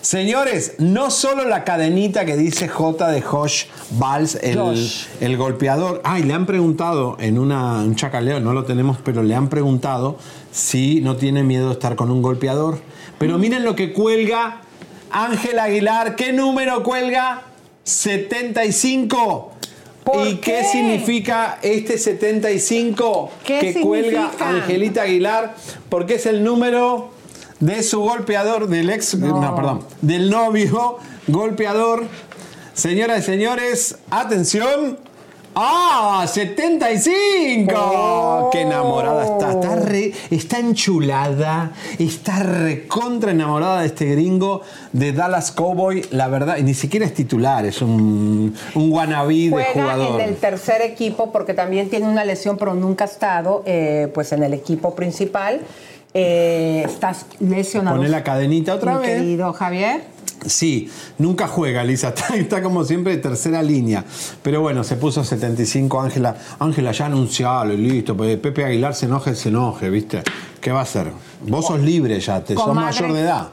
Señores, 0.00 0.74
no 0.78 1.10
solo 1.10 1.44
la 1.44 1.64
cadenita 1.64 2.24
que 2.24 2.36
dice 2.36 2.68
J 2.68 3.08
de 3.08 3.20
Josh 3.20 3.64
Valls, 3.92 4.36
el, 4.36 4.58
Josh. 4.58 5.06
el 5.20 5.36
golpeador. 5.36 6.00
Ay, 6.04 6.22
le 6.22 6.34
han 6.34 6.46
preguntado 6.46 7.16
en 7.20 7.38
una, 7.38 7.80
un 7.82 7.96
chacaleo, 7.96 8.40
no 8.40 8.52
lo 8.52 8.64
tenemos, 8.64 8.98
pero 9.04 9.22
le 9.22 9.34
han 9.34 9.48
preguntado 9.48 10.18
si 10.52 11.00
no 11.00 11.16
tiene 11.16 11.42
miedo 11.42 11.68
de 11.68 11.72
estar 11.72 11.96
con 11.96 12.10
un 12.10 12.22
golpeador. 12.22 12.80
Pero 13.18 13.38
miren 13.38 13.64
lo 13.64 13.74
que 13.74 13.92
cuelga 13.92 14.62
Ángel 15.10 15.58
Aguilar. 15.58 16.16
¿Qué 16.16 16.32
número 16.32 16.82
cuelga? 16.82 17.42
75. 17.84 19.52
¿Y 20.24 20.36
qué? 20.36 20.40
qué? 20.40 20.64
significa 20.64 21.58
este 21.60 21.98
75 21.98 23.30
¿Qué 23.44 23.60
que 23.60 23.80
cuelga? 23.80 24.30
Angelita 24.40 25.02
Aguilar? 25.02 25.54
Porque 25.90 26.14
es 26.14 26.24
el 26.24 26.42
número 26.42 27.10
de 27.60 27.82
su 27.82 28.00
golpeador, 28.00 28.68
del 28.68 28.90
ex, 28.90 29.14
no, 29.16 29.54
perdón, 29.54 29.80
del 30.00 30.30
novio 30.30 30.98
golpeador. 31.26 32.04
Señoras 32.74 33.20
y 33.20 33.22
señores, 33.22 33.98
atención. 34.10 34.98
¡Ah! 35.60 36.24
¡75! 36.28 38.50
¡Qué 38.52 38.60
enamorada 38.60 39.24
está! 39.24 39.50
Está, 39.52 39.74
re- 39.76 40.12
está 40.30 40.58
enchulada, 40.60 41.72
está 41.98 42.42
recontra 42.44 43.32
enamorada 43.32 43.80
de 43.80 43.86
este 43.88 44.04
gringo 44.06 44.60
de 44.92 45.12
Dallas 45.12 45.50
Cowboy. 45.50 46.06
La 46.12 46.28
verdad, 46.28 46.58
y 46.58 46.62
ni 46.62 46.74
siquiera 46.74 47.06
es 47.06 47.14
titular, 47.14 47.66
es 47.66 47.82
un, 47.82 48.54
un 48.74 48.92
wannabe 48.92 49.50
de 49.50 49.64
jugador. 49.74 50.20
en 50.20 50.28
el 50.28 50.36
tercer 50.36 50.80
equipo 50.82 51.32
porque 51.32 51.54
también 51.54 51.90
tiene 51.90 52.06
una 52.06 52.24
lesión, 52.24 52.56
pero 52.56 52.74
nunca 52.74 53.04
ha 53.04 53.08
estado 53.08 53.64
pues 54.14 54.30
en 54.32 54.44
el 54.44 54.54
equipo 54.54 54.94
principal. 54.94 55.60
Eh, 56.14 56.82
estás 56.86 57.26
lesionado. 57.40 57.96
Pone 57.96 58.08
la 58.08 58.24
cadenita 58.24 58.74
otra 58.74 58.94
mi 58.94 59.06
vez. 59.06 59.20
querido 59.20 59.52
Javier. 59.52 60.02
Sí, 60.46 60.90
nunca 61.18 61.48
juega, 61.48 61.82
Lisa. 61.84 62.08
Está, 62.16 62.36
está 62.36 62.62
como 62.62 62.84
siempre 62.84 63.16
de 63.16 63.22
tercera 63.22 63.62
línea. 63.62 64.04
Pero 64.42 64.60
bueno, 64.60 64.84
se 64.84 64.96
puso 64.96 65.24
75 65.24 66.00
Ángela. 66.00 66.36
Ángela, 66.60 66.92
ya 66.92 67.06
anuncialo 67.06 67.74
y 67.74 67.78
listo. 67.78 68.16
Pepe 68.16 68.64
Aguilar 68.64 68.94
se 68.94 69.06
enoje, 69.06 69.34
se 69.34 69.48
enoje, 69.48 69.90
¿viste? 69.90 70.22
¿Qué 70.60 70.70
va 70.70 70.80
a 70.80 70.82
hacer? 70.82 71.12
Vos 71.46 71.66
sos 71.66 71.80
libre 71.80 72.18
ya, 72.20 72.42
te 72.42 72.54
sos 72.54 72.74
mayor 72.74 73.12
de 73.12 73.20
edad. 73.20 73.48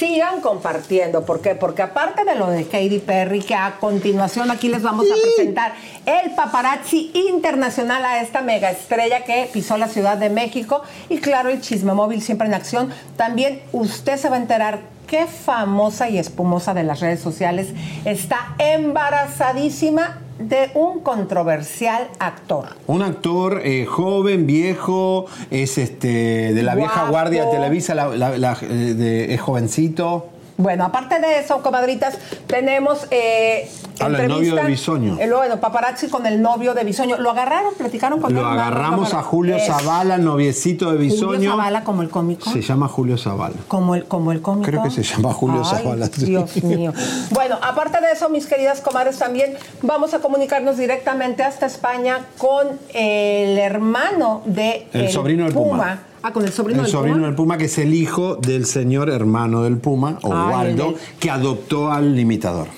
Sigan 0.00 0.40
compartiendo. 0.40 1.26
¿Por 1.26 1.42
qué? 1.42 1.54
Porque 1.54 1.82
aparte 1.82 2.24
de 2.24 2.34
lo 2.34 2.48
de 2.48 2.64
Katy 2.64 3.00
Perry, 3.00 3.42
que 3.42 3.54
a 3.54 3.76
continuación 3.78 4.50
aquí 4.50 4.68
les 4.68 4.82
vamos 4.82 5.04
a 5.04 5.14
presentar 5.20 5.74
el 6.06 6.30
paparazzi 6.30 7.10
internacional 7.12 8.02
a 8.06 8.22
esta 8.22 8.40
mega 8.40 8.70
estrella 8.70 9.24
que 9.24 9.50
pisó 9.52 9.76
la 9.76 9.88
Ciudad 9.88 10.16
de 10.16 10.30
México. 10.30 10.80
Y 11.10 11.18
claro, 11.18 11.50
el 11.50 11.60
chisme 11.60 11.92
móvil 11.92 12.22
siempre 12.22 12.46
en 12.48 12.54
acción. 12.54 12.88
También 13.18 13.60
usted 13.72 14.16
se 14.16 14.30
va 14.30 14.36
a 14.36 14.38
enterar 14.38 14.80
qué 15.06 15.26
famosa 15.26 16.08
y 16.08 16.16
espumosa 16.16 16.72
de 16.72 16.82
las 16.82 17.00
redes 17.00 17.20
sociales 17.20 17.68
está 18.06 18.54
embarazadísima 18.56 20.16
de 20.40 20.70
un 20.74 21.00
controversial 21.00 22.08
actor. 22.18 22.68
Un 22.86 23.02
actor 23.02 23.60
eh, 23.64 23.84
joven, 23.86 24.46
viejo, 24.46 25.26
es 25.50 25.78
este 25.78 26.52
de 26.54 26.62
la 26.62 26.74
vieja 26.74 27.08
guardia 27.10 27.44
de 27.44 27.50
Televisa, 27.52 27.94
la- 27.94 28.08
la- 28.16 28.38
la- 28.38 28.56
eh, 28.62 28.66
de- 28.94 29.34
es 29.34 29.40
jovencito. 29.40 30.28
Bueno, 30.60 30.84
aparte 30.84 31.18
de 31.20 31.38
eso, 31.38 31.62
comadritas, 31.62 32.18
tenemos 32.46 33.06
eh, 33.10 33.68
Habla 33.98 34.22
el 34.22 34.28
novio 34.28 34.54
de 34.54 34.64
Bisoño. 34.64 35.16
El, 35.18 35.32
bueno, 35.32 35.60
paparazzi 35.60 36.08
con 36.08 36.26
el 36.26 36.40
novio 36.40 36.74
de 36.74 36.84
Bisoño. 36.84 37.18
¿Lo 37.18 37.30
agarraron? 37.30 37.74
¿Platicaron 37.74 38.20
con 38.20 38.34
Lo 38.34 38.46
agarramos 38.46 39.14
a 39.14 39.22
Julio 39.22 39.56
Es 39.56 39.66
Zavala, 39.66 40.18
noviecito 40.18 40.92
de 40.92 40.98
Bisoño. 40.98 41.36
Julio 41.36 41.50
Zavala 41.50 41.84
como 41.84 42.02
el 42.02 42.10
cómico. 42.10 42.50
Se 42.50 42.62
llama 42.62 42.88
Julio 42.88 43.18
Zavala. 43.18 43.56
Como 43.68 43.94
el, 43.94 44.04
como 44.04 44.32
el 44.32 44.40
cómico. 44.40 44.66
Creo 44.70 44.82
que 44.82 44.90
se 44.90 45.02
llama 45.02 45.32
Julio 45.32 45.62
Ay, 45.64 45.82
Zavala. 45.82 46.06
sí. 46.06 46.26
Dios 46.26 46.62
mío. 46.62 46.92
Bueno, 47.30 47.58
aparte 47.62 48.00
de 48.00 48.12
eso, 48.12 48.28
mis 48.28 48.46
queridas 48.46 48.80
comadres, 48.80 49.18
también 49.18 49.54
vamos 49.82 50.14
a 50.14 50.20
comunicarnos 50.20 50.76
directamente 50.76 51.42
hasta 51.42 51.66
España 51.66 52.18
con 52.38 52.66
el 52.92 53.58
hermano 53.58 54.42
de 54.44 54.86
El 54.92 55.10
sobrino 55.10 55.44
del 55.44 55.54
Puma. 55.54 56.00
Ah, 56.22 56.32
con 56.32 56.44
el 56.44 56.52
sobrino 56.52 56.80
el 56.80 56.84
del 56.86 56.92
sobrino 56.92 57.16
Puma. 57.16 57.26
del 57.26 57.34
Puma, 57.36 57.58
que 57.58 57.64
es 57.64 57.78
el 57.78 57.94
hijo 57.94 58.36
del 58.36 58.66
señor 58.66 59.08
hermano 59.10 59.62
del 59.62 59.78
Puma, 59.78 60.18
Osvaldo, 60.22 60.88
el- 60.90 60.94
que 61.18 61.30
adoptó 61.30 61.90
al 61.90 62.18
imitador. 62.18 62.68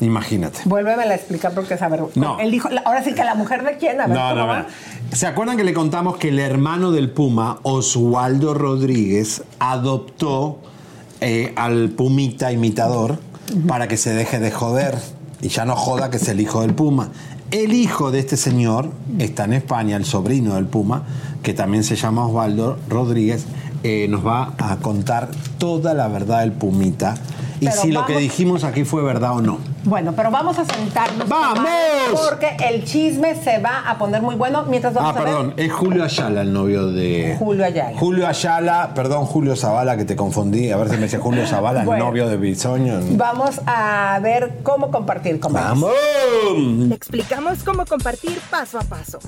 Imagínate. 0.00 0.60
Vuélveme 0.64 1.04
a 1.04 1.14
explicar 1.14 1.52
porque 1.54 1.78
saber. 1.78 2.02
No. 2.16 2.38
El 2.40 2.52
hijo, 2.52 2.68
la- 2.68 2.82
ahora 2.84 3.02
sí 3.04 3.14
que 3.14 3.22
la 3.24 3.34
mujer 3.36 3.64
de 3.64 3.76
quién, 3.78 4.00
a 4.00 4.06
ver 4.06 4.16
No, 4.16 4.34
no, 4.34 4.46
no. 4.46 4.64
¿Se 5.12 5.26
acuerdan 5.26 5.56
que 5.56 5.64
le 5.64 5.72
contamos 5.72 6.16
que 6.16 6.28
el 6.28 6.38
hermano 6.40 6.90
del 6.90 7.10
Puma, 7.10 7.58
Osvaldo 7.62 8.54
Rodríguez, 8.54 9.42
adoptó 9.60 10.58
eh, 11.20 11.52
al 11.56 11.90
Pumita 11.90 12.50
imitador 12.52 13.18
para 13.68 13.86
que 13.88 13.96
se 13.96 14.12
deje 14.12 14.40
de 14.40 14.50
joder 14.50 14.96
y 15.40 15.48
ya 15.48 15.64
no 15.64 15.76
joda 15.76 16.10
que 16.10 16.16
es 16.16 16.28
el 16.28 16.40
hijo 16.40 16.60
del 16.62 16.74
Puma? 16.74 17.10
El 17.50 17.72
hijo 17.72 18.10
de 18.10 18.18
este 18.20 18.36
señor 18.36 18.90
está 19.18 19.44
en 19.44 19.52
España, 19.52 19.96
el 19.96 20.04
sobrino 20.04 20.54
del 20.54 20.66
Puma, 20.66 21.04
que 21.42 21.54
también 21.54 21.84
se 21.84 21.94
llama 21.94 22.26
Osvaldo 22.26 22.78
Rodríguez, 22.88 23.46
eh, 23.82 24.06
nos 24.08 24.26
va 24.26 24.54
a 24.58 24.76
contar 24.76 25.30
toda 25.58 25.94
la 25.94 26.08
verdad 26.08 26.40
del 26.40 26.52
Pumita 26.52 27.16
y 27.64 27.68
Pero 27.68 27.80
si 27.80 27.92
lo 27.92 28.04
que 28.04 28.18
dijimos 28.18 28.62
aquí 28.62 28.84
fue 28.84 29.02
verdad 29.02 29.32
o 29.36 29.40
no. 29.40 29.58
Bueno, 29.84 30.12
pero 30.14 30.30
vamos 30.30 30.58
a 30.58 30.66
sentarnos. 30.66 31.26
¡Vamos! 31.28 31.66
Porque 32.12 32.56
el 32.68 32.84
chisme 32.84 33.34
se 33.42 33.58
va 33.58 33.88
a 33.88 33.96
poner 33.96 34.20
muy 34.20 34.34
bueno 34.34 34.64
mientras 34.68 34.92
vamos 34.92 35.14
Ah, 35.16 35.18
a 35.18 35.24
ver 35.24 35.32
perdón, 35.32 35.54
es 35.56 35.72
Julio 35.72 36.04
Ayala 36.04 36.42
el 36.42 36.52
novio 36.52 36.88
de... 36.88 37.36
Julio 37.38 37.64
Ayala. 37.64 37.98
Julio 37.98 38.26
Ayala, 38.26 38.92
perdón, 38.94 39.24
Julio 39.24 39.56
Zavala, 39.56 39.96
que 39.96 40.04
te 40.04 40.14
confundí. 40.14 40.70
A 40.70 40.76
ver 40.76 40.90
si 40.90 40.96
me 40.96 41.04
dice 41.04 41.18
Julio 41.18 41.46
Zavala, 41.46 41.82
el 41.82 41.98
novio 41.98 42.28
de 42.28 42.36
Bisoño. 42.36 43.00
Vamos 43.12 43.60
a 43.66 44.18
ver 44.22 44.58
cómo 44.62 44.90
compartir 44.90 45.40
con 45.40 45.54
¡Vamos! 45.54 45.90
Te 46.88 46.94
explicamos 46.94 47.64
cómo 47.64 47.86
compartir 47.86 48.38
paso 48.50 48.78
a 48.78 48.82
paso. 48.82 49.18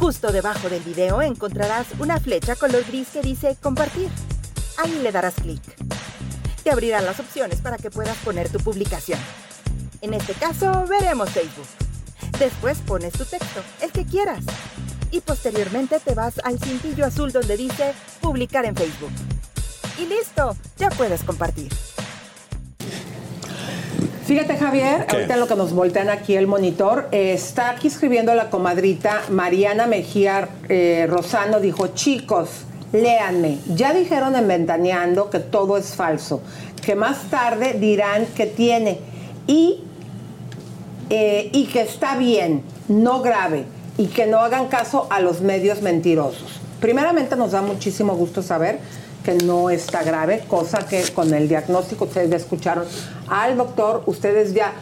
Justo 0.00 0.32
debajo 0.32 0.68
del 0.68 0.82
video 0.82 1.22
encontrarás 1.22 1.86
una 2.00 2.18
flecha 2.18 2.56
color 2.56 2.84
gris 2.88 3.08
que 3.12 3.20
dice 3.22 3.56
compartir. 3.62 4.08
Ahí 4.82 4.98
le 5.02 5.12
darás 5.12 5.34
clic. 5.34 5.60
Te 6.62 6.70
abrirán 6.70 7.04
las 7.04 7.20
opciones 7.20 7.60
para 7.60 7.76
que 7.78 7.90
puedas 7.90 8.16
poner 8.18 8.48
tu 8.48 8.58
publicación. 8.58 9.18
En 10.00 10.14
este 10.14 10.32
caso, 10.34 10.84
veremos 10.88 11.30
Facebook. 11.30 11.66
Después 12.38 12.78
pones 12.86 13.12
tu 13.12 13.24
texto, 13.24 13.62
el 13.80 13.90
que 13.90 14.04
quieras. 14.04 14.44
y 15.10 15.20
posteriormente 15.20 15.98
te 16.00 16.14
vas 16.14 16.34
al 16.44 16.58
cintillo 16.58 17.06
azul 17.06 17.32
donde 17.32 17.56
dice 17.56 17.94
publicar 18.20 18.64
en 18.66 18.76
Facebook. 18.76 19.10
Y 19.98 20.06
listo, 20.06 20.56
ya 20.76 20.90
puedes 20.90 21.22
compartir. 21.22 21.72
Fíjate, 24.26 24.58
Javier, 24.58 25.06
¿Qué? 25.06 25.16
ahorita 25.16 25.34
en 25.34 25.40
lo 25.40 25.48
que 25.48 25.56
nos 25.56 25.72
voltean 25.72 26.10
aquí 26.10 26.36
el 26.36 26.46
monitor, 26.46 27.08
eh, 27.12 27.32
está 27.32 27.70
aquí 27.70 27.88
escribiendo 27.88 28.34
la 28.34 28.50
comadrita 28.50 29.22
Mariana 29.30 29.86
Mejía 29.86 30.50
eh, 30.68 31.06
Rosano, 31.08 31.60
dijo, 31.60 31.88
chicos, 31.88 32.50
léanme, 32.92 33.58
ya 33.74 33.92
dijeron 33.92 34.34
en 34.36 34.48
Ventaneando 34.48 35.30
que 35.30 35.38
todo 35.40 35.76
es 35.76 35.94
falso, 35.94 36.40
que 36.84 36.94
más 36.94 37.30
tarde 37.30 37.74
dirán 37.74 38.26
que 38.34 38.46
tiene 38.46 39.00
y, 39.46 39.82
eh, 41.10 41.50
y 41.52 41.66
que 41.66 41.82
está 41.82 42.16
bien, 42.16 42.62
no 42.88 43.20
grave, 43.20 43.64
y 43.98 44.06
que 44.06 44.26
no 44.26 44.38
hagan 44.38 44.68
caso 44.68 45.06
a 45.10 45.20
los 45.20 45.40
medios 45.40 45.82
mentirosos. 45.82 46.60
Primeramente 46.80 47.34
nos 47.36 47.52
da 47.52 47.62
muchísimo 47.62 48.14
gusto 48.14 48.42
saber 48.42 48.78
que 49.24 49.34
no 49.34 49.68
está 49.68 50.02
grave, 50.02 50.44
cosa 50.48 50.86
que 50.86 51.02
con 51.14 51.34
el 51.34 51.48
diagnóstico 51.48 52.04
ustedes 52.04 52.30
ya 52.30 52.36
escucharon 52.36 52.84
al 53.28 53.56
doctor, 53.56 54.04
ustedes 54.06 54.54
ya 54.54 54.72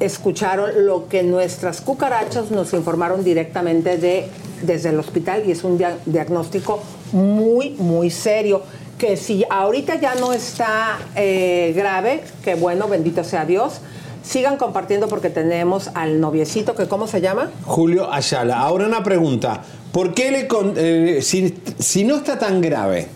escucharon 0.00 0.86
lo 0.86 1.08
que 1.08 1.22
nuestras 1.22 1.80
cucarachas 1.80 2.50
nos 2.50 2.72
informaron 2.72 3.22
directamente 3.24 3.98
de, 3.98 4.28
desde 4.62 4.88
el 4.88 4.98
hospital 4.98 5.42
y 5.46 5.50
es 5.52 5.64
un 5.64 5.76
dia- 5.78 5.98
diagnóstico 6.06 6.80
muy, 7.12 7.70
muy 7.70 8.10
serio. 8.10 8.62
Que 8.98 9.16
si 9.16 9.44
ahorita 9.50 9.96
ya 9.96 10.14
no 10.14 10.32
está 10.32 10.98
eh, 11.16 11.72
grave, 11.76 12.22
que 12.44 12.54
bueno, 12.54 12.86
bendito 12.88 13.24
sea 13.24 13.44
Dios, 13.44 13.80
sigan 14.22 14.56
compartiendo 14.56 15.08
porque 15.08 15.28
tenemos 15.28 15.90
al 15.94 16.20
noviecito, 16.20 16.74
que 16.76 16.86
¿cómo 16.86 17.08
se 17.08 17.20
llama? 17.20 17.50
Julio 17.64 18.12
Ayala. 18.12 18.60
Ahora 18.60 18.86
una 18.86 19.02
pregunta. 19.02 19.62
¿Por 19.90 20.14
qué 20.14 20.30
le 20.30 20.46
con- 20.46 20.74
eh, 20.76 21.18
si, 21.22 21.54
si 21.80 22.04
no 22.04 22.16
está 22.16 22.38
tan 22.38 22.60
grave, 22.60 23.08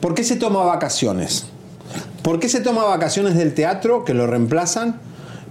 ¿por 0.00 0.14
qué 0.14 0.24
se 0.24 0.36
toma 0.36 0.64
vacaciones? 0.64 1.46
¿Por 2.22 2.40
qué 2.40 2.48
se 2.48 2.60
toma 2.60 2.84
vacaciones 2.84 3.34
del 3.36 3.52
teatro 3.52 4.04
que 4.04 4.14
lo 4.14 4.26
reemplazan? 4.26 4.98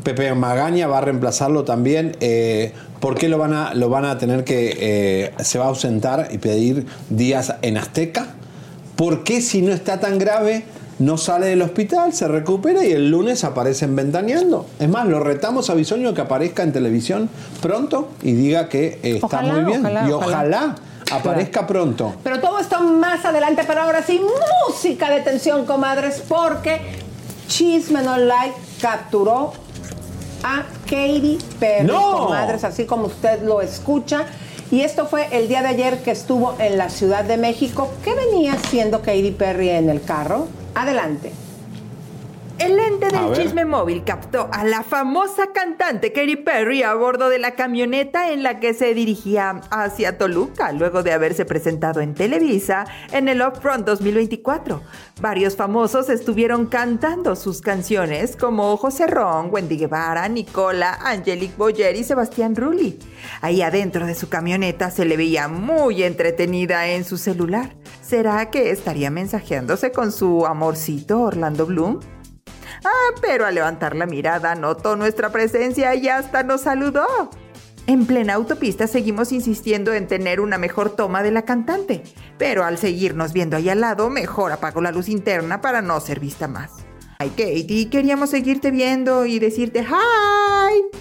Pepe 0.03 0.33
Magaña 0.35 0.87
va 0.87 0.99
a 0.99 1.01
reemplazarlo 1.01 1.63
también. 1.63 2.15
eh, 2.19 2.73
¿Por 2.99 3.15
qué 3.15 3.27
lo 3.29 3.37
van 3.37 3.53
a, 3.53 3.73
lo 3.73 3.89
van 3.89 4.05
a 4.05 4.17
tener 4.17 4.43
que... 4.43 4.77
eh, 4.79 5.33
se 5.43 5.59
va 5.59 5.65
a 5.65 5.67
ausentar 5.69 6.29
y 6.31 6.37
pedir 6.37 6.85
días 7.09 7.55
en 7.61 7.77
Azteca? 7.77 8.27
¿Por 8.95 9.23
qué 9.23 9.41
si 9.41 9.61
no 9.61 9.73
está 9.73 9.99
tan 9.99 10.19
grave 10.19 10.65
no 10.99 11.17
sale 11.17 11.47
del 11.47 11.61
hospital, 11.63 12.13
se 12.13 12.27
recupera 12.27 12.85
y 12.85 12.91
el 12.91 13.09
lunes 13.09 13.43
aparece 13.43 13.85
en 13.85 13.95
Ventaneando? 13.95 14.67
Es 14.79 14.87
más, 14.87 15.07
lo 15.07 15.19
retamos 15.19 15.69
a 15.69 15.73
Bisoño 15.73 16.13
que 16.13 16.21
aparezca 16.21 16.63
en 16.63 16.71
televisión 16.71 17.29
pronto 17.61 18.09
y 18.21 18.33
diga 18.33 18.69
que 18.69 18.99
eh, 19.03 19.15
está 19.15 19.25
Ojalá, 19.25 19.53
muy 19.55 19.63
bien. 19.65 19.79
ojalá, 19.81 20.07
y 20.07 20.11
ojalá. 20.11 20.31
ojalá, 20.37 20.75
aparezca 21.11 21.65
pronto. 21.67 22.13
Pero 22.23 22.39
todo 22.39 22.59
esto 22.59 22.79
más 22.81 23.25
adelante, 23.25 23.63
pero 23.65 23.81
ahora 23.81 24.03
sí, 24.03 24.21
música 24.67 25.09
de 25.09 25.21
tensión, 25.21 25.65
comadres, 25.65 26.21
porque 26.27 26.79
Chisme 27.47 28.01
No 28.03 28.17
Like 28.17 28.55
capturó 28.81 29.53
a 30.43 30.63
Katy 30.85 31.39
Perry, 31.59 31.87
¡No! 31.87 32.25
comadres, 32.25 32.63
así 32.63 32.85
como 32.85 33.07
usted 33.07 33.41
lo 33.43 33.61
escucha. 33.61 34.25
Y 34.71 34.81
esto 34.81 35.05
fue 35.05 35.27
el 35.31 35.47
día 35.47 35.61
de 35.61 35.67
ayer 35.69 36.03
que 36.03 36.11
estuvo 36.11 36.55
en 36.59 36.77
la 36.77 36.89
Ciudad 36.89 37.23
de 37.23 37.37
México. 37.37 37.89
¿Qué 38.03 38.13
venía 38.15 38.53
haciendo 38.53 39.01
Katy 39.01 39.31
Perry 39.31 39.69
en 39.69 39.89
el 39.89 40.01
carro? 40.01 40.47
Adelante. 40.75 41.31
El 42.59 42.79
ente 42.79 43.07
A 43.07 43.09
del 43.09 43.29
ver. 43.29 43.37
chisme 43.37 43.65
móvil 43.65 44.03
captó 44.03 44.47
a 44.51 44.63
la 44.63 44.83
famosa 44.83 45.47
cantante 45.53 46.13
Katy 46.13 46.37
Perry 46.37 46.83
a 46.83 46.93
bordo 46.93 47.29
de 47.29 47.39
la 47.39 47.55
camioneta 47.55 48.31
en 48.31 48.43
la 48.43 48.59
que 48.59 48.73
se 48.73 48.93
dirigía 48.93 49.61
hacia 49.71 50.17
Toluca 50.17 50.71
luego 50.71 51.03
de 51.03 51.11
haberse 51.11 51.45
presentado 51.45 51.99
en 51.99 52.13
Televisa 52.13 52.85
en 53.11 53.27
el 53.27 53.41
Upfront 53.41 53.85
2024. 53.85 54.81
Varios 55.19 55.55
famosos 55.55 56.09
estuvieron 56.09 56.67
cantando 56.67 57.35
sus 57.35 57.59
canciones 57.59 58.35
como 58.35 58.77
José 58.77 59.07
Ron, 59.07 59.49
Wendy 59.51 59.77
Guevara, 59.77 60.27
Nicola, 60.29 60.99
Angelique 61.01 61.57
Boyer 61.57 61.95
y 61.95 62.03
Sebastián 62.03 62.55
Rulli. 62.55 62.99
Ahí 63.41 63.61
adentro 63.61 64.05
de 64.05 64.15
su 64.15 64.29
camioneta 64.29 64.91
se 64.91 65.05
le 65.05 65.17
veía 65.17 65.47
muy 65.47 66.03
entretenida 66.03 66.87
en 66.87 67.03
su 67.03 67.17
celular. 67.17 67.73
¿Será 68.01 68.51
que 68.51 68.69
estaría 68.69 69.09
mensajeándose 69.09 69.91
con 69.91 70.11
su 70.11 70.45
amorcito 70.45 71.21
Orlando 71.21 71.65
Bloom? 71.65 71.99
Ah, 72.83 73.15
pero 73.21 73.45
al 73.45 73.55
levantar 73.55 73.95
la 73.95 74.05
mirada 74.05 74.55
notó 74.55 74.95
nuestra 74.95 75.31
presencia 75.31 75.95
y 75.95 76.07
hasta 76.09 76.43
nos 76.43 76.61
saludó. 76.61 77.05
En 77.85 78.05
plena 78.05 78.35
autopista 78.35 78.87
seguimos 78.87 79.31
insistiendo 79.33 79.93
en 79.93 80.07
tener 80.07 80.39
una 80.39 80.57
mejor 80.57 80.95
toma 80.95 81.21
de 81.21 81.31
la 81.31 81.41
cantante, 81.41 82.01
pero 82.37 82.63
al 82.63 82.77
seguirnos 82.77 83.33
viendo 83.33 83.57
ahí 83.57 83.67
al 83.67 83.81
lado, 83.81 84.09
mejor 84.09 84.53
apago 84.53 84.81
la 84.81 84.91
luz 84.91 85.09
interna 85.09 85.59
para 85.59 85.81
no 85.81 85.99
ser 85.99 86.21
vista 86.21 86.47
más. 86.47 86.71
Ay, 87.19 87.29
Katie, 87.29 87.89
queríamos 87.89 88.29
seguirte 88.29 88.71
viendo 88.71 89.25
y 89.25 89.39
decirte 89.39 89.81
hi. 89.81 90.97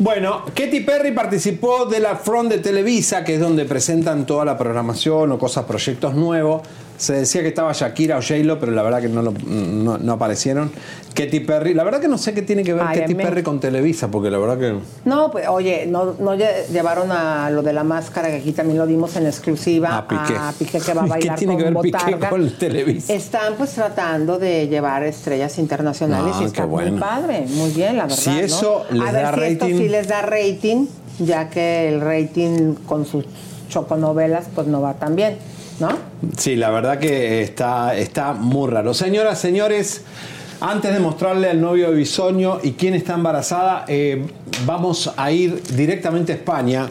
Bueno, 0.00 0.44
Katy 0.46 0.80
Perry 0.80 1.12
participó 1.12 1.86
de 1.86 1.98
la 1.98 2.16
Front 2.16 2.50
de 2.50 2.58
Televisa, 2.58 3.24
que 3.24 3.34
es 3.34 3.40
donde 3.40 3.64
presentan 3.64 4.26
toda 4.26 4.44
la 4.44 4.56
programación 4.56 5.32
o 5.32 5.38
cosas, 5.38 5.64
proyectos 5.64 6.14
nuevos. 6.14 6.62
Se 6.98 7.12
decía 7.12 7.42
que 7.42 7.48
estaba 7.48 7.72
Shakira 7.72 8.18
o 8.18 8.20
J-Lo, 8.20 8.58
pero 8.58 8.72
la 8.72 8.82
verdad 8.82 9.00
que 9.00 9.08
no, 9.08 9.22
lo- 9.22 9.32
no, 9.46 9.98
no 9.98 10.12
aparecieron. 10.12 10.70
Katy 11.14 11.40
Perry, 11.40 11.72
la 11.72 11.84
verdad 11.84 12.00
que 12.00 12.08
no 12.08 12.18
sé 12.18 12.34
qué 12.34 12.42
tiene 12.42 12.62
que 12.64 12.74
ver 12.74 12.82
Ay, 12.86 13.00
Katy 13.00 13.14
Perry 13.14 13.42
con 13.44 13.60
Televisa, 13.60 14.08
porque 14.08 14.30
la 14.30 14.38
verdad 14.38 14.58
que... 14.58 14.74
No, 15.04 15.30
pues 15.30 15.46
oye, 15.48 15.86
no, 15.86 16.14
no 16.18 16.34
lle- 16.34 16.66
llevaron 16.72 17.10
a 17.12 17.50
lo 17.50 17.62
de 17.62 17.72
la 17.72 17.84
máscara, 17.84 18.28
que 18.28 18.36
aquí 18.36 18.50
también 18.52 18.78
lo 18.78 18.86
dimos 18.86 19.14
en 19.16 19.26
exclusiva, 19.26 19.96
A 19.96 20.08
Piqué. 20.08 20.34
a 20.36 20.52
Piqué 20.58 20.80
que 20.80 20.92
va 20.94 21.02
a 21.02 21.06
bailar 21.06 21.34
¿Qué 21.36 21.38
tiene 21.46 21.54
con 21.54 21.62
que 21.64 21.70
ver 21.70 21.82
Piqué 21.82 21.96
Botarga. 21.98 22.30
con 22.30 22.50
Televisa? 22.50 23.12
Están 23.12 23.54
pues 23.56 23.70
tratando 23.70 24.38
de 24.38 24.66
llevar 24.68 25.04
estrellas 25.04 25.56
internacionales 25.58 26.34
Ah, 26.36 26.42
y 26.42 26.44
está 26.46 26.66
muy 26.66 26.90
padre, 26.92 27.46
muy 27.48 27.70
bien, 27.70 27.96
la 27.96 28.04
verdad. 28.04 28.16
Si 28.18 28.30
¿no? 28.30 28.38
eso 28.40 28.84
les 28.90 29.02
a 29.02 29.12
ver 29.12 29.22
da 29.22 29.34
si 29.34 29.42
esto 29.52 29.66
sí 29.66 29.88
les 29.88 30.08
da 30.08 30.22
rating, 30.22 30.86
ya 31.20 31.48
que 31.48 31.88
el 31.88 32.00
rating 32.00 32.74
con 32.86 33.06
sus 33.06 33.24
choconovelas 33.68 34.46
pues 34.54 34.66
no 34.66 34.80
va 34.80 34.94
tan 34.94 35.14
bien, 35.16 35.36
¿no? 35.80 35.88
Sí, 36.36 36.56
la 36.56 36.70
verdad 36.70 36.98
que 36.98 37.42
está, 37.42 37.96
está 37.96 38.32
muy 38.32 38.70
raro. 38.70 38.94
Señoras, 38.94 39.40
señores, 39.40 40.02
antes 40.60 40.92
de 40.92 40.98
mostrarle 41.00 41.48
al 41.48 41.60
novio 41.60 41.90
de 41.90 41.96
Bisoño 41.96 42.58
y 42.62 42.72
quién 42.72 42.94
está 42.94 43.14
embarazada, 43.14 43.84
eh, 43.86 44.26
vamos 44.66 45.12
a 45.16 45.30
ir 45.30 45.62
directamente 45.74 46.32
a 46.32 46.36
España 46.36 46.90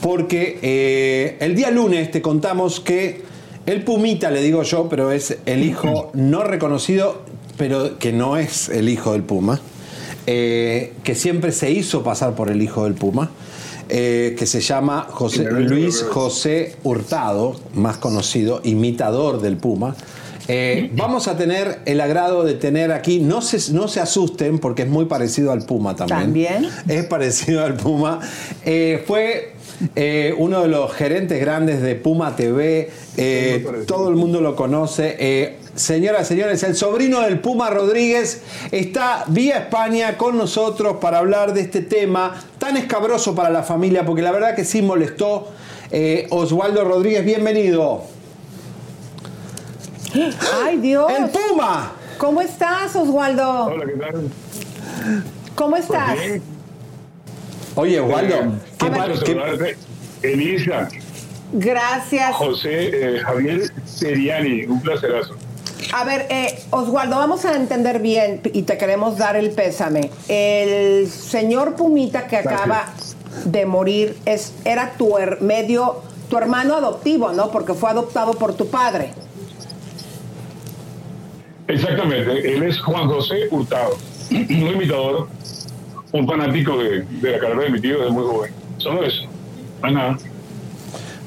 porque 0.00 0.58
eh, 0.62 1.36
el 1.40 1.56
día 1.56 1.70
lunes 1.70 2.10
te 2.10 2.22
contamos 2.22 2.80
que 2.80 3.22
el 3.66 3.82
Pumita, 3.82 4.30
le 4.30 4.40
digo 4.40 4.62
yo, 4.62 4.88
pero 4.88 5.10
es 5.10 5.38
el 5.46 5.64
hijo 5.64 6.10
no 6.14 6.44
reconocido, 6.44 7.22
pero 7.56 7.98
que 7.98 8.12
no 8.12 8.36
es 8.36 8.68
el 8.68 8.88
hijo 8.88 9.12
del 9.12 9.24
Puma, 9.24 9.60
eh, 10.26 10.94
que 11.02 11.14
siempre 11.14 11.52
se 11.52 11.70
hizo 11.70 12.02
pasar 12.02 12.34
por 12.34 12.50
el 12.50 12.62
hijo 12.62 12.84
del 12.84 12.94
Puma. 12.94 13.30
Eh, 13.88 14.34
que 14.38 14.46
se 14.46 14.60
llama 14.60 15.06
José, 15.10 15.44
Luis 15.50 16.02
José 16.02 16.76
Hurtado, 16.84 17.56
más 17.74 17.98
conocido, 17.98 18.60
imitador 18.64 19.40
del 19.40 19.56
Puma. 19.56 19.96
Eh, 20.50 20.90
vamos 20.94 21.28
a 21.28 21.36
tener 21.36 21.80
el 21.84 22.00
agrado 22.00 22.42
de 22.42 22.54
tener 22.54 22.90
aquí, 22.90 23.20
no 23.20 23.42
se, 23.42 23.72
no 23.72 23.86
se 23.86 24.00
asusten 24.00 24.58
porque 24.58 24.82
es 24.82 24.88
muy 24.88 25.04
parecido 25.04 25.52
al 25.52 25.62
Puma 25.66 25.94
también. 25.94 26.20
También. 26.22 26.68
Es 26.88 27.04
parecido 27.04 27.64
al 27.64 27.76
Puma. 27.76 28.20
Eh, 28.64 29.04
fue 29.06 29.52
eh, 29.94 30.34
uno 30.36 30.62
de 30.62 30.68
los 30.68 30.92
gerentes 30.92 31.40
grandes 31.40 31.80
de 31.80 31.94
Puma 31.94 32.34
TV, 32.34 32.90
eh, 33.16 33.84
todo 33.86 34.08
el 34.08 34.16
mundo 34.16 34.40
lo 34.40 34.56
conoce. 34.56 35.16
Eh, 35.18 35.56
señoras, 35.78 36.26
señores, 36.28 36.62
el 36.62 36.74
sobrino 36.76 37.20
del 37.20 37.40
Puma 37.40 37.70
Rodríguez 37.70 38.42
está 38.72 39.24
vía 39.28 39.58
España 39.58 40.16
con 40.18 40.36
nosotros 40.36 40.96
para 41.00 41.18
hablar 41.18 41.54
de 41.54 41.60
este 41.62 41.80
tema 41.82 42.34
tan 42.58 42.76
escabroso 42.76 43.34
para 43.34 43.50
la 43.50 43.62
familia, 43.62 44.04
porque 44.04 44.22
la 44.22 44.32
verdad 44.32 44.54
que 44.54 44.64
sí 44.64 44.82
molestó. 44.82 45.48
Eh, 45.90 46.26
Oswaldo 46.30 46.84
Rodríguez, 46.84 47.24
bienvenido. 47.24 48.02
¡Ay, 50.64 50.78
Dios! 50.78 51.10
¡El 51.16 51.30
Puma! 51.30 51.92
¿Cómo 52.18 52.40
estás, 52.40 52.94
Oswaldo? 52.96 53.66
Hola, 53.66 53.86
¿qué 53.86 53.92
tal? 53.92 54.28
¿Cómo 55.54 55.76
estás? 55.76 56.10
Pues 56.16 56.26
bien. 56.28 56.42
Oye, 57.76 58.00
Oswaldo, 58.00 58.36
Qué 58.78 58.86
¿qué 58.86 58.90
pa- 58.90 59.06
gusto 59.08 59.24
qué- 59.24 59.32
saludarte. 59.32 59.76
Elisa, 60.22 60.88
Gracias. 61.52 62.34
José, 62.34 62.90
eh, 63.16 63.20
Javier 63.20 63.62
Seriani, 63.86 64.64
un 64.66 64.80
placerazo. 64.82 65.34
A 65.92 66.04
ver, 66.04 66.26
eh, 66.30 66.58
Oswaldo, 66.70 67.16
vamos 67.16 67.44
a 67.44 67.56
entender 67.56 68.00
bien 68.00 68.40
y 68.52 68.62
te 68.62 68.76
queremos 68.78 69.16
dar 69.16 69.36
el 69.36 69.50
pésame. 69.50 70.10
El 70.28 71.08
señor 71.08 71.74
Pumita 71.76 72.26
que 72.26 72.36
acaba 72.36 72.86
de 73.44 73.64
morir 73.66 74.16
es, 74.24 74.52
era 74.64 74.92
tu 74.98 75.16
her- 75.18 75.40
medio, 75.40 76.02
tu 76.28 76.36
hermano 76.36 76.74
adoptivo, 76.76 77.32
¿no? 77.32 77.50
Porque 77.50 77.74
fue 77.74 77.90
adoptado 77.90 78.32
por 78.32 78.54
tu 78.54 78.66
padre. 78.68 79.10
Exactamente, 81.68 82.54
él 82.54 82.62
es 82.62 82.80
Juan 82.80 83.06
José 83.08 83.48
Hurtado, 83.50 83.96
un 84.30 84.46
imitador, 84.48 85.28
un 86.12 86.26
fanático 86.26 86.78
de, 86.78 87.02
de 87.02 87.30
la 87.32 87.38
carrera 87.38 87.62
de 87.64 87.70
mi 87.70 87.80
tío 87.80 87.98
desde 87.98 88.10
muy 88.10 88.24
joven. 88.24 88.52
Solo 88.78 89.04
eso. 89.04 89.22
Hay 89.82 89.94
nada. 89.94 90.18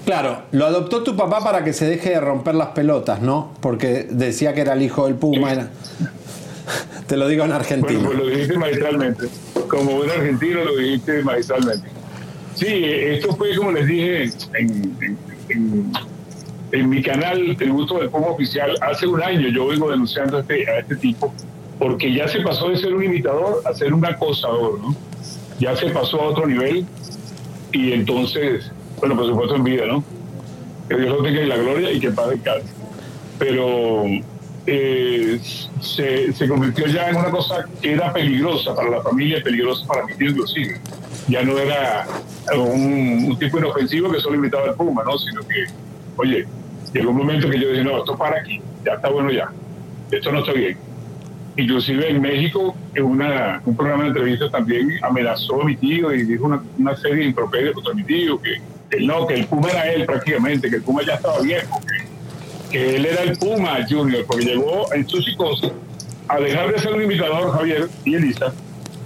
Claro, 0.05 0.43
lo 0.51 0.65
adoptó 0.65 1.03
tu 1.03 1.15
papá 1.15 1.43
para 1.43 1.63
que 1.63 1.73
se 1.73 1.85
deje 1.85 2.09
de 2.11 2.19
romper 2.19 2.55
las 2.55 2.69
pelotas, 2.69 3.21
¿no? 3.21 3.53
Porque 3.61 4.07
decía 4.09 4.53
que 4.53 4.61
era 4.61 4.73
el 4.73 4.81
hijo 4.81 5.05
del 5.05 5.15
Puma. 5.15 5.69
Te 7.07 7.17
lo 7.17 7.27
digo 7.27 7.43
en 7.43 7.51
pues 7.81 8.01
lo 8.17 8.25
dijiste 8.27 8.57
magistralmente. 8.57 9.27
Como 9.67 9.97
buen 9.97 10.09
argentino 10.09 10.63
lo 10.63 10.77
dijiste 10.77 11.21
magistralmente. 11.23 11.87
Sí, 12.55 12.67
esto 12.67 13.35
fue 13.35 13.55
como 13.55 13.71
les 13.71 13.87
dije 13.87 14.23
en, 14.53 14.97
en- 15.49 16.89
mi 16.89 17.01
canal 17.01 17.55
Tributo 17.57 17.97
del 17.99 18.09
Puma 18.09 18.27
Oficial. 18.27 18.77
Hace 18.81 19.07
un 19.07 19.21
año 19.21 19.49
yo 19.49 19.67
vengo 19.67 19.89
denunciando 19.91 20.37
a 20.37 20.41
este, 20.41 20.69
a 20.69 20.79
este 20.79 20.95
tipo 20.95 21.33
porque 21.79 22.13
ya 22.13 22.27
se 22.27 22.39
pasó 22.41 22.69
de 22.69 22.77
ser 22.77 22.93
un 22.93 23.03
imitador 23.03 23.61
a 23.65 23.73
ser 23.73 23.93
un 23.93 24.05
acosador, 24.05 24.79
¿no? 24.79 24.95
Ya 25.59 25.75
se 25.75 25.87
pasó 25.87 26.21
a 26.21 26.27
otro 26.27 26.45
nivel 26.47 26.85
y 27.73 27.91
entonces, 27.93 28.71
bueno, 29.01 29.15
por 29.15 29.25
supuesto 29.25 29.55
en 29.55 29.63
vida, 29.63 29.85
¿no? 29.87 30.03
Que 30.87 30.95
Dios 30.95 31.17
lo 31.17 31.23
tenga 31.23 31.41
en 31.41 31.49
la 31.49 31.57
gloria 31.57 31.91
y 31.91 31.99
que 31.99 32.11
paz 32.11 32.29
descanse. 32.29 32.71
Pero 33.39 34.03
eh, 34.67 35.39
se, 35.81 36.31
se 36.31 36.47
convirtió 36.47 36.85
ya 36.85 37.09
en 37.09 37.15
una 37.15 37.31
cosa 37.31 37.65
que 37.81 37.93
era 37.93 38.13
peligrosa 38.13 38.75
para 38.75 38.91
la 38.91 39.01
familia, 39.01 39.41
peligrosa 39.43 39.87
para 39.87 40.05
mi 40.05 40.13
tío 40.13 40.29
inclusive. 40.29 40.79
Ya 41.27 41.43
no 41.43 41.57
era 41.57 42.05
un, 42.55 43.35
tipo 43.39 43.57
inofensivo 43.57 44.11
que 44.11 44.19
solo 44.19 44.35
imitaba 44.35 44.65
al 44.65 44.75
Puma, 44.75 45.03
¿no? 45.03 45.17
Sino 45.17 45.41
que, 45.47 45.65
oye, 46.17 46.45
llegó 46.93 47.09
un 47.09 47.17
momento 47.17 47.49
que 47.49 47.59
yo 47.59 47.69
dije, 47.69 47.83
no, 47.83 47.97
esto 47.97 48.15
para 48.15 48.39
aquí, 48.39 48.61
ya 48.85 48.93
está 48.93 49.09
bueno 49.09 49.31
ya, 49.31 49.51
esto 50.11 50.31
no 50.31 50.39
está 50.39 50.53
bien. 50.53 50.77
Inclusive 51.57 52.09
en 52.09 52.21
México, 52.21 52.75
en 52.93 53.03
una, 53.03 53.61
un 53.65 53.75
programa 53.75 54.03
de 54.03 54.09
entrevistas 54.09 54.51
también 54.51 54.89
amenazó 55.01 55.61
a 55.61 55.65
mi 55.65 55.75
tío 55.75 56.13
y 56.13 56.23
dijo 56.23 56.45
una, 56.45 56.61
una 56.77 56.95
serie 56.95 57.17
de 57.17 57.25
improperios 57.25 57.73
contra 57.73 57.93
mi 57.93 58.03
tío, 58.03 58.39
que, 58.39 58.61
no, 58.99 59.27
que 59.27 59.35
el 59.35 59.45
Puma 59.47 59.69
era 59.69 59.91
él 59.91 60.05
prácticamente, 60.05 60.69
que 60.69 60.77
el 60.77 60.81
Puma 60.83 61.01
ya 61.05 61.15
estaba 61.15 61.39
viejo, 61.39 61.79
que, 61.81 62.71
que 62.71 62.95
él 62.97 63.05
era 63.05 63.23
el 63.23 63.37
Puma 63.37 63.79
Junior, 63.89 64.25
porque 64.25 64.45
llegó 64.45 64.93
en 64.93 65.07
su 65.07 65.21
psicosis 65.21 65.71
a 66.27 66.39
dejar 66.39 66.71
de 66.71 66.79
ser 66.79 66.93
un 66.93 67.03
imitador, 67.03 67.51
Javier 67.51 67.89
y 68.05 68.15
Elisa, 68.15 68.53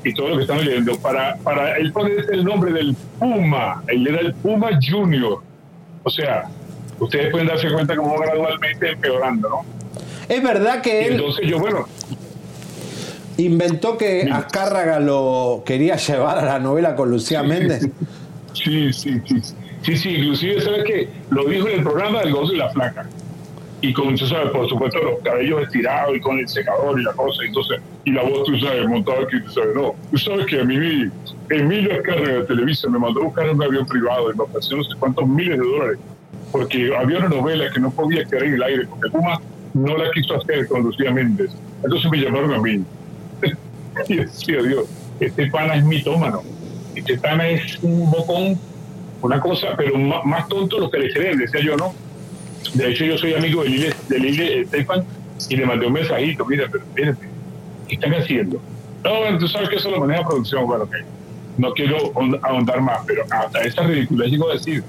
y 0.04 0.14
todo 0.14 0.30
lo 0.30 0.36
que 0.38 0.42
están 0.44 0.64
leyendo, 0.64 0.98
para, 1.00 1.36
para 1.38 1.78
él 1.78 1.92
ponerse 1.92 2.32
el 2.34 2.46
nombre 2.46 2.72
del 2.72 2.96
Puma, 3.20 3.84
él 3.88 4.08
era 4.08 4.20
el 4.22 4.34
Puma 4.36 4.80
Junior. 4.82 5.42
O 6.04 6.10
sea, 6.10 6.46
ustedes 7.00 7.32
pueden 7.32 7.48
darse 7.48 7.72
cuenta 7.72 7.96
cómo 7.96 8.18
gradualmente 8.20 8.92
empeorando, 8.92 9.50
¿no? 9.50 9.66
Es 10.30 10.42
verdad 10.42 10.82
que 10.82 11.02
Y 11.02 11.06
él 11.06 11.14
entonces 11.14 11.48
yo, 11.48 11.60
bueno, 11.60 11.88
inventó 13.38 13.98
que 13.98 14.30
Azcárraga 14.32 15.00
lo 15.00 15.64
quería 15.66 15.96
llevar 15.96 16.38
a 16.38 16.46
la 16.46 16.60
novela 16.60 16.96
con 16.96 17.10
Lucía 17.10 17.44
Méndez. 17.44 17.88
Sí, 18.54 18.94
sí, 18.94 19.22
sí. 19.26 19.42
Sí, 19.86 19.96
sí, 19.96 20.16
inclusive, 20.16 20.62
¿sabes 20.62 20.84
qué? 20.84 21.10
Lo 21.30 21.46
dijo 21.46 21.68
en 21.68 21.78
el 21.78 21.84
programa 21.84 22.22
del 22.22 22.34
gozo 22.34 22.54
y 22.54 22.58
la 22.58 22.70
flaca. 22.70 23.08
Y 23.82 23.94
con, 23.94 24.16
tú 24.16 24.26
sabes, 24.26 24.50
por 24.50 24.68
supuesto, 24.68 24.98
los 25.04 25.20
cabellos 25.22 25.62
estirados 25.62 26.18
y 26.18 26.20
con 26.20 26.40
el 26.40 26.48
secador 26.48 27.00
y 27.00 27.04
la 27.04 27.14
cosa, 27.14 27.44
entonces, 27.44 27.80
y 28.04 28.12
la 28.12 28.24
voz, 28.24 28.46
tú 28.46 28.58
sabes, 28.58 28.88
montada 28.88 29.20
aquí, 29.22 29.40
tú 29.42 29.52
sabes, 29.52 29.76
no. 29.76 29.94
Tú 30.10 30.18
sabes 30.18 30.48
que 30.48 30.60
a 30.60 30.64
mí, 30.64 31.12
Emilio 31.52 31.94
Azcárraga 31.94 32.34
de 32.34 32.44
Televisa 32.46 32.90
me 32.90 32.98
mandó 32.98 33.22
a 33.22 33.26
buscar 33.26 33.48
un 33.48 33.62
avión 33.62 33.86
privado 33.86 34.32
y 34.32 34.36
me 34.36 34.44
ofreció 34.46 34.78
no 34.78 34.84
sé 34.86 34.96
cuántos 34.98 35.28
miles 35.28 35.60
de 35.60 35.66
dólares, 35.66 36.00
porque 36.52 36.92
había 36.98 37.20
una 37.20 37.30
novela 37.30 37.70
que 37.72 37.80
no 37.80 37.92
podía 37.92 38.26
quedar 38.26 38.44
en 38.46 38.54
el 38.56 38.64
aire, 38.64 38.88
porque 38.88 39.12
Puma 39.12 39.40
no 39.76 39.98
la 39.98 40.10
quiso 40.14 40.36
hacer 40.36 40.68
con 40.68 40.82
Lucía 40.82 41.12
Méndez. 41.12 41.52
Entonces 41.84 42.10
me 42.10 42.18
llamaron 42.18 42.54
a 42.56 42.58
mí. 42.60 42.84
y 44.08 44.16
decía, 44.16 44.64
Dios, 44.64 44.86
este 45.20 45.46
pana 45.52 45.76
es 45.76 45.84
mitómano. 45.84 46.42
Este 46.96 47.20
pana 47.20 47.50
es 47.50 47.78
un 47.84 48.10
bocón, 48.10 48.58
una 49.22 49.40
cosa, 49.40 49.70
pero 49.78 49.98
ma- 49.98 50.24
más, 50.24 50.48
tonto 50.48 50.80
lo 50.80 50.90
que 50.90 51.00
le 51.00 51.12
creen, 51.14 51.38
decía 51.38 51.62
yo, 51.62 51.76
¿no? 51.78 51.94
De 52.74 52.92
hecho, 52.92 53.06
yo 53.06 53.18
soy 53.18 53.34
amigo 53.34 53.64
de 53.64 53.70
Lile, 53.70 53.96
de 54.10 54.20
Lile 54.20 54.62
Estefan 54.62 55.04
y 55.50 55.56
le 55.56 55.66
mandé 55.66 55.88
un 55.88 55.94
mensajito, 55.94 56.46
mira, 56.46 56.66
pero 56.72 56.84
espérate, 56.84 57.30
¿qué 57.88 57.96
están 57.96 58.14
haciendo? 58.14 58.60
No, 59.04 59.20
bueno, 59.20 59.38
tú 59.38 59.48
sabes 59.48 59.70
que 59.70 59.76
eso 59.76 59.90
lo 59.92 60.00
maneja 60.00 60.24
producción, 60.28 60.66
bueno, 60.66 60.84
ok. 60.86 60.96
No 61.58 61.72
quiero 61.74 61.98
hon- 62.16 62.40
ahondar 62.44 62.82
más, 62.82 63.00
pero 63.08 63.24
hasta 63.30 63.62
esa 63.62 63.84
ridiculez 63.84 64.30
llegó 64.32 64.50
a 64.50 64.54
decir. 64.54 64.84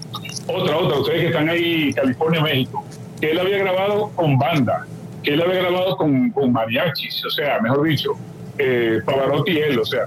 Otra, 0.48 0.76
otra, 0.76 0.98
ustedes 0.98 1.20
que 1.20 1.26
están 1.28 1.48
ahí, 1.48 1.92
California, 1.92 2.40
México, 2.42 2.84
que 3.20 3.30
él 3.30 3.38
había 3.38 3.58
grabado 3.58 4.10
con 4.16 4.36
banda, 4.38 4.86
que 5.22 5.34
él 5.34 5.42
había 5.42 5.60
grabado 5.60 5.96
con, 5.96 6.30
con 6.30 6.52
mariachis, 6.52 7.24
o 7.24 7.30
sea, 7.30 7.60
mejor 7.60 7.84
dicho, 7.86 8.12
eh, 8.58 9.00
Pavarotti 9.04 9.52
y 9.52 9.58
él, 9.58 9.78
o 9.78 9.84
sea. 9.84 10.06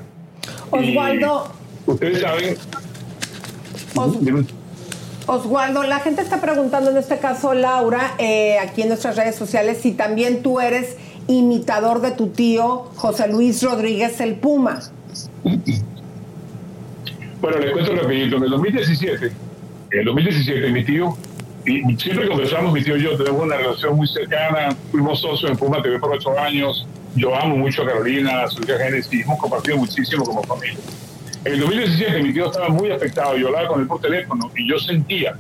y 0.74 0.90
Osvaldo, 0.92 1.54
Ustedes 1.86 2.22
saben. 2.22 2.58
Dime. 4.22 4.46
Osvaldo, 5.28 5.84
la 5.84 6.00
gente 6.00 6.22
está 6.24 6.42
preguntando 6.42 6.90
en 6.90 6.98
este 6.98 7.20
caso, 7.20 7.54
Laura, 7.54 8.16
eh, 8.18 8.58
aquí 8.58 8.82
en 8.82 8.88
nuestras 8.88 9.16
redes 9.16 9.36
sociales, 9.36 9.78
si 9.82 9.92
también 9.92 10.42
tú 10.42 10.60
eres 10.60 10.98
imitador 11.28 12.02
de 12.02 12.12
tu 12.12 12.30
tío 12.30 12.90
José 12.96 13.28
Luis 13.28 13.62
Rodríguez 13.62 14.20
el 14.22 14.36
Puma. 14.36 14.80
Bueno, 17.42 17.58
les 17.60 17.72
cuento 17.72 17.96
rapidito. 17.96 18.38
En 18.38 18.44
el 18.44 18.50
2017, 18.50 19.26
en 19.92 20.00
el 20.00 20.06
2017, 20.06 20.72
mi 20.72 20.84
tío, 20.84 21.16
y 21.66 21.82
siempre 21.98 22.28
conversamos, 22.28 22.74
mi 22.74 22.84
tío 22.84 22.98
y 22.98 23.04
yo 23.04 23.16
tenemos 23.16 23.44
una 23.44 23.58
relación 23.58 23.96
muy 23.96 24.08
cercana, 24.08 24.76
fuimos 24.92 25.22
socios 25.22 25.52
en 25.52 25.58
Puma 25.58 25.82
TV 25.82 26.00
por 26.00 26.12
ocho 26.12 26.38
años, 26.40 26.88
yo 27.16 27.36
amo 27.36 27.56
mucho 27.56 27.84
a 27.84 27.86
Carolina, 27.86 28.44
a 28.44 28.48
su 28.48 28.62
hija 28.64 28.78
Génesis, 28.78 29.24
hemos 29.24 29.38
compartido 29.38 29.78
muchísimo 29.78 30.24
como 30.26 30.42
familia. 30.44 30.80
En 31.46 31.54
el 31.54 31.60
2017 31.62 32.22
mi 32.22 32.34
tío 32.34 32.48
estaba 32.48 32.70
muy 32.70 32.92
afectado, 32.92 33.38
yo 33.38 33.48
hablaba 33.48 33.68
con 33.70 33.82
él 33.82 33.88
por 33.88 34.02
teléfono 34.02 34.52
y 34.56 34.68
yo 34.68 34.78
sentía 34.78 35.36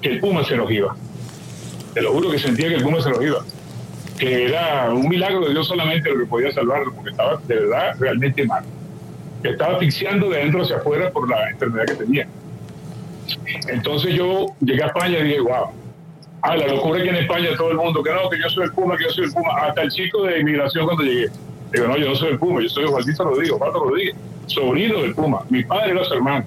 que 0.00 0.12
el 0.12 0.20
Puma 0.20 0.42
se 0.42 0.56
nos 0.56 0.70
iba. 0.70 0.96
Te 1.92 2.00
lo 2.00 2.12
juro 2.12 2.30
que 2.30 2.38
sentía 2.38 2.68
que 2.68 2.76
el 2.76 2.82
Puma 2.82 3.00
se 3.02 3.10
nos 3.10 3.22
iba. 3.22 3.44
Que 4.18 4.46
era 4.46 4.90
un 4.92 5.08
milagro 5.08 5.40
de 5.46 5.50
Dios 5.50 5.66
solamente 5.66 6.08
lo 6.10 6.18
que 6.20 6.26
podía 6.26 6.50
salvarlo, 6.52 6.94
porque 6.94 7.10
estaba 7.10 7.36
de 7.46 7.54
verdad 7.56 7.94
realmente 7.98 8.46
mal. 8.46 8.64
Que 9.42 9.50
estaba 9.50 9.74
asfixiando 9.74 10.30
de 10.30 10.40
adentro 10.40 10.62
hacia 10.62 10.76
afuera 10.76 11.10
por 11.10 11.28
la 11.28 11.50
enfermedad 11.50 11.86
que 11.86 11.94
tenía. 11.94 12.26
Entonces 13.68 14.14
yo 14.14 14.46
llegué 14.60 14.82
a 14.82 14.86
España 14.86 15.18
y 15.18 15.24
dije, 15.24 15.40
wow. 15.40 15.66
Ah, 16.42 16.56
la 16.56 16.68
locura 16.68 17.02
que 17.02 17.08
en 17.08 17.16
España 17.16 17.48
todo 17.56 17.70
el 17.70 17.76
mundo, 17.76 18.02
que 18.02 18.12
no, 18.12 18.28
que 18.28 18.38
yo 18.38 18.48
soy 18.48 18.64
el 18.64 18.72
Puma, 18.72 18.96
que 18.96 19.04
yo 19.04 19.10
soy 19.10 19.24
el 19.24 19.32
Puma. 19.32 19.50
Hasta 19.62 19.82
el 19.82 19.90
chico 19.90 20.24
de 20.24 20.40
inmigración 20.40 20.86
cuando 20.86 21.02
llegué. 21.02 21.28
Digo, 21.74 21.88
no, 21.88 21.96
yo 21.96 22.08
no 22.08 22.14
soy 22.14 22.28
el 22.28 22.38
Puma, 22.38 22.62
yo 22.62 22.68
soy 22.68 22.84
Osvaldito 22.84 23.24
Rodríguez, 23.24 23.52
Osvaldo 23.52 23.80
Rodríguez, 23.80 24.14
sobrino 24.46 25.02
del 25.02 25.14
Puma. 25.14 25.42
Mi 25.50 25.64
padre 25.64 25.90
era 25.90 26.04
su 26.04 26.14
hermano. 26.14 26.44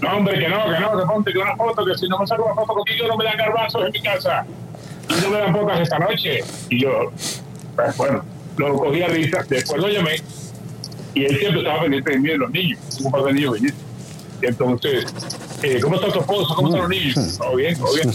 No, 0.00 0.16
hombre, 0.16 0.38
que 0.38 0.48
no, 0.48 0.64
que 0.64 0.80
no, 0.80 0.98
que 0.98 1.06
ponte 1.06 1.32
que 1.32 1.38
una 1.38 1.54
foto, 1.56 1.84
que 1.84 1.94
si 1.98 2.08
no 2.08 2.18
me 2.18 2.26
saco 2.26 2.44
una 2.46 2.54
foto 2.54 2.72
contigo 2.72 3.06
no 3.08 3.16
me 3.16 3.24
dan 3.24 3.36
garbanzos 3.36 3.84
en 3.84 3.92
mi 3.92 4.00
casa. 4.00 4.46
Y 5.10 5.22
no 5.22 5.30
me 5.30 5.38
dan 5.38 5.52
pocas 5.52 5.80
esta 5.80 5.98
noche. 5.98 6.40
Y 6.70 6.80
yo, 6.80 7.12
pues, 7.76 7.96
bueno, 7.98 8.24
lo 8.56 8.76
cogí 8.78 9.02
a 9.02 9.08
risa, 9.08 9.44
después 9.48 9.80
lo 9.80 9.88
llamé 9.88 10.16
y 11.14 11.24
él 11.24 11.38
siempre 11.38 11.60
estaba 11.60 11.82
pendiente 11.82 12.10
de 12.10 12.18
mí 12.18 12.28
y 12.28 12.32
de 12.32 12.38
los 12.38 12.50
niños, 12.50 12.78
un 13.04 13.12
par 13.12 13.22
de 13.22 13.32
niños 13.34 13.52
bellísimos. 13.52 13.84
Y 14.42 14.46
entonces, 14.46 15.04
eh, 15.62 15.78
¿cómo 15.80 15.96
está 15.96 16.08
tu 16.08 16.20
esposo? 16.20 16.54
¿Cómo 16.54 16.68
están 16.68 16.80
los 16.82 16.90
niños? 16.90 17.38
Todo 17.38 17.56
bien, 17.56 17.78
todo 17.78 17.94
bien. 17.94 18.08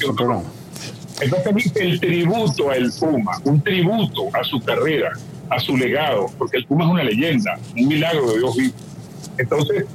Entonces 1.21 1.75
el 1.75 1.99
tributo 1.99 2.71
al 2.71 2.91
Puma, 2.99 3.39
un 3.43 3.61
tributo 3.61 4.29
a 4.33 4.43
su 4.43 4.59
carrera, 4.61 5.11
a 5.49 5.59
su 5.59 5.75
legado, 5.77 6.27
porque 6.37 6.57
el 6.57 6.65
Puma 6.65 6.85
es 6.85 6.91
una 6.91 7.03
leyenda, 7.03 7.59
un 7.75 7.87
milagro 7.87 8.31
de 8.31 8.37
Dios 8.39 8.55
vivo. 8.55 8.73
Entonces, 9.37 9.85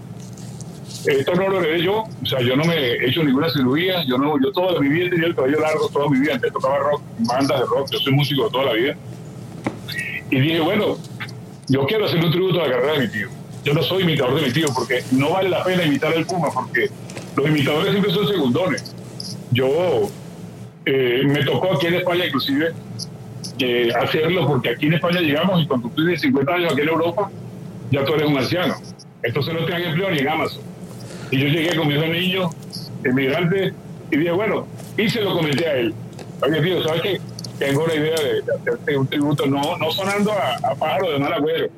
esto 1.06 1.34
no 1.34 1.48
lo 1.48 1.60
heredé 1.60 1.82
yo, 1.82 2.04
o 2.22 2.26
sea, 2.26 2.40
yo 2.40 2.56
no 2.56 2.64
me 2.64 2.74
he 2.76 3.08
hecho 3.08 3.22
ninguna 3.22 3.50
cirugía, 3.50 4.04
yo 4.06 4.16
no, 4.16 4.40
yo 4.42 4.52
toda 4.52 4.80
mi 4.80 4.88
vida 4.88 5.10
tenía 5.10 5.26
el 5.26 5.34
cabello 5.34 5.60
largo, 5.60 5.88
toda 5.88 6.08
mi 6.08 6.18
vida 6.18 6.34
antes 6.34 6.52
tocaba 6.52 6.78
rock, 6.78 7.02
bandas 7.18 7.60
de 7.60 7.66
rock, 7.66 7.90
yo 7.92 7.98
soy 7.98 8.12
músico 8.12 8.48
toda 8.48 8.64
la 8.66 8.72
vida. 8.72 8.96
Y 10.30 10.40
dije, 10.40 10.60
bueno, 10.60 10.96
yo 11.68 11.86
quiero 11.86 12.06
hacer 12.06 12.24
un 12.24 12.30
tributo 12.30 12.60
a 12.60 12.66
la 12.66 12.74
carrera 12.74 12.92
de 12.94 13.00
mi 13.00 13.08
tío. 13.08 13.28
Yo 13.64 13.74
no 13.74 13.82
soy 13.82 14.02
imitador 14.02 14.40
de 14.40 14.46
mi 14.46 14.52
tío 14.52 14.66
porque 14.74 15.02
no 15.12 15.30
vale 15.30 15.48
la 15.48 15.62
pena 15.62 15.84
imitar 15.84 16.12
al 16.14 16.26
Puma 16.26 16.48
porque 16.52 16.88
los 17.36 17.46
imitadores 17.46 17.90
siempre 17.90 18.12
son 18.12 18.28
segundones. 18.28 18.94
Yo 19.52 20.10
eh, 20.86 21.22
me 21.24 21.44
tocó 21.44 21.74
aquí 21.74 21.86
en 21.86 21.94
España 21.94 22.26
inclusive 22.26 22.72
eh, 23.58 23.92
hacerlo 23.94 24.46
porque 24.46 24.70
aquí 24.70 24.86
en 24.86 24.94
España 24.94 25.20
llegamos 25.20 25.62
y 25.62 25.66
cuando 25.66 25.88
tú 25.88 25.96
tienes 25.96 26.20
50 26.20 26.54
años 26.54 26.72
aquí 26.72 26.82
en 26.82 26.88
Europa 26.88 27.30
ya 27.90 28.04
tú 28.04 28.14
eres 28.14 28.28
un 28.28 28.38
anciano. 28.38 28.74
Entonces 29.22 29.54
no 29.54 29.64
te 29.64 29.72
dan 29.72 29.82
empleo 29.82 30.10
ni 30.10 30.18
en 30.18 30.28
Amazon. 30.28 30.62
Y 31.30 31.38
yo 31.38 31.48
llegué 31.48 31.76
con 31.76 31.88
mis 31.88 31.96
dos 31.96 32.08
niños, 32.08 32.50
y 34.10 34.16
dije, 34.16 34.30
bueno, 34.32 34.66
y 34.96 35.08
se 35.08 35.20
lo 35.20 35.34
comenté 35.34 35.66
a 35.66 35.74
él. 35.76 35.94
Oye, 36.42 36.60
tío, 36.60 36.82
¿sabes 36.82 37.02
qué? 37.02 37.20
Tengo 37.58 37.86
la 37.86 37.94
idea 37.94 38.16
de, 38.16 38.42
de 38.42 38.52
hacerte 38.52 38.96
un 38.96 39.06
tributo, 39.06 39.46
no, 39.46 39.76
no 39.78 39.90
sonando 39.90 40.32
a, 40.32 40.56
a 40.56 40.74
pájaro 40.74 41.12
de 41.12 41.18
mal 41.18 41.32
agüero, 41.32 41.68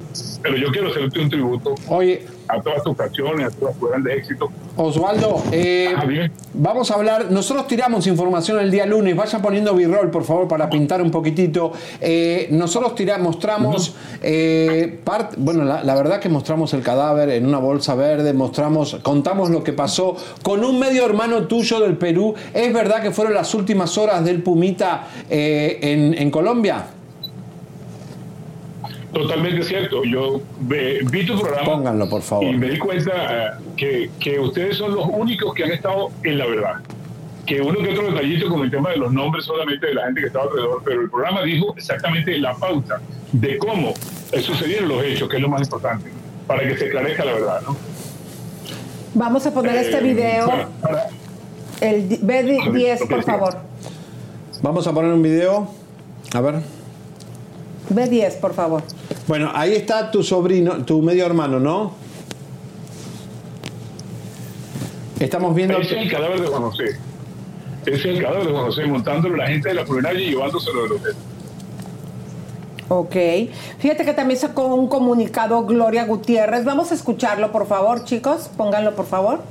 pero 0.43 0.57
yo 0.57 0.69
quiero 0.69 0.91
hacerte 0.91 1.21
un 1.21 1.31
tributo. 1.31 1.75
Oye. 1.89 2.27
a 2.49 2.61
todas 2.61 2.83
tus 2.83 2.97
canciones, 2.97 3.47
a 3.47 3.51
todos 3.51 3.77
tus 3.79 3.91
grandes 3.91 4.19
éxitos. 4.19 4.51
Osvaldo, 4.77 5.43
eh, 5.53 5.95
vamos 6.55 6.91
a 6.91 6.95
hablar, 6.95 7.31
nosotros 7.31 7.67
tiramos 7.67 8.07
información 8.07 8.61
el 8.61 8.71
día 8.71 8.87
lunes, 8.87 9.17
vaya 9.17 9.41
poniendo 9.41 9.75
b-roll 9.75 10.11
por 10.11 10.25
favor 10.25 10.47
para 10.47 10.69
pintar 10.69 11.01
un 11.03 11.11
poquitito. 11.11 11.73
Eh, 12.01 12.49
nosotros 12.51 12.95
tiramos, 12.95 13.27
mostramos, 13.27 13.95
eh, 14.23 15.01
bueno, 15.39 15.65
la, 15.65 15.83
la, 15.83 15.95
verdad 15.95 16.21
que 16.21 16.29
mostramos 16.29 16.73
el 16.75 16.83
cadáver 16.83 17.31
en 17.31 17.47
una 17.47 17.59
bolsa 17.59 17.95
verde, 17.95 18.33
mostramos, 18.33 18.97
contamos 19.03 19.51
lo 19.51 19.65
que 19.65 19.73
pasó 19.73 20.17
con 20.43 20.63
un 20.63 20.79
medio 20.79 21.05
hermano 21.05 21.47
tuyo 21.47 21.81
del 21.81 21.97
Perú. 21.97 22.35
¿Es 22.55 22.73
verdad 22.73 23.03
que 23.03 23.11
fueron 23.11 23.35
las 23.35 23.55
últimas 23.55 23.99
horas 23.99 24.25
del 24.25 24.43
Pumita 24.43 25.09
en, 25.83 26.15
en 26.15 26.31
Colombia? 26.31 26.87
Totalmente 29.17 29.63
cierto. 29.63 30.05
Yo 30.05 30.43
vi 30.61 31.25
tu 31.25 31.41
programa. 31.41 31.65
Pónganlo, 31.65 32.09
por 32.09 32.21
favor. 32.21 32.45
Y 32.45 32.57
me 32.57 32.69
di 32.69 32.79
cuenta 32.79 33.59
eh, 33.79 34.11
que, 34.21 34.39
ustedes 34.39 34.77
son 34.77 34.95
los 34.95 35.07
únicos 35.11 35.55
que 35.55 35.65
han 35.65 35.71
estado 35.71 36.11
en 36.23 36.37
la 36.37 36.47
verdad. 36.47 36.75
Que 37.47 37.63
uno 37.63 37.79
que 37.81 37.91
otro 37.91 38.11
detallito 38.11 38.51
con 38.51 38.63
el 38.63 38.71
tema 38.71 38.91
de 38.91 38.99
los 38.99 39.13
nombres 39.13 39.47
solamente 39.47 39.87
de 39.87 39.95
la 39.95 40.05
gente 40.05 40.21
que 40.21 40.27
estaba 40.27 40.45
alrededor, 40.45 40.83
pero 40.85 41.01
el 41.01 41.09
programa 41.09 41.43
dijo 41.45 41.73
exactamente 41.79 42.37
la 42.39 42.55
pauta 42.55 43.01
de 43.33 43.57
cómo 43.57 43.95
sucedieron 44.43 44.89
los 44.89 45.03
hechos, 45.03 45.29
que 45.31 45.37
es 45.37 45.43
lo 45.43 45.49
más 45.49 45.63
importante, 45.63 46.11
para 46.47 46.69
que 46.69 46.77
se 46.77 46.87
esclarezca 46.87 47.25
la 47.25 47.33
verdad, 47.33 47.63
¿no? 47.63 47.77
Vamos 49.15 49.47
a 49.47 49.55
poner 49.55 49.77
este 49.77 49.97
eh, 49.97 50.03
video. 50.03 50.51
El 51.81 52.09
B10, 52.21 53.09
por 53.09 53.23
favor. 53.23 53.57
Vamos 54.67 54.85
a 54.89 54.93
poner 54.93 55.13
un 55.13 55.23
video. 55.23 55.69
A 56.35 56.41
ver. 56.41 56.57
B10, 57.89 58.41
por 58.41 58.53
favor. 58.53 58.83
Bueno, 59.29 59.53
ahí 59.55 59.75
está 59.75 60.11
tu 60.11 60.25
sobrino, 60.25 60.85
tu 60.85 61.03
medio 61.03 61.25
hermano, 61.25 61.61
¿no? 61.61 61.93
Estamos 65.21 65.55
viendo. 65.55 65.79
Ese 65.79 65.95
es 65.97 66.03
el 66.03 66.11
cadáver 66.11 66.41
de 66.41 66.49
Juan 66.49 66.63
José. 66.63 66.85
Ese 67.83 67.95
es 67.95 68.05
el 68.07 68.21
cadáver 68.21 68.45
de 68.45 68.53
Juan 68.53 68.65
José, 68.65 68.87
montándolo 68.87 69.37
la 69.37 69.47
gente 69.47 69.69
de 69.69 69.75
la 69.77 69.87
funeraria 69.87 70.27
y 70.27 70.31
llevándoselo 70.31 70.83
del 70.83 70.93
hotel. 70.95 71.15
Ok. 72.89 73.17
Fíjate 73.79 74.05
que 74.05 74.15
también 74.15 74.41
sacó 74.41 74.75
un 74.75 74.89
comunicado 74.89 75.65
Gloria 75.65 76.07
Gutiérrez. 76.07 76.65
Vamos 76.65 76.91
a 76.91 76.97
escucharlo, 76.97 77.53
por 77.53 77.69
favor, 77.69 78.03
chicos. 78.03 78.51
Pónganlo, 78.57 78.97
por 78.97 79.07
favor. 79.07 79.43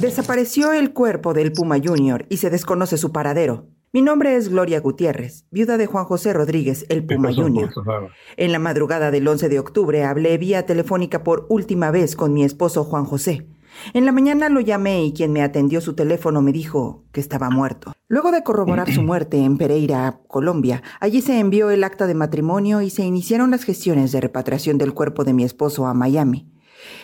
Desapareció 0.00 0.74
el 0.74 0.92
cuerpo 0.92 1.32
del 1.32 1.52
Puma 1.52 1.76
Junior 1.82 2.26
y 2.28 2.36
se 2.36 2.50
desconoce 2.50 2.98
su 2.98 3.12
paradero. 3.12 3.70
Mi 3.94 4.02
nombre 4.02 4.36
es 4.36 4.50
Gloria 4.50 4.78
Gutiérrez, 4.80 5.46
viuda 5.50 5.78
de 5.78 5.86
Juan 5.86 6.04
José 6.04 6.34
Rodríguez, 6.34 6.84
el 6.90 7.06
Puma 7.06 7.32
Junior. 7.32 7.70
En 8.36 8.52
la 8.52 8.58
madrugada 8.58 9.10
del 9.10 9.26
11 9.26 9.48
de 9.48 9.58
octubre 9.58 10.04
hablé 10.04 10.36
vía 10.36 10.66
telefónica 10.66 11.24
por 11.24 11.46
última 11.48 11.90
vez 11.90 12.14
con 12.14 12.34
mi 12.34 12.44
esposo 12.44 12.84
Juan 12.84 13.06
José. 13.06 13.46
En 13.94 14.04
la 14.04 14.12
mañana 14.12 14.50
lo 14.50 14.60
llamé 14.60 15.02
y 15.02 15.14
quien 15.14 15.32
me 15.32 15.42
atendió 15.42 15.80
su 15.80 15.94
teléfono 15.94 16.42
me 16.42 16.52
dijo 16.52 17.04
que 17.12 17.20
estaba 17.20 17.48
muerto. 17.48 17.92
Luego 18.06 18.32
de 18.32 18.42
corroborar 18.42 18.92
su 18.92 19.00
muerte 19.02 19.38
en 19.38 19.56
Pereira, 19.56 20.20
Colombia, 20.28 20.82
allí 21.00 21.22
se 21.22 21.38
envió 21.40 21.70
el 21.70 21.84
acta 21.84 22.06
de 22.06 22.14
matrimonio 22.14 22.82
y 22.82 22.90
se 22.90 23.04
iniciaron 23.04 23.50
las 23.50 23.64
gestiones 23.64 24.12
de 24.12 24.20
repatriación 24.20 24.76
del 24.76 24.92
cuerpo 24.92 25.24
de 25.24 25.32
mi 25.32 25.44
esposo 25.44 25.86
a 25.86 25.94
Miami. 25.94 26.52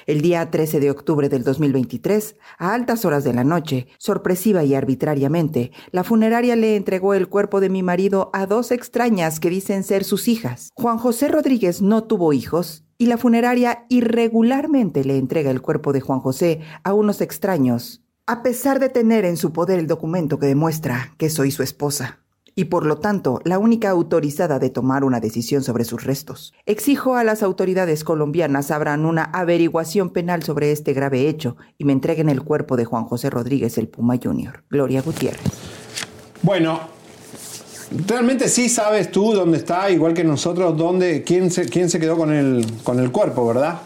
El 0.07 0.21
día 0.21 0.51
13 0.51 0.81
de 0.81 0.91
octubre 0.91 1.29
del 1.29 1.45
2023, 1.45 2.37
a 2.59 2.75
altas 2.75 3.05
horas 3.05 3.25
de 3.25 3.33
la 3.33 3.45
noche, 3.45 3.87
sorpresiva 3.99 4.65
y 4.65 4.75
arbitrariamente, 4.75 5.73
la 5.91 6.05
funeraria 6.05 6.57
le 6.57 6.77
entregó 6.77 7.15
el 7.15 7.29
cuerpo 7.29 7.61
de 7.61 7.69
mi 7.69 7.83
marido 7.83 8.31
a 8.33 8.47
dos 8.47 8.73
extrañas 8.73 9.39
que 9.41 9.51
dicen 9.51 9.85
ser 9.85 10.05
sus 10.05 10.29
hijas. 10.29 10.71
Juan 10.75 10.99
José 10.99 11.29
Rodríguez 11.29 11.83
no 11.83 12.05
tuvo 12.05 12.33
hijos 12.33 12.85
y 12.99 13.07
la 13.07 13.19
funeraria 13.19 13.87
irregularmente 13.89 15.05
le 15.05 15.19
entrega 15.19 15.51
el 15.51 15.61
cuerpo 15.61 15.93
de 15.93 16.01
Juan 16.01 16.21
José 16.21 16.61
a 16.85 16.95
unos 16.95 17.21
extraños, 17.21 18.03
a 18.27 18.43
pesar 18.43 18.81
de 18.81 18.89
tener 18.89 19.25
en 19.25 19.37
su 19.37 19.53
poder 19.53 19.79
el 19.79 19.87
documento 19.87 20.39
que 20.39 20.47
demuestra 20.47 21.15
que 21.19 21.31
soy 21.31 21.51
su 21.51 21.63
esposa 21.63 22.22
y 22.55 22.65
por 22.65 22.87
lo 22.87 22.99
tanto 22.99 23.41
la 23.45 23.59
única 23.59 23.91
autorizada 23.91 24.59
de 24.59 24.71
tomar 24.71 25.05
una 25.05 25.21
decisión 25.21 25.63
sobre 25.63 25.85
sus 25.85 26.05
restos. 26.05 26.53
Exijo 26.67 27.17
a 27.17 27.25
las 27.25 27.43
autoridades 27.43 28.05
colombianas 28.05 28.71
abran 28.71 29.05
una 29.05 29.25
averiguación 29.25 30.11
penal 30.11 30.43
sobre 30.43 30.73
este 30.73 30.93
grave 30.93 31.29
hecho 31.29 31.57
y 31.79 31.85
me 31.85 31.93
entreguen 31.93 32.29
el 32.29 32.43
cuerpo 32.43 32.77
de 32.77 32.85
Juan 32.85 33.05
José 33.05 33.31
Rodríguez 33.31 33.79
el 33.79 33.89
Puma 33.89 34.17
Jr. 34.23 34.65
Gloria 34.71 35.03
Gutiérrez. 35.03 35.43
Bueno, 36.43 36.81
realmente 38.07 38.49
sí 38.49 38.69
sabes 38.69 39.11
tú 39.11 39.33
dónde 39.33 39.59
está, 39.59 39.91
igual 39.91 40.15
que 40.15 40.25
nosotros, 40.25 40.77
dónde, 40.77 41.23
quién 41.23 41.51
se, 41.51 41.69
quién 41.69 41.89
se 41.89 42.01
quedó 42.01 42.17
con 42.17 42.33
el, 42.33 42.67
con 42.83 42.99
el 42.99 43.11
cuerpo, 43.11 43.47
¿verdad? 43.47 43.81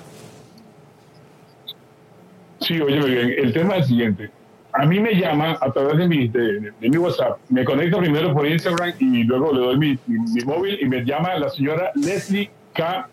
Sí, 2.60 2.80
oye, 2.80 2.98
bien. 2.98 3.34
El 3.36 3.52
tema 3.52 3.76
es 3.76 3.82
el 3.82 3.88
siguiente 3.88 4.30
a 4.78 4.84
mí 4.84 5.00
me 5.00 5.14
llama 5.14 5.56
a 5.60 5.72
través 5.72 5.96
de 5.96 6.06
mi, 6.06 6.28
de, 6.28 6.72
mi 6.80 6.96
WhatsApp, 6.98 7.38
me 7.48 7.64
conecto 7.64 7.98
primero 7.98 8.34
por 8.34 8.46
Instagram 8.46 8.92
y 8.98 9.24
luego 9.24 9.52
le 9.52 9.60
doy 9.60 9.78
mi, 9.78 9.98
mi, 10.06 10.44
móvil 10.44 10.78
y 10.80 10.86
me 10.86 11.02
llama 11.02 11.34
la 11.36 11.48
señora 11.48 11.90
Leslie 11.94 12.50
K. 12.74 13.08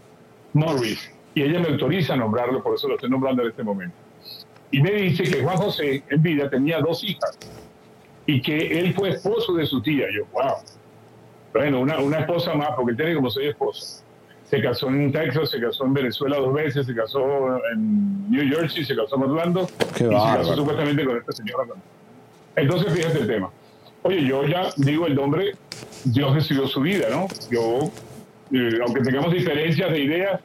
Morris 0.54 1.10
y 1.34 1.42
ella 1.42 1.60
me 1.60 1.70
autoriza 1.70 2.14
a 2.14 2.18
nombrarlo, 2.18 2.62
por 2.62 2.76
eso 2.76 2.88
lo 2.88 2.96
estoy 2.96 3.10
nombrando 3.10 3.44
en 3.44 3.50
este 3.50 3.64
momento. 3.64 3.96
Y 4.72 4.82
me 4.82 4.92
dice 4.92 5.24
que 5.24 5.42
Juan 5.42 5.58
José 5.58 6.04
en 6.10 6.22
vida 6.22 6.50
tenía 6.50 6.80
dos 6.80 7.04
hijas 7.04 7.38
y 8.26 8.42
que 8.42 8.80
él 8.80 8.94
fue 8.94 9.10
esposo 9.10 9.54
de 9.54 9.66
su 9.66 9.82
tía. 9.82 10.08
Yo, 10.14 10.26
wow. 10.34 10.58
Bueno, 11.54 11.80
una, 11.80 12.00
una 12.00 12.20
esposa 12.20 12.54
más, 12.56 12.70
porque 12.76 12.94
tiene 12.94 13.16
como 13.16 13.30
seis 13.30 13.50
esposas 13.50 14.03
se 14.54 14.62
casó 14.62 14.88
en 14.90 15.12
Texas, 15.12 15.50
se 15.50 15.60
casó 15.60 15.84
en 15.86 15.96
Venezuela 15.96 16.38
dos 16.38 16.54
veces, 16.54 16.86
se 16.86 16.94
casó 16.94 17.58
en 17.72 18.30
New 18.30 18.48
Jersey, 18.48 18.86
se 18.86 18.96
casó 18.96 19.16
en 19.16 19.24
Orlando 19.24 19.68
y 19.96 19.98
se 19.98 20.10
casó 20.10 20.56
supuestamente 20.56 21.04
con 21.06 21.18
esta 21.18 21.32
señora. 21.32 21.64
Entonces, 22.56 22.94
fíjate 22.94 23.22
el 23.22 23.28
tema. 23.28 23.50
Oye, 24.04 24.24
yo 24.28 24.46
ya 24.46 24.70
digo 24.78 25.08
el 25.08 25.16
nombre, 25.16 25.54
Dios 26.04 26.36
decidió 26.36 26.68
su 26.68 26.82
vida, 26.82 27.08
¿no? 27.10 27.26
Yo, 27.50 27.90
eh, 28.52 28.78
aunque 28.86 29.02
tengamos 29.02 29.34
diferencias 29.34 29.92
de 29.92 30.00
ideas 30.00 30.40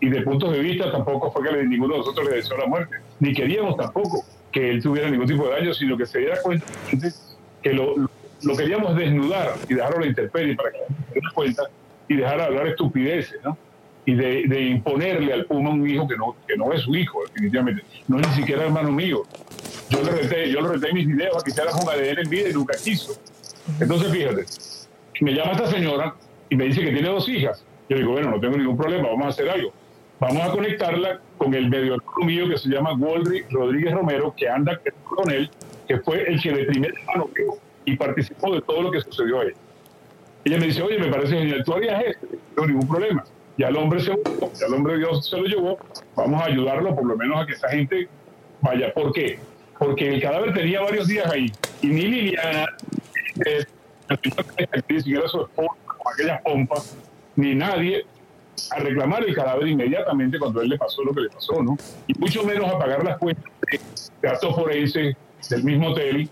y 0.00 0.08
de 0.08 0.22
puntos 0.22 0.50
de 0.50 0.58
vista, 0.58 0.90
tampoco 0.90 1.30
fue 1.30 1.48
que 1.48 1.62
ninguno 1.62 1.94
de 1.94 2.00
nosotros 2.00 2.28
le 2.28 2.34
deseó 2.38 2.56
la 2.56 2.66
muerte, 2.66 2.96
ni 3.20 3.32
queríamos 3.34 3.76
tampoco 3.76 4.24
que 4.50 4.68
él 4.68 4.82
tuviera 4.82 5.08
ningún 5.08 5.28
tipo 5.28 5.44
de 5.44 5.52
daño, 5.52 5.72
sino 5.74 5.96
que 5.96 6.06
se 6.06 6.18
diera 6.18 6.42
cuenta 6.42 6.66
que 7.62 7.72
lo, 7.72 7.94
lo 8.42 8.56
queríamos 8.56 8.96
desnudar 8.96 9.54
y 9.68 9.74
dejarlo 9.74 9.98
a 9.98 10.00
la 10.00 10.06
intemperie 10.08 10.56
para 10.56 10.72
que 10.72 10.78
se 10.78 11.12
diera 11.12 11.28
cuenta 11.32 11.62
y 12.08 12.16
dejar 12.16 12.38
de 12.38 12.44
hablar 12.44 12.66
estupideces, 12.66 13.42
¿no? 13.42 13.56
Y 14.06 14.14
de, 14.14 14.62
imponerle 14.62 15.32
al 15.32 15.46
Puma 15.46 15.70
un 15.70 15.88
hijo 15.88 16.06
que 16.06 16.16
no, 16.16 16.36
que 16.46 16.56
no 16.56 16.72
es 16.72 16.82
su 16.82 16.94
hijo, 16.94 17.20
definitivamente. 17.26 17.82
No 18.06 18.20
es 18.20 18.28
ni 18.28 18.34
siquiera 18.34 18.64
hermano 18.64 18.92
mío. 18.92 19.22
Yo 19.88 20.02
le 20.02 20.10
reté, 20.10 20.50
yo 20.50 20.60
le 20.60 20.68
reté 20.68 20.92
mis 20.92 21.06
videos 21.06 21.36
a 21.40 21.44
que 21.44 21.52
se 21.52 21.62
ponga 21.62 21.96
de 21.96 22.10
él 22.10 22.18
en 22.18 22.28
vida 22.28 22.50
y 22.50 22.52
nunca 22.52 22.74
quiso. 22.76 23.14
Entonces, 23.80 24.12
fíjate, 24.12 24.44
me 25.20 25.32
llama 25.32 25.52
esta 25.52 25.70
señora 25.70 26.14
y 26.50 26.56
me 26.56 26.64
dice 26.64 26.82
que 26.82 26.92
tiene 26.92 27.08
dos 27.08 27.28
hijas. 27.28 27.64
Yo 27.88 27.96
digo, 27.96 28.12
bueno, 28.12 28.30
no 28.30 28.40
tengo 28.40 28.56
ningún 28.56 28.76
problema, 28.76 29.08
vamos 29.08 29.26
a 29.26 29.28
hacer 29.28 29.48
algo. 29.48 29.72
Vamos 30.20 30.42
a 30.42 30.50
conectarla 30.50 31.20
con 31.38 31.54
el 31.54 31.68
medio 31.68 31.96
mío 32.24 32.48
que 32.48 32.58
se 32.58 32.68
llama 32.68 32.94
Waldry 32.94 33.44
Rodríguez 33.50 33.92
Romero, 33.92 34.34
que 34.36 34.48
anda 34.48 34.80
con 35.04 35.30
él, 35.30 35.50
que 35.88 35.98
fue 35.98 36.22
el 36.28 36.40
que 36.40 36.52
de 36.52 36.64
primer 36.64 36.94
mano 37.06 37.28
y 37.84 37.96
participó 37.96 38.54
de 38.54 38.62
todo 38.62 38.82
lo 38.82 38.90
que 38.90 39.00
sucedió 39.00 39.40
a 39.40 39.44
él. 39.44 39.54
Ella 40.44 40.58
me 40.58 40.66
dice, 40.66 40.82
oye, 40.82 40.98
me 40.98 41.08
parece 41.08 41.38
genial, 41.38 41.62
tú 41.64 41.74
harías 41.74 42.04
esto, 42.04 42.26
no 42.56 42.66
ningún 42.66 42.86
problema. 42.86 43.24
Ya 43.56 43.68
el 43.68 43.76
hombre 43.76 44.00
se 44.00 44.10
ya 44.10 44.66
el 44.66 44.74
hombre 44.74 44.98
Dios 44.98 45.28
se 45.28 45.36
lo 45.36 45.44
llevó, 45.44 45.78
vamos 46.16 46.42
a 46.42 46.46
ayudarlo 46.46 46.94
por 46.94 47.06
lo 47.06 47.16
menos 47.16 47.42
a 47.42 47.46
que 47.46 47.52
esa 47.52 47.68
gente 47.68 48.08
vaya. 48.60 48.92
¿Por 48.92 49.12
qué? 49.12 49.38
Porque 49.78 50.14
el 50.14 50.22
cadáver 50.22 50.52
tenía 50.52 50.80
varios 50.80 51.06
días 51.08 51.30
ahí 51.30 51.50
y 51.80 51.86
ni 51.86 52.02
Liliana, 52.02 52.66
ni 54.88 55.00
su 55.00 55.42
esposa, 55.42 55.48
con 55.56 56.12
aquellas 56.12 56.42
pompas, 56.42 56.96
ni 57.36 57.54
nadie 57.54 58.04
a 58.70 58.78
reclamar 58.80 59.24
el 59.24 59.34
cadáver 59.34 59.68
inmediatamente 59.68 60.38
cuando 60.38 60.60
él 60.60 60.68
le 60.68 60.78
pasó 60.78 61.02
lo 61.02 61.12
que 61.12 61.22
le 61.22 61.30
pasó, 61.30 61.62
¿no? 61.62 61.76
Y 62.06 62.18
mucho 62.18 62.44
menos 62.44 62.72
a 62.72 62.78
pagar 62.78 63.04
las 63.04 63.18
cuentas 63.18 63.44
de 63.70 63.80
gastos 64.22 64.54
forenses 64.54 65.16
del 65.48 65.64
mismo 65.64 65.90
hotel 65.90 66.28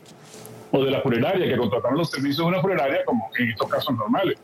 o 0.72 0.84
de 0.84 0.90
la 0.90 1.00
funeraria, 1.00 1.46
que 1.46 1.56
contrataron 1.56 1.98
los 1.98 2.10
servicios 2.10 2.38
de 2.38 2.44
una 2.44 2.60
funeraria 2.60 3.04
como 3.04 3.30
en 3.38 3.50
estos 3.50 3.68
casos 3.68 3.94
normales. 3.96 4.38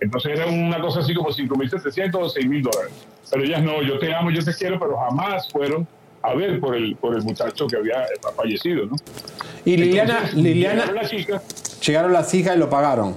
Entonces 0.00 0.32
era 0.32 0.46
una 0.46 0.80
cosa 0.80 1.00
así 1.00 1.14
como 1.14 1.30
5.700 1.30 2.14
o 2.14 2.28
6.000 2.28 2.62
dólares. 2.62 2.92
Pero 3.30 3.44
ellas 3.44 3.62
no, 3.62 3.82
yo 3.82 3.98
te 3.98 4.14
amo, 4.14 4.30
yo 4.30 4.44
te 4.44 4.54
quiero, 4.54 4.78
pero 4.78 4.96
jamás 4.96 5.48
fueron 5.50 5.86
a 6.22 6.34
ver 6.34 6.58
por 6.60 6.74
el, 6.74 6.96
por 6.96 7.14
el 7.14 7.22
muchacho 7.22 7.66
que 7.66 7.76
había 7.76 8.06
fallecido, 8.34 8.86
¿no? 8.86 8.96
Y 9.64 9.76
Liliana, 9.76 10.30
Liliana 10.34 10.84
llegaron 11.80 12.12
las 12.12 12.32
hijas 12.32 12.56
y 12.56 12.58
lo 12.58 12.70
pagaron. 12.70 13.16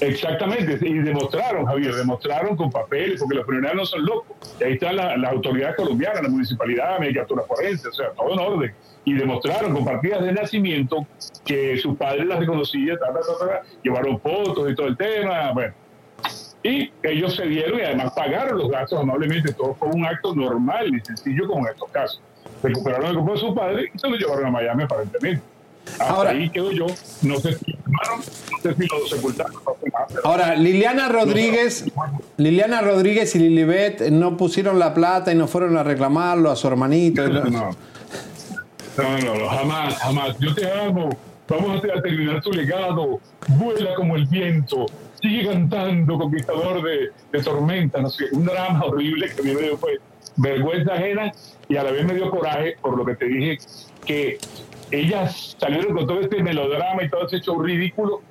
Exactamente, 0.00 0.78
y 0.80 0.94
demostraron, 0.98 1.66
Javier, 1.66 1.94
demostraron 1.94 2.56
con 2.56 2.70
papeles, 2.70 3.20
porque 3.20 3.36
los 3.36 3.46
funerarios 3.46 3.76
no 3.76 3.86
son 3.86 4.06
locos. 4.06 4.36
Y 4.60 4.64
ahí 4.64 4.72
están 4.74 4.96
las 4.96 5.18
la 5.18 5.30
autoridades 5.30 5.76
colombianas, 5.76 6.22
la 6.22 6.28
municipalidad, 6.28 6.98
medicatura 7.00 7.42
forense, 7.42 7.88
o 7.88 7.92
sea, 7.92 8.10
todo 8.10 8.32
en 8.32 8.38
orden 8.38 8.74
y 9.08 9.14
demostraron 9.14 9.72
con 9.72 9.84
partidas 9.84 10.22
de 10.22 10.32
nacimiento 10.32 11.06
que 11.44 11.78
su 11.78 11.96
padre 11.96 12.26
las 12.26 12.40
reconocía, 12.40 12.94
llevaron 13.82 14.20
fotos 14.20 14.70
y 14.70 14.74
todo 14.74 14.86
el 14.86 14.96
tema. 14.96 15.52
Bueno, 15.52 15.72
Y 16.62 16.92
ellos 17.02 17.34
se 17.34 17.46
dieron 17.46 17.78
y 17.78 17.82
además 17.82 18.12
pagaron 18.14 18.58
los 18.58 18.70
gastos 18.70 19.00
amablemente. 19.00 19.52
Todo 19.54 19.74
fue 19.74 19.88
un 19.88 20.04
acto 20.04 20.34
normal 20.34 20.94
y 20.94 21.00
sencillo 21.00 21.46
como 21.46 21.66
en 21.66 21.72
estos 21.72 21.90
casos. 21.90 22.20
Recuperaron 22.62 23.06
el 23.06 23.14
cuerpo 23.14 23.32
de 23.32 23.38
su 23.38 23.54
padre 23.54 23.90
y 23.94 23.98
se 23.98 24.08
lo 24.08 24.16
llevaron 24.16 24.46
a 24.46 24.50
Miami 24.50 24.82
aparentemente. 24.82 25.42
Hasta 25.98 26.28
ahí 26.30 26.50
quedo 26.50 26.70
yo. 26.72 26.86
No 27.22 27.38
sé 27.40 27.54
si 27.58 27.72
lo 27.72 27.78
quemaron, 27.84 28.18
no 28.20 28.60
sé 28.62 28.74
si 28.74 28.86
lo 28.86 29.06
sepultaron. 29.08 29.52
no 29.54 29.76
sé 30.08 30.16
Ahora, 30.24 30.54
Liliana 30.54 31.08
Rodríguez, 31.08 31.84
Liliana 32.36 32.80
Rodríguez 32.80 33.34
y 33.36 33.38
Lilibet 33.40 34.10
no 34.10 34.36
pusieron 34.36 34.78
la 34.78 34.94
plata 34.94 35.32
y 35.32 35.34
no 35.34 35.46
fueron 35.48 35.76
a 35.76 35.82
reclamarlo 35.82 36.50
a 36.50 36.56
su 36.56 36.66
hermanito. 36.68 37.26
no- 37.28 37.44
No. 37.44 37.70
No, 38.96 39.16
no, 39.18 39.34
no, 39.36 39.48
jamás, 39.48 39.94
jamás. 39.98 40.36
Yo 40.40 40.54
te 40.54 40.68
amo. 40.70 41.08
Vamos 41.48 41.82
a 41.84 42.02
terminar 42.02 42.42
tu 42.42 42.50
legado. 42.52 43.20
Vuela 43.46 43.94
como 43.94 44.16
el 44.16 44.26
viento. 44.26 44.86
Sigue 45.22 45.46
cantando, 45.48 46.18
conquistador 46.18 46.82
de, 46.82 47.10
de 47.32 47.42
tormenta. 47.44 48.00
No 48.00 48.10
sé, 48.10 48.24
un 48.32 48.44
drama 48.44 48.84
horrible 48.84 49.30
que 49.34 49.40
a 49.40 49.44
mí 49.44 49.54
me 49.54 49.62
dio 49.62 49.78
fue 49.78 49.98
vergüenza 50.36 50.94
ajena 50.94 51.32
y 51.68 51.76
a 51.76 51.82
la 51.84 51.92
vez 51.92 52.04
me 52.04 52.14
dio 52.14 52.28
coraje 52.30 52.76
por 52.82 52.96
lo 52.96 53.04
que 53.04 53.14
te 53.14 53.26
dije 53.26 53.58
que 54.04 54.38
ellas 54.90 55.56
salieron 55.58 55.94
con 55.94 56.06
todo 56.06 56.20
este 56.20 56.42
melodrama 56.42 57.02
y 57.02 57.08
todo 57.10 57.26
ese 57.26 57.40
show 57.40 57.60
ridículo 57.60 58.22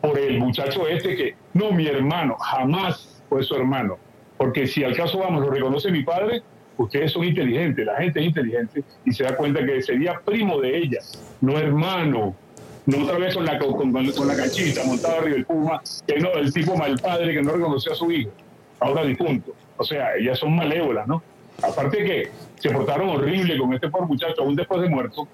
por 0.00 0.18
el 0.18 0.38
muchacho 0.38 0.86
este 0.86 1.16
que, 1.16 1.34
no, 1.54 1.72
mi 1.72 1.86
hermano, 1.86 2.36
jamás 2.38 3.22
fue 3.28 3.42
su 3.42 3.54
hermano. 3.56 3.98
Porque 4.36 4.66
si 4.66 4.84
al 4.84 4.94
caso 4.96 5.18
vamos, 5.18 5.42
lo 5.44 5.50
reconoce 5.50 5.90
mi 5.90 6.02
padre, 6.04 6.42
ustedes 6.76 7.12
son 7.12 7.24
inteligentes, 7.24 7.84
la 7.86 7.96
gente 7.96 8.20
es 8.20 8.26
inteligente 8.26 8.84
y 9.04 9.12
se 9.12 9.24
da 9.24 9.34
cuenta 9.36 9.64
que 9.64 9.82
sería 9.82 10.20
primo 10.24 10.60
de 10.60 10.76
ella, 10.76 10.98
no 11.40 11.58
hermano. 11.58 12.36
No 12.84 13.02
otra 13.02 13.18
vez 13.18 13.34
con 13.34 13.44
la, 13.44 13.58
con, 13.58 13.72
con- 13.92 14.28
la 14.28 14.36
canchita 14.36 14.84
montada 14.84 15.18
arriba 15.18 15.34
del 15.34 15.44
Puma, 15.44 15.82
que 16.06 16.20
no, 16.20 16.30
el 16.34 16.52
tipo 16.52 16.76
mal 16.76 16.96
padre 17.02 17.34
que 17.34 17.42
no 17.42 17.50
reconoció 17.50 17.90
a 17.90 17.96
su 17.96 18.12
hijo, 18.12 18.30
ahora 18.78 19.02
difunto. 19.04 19.52
O 19.76 19.82
sea, 19.82 20.14
ellas 20.14 20.38
son 20.38 20.54
malévolas, 20.54 21.08
¿no? 21.08 21.20
Aparte 21.62 22.04
que 22.04 22.28
se 22.60 22.70
portaron 22.70 23.08
horrible 23.08 23.58
con 23.58 23.74
este 23.74 23.88
pobre 23.88 24.06
muchacho, 24.06 24.42
aún 24.42 24.54
después 24.54 24.80
de 24.82 24.88
muerto, 24.88 25.26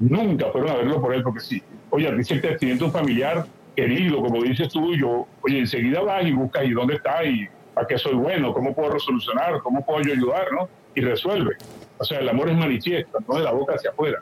nunca 0.00 0.46
fueron 0.50 0.70
a 0.70 0.76
verlo 0.76 1.00
por 1.00 1.14
él, 1.14 1.22
porque 1.22 1.40
sí, 1.40 1.62
oye, 1.90 2.12
dice 2.14 2.34
el 2.34 2.52
accidente 2.52 2.84
un 2.84 2.92
familiar 2.92 3.46
querido, 3.74 4.20
como 4.20 4.42
dices 4.42 4.68
tú, 4.68 4.94
yo, 4.94 5.26
oye, 5.42 5.60
enseguida 5.60 6.00
vas 6.00 6.26
y 6.26 6.32
buscas 6.32 6.64
y 6.64 6.70
dónde 6.70 6.94
está 6.94 7.24
y 7.24 7.46
a 7.76 7.86
qué 7.86 7.96
soy 7.96 8.14
bueno, 8.14 8.52
cómo 8.52 8.74
puedo 8.74 8.90
resolucionar, 8.90 9.60
cómo 9.62 9.84
puedo 9.84 10.02
yo 10.02 10.12
ayudar, 10.12 10.46
¿no? 10.52 10.68
Y 10.94 11.00
resuelve. 11.00 11.56
O 11.98 12.04
sea, 12.04 12.18
el 12.18 12.28
amor 12.28 12.48
es 12.48 12.56
manifiesto, 12.56 13.18
no 13.28 13.36
de 13.36 13.44
la 13.44 13.52
boca 13.52 13.74
hacia 13.74 13.90
afuera. 13.90 14.20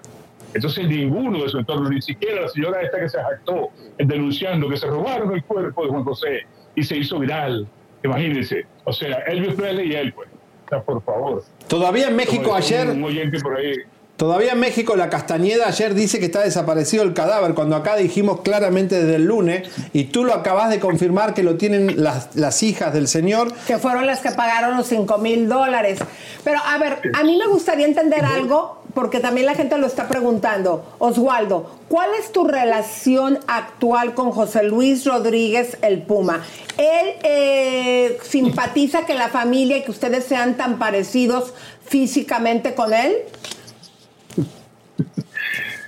Entonces 0.52 0.86
ninguno 0.88 1.42
de 1.42 1.48
su 1.48 1.58
entorno, 1.58 1.88
ni 1.88 2.00
siquiera 2.00 2.42
la 2.42 2.48
señora 2.48 2.82
esta 2.82 3.00
que 3.00 3.08
se 3.08 3.22
jactó 3.22 3.70
denunciando 3.98 4.68
que 4.68 4.76
se 4.76 4.86
robaron 4.86 5.32
el 5.34 5.44
cuerpo 5.44 5.84
de 5.84 5.90
Juan 5.90 6.04
José 6.04 6.46
y 6.74 6.82
se 6.82 6.96
hizo 6.96 7.18
viral. 7.18 7.66
Imagínense. 8.02 8.66
O 8.84 8.92
sea, 8.92 9.18
Elvis 9.26 9.54
Presley 9.54 9.92
y 9.92 9.94
él, 9.94 10.12
pues. 10.12 10.28
O 10.66 10.68
sea, 10.68 10.82
por 10.82 11.02
favor. 11.02 11.42
Todavía 11.68 12.08
en 12.08 12.16
México 12.16 12.44
Como 12.44 12.56
ayer, 12.56 12.88
Un 12.88 13.04
oyente 13.04 13.38
por 13.40 13.56
ahí. 13.56 13.74
Todavía 14.16 14.52
en 14.52 14.60
México 14.60 14.96
la 14.96 15.10
Castañeda 15.10 15.68
ayer 15.68 15.94
dice 15.94 16.18
que 16.18 16.26
está 16.26 16.40
desaparecido 16.40 17.02
el 17.02 17.14
cadáver, 17.14 17.54
cuando 17.54 17.76
acá 17.76 17.96
dijimos 17.96 18.40
claramente 18.40 19.00
desde 19.00 19.16
el 19.16 19.24
lunes, 19.24 19.68
y 19.92 20.04
tú 20.04 20.24
lo 20.24 20.34
acabas 20.34 20.70
de 20.70 20.80
confirmar 20.80 21.34
que 21.34 21.42
lo 21.42 21.56
tienen 21.56 22.02
las, 22.02 22.34
las 22.34 22.62
hijas 22.62 22.92
del 22.92 23.08
señor. 23.08 23.52
que 23.66 23.78
fueron 23.78 24.06
las 24.06 24.20
que 24.20 24.30
pagaron 24.30 24.76
los 24.76 24.86
5 24.86 25.18
mil 25.18 25.48
dólares. 25.48 25.98
Pero 26.44 26.60
a 26.64 26.78
ver, 26.78 27.00
a 27.14 27.22
mí 27.22 27.36
me 27.36 27.46
gustaría 27.46 27.86
entender 27.86 28.24
algo, 28.24 28.82
porque 28.94 29.20
también 29.20 29.46
la 29.46 29.54
gente 29.54 29.76
lo 29.76 29.86
está 29.86 30.08
preguntando. 30.08 30.94
Oswaldo, 30.98 31.70
¿cuál 31.88 32.10
es 32.18 32.32
tu 32.32 32.46
relación 32.46 33.38
actual 33.46 34.14
con 34.14 34.30
José 34.30 34.62
Luis 34.62 35.04
Rodríguez 35.04 35.76
el 35.82 36.02
Puma? 36.02 36.42
¿Él 36.78 37.14
eh, 37.22 38.18
simpatiza 38.22 39.04
que 39.04 39.14
la 39.14 39.28
familia 39.28 39.76
y 39.76 39.82
que 39.82 39.90
ustedes 39.90 40.24
sean 40.24 40.56
tan 40.56 40.78
parecidos 40.78 41.52
físicamente 41.84 42.74
con 42.74 42.94
él? 42.94 43.16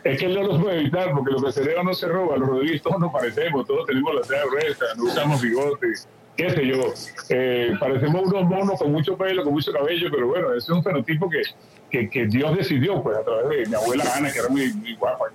Es 0.04 0.18
que 0.18 0.26
él 0.26 0.34
no 0.34 0.42
los 0.44 0.62
puede 0.62 0.80
evitar, 0.80 1.12
porque 1.12 1.32
lo 1.32 1.42
que 1.42 1.52
se 1.52 1.62
debe 1.62 1.82
no 1.82 1.94
se 1.94 2.08
roba. 2.08 2.36
Los 2.36 2.48
Rodríguez 2.48 2.82
todos 2.82 2.98
nos 2.98 3.12
parecemos, 3.12 3.66
todos 3.66 3.86
tenemos 3.86 4.14
la 4.14 4.22
ceja 4.22 4.44
gruesa, 4.46 4.84
no 4.96 5.04
usamos 5.04 5.42
bigotes, 5.42 6.08
qué 6.36 6.50
sé 6.50 6.66
yo. 6.66 6.92
Eh, 7.30 7.74
parecemos 7.78 8.22
unos 8.22 8.44
monos 8.44 8.78
con 8.78 8.92
mucho 8.92 9.16
pelo, 9.16 9.44
con 9.44 9.52
mucho 9.52 9.72
cabello, 9.72 10.08
pero 10.10 10.28
bueno, 10.28 10.48
ese 10.50 10.58
es 10.58 10.70
un 10.70 10.82
fenotipo 10.82 11.28
que, 11.28 11.42
que, 11.90 12.08
que 12.08 12.26
Dios 12.26 12.56
decidió, 12.56 13.02
pues 13.02 13.18
a 13.18 13.24
través 13.24 13.48
de 13.48 13.66
mi 13.66 13.74
abuela 13.74 14.04
Ana, 14.16 14.32
que 14.32 14.38
era 14.38 14.48
muy, 14.48 14.72
muy 14.72 14.94
guapa. 14.94 15.26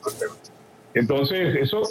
Entonces, 0.93 1.55
eso, 1.55 1.81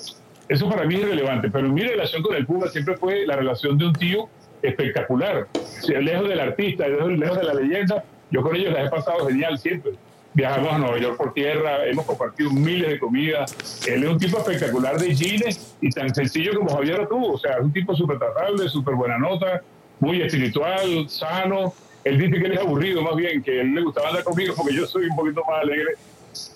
eso 0.49 0.69
para 0.69 0.85
mí 0.85 0.97
es 0.97 1.09
relevante. 1.09 1.51
Pero 1.51 1.69
mi 1.69 1.82
relación 1.82 2.23
con 2.23 2.35
el 2.36 2.47
Puma 2.47 2.69
siempre 2.69 2.97
fue 2.97 3.27
la 3.27 3.36
relación 3.36 3.77
de 3.78 3.86
un 3.86 3.93
tío 3.93 4.28
espectacular. 4.62 5.49
Lejos 5.89 6.28
del 6.28 6.40
artista, 6.40 6.86
lejos, 6.89 7.39
de 7.39 7.44
la 7.44 7.55
leyenda, 7.55 8.05
yo 8.31 8.43
con 8.43 8.55
ellos 8.57 8.73
la 8.73 8.85
he 8.85 8.89
pasado 8.89 9.27
genial 9.27 9.59
siempre. 9.59 9.93
Viajamos 10.34 10.72
a 10.72 10.78
Nueva 10.78 10.98
York 10.98 11.16
por 11.18 11.34
tierra, 11.34 11.84
hemos 11.84 12.06
compartido 12.06 12.50
miles 12.50 12.90
de 12.90 12.98
comidas. 12.98 13.86
Él 13.86 14.04
es 14.04 14.09
un 14.09 14.18
tipo 14.18 14.38
espectacular 14.38 14.98
de 14.98 15.14
jeans 15.14 15.76
y 15.80 15.90
tan 15.90 16.14
sencillo 16.14 16.54
como 16.56 16.74
Javier 16.74 17.06
tú. 17.09 17.34
O 17.34 17.38
sea, 17.38 17.52
es 17.56 17.60
un 17.60 17.72
tipo 17.72 17.94
súper 17.94 18.18
tratable, 18.18 18.68
súper 18.68 18.94
buena 18.94 19.18
nota, 19.18 19.62
muy 20.00 20.22
espiritual, 20.22 21.09
sano. 21.09 21.74
Él 22.04 22.18
dice 22.18 22.40
que 22.40 22.46
él 22.46 22.52
es 22.52 22.60
aburrido, 22.60 23.02
más 23.02 23.14
bien, 23.16 23.42
que 23.42 23.60
él 23.60 23.74
le 23.74 23.82
gustaba 23.82 24.09
andar 24.09 24.24
conmigo 24.24 24.54
porque 24.56 24.74
yo 24.74 24.86
soy 24.86 25.06
un 25.06 25.16
poquito 25.16 25.42
más 25.48 25.62
alegre. 25.62 25.92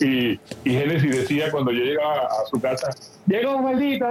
Y, 0.00 0.40
y 0.64 0.72
Génesis 0.72 1.14
decía 1.14 1.50
cuando 1.50 1.70
yo 1.70 1.84
llegaba 1.84 2.22
a 2.22 2.46
su 2.50 2.58
casa, 2.58 2.88
llegó 3.26 3.58
maldito. 3.58 4.06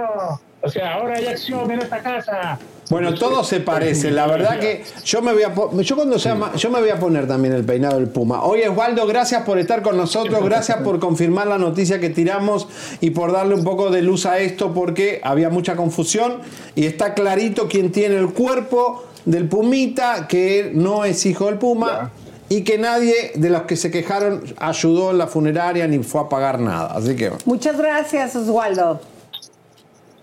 O 0.62 0.68
sea, 0.68 0.94
ahora 0.94 1.16
hay 1.16 1.26
acción 1.26 1.70
en 1.72 1.80
esta 1.80 2.00
casa. 2.00 2.58
Bueno, 2.88 3.14
todo 3.14 3.42
se 3.42 3.60
parece. 3.60 4.10
La 4.10 4.26
verdad 4.26 4.58
que 4.60 4.84
yo 5.04 5.22
me 5.22 5.32
voy 5.32 5.42
a 5.42 5.52
yo 5.82 5.96
cuando 5.96 6.18
sea 6.18 6.52
yo 6.56 6.70
me 6.70 6.80
voy 6.80 6.90
a 6.90 6.98
poner 6.98 7.26
también 7.26 7.54
el 7.54 7.64
peinado 7.64 7.96
del 7.96 8.08
Puma. 8.08 8.44
Oye, 8.44 8.68
Osvaldo, 8.68 9.06
gracias 9.06 9.42
por 9.42 9.58
estar 9.58 9.82
con 9.82 9.96
nosotros, 9.96 10.44
gracias 10.44 10.78
por 10.78 10.98
confirmar 11.00 11.46
la 11.46 11.58
noticia 11.58 11.98
que 11.98 12.10
tiramos 12.10 12.68
y 13.00 13.10
por 13.10 13.32
darle 13.32 13.54
un 13.54 13.64
poco 13.64 13.90
de 13.90 14.02
luz 14.02 14.26
a 14.26 14.38
esto 14.38 14.72
porque 14.72 15.20
había 15.22 15.50
mucha 15.50 15.76
confusión 15.76 16.40
y 16.74 16.86
está 16.86 17.14
clarito 17.14 17.68
quién 17.68 17.90
tiene 17.90 18.16
el 18.16 18.28
cuerpo 18.28 19.04
del 19.24 19.48
Pumita, 19.48 20.28
que 20.28 20.70
no 20.72 21.04
es 21.04 21.26
hijo 21.26 21.46
del 21.46 21.58
Puma. 21.58 22.12
Y 22.48 22.62
que 22.62 22.78
nadie 22.78 23.32
de 23.34 23.50
los 23.50 23.62
que 23.62 23.74
se 23.74 23.90
quejaron 23.90 24.44
ayudó 24.58 25.10
en 25.10 25.18
la 25.18 25.26
funeraria 25.26 25.88
ni 25.88 25.98
fue 26.04 26.20
a 26.20 26.28
pagar 26.28 26.60
nada. 26.60 26.92
Así 26.94 27.16
que 27.16 27.32
Muchas 27.44 27.76
gracias, 27.76 28.36
Oswaldo. 28.36 29.00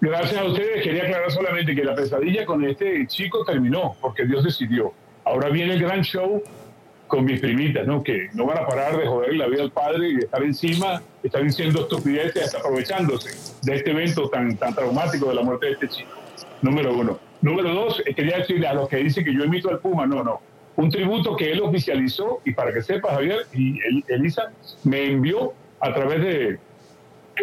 Gracias 0.03 0.37
a 0.41 0.43
ustedes. 0.43 0.83
Quería 0.83 1.03
aclarar 1.03 1.31
solamente 1.31 1.73
que 1.73 1.81
la 1.85 1.95
pesadilla 1.95 2.45
con 2.45 2.61
este 2.65 3.07
chico 3.07 3.45
terminó, 3.45 3.95
porque 4.01 4.25
Dios 4.25 4.43
decidió. 4.43 4.91
Ahora 5.23 5.47
viene 5.47 5.75
el 5.75 5.79
gran 5.81 6.01
show 6.01 6.43
con 7.07 7.23
mis 7.23 7.39
primitas, 7.39 7.87
¿no? 7.87 8.03
Que 8.03 8.27
no 8.33 8.45
van 8.45 8.57
a 8.57 8.67
parar 8.67 8.97
de 8.97 9.07
joder 9.07 9.33
la 9.35 9.47
vida 9.47 9.61
al 9.61 9.71
padre 9.71 10.09
y 10.09 10.15
de 10.15 10.19
estar 10.25 10.43
encima, 10.43 11.01
estar 11.23 11.41
diciendo 11.41 11.83
estupideces, 11.83 12.43
hasta 12.47 12.57
aprovechándose 12.59 13.29
de 13.61 13.75
este 13.77 13.91
evento 13.91 14.27
tan, 14.29 14.57
tan 14.57 14.75
traumático 14.75 15.29
de 15.29 15.35
la 15.35 15.41
muerte 15.41 15.67
de 15.67 15.71
este 15.71 15.87
chico. 15.87 16.11
Número 16.61 16.93
uno. 16.93 17.17
Número 17.41 17.73
dos, 17.73 18.03
eh, 18.05 18.13
quería 18.13 18.39
decirle 18.39 18.67
a 18.67 18.73
los 18.73 18.89
que 18.89 18.97
dicen 18.97 19.23
que 19.23 19.33
yo 19.33 19.45
imito 19.45 19.69
al 19.69 19.79
Puma, 19.79 20.05
no, 20.05 20.21
no. 20.21 20.41
Un 20.75 20.89
tributo 20.89 21.37
que 21.37 21.49
él 21.49 21.61
oficializó, 21.61 22.41
y 22.43 22.51
para 22.53 22.73
que 22.73 22.81
sepas, 22.81 23.13
Javier 23.13 23.45
y 23.53 23.79
El- 23.87 24.03
Elisa, 24.09 24.51
me 24.83 25.05
envió 25.05 25.53
a 25.79 25.93
través 25.93 26.21
de 26.21 26.59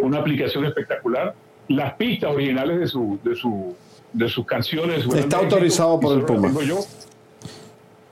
una 0.02 0.18
aplicación 0.18 0.66
espectacular 0.66 1.34
las 1.70 1.94
pistas 1.94 2.32
originales 2.32 2.80
de 2.80 2.86
su 2.88 3.18
de 3.22 3.36
su 3.36 3.76
de 4.12 4.28
sus 4.28 4.44
canciones 4.44 5.06
Está 5.14 5.36
autorizado 5.36 6.00
por 6.00 6.18
el 6.18 6.24
Puma. 6.24 6.52
Yo 6.64 6.80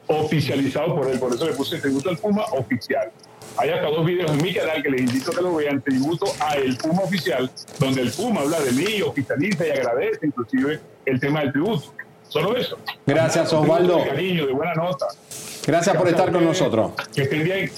oficializado 0.06 0.94
por 0.94 1.08
él 1.08 1.18
por 1.18 1.34
eso 1.34 1.44
le 1.44 1.54
puse 1.54 1.78
tributo 1.78 2.08
al 2.08 2.16
Puma 2.18 2.44
oficial 2.52 3.10
hay 3.56 3.70
hasta 3.70 3.88
dos 3.88 4.06
videos 4.06 4.30
en 4.30 4.42
mi 4.42 4.54
canal 4.54 4.80
que 4.80 4.90
les 4.90 5.00
invito 5.00 5.32
a 5.32 5.34
que 5.34 5.42
lo 5.42 5.56
vean 5.56 5.82
tributo 5.82 6.26
a 6.40 6.54
el 6.54 6.76
Puma 6.76 7.02
oficial 7.02 7.50
donde 7.80 8.02
el 8.02 8.12
Puma 8.12 8.42
habla 8.42 8.60
de 8.60 8.72
mí 8.72 9.02
oficializa 9.02 9.66
y 9.66 9.70
agradece 9.70 10.26
inclusive 10.26 10.80
el 11.04 11.18
tema 11.18 11.40
del 11.40 11.52
tributo 11.52 11.92
solo 12.28 12.56
eso 12.56 12.78
Gracias, 13.06 13.52
Osvaldo. 13.52 13.96
de 13.96 14.08
cariño 14.08 14.46
de 14.46 14.52
buena 14.52 14.74
nota 14.74 15.08
gracias 15.66 15.96
por 15.96 16.08
estar 16.08 16.30
con 16.30 16.44
nosotros. 16.44 16.92
que 17.12 17.22
estén 17.22 17.42
bien 17.42 17.72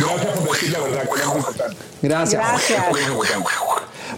gracias 0.00 0.38
por 0.38 0.52
decir 0.52 0.72
la 0.72 0.80
verdad 0.80 1.02
que 1.08 1.20
es 1.20 1.26
muy 1.28 1.36
importante 1.36 1.76
Gracias. 2.02 2.42
Gracias. 2.42 2.84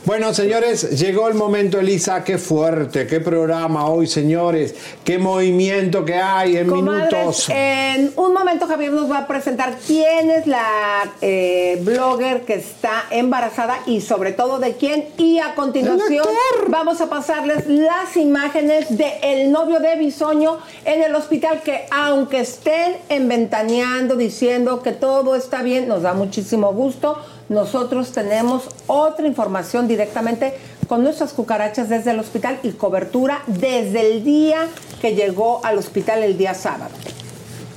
Bueno, 0.05 0.33
señores, 0.35 0.99
llegó 0.99 1.29
el 1.29 1.35
momento, 1.35 1.79
Elisa. 1.79 2.25
Qué 2.25 2.39
fuerte, 2.39 3.07
qué 3.07 3.21
programa 3.21 3.89
hoy, 3.89 4.07
señores. 4.07 4.75
Qué 5.05 5.19
movimiento 5.19 6.05
que 6.05 6.15
hay 6.15 6.57
en 6.57 6.69
Comadres, 6.69 7.13
minutos. 7.13 7.49
en 7.51 8.13
un 8.17 8.33
momento 8.33 8.67
Javier 8.67 8.93
nos 8.93 9.11
va 9.11 9.19
a 9.19 9.27
presentar 9.27 9.77
quién 9.87 10.31
es 10.31 10.47
la 10.47 11.13
eh, 11.21 11.81
blogger 11.83 12.43
que 12.43 12.55
está 12.55 13.05
embarazada 13.11 13.79
y 13.87 14.01
sobre 14.01 14.33
todo 14.33 14.59
de 14.59 14.75
quién. 14.75 15.07
Y 15.17 15.39
a 15.39 15.55
continuación 15.55 16.27
vamos 16.69 17.01
a 17.01 17.09
pasarles 17.09 17.67
las 17.67 18.17
imágenes 18.17 18.97
del 18.97 19.13
el 19.23 19.53
novio 19.53 19.81
de 19.81 19.97
Bisoño 19.97 20.59
en 20.85 21.03
el 21.03 21.15
hospital 21.15 21.63
que 21.63 21.87
aunque 21.91 22.41
estén 22.41 22.97
enventaneando 23.09 24.17
diciendo 24.17 24.83
que 24.83 24.93
todo 24.93 25.35
está 25.35 25.63
bien, 25.63 25.89
nos 25.89 26.03
da 26.03 26.15
muchísimo 26.15 26.73
gusto. 26.73 27.19
Nosotros 27.49 28.11
tenemos 28.11 28.69
otra 28.89 29.27
información 29.27 29.87
directamente 29.87 30.55
con 30.89 31.03
nuestras 31.03 31.33
cucarachas 31.33 31.89
desde 31.89 32.11
el 32.11 32.19
hospital 32.19 32.59
y 32.63 32.73
cobertura 32.73 33.43
desde 33.47 34.13
el 34.13 34.25
día 34.25 34.67
que 35.01 35.15
llegó 35.15 35.65
al 35.65 35.79
hospital 35.79 36.23
el 36.25 36.37
día 36.37 36.55
sábado. 36.55 36.91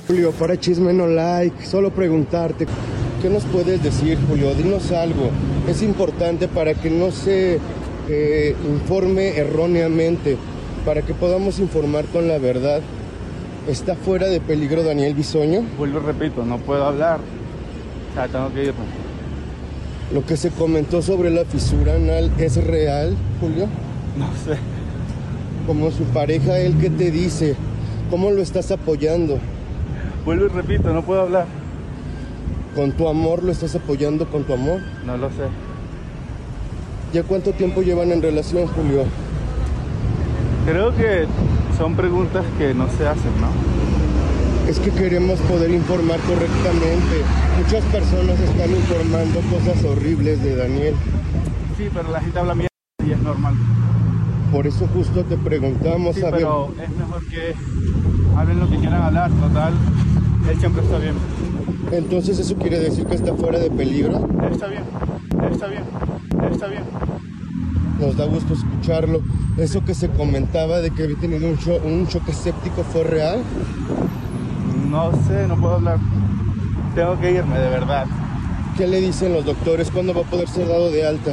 Julio, 0.08 0.32
para 0.32 0.58
chisme 0.58 0.92
no 0.92 1.06
like, 1.06 1.64
solo 1.64 1.90
preguntarte, 1.92 2.66
¿qué 3.22 3.28
nos 3.28 3.44
puedes 3.44 3.80
decir, 3.80 4.18
Julio? 4.28 4.52
Dinos 4.54 4.90
algo. 4.90 5.30
Es 5.68 5.82
importante 5.82 6.48
para 6.48 6.74
que 6.74 6.90
no 6.90 7.12
se 7.12 7.60
eh, 8.08 8.56
informe 8.68 9.36
erróneamente, 9.36 10.36
para 10.84 11.02
que 11.02 11.14
podamos 11.14 11.60
informar 11.60 12.06
con 12.06 12.26
la 12.26 12.38
verdad. 12.38 12.80
¿Está 13.68 13.94
fuera 13.94 14.26
de 14.26 14.40
peligro 14.40 14.82
Daniel 14.82 15.14
Bisoño? 15.14 15.62
Vuelvo 15.78 16.00
y 16.00 16.02
repito, 16.02 16.44
no 16.44 16.58
puedo 16.58 16.84
hablar. 16.84 17.20
O 18.10 18.14
sea, 18.14 18.26
tengo 18.26 18.52
que 18.52 18.64
irme. 18.64 18.99
¿Lo 20.12 20.26
que 20.26 20.36
se 20.36 20.50
comentó 20.50 21.02
sobre 21.02 21.30
la 21.30 21.44
fisura 21.44 21.94
anal 21.94 22.32
es 22.38 22.56
real, 22.64 23.16
Julio? 23.40 23.68
No 24.18 24.26
sé. 24.44 24.58
Como 25.68 25.92
su 25.92 26.02
pareja, 26.04 26.58
él 26.58 26.76
que 26.78 26.90
te 26.90 27.12
dice, 27.12 27.54
¿cómo 28.10 28.32
lo 28.32 28.42
estás 28.42 28.72
apoyando? 28.72 29.38
Vuelvo 30.24 30.46
y 30.46 30.48
repito, 30.48 30.92
no 30.92 31.02
puedo 31.02 31.20
hablar. 31.20 31.46
¿Con 32.74 32.90
tu 32.92 33.08
amor 33.08 33.44
lo 33.44 33.52
estás 33.52 33.76
apoyando 33.76 34.28
con 34.28 34.42
tu 34.42 34.52
amor? 34.52 34.80
No 35.06 35.16
lo 35.16 35.28
sé. 35.28 35.46
¿Ya 37.12 37.22
cuánto 37.22 37.52
tiempo 37.52 37.82
llevan 37.82 38.10
en 38.10 38.20
relación, 38.20 38.66
Julio? 38.66 39.04
Creo 40.66 40.94
que 40.96 41.26
son 41.78 41.94
preguntas 41.94 42.44
que 42.58 42.74
no 42.74 42.88
se 42.90 43.06
hacen, 43.06 43.32
¿no? 43.40 43.79
Es 44.70 44.78
que 44.78 44.90
queremos 44.92 45.40
poder 45.40 45.70
informar 45.72 46.20
correctamente. 46.20 47.24
Muchas 47.58 47.84
personas 47.86 48.38
están 48.38 48.70
informando 48.70 49.40
cosas 49.50 49.84
horribles 49.84 50.40
de 50.44 50.54
Daniel. 50.54 50.94
Sí, 51.76 51.88
pero 51.92 52.08
la 52.12 52.20
gente 52.20 52.38
habla 52.38 52.54
mierda 52.54 52.70
y 53.04 53.10
es 53.10 53.20
normal. 53.20 53.54
Por 54.52 54.66
eso 54.68 54.86
justo 54.94 55.24
te 55.24 55.36
preguntamos, 55.36 56.14
Sí, 56.14 56.22
a 56.22 56.26
ver, 56.30 56.34
pero 56.34 56.72
es 56.82 56.96
mejor 56.96 57.24
que 57.26 57.54
hablen 58.36 58.60
lo 58.60 58.68
que 58.70 58.76
quieran 58.76 59.02
hablar, 59.02 59.30
total. 59.32 59.72
Él 60.48 60.58
siempre 60.60 60.82
está 60.84 60.98
bien. 60.98 61.14
entonces 61.90 62.38
eso 62.38 62.54
quiere 62.56 62.78
decir 62.78 63.06
que 63.06 63.16
está 63.16 63.34
fuera 63.34 63.58
de 63.58 63.70
peligro. 63.70 64.28
Está 64.52 64.68
bien, 64.68 64.82
está 65.52 65.66
bien, 65.66 65.82
está 66.52 66.66
bien. 66.68 66.82
Nos 68.00 68.16
da 68.16 68.24
gusto 68.26 68.54
escucharlo. 68.54 69.20
Eso 69.58 69.84
que 69.84 69.94
se 69.94 70.08
comentaba 70.10 70.78
de 70.80 70.90
que 70.92 71.02
había 71.04 71.16
tenido 71.16 71.48
un, 71.48 71.58
cho- 71.58 71.80
un 71.84 72.06
choque 72.06 72.32
séptico 72.32 72.84
fue 72.84 73.02
real. 73.04 73.40
No 74.90 75.12
sé, 75.28 75.46
no 75.46 75.56
puedo 75.56 75.76
hablar. 75.76 75.98
Tengo 76.96 77.18
que 77.20 77.30
irme, 77.30 77.58
de 77.58 77.70
verdad. 77.70 78.06
¿Qué 78.76 78.88
le 78.88 79.00
dicen 79.00 79.32
los 79.32 79.44
doctores? 79.44 79.90
¿Cuándo 79.90 80.12
va 80.12 80.22
a 80.22 80.24
poder 80.24 80.48
ser 80.48 80.66
dado 80.66 80.90
de 80.90 81.06
alta? 81.06 81.32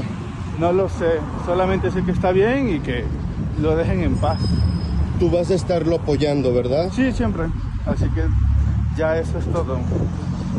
No 0.60 0.72
lo 0.72 0.88
sé, 0.90 1.14
solamente 1.46 1.90
sé 1.90 2.04
que 2.04 2.12
está 2.12 2.32
bien 2.32 2.70
y 2.70 2.80
que 2.80 3.04
lo 3.60 3.76
dejen 3.76 4.02
en 4.02 4.16
paz. 4.16 4.40
Tú 5.20 5.32
vas 5.32 5.50
a 5.50 5.56
estarlo 5.56 5.96
apoyando, 5.96 6.54
¿verdad? 6.54 6.92
Sí, 6.94 7.12
siempre. 7.12 7.46
Así 7.86 8.06
que 8.10 8.24
ya 8.96 9.18
eso 9.18 9.40
es 9.40 9.46
todo. 9.46 9.80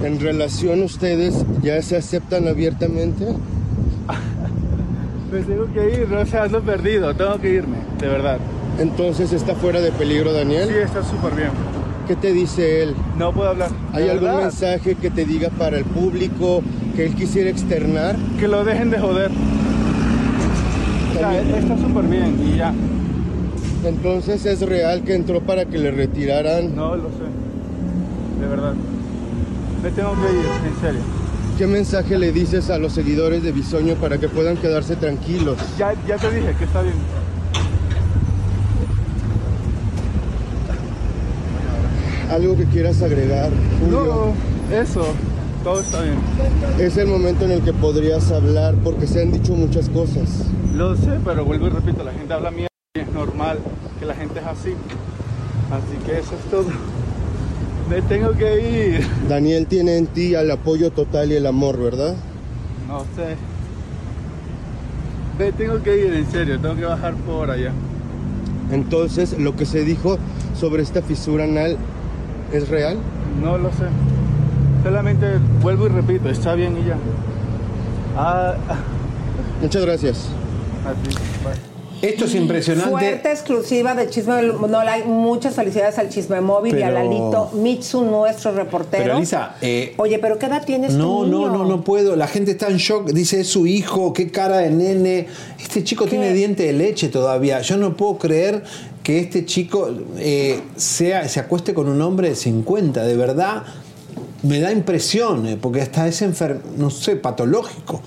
En 0.03 0.19
relación 0.19 0.83
ustedes 0.83 1.45
ya 1.63 1.81
se 1.83 1.97
aceptan 1.97 2.49
abiertamente. 2.49 3.27
Me 5.33 5.41
tengo 5.43 5.73
que 5.73 6.01
ir, 6.01 6.09
no 6.09 6.27
sé, 6.27 6.39
ando 6.39 6.63
perdido, 6.63 7.15
tengo 7.15 7.39
que 7.39 7.51
irme, 7.51 7.77
de 8.01 8.09
verdad. 8.09 8.39
Entonces 8.79 9.33
está 9.33 9.55
fuera 9.55 9.81
de 9.81 9.93
peligro, 9.93 10.33
Daniel. 10.33 10.69
Sí, 10.69 10.79
está 10.79 11.05
súper 11.05 11.35
bien. 11.35 11.51
¿Qué 12.09 12.17
te 12.17 12.33
dice 12.33 12.83
él? 12.83 12.95
No 13.19 13.33
puedo 13.35 13.51
hablar. 13.51 13.69
¿Hay 13.93 14.05
¿De 14.05 14.11
algún 14.13 14.29
verdad? 14.29 14.43
mensaje 14.45 14.95
que 14.95 15.11
te 15.11 15.27
diga 15.27 15.51
para 15.51 15.77
el 15.77 15.85
público 15.85 16.63
que 16.97 17.05
él 17.05 17.15
quisiera 17.15 17.51
externar? 17.51 18.17
Que 18.41 18.49
lo 18.49 18.65
dejen 18.65 18.89
de 18.91 18.99
joder. 18.99 19.31
O 21.15 21.19
sea, 21.19 21.39
él 21.39 21.55
está 21.55 21.77
súper 21.77 22.05
bien 22.07 22.41
y 22.51 22.57
ya. 22.57 22.73
Entonces 23.85 24.47
es 24.47 24.63
real 24.63 25.03
que 25.03 25.15
entró 25.15 25.43
para 25.43 25.67
que 25.67 25.77
le 25.79 25.91
retiraran. 25.91 26.75
No 26.75 26.97
lo 26.97 27.11
sé. 27.11 28.41
De 28.41 28.47
verdad. 28.49 28.73
Me 29.83 29.91
tengo 29.91 30.13
que 30.15 30.33
ir, 30.33 30.73
en 30.75 30.81
serio. 30.81 31.01
¿Qué 31.59 31.67
mensaje 31.67 32.19
le 32.19 32.33
dices 32.33 32.71
a 32.71 32.79
los 32.79 32.95
seguidores 32.95 33.43
de 33.43 33.53
Bisoño 33.53 33.97
para 33.97 34.17
que 34.17 34.29
puedan 34.29 34.57
quedarse 34.57 34.97
tranquilos? 34.97 35.59
Ya, 35.77 35.93
ya 36.07 36.17
te 36.17 36.31
dije 36.31 36.55
que 36.59 36.65
está 36.65 36.81
bien. 36.81 36.95
Algo 42.31 42.57
que 42.57 42.65
quieras 42.67 43.01
agregar, 43.03 43.51
Julio. 43.81 44.35
No, 44.71 44.77
eso. 44.77 45.03
Todo 45.65 45.81
está 45.81 46.03
bien. 46.03 46.17
Es 46.79 46.97
el 46.97 47.07
momento 47.09 47.45
en 47.47 47.53
el 47.53 47.63
que 47.63 47.73
podrías 47.73 48.31
hablar 48.31 48.75
porque 48.85 49.07
se 49.07 49.23
han 49.23 49.33
dicho 49.33 49.55
muchas 49.55 49.89
cosas. 49.89 50.45
Lo 50.75 50.95
sé, 50.97 51.19
pero 51.25 51.45
vuelvo 51.45 51.67
y 51.67 51.71
repito, 51.71 52.05
la 52.05 52.13
gente 52.13 52.33
habla 52.33 52.51
mierda 52.51 52.69
y 52.95 53.01
es 53.01 53.13
normal 53.13 53.59
que 53.99 54.07
la 54.07 54.15
gente 54.15 54.41
es 54.41 54.47
así. 54.47 54.75
Así 55.71 56.07
que 56.07 56.19
eso 56.19 56.35
es 56.35 56.51
todo. 56.51 56.67
Me 57.91 58.03
tengo 58.03 58.33
que 58.33 58.97
ir. 58.99 59.07
Daniel 59.29 59.67
tiene 59.67 59.97
en 59.97 60.07
ti 60.07 60.35
el 60.35 60.51
apoyo 60.51 60.91
total 60.91 61.33
y 61.33 61.37
el 61.37 61.47
amor, 61.47 61.79
¿verdad? 61.79 62.15
No 62.87 63.01
sé. 63.17 63.37
Me 65.39 65.53
tengo 65.53 65.83
que 65.83 65.97
ir, 65.97 66.13
en 66.13 66.31
serio, 66.31 66.61
tengo 66.61 66.77
que 66.77 66.85
bajar 66.85 67.15
por 67.15 67.51
allá. 67.51 67.73
Entonces, 68.71 69.39
lo 69.39 69.57
que 69.57 69.65
se 69.65 69.85
dijo 69.85 70.19
sobre 70.55 70.83
esta 70.83 71.01
fisura 71.01 71.45
anal 71.45 71.79
es 72.53 72.69
real. 72.69 72.99
No 73.43 73.59
lo 73.59 73.71
sé. 73.71 73.87
Solamente 74.83 75.39
vuelvo 75.61 75.87
y 75.87 75.91
repito, 75.91 76.29
está 76.29 76.55
bien 76.55 76.77
y 76.79 76.87
ya. 76.89 76.97
Ah, 78.17 78.55
Muchas 79.63 79.85
gracias. 79.85 80.29
a 80.87 80.93
ti. 80.93 81.15
Bye. 81.45 81.68
Esto 82.01 82.27
es 82.27 82.35
impresionante. 82.35 82.91
Fuerte 82.91 83.31
exclusiva 83.33 83.95
de 83.95 84.09
Chisme 84.09 84.43
No 84.43 84.85
Like. 84.85 85.07
Muchas 85.09 85.55
felicidades 85.55 85.99
al 85.99 86.09
Chisme 86.09 86.41
Móvil 86.41 86.79
y 86.79 86.83
a 86.83 86.87
Pero- 86.89 86.99
Lalito 87.03 87.51
Mitsu, 87.55 88.03
nuestro 88.05 88.53
reportero. 88.53 89.03
Pero 89.03 89.17
Elisa, 89.17 89.57
eh, 89.61 89.95
Oye, 89.97 90.19
pero 90.19 90.39
¿qué 90.39 90.47
edad 90.47 90.65
tienes 90.65 90.95
no, 90.95 91.19
tu 91.21 91.25
niño? 91.25 91.49
no, 91.49 91.59
no, 91.59 91.65
no 91.65 91.83
puedo. 91.83 92.15
La 92.15 92.29
gente 92.29 92.53
está 92.53 92.69
en 92.69 92.77
shock. 92.77 93.11
Dice, 93.11 93.41
es 93.41 93.49
su 93.49 93.67
hijo, 93.67 94.13
qué 94.13 94.31
cara 94.31 94.59
de 94.59 94.71
nene. 94.71 95.27
Este 95.61 95.83
chico 95.83 96.07
tiene 96.07 96.33
diente 96.33 96.65
de 96.65 96.73
leche 96.73 97.09
todavía. 97.09 97.61
Yo 97.63 97.77
no 97.77 97.97
puedo 97.97 98.19
creer 98.19 98.63
que 99.03 99.19
este 99.21 99.45
chico 99.45 99.91
eh, 100.19 100.61
sea, 100.77 101.29
se 101.29 101.41
acueste 101.41 101.75
con 101.75 101.89
un 101.89 102.01
hombre 102.03 102.29
de 102.31 102.37
50. 102.37 103.05
De 103.05 103.17
verdad, 103.17 103.65
me 104.43 104.61
da 104.61 104.71
impresión, 104.71 105.47
eh, 105.47 105.59
porque 105.61 105.81
hasta 105.83 106.07
es 106.07 106.23
enfer 106.23 106.61
no 106.77 106.91
sé, 106.91 107.17
patológico. 107.17 108.01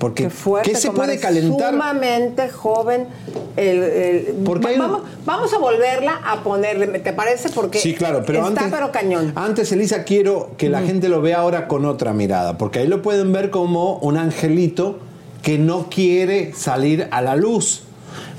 Porque, 0.00 0.24
Qué 0.24 0.30
fuerte, 0.30 0.72
¿qué 0.72 0.76
se 0.78 0.90
puede 0.92 1.20
calentar? 1.20 1.72
Sumamente 1.72 2.48
joven. 2.48 3.06
El, 3.56 3.82
el- 3.82 4.24
Porque 4.44 4.72
un- 4.72 4.78
vamos, 4.78 5.02
vamos 5.26 5.52
a 5.52 5.58
volverla 5.58 6.20
a 6.24 6.42
ponerle, 6.42 6.86
¿te 7.00 7.12
parece? 7.12 7.50
Porque 7.50 7.78
Sí, 7.78 7.94
claro, 7.94 8.22
pero 8.26 8.38
está 8.38 8.62
antes, 8.62 8.66
pero 8.78 8.90
cañón. 8.90 9.32
antes, 9.36 9.70
Elisa, 9.72 10.04
quiero 10.04 10.52
que 10.56 10.70
la 10.70 10.80
gente 10.80 11.08
lo 11.10 11.20
vea 11.20 11.40
ahora 11.40 11.68
con 11.68 11.84
otra 11.84 12.14
mirada, 12.14 12.56
porque 12.56 12.78
ahí 12.78 12.88
lo 12.88 13.02
pueden 13.02 13.30
ver 13.32 13.50
como 13.50 13.98
un 13.98 14.16
angelito 14.16 14.98
que 15.42 15.58
no 15.58 15.88
quiere 15.90 16.54
salir 16.54 17.06
a 17.10 17.20
la 17.20 17.36
luz. 17.36 17.82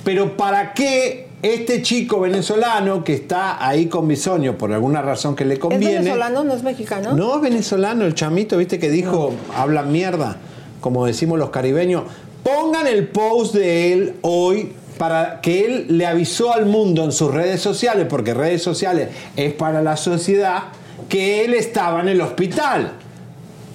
Pero 0.03 0.35
¿para 0.37 0.73
qué 0.73 1.27
este 1.43 1.83
chico 1.83 2.19
venezolano 2.19 3.03
que 3.03 3.13
está 3.13 3.63
ahí 3.67 3.85
con 3.85 4.07
Bisoño, 4.07 4.57
por 4.57 4.73
alguna 4.73 5.03
razón 5.03 5.35
que 5.35 5.45
le 5.45 5.53
¿Es 5.55 5.59
conviene... 5.59 5.99
venezolano, 5.99 6.43
no 6.43 6.53
es 6.55 6.63
mexicano? 6.63 7.13
No, 7.13 7.35
es 7.35 7.41
venezolano, 7.43 8.05
el 8.05 8.15
chamito, 8.15 8.57
viste 8.57 8.79
que 8.79 8.89
dijo, 8.89 9.33
habla 9.55 9.83
mierda, 9.83 10.37
como 10.81 11.05
decimos 11.05 11.39
los 11.39 11.51
caribeños. 11.51 12.03
Pongan 12.43 12.87
el 12.87 13.07
post 13.07 13.53
de 13.53 13.93
él 13.93 14.15
hoy 14.21 14.73
para 14.97 15.41
que 15.41 15.65
él 15.65 15.85
le 15.89 16.05
avisó 16.05 16.53
al 16.53 16.65
mundo 16.65 17.03
en 17.03 17.11
sus 17.11 17.33
redes 17.33 17.61
sociales, 17.61 18.07
porque 18.09 18.33
redes 18.33 18.61
sociales 18.61 19.09
es 19.35 19.53
para 19.53 19.81
la 19.81 19.95
sociedad, 19.95 20.65
que 21.07 21.45
él 21.45 21.53
estaba 21.53 22.01
en 22.01 22.09
el 22.09 22.21
hospital. 22.21 22.93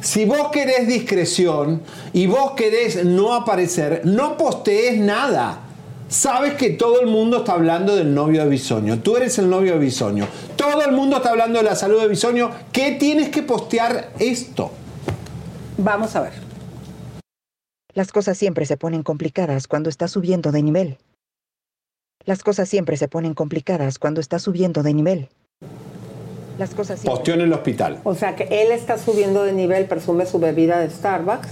Si 0.01 0.25
vos 0.25 0.51
querés 0.53 0.87
discreción 0.87 1.83
y 2.13 2.27
vos 2.27 2.53
querés 2.53 3.05
no 3.05 3.35
aparecer, 3.35 4.03
no 4.05 4.37
postees 4.37 4.99
nada. 4.99 5.63
Sabes 6.09 6.55
que 6.55 6.71
todo 6.71 7.01
el 7.01 7.09
mundo 7.09 7.39
está 7.39 7.55
hablando 7.55 7.97
del 7.97 8.15
novio 8.15 8.45
de 8.45 8.49
Bisoño. 8.49 9.01
Tú 9.01 9.17
eres 9.17 9.37
el 9.39 9.51
novio 9.51 9.73
de 9.73 9.79
Bisoño. 9.81 10.29
Todo 10.55 10.83
el 10.83 10.93
mundo 10.93 11.17
está 11.17 11.31
hablando 11.31 11.59
de 11.59 11.65
la 11.65 11.75
salud 11.75 12.01
de 12.01 12.07
Bisoño. 12.07 12.51
¿Qué 12.71 12.93
tienes 12.93 13.31
que 13.31 13.43
postear 13.43 14.11
esto? 14.21 14.71
Vamos 15.79 16.15
a 16.15 16.21
ver. 16.21 16.46
Las 17.97 18.13
cosas 18.13 18.37
siempre 18.37 18.67
se 18.67 18.77
ponen 18.77 19.03
complicadas 19.03 19.67
cuando 19.67 19.89
estás 19.89 20.11
subiendo 20.11 20.53
de 20.53 20.63
nivel. 20.63 20.99
Las 22.27 22.43
cosas 22.43 22.69
siempre 22.69 22.99
se 22.99 23.09
ponen 23.09 23.33
complicadas 23.33 23.99
cuando 23.99 24.21
estás 24.21 24.43
subiendo 24.43 24.83
de 24.83 24.93
nivel. 24.93 25.29
Las 26.59 26.75
cosas 26.75 27.01
siempre... 27.01 27.17
Posteó 27.17 27.35
en 27.37 27.41
el 27.41 27.53
hospital. 27.55 28.01
O 28.05 28.15
sea 28.15 28.37
que 28.37 28.45
él 28.51 28.71
está 28.71 28.99
subiendo 28.99 29.45
de 29.45 29.55
nivel, 29.55 29.87
presume 29.87 30.27
su 30.27 30.39
bebida 30.39 30.79
de 30.79 30.91
Starbucks. 30.91 31.49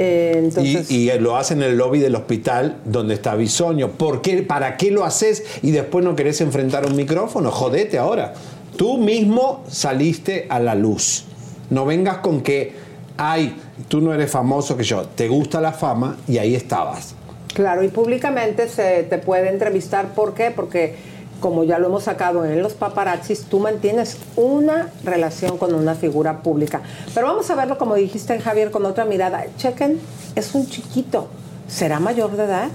Eh, 0.00 0.32
entonces, 0.38 0.90
Y, 0.90 1.08
y 1.08 1.18
lo 1.20 1.36
hace 1.36 1.54
en 1.54 1.62
el 1.62 1.76
lobby 1.76 2.00
del 2.00 2.16
hospital 2.16 2.78
donde 2.84 3.14
está 3.14 3.36
Bisoño. 3.36 3.92
¿Por 3.92 4.22
qué? 4.22 4.42
¿Para 4.42 4.76
qué 4.76 4.90
lo 4.90 5.04
haces 5.04 5.44
y 5.62 5.70
después 5.70 6.04
no 6.04 6.16
querés 6.16 6.40
enfrentar 6.40 6.84
un 6.84 6.96
micrófono? 6.96 7.52
Jodete 7.52 7.96
ahora. 7.96 8.34
Tú 8.76 8.98
mismo 8.98 9.62
saliste 9.68 10.48
a 10.50 10.58
la 10.58 10.74
luz. 10.74 11.26
No 11.68 11.86
vengas 11.86 12.16
con 12.16 12.40
que, 12.40 12.89
ay, 13.20 13.54
tú 13.88 14.00
no 14.00 14.14
eres 14.14 14.30
famoso 14.30 14.76
que 14.76 14.82
yo. 14.82 15.04
Te 15.04 15.28
gusta 15.28 15.60
la 15.60 15.72
fama 15.72 16.16
y 16.26 16.38
ahí 16.38 16.54
estabas. 16.54 17.14
Claro, 17.52 17.84
y 17.84 17.88
públicamente 17.88 18.66
se 18.66 19.02
te 19.02 19.18
puede 19.18 19.50
entrevistar. 19.50 20.14
¿Por 20.14 20.32
qué? 20.32 20.50
Porque, 20.50 20.94
como 21.38 21.64
ya 21.64 21.78
lo 21.78 21.88
hemos 21.88 22.04
sacado 22.04 22.46
en 22.46 22.62
los 22.62 22.72
paparazzis, 22.72 23.42
tú 23.42 23.58
mantienes 23.58 24.16
una 24.36 24.88
relación 25.04 25.58
con 25.58 25.74
una 25.74 25.94
figura 25.94 26.42
pública. 26.42 26.80
Pero 27.12 27.26
vamos 27.26 27.50
a 27.50 27.56
verlo, 27.56 27.76
como 27.76 27.94
dijiste, 27.94 28.38
Javier, 28.40 28.70
con 28.70 28.86
otra 28.86 29.04
mirada. 29.04 29.44
Chequen, 29.58 30.00
es 30.34 30.54
un 30.54 30.66
chiquito. 30.66 31.28
¿Será 31.68 32.00
mayor 32.00 32.36
de 32.36 32.44
edad? 32.44 32.68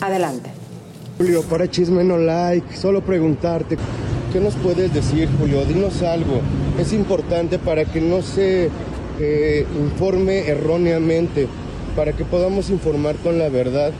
Adelante. 0.00 0.50
Julio, 1.18 1.42
para 1.42 1.70
chisme 1.70 2.02
no 2.02 2.18
like, 2.18 2.76
solo 2.76 3.00
preguntarte, 3.00 3.76
¿qué 4.32 4.40
nos 4.40 4.54
puedes 4.56 4.92
decir, 4.92 5.28
Julio? 5.38 5.64
Dinos 5.64 6.02
algo. 6.02 6.40
Es 6.80 6.92
importante 6.92 7.60
para 7.60 7.84
que 7.84 8.00
no 8.00 8.20
se 8.20 8.70
eh, 9.20 9.66
informe 9.78 10.48
erróneamente, 10.48 11.46
para 11.96 12.12
que 12.12 12.24
podamos 12.24 12.70
informar 12.70 13.16
con 13.16 13.38
la 13.38 13.48
verdad. 13.48 13.92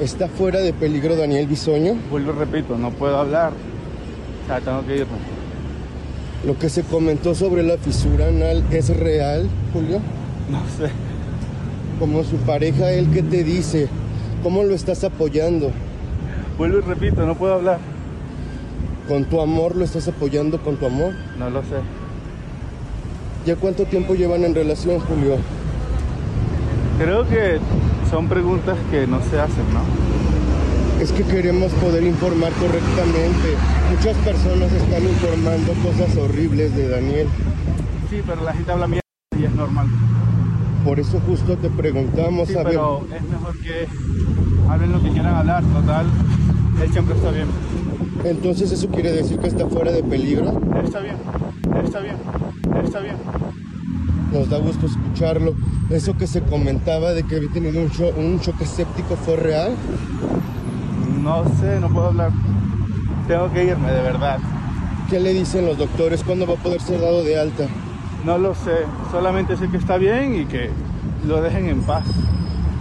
¿Está 0.00 0.28
fuera 0.28 0.60
de 0.60 0.72
peligro 0.72 1.16
Daniel 1.16 1.46
Bisoño? 1.46 1.96
Vuelvo 2.10 2.32
y 2.32 2.34
repito, 2.34 2.76
no 2.76 2.90
puedo 2.90 3.16
hablar. 3.18 3.52
O 4.44 4.46
sea, 4.46 4.60
tengo 4.60 4.86
que 4.86 4.96
irme. 4.96 5.18
¿Lo 6.44 6.58
que 6.58 6.68
se 6.68 6.82
comentó 6.82 7.34
sobre 7.34 7.62
la 7.62 7.78
fisura 7.78 8.28
anal 8.28 8.62
es 8.70 8.94
real, 8.94 9.48
Julio? 9.72 10.00
No 10.50 10.60
sé. 10.78 10.92
Como 11.98 12.22
su 12.24 12.36
pareja, 12.36 12.92
él 12.92 13.08
qué 13.12 13.22
te 13.22 13.42
dice, 13.42 13.88
¿cómo 14.42 14.62
lo 14.62 14.74
estás 14.74 15.02
apoyando? 15.02 15.70
Vuelvo 16.58 16.78
y 16.78 16.82
repito, 16.82 17.24
no 17.26 17.34
puedo 17.36 17.54
hablar. 17.54 17.78
¿Con 19.08 19.24
tu 19.24 19.40
amor 19.40 19.76
lo 19.76 19.84
estás 19.84 20.08
apoyando 20.08 20.62
con 20.62 20.76
tu 20.76 20.86
amor? 20.86 21.14
No 21.38 21.48
lo 21.48 21.62
sé. 21.62 21.76
¿Ya 23.46 23.54
cuánto 23.54 23.84
tiempo 23.84 24.16
llevan 24.16 24.42
en 24.42 24.56
relación, 24.56 24.98
Julio? 24.98 25.36
Creo 26.98 27.28
que 27.28 27.60
son 28.10 28.28
preguntas 28.28 28.76
que 28.90 29.06
no 29.06 29.22
se 29.22 29.38
hacen, 29.38 29.64
¿no? 29.72 29.82
Es 31.00 31.12
que 31.12 31.22
queremos 31.22 31.70
poder 31.74 32.02
informar 32.02 32.50
correctamente. 32.54 33.54
Muchas 33.94 34.16
personas 34.24 34.72
están 34.72 35.04
informando 35.04 35.74
cosas 35.74 36.16
horribles 36.16 36.74
de 36.74 36.88
Daniel. 36.88 37.28
Sí, 38.10 38.20
pero 38.26 38.42
la 38.42 38.52
gente 38.52 38.72
habla 38.72 38.88
mierda 38.88 39.06
y 39.38 39.44
es 39.44 39.54
normal. 39.54 39.86
Por 40.84 40.98
eso 40.98 41.20
justo 41.24 41.56
te 41.56 41.70
preguntamos, 41.70 42.48
Sí, 42.48 42.54
a 42.54 42.64
ver, 42.64 42.66
pero 42.70 43.06
es 43.14 43.22
mejor 43.22 43.58
que 43.60 43.86
hablen 44.68 44.90
lo 44.90 45.00
que 45.00 45.10
quieran 45.10 45.36
hablar, 45.36 45.62
total. 45.62 46.06
Él 46.82 46.92
siempre 46.92 47.14
está 47.14 47.30
bien. 47.30 47.46
Entonces 48.24 48.72
eso 48.72 48.88
quiere 48.88 49.12
decir 49.12 49.38
que 49.38 49.48
está 49.48 49.66
fuera 49.66 49.92
de 49.92 50.02
peligro. 50.02 50.60
Está 50.84 51.00
bien, 51.00 51.16
está 51.84 52.00
bien, 52.00 52.16
está 52.84 53.00
bien. 53.00 53.16
Nos 54.32 54.50
da 54.50 54.58
gusto 54.58 54.86
escucharlo. 54.86 55.54
Eso 55.90 56.16
que 56.16 56.26
se 56.26 56.42
comentaba 56.42 57.12
de 57.12 57.22
que 57.22 57.36
había 57.36 57.50
tenido 57.50 57.80
un, 57.80 57.90
cho- 57.90 58.12
un 58.16 58.40
choque 58.40 58.66
séptico 58.66 59.14
fue 59.16 59.36
real. 59.36 59.72
No 61.22 61.44
sé, 61.60 61.78
no 61.80 61.88
puedo 61.88 62.08
hablar. 62.08 62.30
Tengo 63.28 63.52
que 63.52 63.64
irme, 63.64 63.90
de 63.90 64.02
verdad. 64.02 64.38
¿Qué 65.08 65.20
le 65.20 65.32
dicen 65.32 65.66
los 65.66 65.78
doctores? 65.78 66.22
¿Cuándo 66.24 66.46
va 66.46 66.54
a 66.54 66.56
poder 66.56 66.80
ser 66.80 67.00
dado 67.00 67.22
de 67.22 67.38
alta? 67.38 67.66
No 68.24 68.38
lo 68.38 68.54
sé, 68.54 68.72
solamente 69.12 69.56
sé 69.56 69.68
que 69.68 69.76
está 69.76 69.96
bien 69.98 70.34
y 70.34 70.46
que 70.46 70.70
lo 71.26 71.40
dejen 71.40 71.66
en 71.68 71.80
paz. 71.82 72.04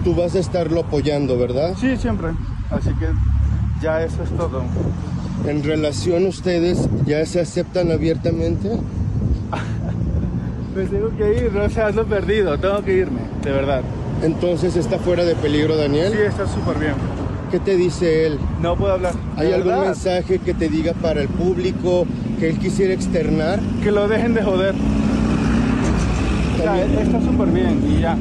Tú 0.03 0.15
vas 0.15 0.33
a 0.35 0.39
estarlo 0.39 0.81
apoyando, 0.81 1.37
¿verdad? 1.37 1.75
Sí, 1.79 1.95
siempre. 1.97 2.29
Así 2.71 2.89
que 2.95 3.07
ya 3.81 4.03
eso 4.03 4.23
es 4.23 4.29
todo. 4.31 4.63
En 5.47 5.63
relación 5.63 6.25
ustedes 6.25 6.87
ya 7.05 7.25
se 7.25 7.39
aceptan 7.41 7.91
abiertamente. 7.91 8.69
Me 10.75 10.83
tengo 10.85 11.09
que 11.17 11.45
ir, 11.45 11.53
no 11.53 11.69
sé, 11.69 11.81
ando 11.81 12.05
perdido, 12.05 12.57
tengo 12.59 12.81
que 12.83 12.97
irme, 12.97 13.19
de 13.43 13.51
verdad. 13.51 13.81
Entonces 14.23 14.75
está 14.75 14.97
fuera 14.99 15.23
de 15.23 15.35
peligro 15.35 15.77
Daniel. 15.77 16.11
Sí, 16.11 16.19
está 16.27 16.47
súper 16.47 16.77
bien. 16.79 16.93
¿Qué 17.51 17.59
te 17.59 17.77
dice 17.77 18.25
él? 18.27 18.39
No 18.61 18.75
puedo 18.75 18.93
hablar. 18.93 19.13
¿Hay 19.37 19.49
¿De 19.49 19.55
algún 19.55 19.71
verdad? 19.71 19.85
mensaje 19.87 20.39
que 20.39 20.53
te 20.53 20.67
diga 20.67 20.93
para 20.93 21.21
el 21.21 21.29
público 21.29 22.05
que 22.39 22.49
él 22.49 22.57
quisiera 22.59 22.93
externar? 22.93 23.59
Que 23.83 23.91
lo 23.91 24.07
dejen 24.07 24.33
de 24.33 24.43
joder. 24.43 24.75
O 26.53 26.57
sea, 26.61 26.81
él 26.83 26.97
está 26.97 27.21
súper 27.21 27.47
bien 27.49 27.81
y 27.89 28.01
ya. 28.01 28.17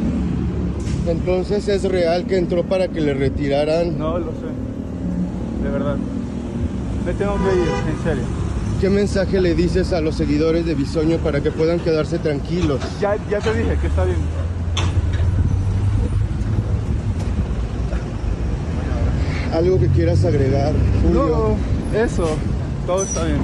Entonces 1.08 1.68
es 1.68 1.84
real 1.84 2.24
que 2.26 2.38
entró 2.38 2.64
para 2.64 2.88
que 2.88 3.00
le 3.00 3.14
retiraran. 3.14 3.98
No 3.98 4.18
lo 4.18 4.32
sé, 4.32 4.46
de 5.64 5.70
verdad. 5.70 5.96
Me 7.04 7.12
tengo 7.14 7.36
que 7.36 7.54
ir, 7.56 7.68
en 7.96 8.04
serio. 8.04 8.24
¿Qué 8.80 8.90
mensaje 8.90 9.40
le 9.40 9.54
dices 9.54 9.92
a 9.92 10.00
los 10.00 10.14
seguidores 10.14 10.66
de 10.66 10.74
Bisoño 10.74 11.18
para 11.18 11.40
que 11.40 11.50
puedan 11.50 11.80
quedarse 11.80 12.18
tranquilos? 12.18 12.80
Ya, 13.00 13.16
ya 13.30 13.40
te 13.40 13.54
dije 13.54 13.76
que 13.80 13.86
está 13.86 14.04
bien. 14.04 14.18
Algo 19.54 19.78
que 19.78 19.88
quieras 19.88 20.24
agregar, 20.24 20.72
Julio. 21.02 21.56
No, 21.92 21.98
eso, 21.98 22.28
todo 22.86 23.04
está 23.04 23.24
bien. 23.24 23.38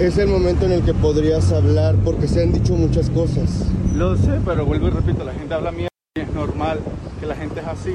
Es 0.00 0.18
el 0.18 0.28
momento 0.28 0.64
en 0.64 0.72
el 0.72 0.82
que 0.82 0.94
podrías 0.94 1.52
hablar 1.52 1.94
porque 2.04 2.26
se 2.26 2.42
han 2.42 2.52
dicho 2.52 2.74
muchas 2.74 3.10
cosas. 3.10 3.66
Lo 3.94 4.16
sé, 4.16 4.40
pero 4.44 4.64
vuelvo 4.64 4.88
y 4.88 4.90
repito, 4.90 5.24
la 5.24 5.34
gente 5.34 5.52
habla 5.52 5.70
mierda 5.70 5.90
y 6.16 6.20
es 6.20 6.32
normal 6.32 6.80
que 7.20 7.26
la 7.26 7.36
gente 7.36 7.60
es 7.60 7.66
así. 7.66 7.94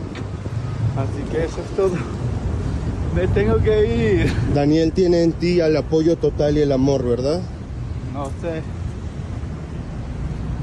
Así 0.95 1.31
que 1.31 1.44
eso 1.44 1.57
es 1.60 1.76
todo. 1.76 2.27
Me 3.18 3.27
tengo 3.30 3.57
que 3.57 3.95
ir. 4.22 4.31
Daniel 4.53 4.91
tiene 4.91 5.23
en 5.23 5.31
ti 5.31 5.60
el 5.60 5.76
apoyo 5.76 6.18
total 6.18 6.56
y 6.56 6.61
el 6.61 6.72
amor, 6.72 7.03
¿verdad? 7.03 7.41
No 8.14 8.26
sé. 8.41 8.61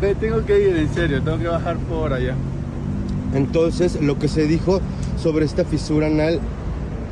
Me 0.00 0.14
tengo 0.14 0.46
que 0.46 0.68
ir, 0.68 0.76
en 0.76 0.94
serio, 0.94 1.20
tengo 1.20 1.38
que 1.38 1.48
bajar 1.48 1.76
por 1.78 2.12
allá. 2.12 2.36
Entonces, 3.34 4.00
lo 4.00 4.20
que 4.20 4.28
se 4.28 4.46
dijo 4.46 4.80
sobre 5.20 5.44
esta 5.44 5.64
fisura 5.64 6.06
anal 6.06 6.38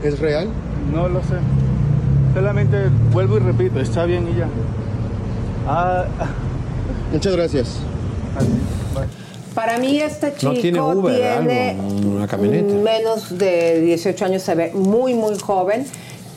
es 0.05 0.21
real. 0.21 0.47
No 0.95 1.09
lo 1.09 1.21
sé. 1.23 1.35
Solamente 2.35 2.77
vuelvo 3.13 3.39
y 3.39 3.41
repito, 3.41 3.81
está 3.81 4.05
bien 4.05 4.29
y 4.33 4.39
ya. 4.39 4.47
Ah, 5.67 6.05
Muchas 7.13 7.35
gracias. 7.35 7.79
Para 9.55 9.79
mí 9.79 10.01
este 10.01 10.35
chico 10.35 10.53
No 10.53 10.59
tiene 10.61 10.81
Uber, 10.81 11.15
tiene 11.15 11.71
algo, 11.71 12.11
una 12.17 12.27
camioneta. 12.27 12.75
menos 12.75 13.39
de 13.39 13.81
18 13.81 14.25
años, 14.25 14.43
se 14.43 14.55
ve 14.55 14.71
muy, 14.75 15.15
muy 15.15 15.39
joven. 15.39 15.87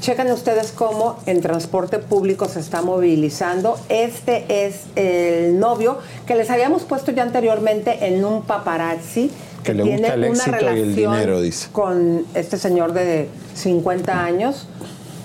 Chequen 0.01 0.29
ustedes 0.31 0.71
cómo 0.71 1.17
en 1.25 1.41
transporte 1.41 1.99
público 1.99 2.47
se 2.47 2.59
está 2.59 2.81
movilizando. 2.81 3.79
Este 3.89 4.65
es 4.65 4.81
el 4.95 5.57
novio 5.59 5.97
que 6.27 6.35
les 6.35 6.49
habíamos 6.49 6.83
puesto 6.83 7.11
ya 7.11 7.23
anteriormente 7.23 8.05
en 8.07 8.23
un 8.23 8.43
paparazzi 8.43 9.31
Que 9.63 9.73
le 9.73 9.83
gusta 9.83 10.13
el 10.13 10.23
éxito 10.25 10.57
y 10.75 10.79
el 10.81 10.95
dinero, 10.95 11.41
dice. 11.41 11.69
con 11.71 12.25
este 12.35 12.57
señor 12.57 12.93
de 12.93 13.29
50 13.55 14.23
años. 14.23 14.67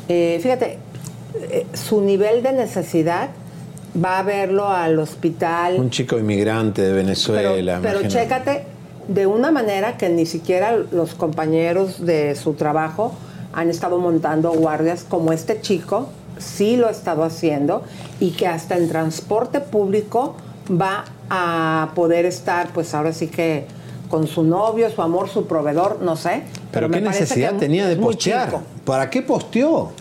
Eh, 0.09 0.39
fíjate, 0.43 0.79
eh, 1.51 1.67
su 1.75 2.01
nivel 2.01 2.43
de 2.43 2.53
necesidad 2.53 3.31
va 3.95 4.19
a 4.19 4.23
verlo 4.23 4.69
al 4.69 4.99
hospital. 4.99 5.77
Un 5.79 5.91
chico 5.91 6.19
inmigrante 6.19 6.83
de 6.83 6.93
Venezuela. 6.93 7.81
Pero, 7.83 7.99
pero 7.99 8.09
chécate, 8.09 8.65
de 9.09 9.27
una 9.27 9.51
manera 9.51 9.97
que 9.97 10.09
ni 10.09 10.27
siquiera 10.27 10.77
los 10.93 11.15
compañeros 11.15 12.05
de 12.05 12.35
su 12.37 12.55
trabajo 12.55 13.12
han 13.53 13.69
estado 13.69 13.99
montando 13.99 14.53
guardias 14.53 15.05
como 15.09 15.33
este 15.33 15.61
chico, 15.61 16.09
sí 16.39 16.77
lo 16.77 16.87
ha 16.87 16.91
estado 16.91 17.25
haciendo, 17.25 17.83
y 18.21 18.31
que 18.31 18.47
hasta 18.47 18.77
en 18.77 18.89
transporte 18.89 19.61
público 19.61 20.37
va 20.71 21.05
a 21.29 21.91
poder 21.95 22.27
estar, 22.27 22.69
pues 22.73 22.95
ahora 22.95 23.12
sí 23.12 23.27
que 23.27 23.67
con 24.09 24.27
su 24.27 24.43
novio, 24.43 24.91
su 24.91 25.03
amor, 25.03 25.29
su 25.29 25.47
proveedor, 25.47 26.01
no 26.03 26.17
sé. 26.17 26.43
Pero, 26.73 26.89
me 26.89 26.99
qué 26.99 27.09
necesidad 27.09 27.57
tenía 27.57 27.87
de 27.87 27.97
postear. 27.97 28.59
¿Para 28.85 29.09
qué 29.09 29.23
posteó? 29.23 29.93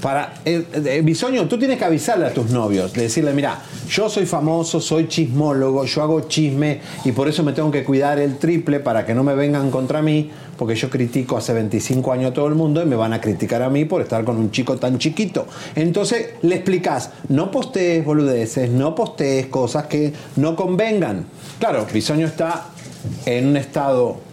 Para, 0.00 0.34
eh, 0.44 0.64
eh, 0.72 1.02
Bisoño, 1.04 1.46
tú 1.46 1.58
tienes 1.58 1.76
que 1.78 1.84
avisarle 1.84 2.26
a 2.26 2.32
tus 2.32 2.50
novios, 2.50 2.92
de 2.94 3.02
decirle, 3.02 3.34
mira, 3.34 3.60
yo 3.88 4.08
soy 4.08 4.24
famoso, 4.24 4.80
soy 4.80 5.08
chismólogo, 5.08 5.84
yo 5.84 6.02
hago 6.02 6.22
chisme 6.22 6.80
y 7.04 7.12
por 7.12 7.28
eso 7.28 7.42
me 7.42 7.52
tengo 7.52 7.70
que 7.70 7.84
cuidar 7.84 8.18
el 8.18 8.38
triple 8.38 8.80
para 8.80 9.04
que 9.04 9.14
no 9.14 9.22
me 9.22 9.34
vengan 9.34 9.70
contra 9.70 10.00
mí, 10.00 10.30
porque 10.56 10.74
yo 10.74 10.88
critico 10.88 11.36
hace 11.36 11.52
25 11.52 12.12
años 12.12 12.30
a 12.30 12.34
todo 12.34 12.46
el 12.46 12.54
mundo 12.54 12.82
y 12.82 12.86
me 12.86 12.96
van 12.96 13.12
a 13.12 13.20
criticar 13.20 13.62
a 13.62 13.68
mí 13.68 13.84
por 13.84 14.00
estar 14.00 14.24
con 14.24 14.38
un 14.38 14.50
chico 14.50 14.76
tan 14.76 14.98
chiquito. 14.98 15.46
Entonces 15.74 16.30
le 16.42 16.54
explicas, 16.54 17.10
no 17.28 17.50
postees 17.50 18.02
boludeces, 18.04 18.70
no 18.70 18.94
postees 18.94 19.46
cosas 19.46 19.86
que 19.86 20.12
no 20.36 20.56
convengan. 20.56 21.26
Claro, 21.58 21.86
Bisoño 21.92 22.26
está 22.26 22.68
en 23.26 23.48
un 23.48 23.56
estado 23.58 24.29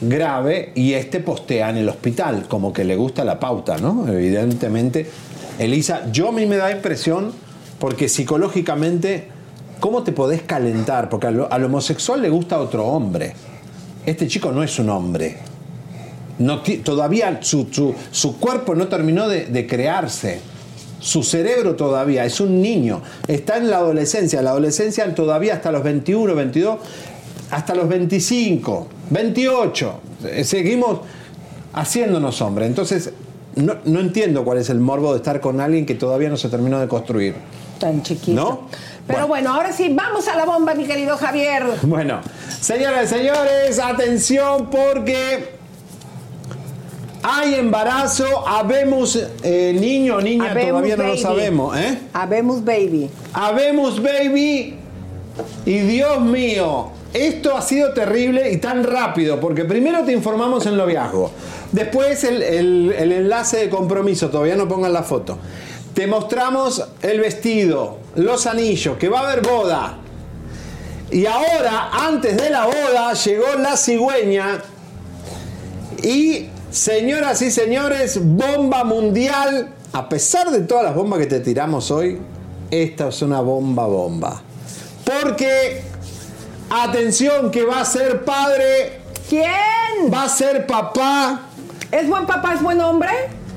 grave 0.00 0.72
y 0.74 0.92
este 0.92 1.20
postea 1.20 1.70
en 1.70 1.78
el 1.78 1.88
hospital, 1.88 2.46
como 2.48 2.72
que 2.72 2.84
le 2.84 2.96
gusta 2.96 3.24
la 3.24 3.38
pauta, 3.40 3.78
¿no? 3.78 4.06
Evidentemente, 4.08 5.06
Elisa, 5.58 6.10
yo 6.12 6.28
a 6.28 6.32
mí 6.32 6.46
me 6.46 6.56
da 6.56 6.70
impresión 6.70 7.32
porque 7.78 8.08
psicológicamente, 8.08 9.28
¿cómo 9.80 10.02
te 10.02 10.12
podés 10.12 10.42
calentar? 10.42 11.08
Porque 11.08 11.28
al, 11.28 11.46
al 11.50 11.64
homosexual 11.64 12.20
le 12.22 12.28
gusta 12.28 12.58
otro 12.60 12.86
hombre. 12.86 13.34
Este 14.04 14.26
chico 14.28 14.52
no 14.52 14.62
es 14.62 14.78
un 14.78 14.90
hombre. 14.90 15.38
Todavía 16.84 17.38
su, 17.42 17.66
su- 17.70 17.94
su 18.10 18.38
cuerpo 18.38 18.74
no 18.74 18.88
terminó 18.88 19.28
de, 19.28 19.46
de 19.46 19.66
crearse. 19.66 20.40
Su 21.00 21.22
cerebro 21.22 21.76
todavía 21.76 22.24
es 22.24 22.40
un 22.40 22.60
niño. 22.60 23.00
Está 23.26 23.56
en 23.56 23.70
la 23.70 23.78
adolescencia. 23.78 24.42
La 24.42 24.50
adolescencia 24.50 25.14
todavía 25.14 25.54
hasta 25.54 25.72
los 25.72 25.82
21, 25.82 26.34
22, 26.34 26.78
hasta 27.50 27.74
los 27.74 27.88
25, 27.88 28.86
28. 29.10 30.00
Eh, 30.24 30.44
Seguimos 30.44 31.00
haciéndonos 31.72 32.40
hombre. 32.42 32.66
Entonces, 32.66 33.12
no, 33.54 33.76
no 33.84 34.00
entiendo 34.00 34.44
cuál 34.44 34.58
es 34.58 34.70
el 34.70 34.80
morbo 34.80 35.12
de 35.12 35.18
estar 35.18 35.40
con 35.40 35.60
alguien 35.60 35.86
que 35.86 35.94
todavía 35.94 36.28
no 36.28 36.36
se 36.36 36.48
terminó 36.48 36.78
de 36.80 36.88
construir. 36.88 37.34
Tan 37.78 38.02
chiquito. 38.02 38.34
¿No? 38.34 38.68
Pero 39.06 39.28
bueno, 39.28 39.54
ahora 39.54 39.72
sí, 39.72 39.90
vamos 39.94 40.26
a 40.28 40.36
la 40.36 40.44
bomba, 40.44 40.74
mi 40.74 40.84
querido 40.84 41.16
Javier. 41.16 41.64
Bueno, 41.82 42.20
señoras 42.60 43.04
y 43.12 43.14
señores, 43.14 43.78
atención 43.78 44.68
porque 44.68 45.54
hay 47.22 47.54
embarazo, 47.54 48.46
habemos 48.46 49.18
eh, 49.42 49.76
niño 49.78 50.16
o 50.16 50.20
niña, 50.20 50.50
Habemos 50.50 50.70
todavía 50.70 50.96
no 50.96 51.04
lo 51.04 51.16
sabemos, 51.16 51.76
¿eh? 51.76 51.98
Habemos 52.12 52.64
baby. 52.64 53.10
Habemos 53.32 54.02
baby 54.02 54.74
y 55.64 55.78
Dios 55.78 56.20
mío, 56.20 56.90
esto 57.12 57.56
ha 57.56 57.62
sido 57.62 57.92
terrible 57.92 58.50
y 58.52 58.58
tan 58.58 58.84
rápido 58.84 59.40
porque 59.40 59.64
primero 59.64 60.04
te 60.04 60.12
informamos 60.12 60.66
en 60.66 60.76
noviazgo, 60.76 61.30
después 61.72 62.24
el, 62.24 62.42
el- 62.42 62.94
el 62.98 63.12
enlace 63.12 63.58
de 63.58 63.68
compromiso, 63.70 64.28
todavía 64.28 64.56
no 64.56 64.68
pongan 64.68 64.92
la 64.92 65.02
foto, 65.02 65.38
te 65.94 66.06
mostramos 66.06 66.84
el 67.02 67.20
vestido, 67.20 67.98
los 68.16 68.46
anillos, 68.46 68.96
que 68.98 69.08
va 69.08 69.20
a 69.20 69.30
haber 69.32 69.46
boda. 69.46 69.98
Y 71.10 71.24
ahora, 71.24 71.90
antes 71.92 72.36
de 72.36 72.50
la 72.50 72.66
boda, 72.66 73.12
llegó 73.14 73.46
la 73.58 73.76
cigüeña 73.76 74.60
y, 76.02 76.48
señoras 76.70 77.40
y 77.42 77.50
señores, 77.50 78.18
bomba 78.22 78.84
mundial. 78.84 79.70
A 79.92 80.08
pesar 80.08 80.50
de 80.50 80.60
todas 80.60 80.84
las 80.84 80.94
bombas 80.94 81.20
que 81.20 81.26
te 81.26 81.40
tiramos 81.40 81.90
hoy, 81.90 82.18
esta 82.70 83.08
es 83.08 83.22
una 83.22 83.40
bomba 83.40 83.86
bomba. 83.86 84.42
Porque, 85.04 85.82
atención, 86.70 87.50
que 87.50 87.64
va 87.64 87.80
a 87.80 87.84
ser 87.84 88.24
padre. 88.24 89.00
¿Quién? 89.28 90.12
Va 90.12 90.24
a 90.24 90.28
ser 90.28 90.66
papá. 90.66 91.42
¿Es 91.90 92.08
buen 92.08 92.26
papá, 92.26 92.54
es 92.54 92.62
buen 92.62 92.80
hombre? 92.80 93.10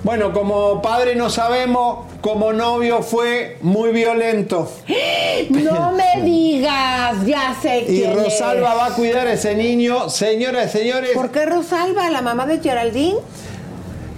Bueno, 0.04 0.32
como 0.32 0.82
padre 0.82 1.16
no 1.16 1.30
sabemos, 1.30 2.06
como 2.22 2.54
novio 2.54 3.02
fue 3.02 3.58
muy 3.62 3.92
violento. 3.92 4.72
No 5.50 5.94
me 5.94 6.22
digas, 6.24 7.26
ya 7.26 7.56
sé 7.62 7.80
Y 7.80 7.86
quién 8.02 8.14
Rosalba 8.16 8.72
es. 8.74 8.78
va 8.78 8.86
a 8.88 8.90
cuidar 8.92 9.26
a 9.28 9.34
ese 9.34 9.56
niño. 9.56 10.10
Señoras 10.10 10.74
y 10.76 10.78
señores, 10.80 11.12
¿Por 11.14 11.32
qué 11.32 11.46
Rosalba, 11.46 12.10
la 12.10 12.22
mamá 12.22 12.46
de 12.46 12.60
Geraldine? 12.60 13.18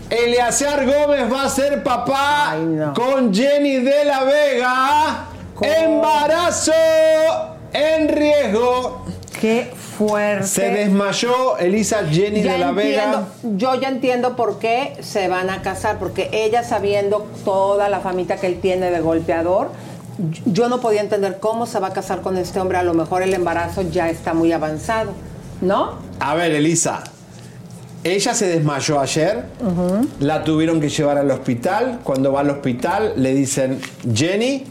Eleazar 0.10 0.86
Gómez 0.86 1.32
va 1.32 1.44
a 1.44 1.50
ser 1.50 1.84
papá 1.84 2.56
con 2.96 3.32
Jenny 3.34 3.78
de 3.78 4.06
la 4.06 4.24
Vega. 4.24 5.26
Embarazo 5.62 6.72
en 7.74 8.08
riesgo. 8.08 9.06
Qué 9.40 9.72
fuerte. 9.98 10.48
Se 10.48 10.70
desmayó 10.70 11.58
Elisa 11.58 12.06
Jenny 12.10 12.44
Ya 12.44 12.54
de 12.54 12.58
la 12.60 12.72
Vega. 12.72 13.28
yo 13.44 13.76
ya 13.76 13.90
entiendo 13.90 14.36
por 14.36 14.60
qué 14.60 14.94
se 15.02 15.28
van 15.28 15.50
a 15.50 15.62
casar, 15.62 15.98
porque 16.00 16.30
ella 16.32 16.64
sabiendo 16.64 17.28
toda 17.44 17.90
la 17.90 18.00
famita 18.02 18.38
que 18.38 18.48
él 18.48 18.60
tiene 18.60 18.92
de 18.92 19.00
golpeador, 19.00 19.70
yo 20.46 20.70
no 20.70 20.80
podía 20.82 21.02
entender 21.02 21.40
cómo 21.40 21.66
se 21.66 21.80
va 21.80 21.88
a 21.88 21.94
casar 21.94 22.22
con 22.22 22.38
este 22.38 22.60
hombre, 22.60 22.78
a 22.78 22.84
lo 22.84 22.94
mejor 22.94 23.24
el 23.24 23.34
embarazo 23.34 23.82
ya 23.82 24.10
está 24.10 24.34
muy 24.34 24.52
avanzado, 24.52 25.12
¿no? 25.62 25.96
A 26.20 26.36
ver, 26.36 26.52
Elisa. 26.52 27.04
Ella 28.04 28.34
se 28.34 28.48
desmayó 28.48 29.00
ayer. 29.00 29.46
La 30.20 30.44
tuvieron 30.44 30.82
que 30.82 30.90
llevar 30.90 31.20
al 31.20 31.30
hospital. 31.30 32.00
Cuando 32.04 32.32
va 32.32 32.40
al 32.42 32.50
hospital 32.50 33.14
le 33.16 33.34
dicen, 33.34 33.80
Jenny, 34.14 34.66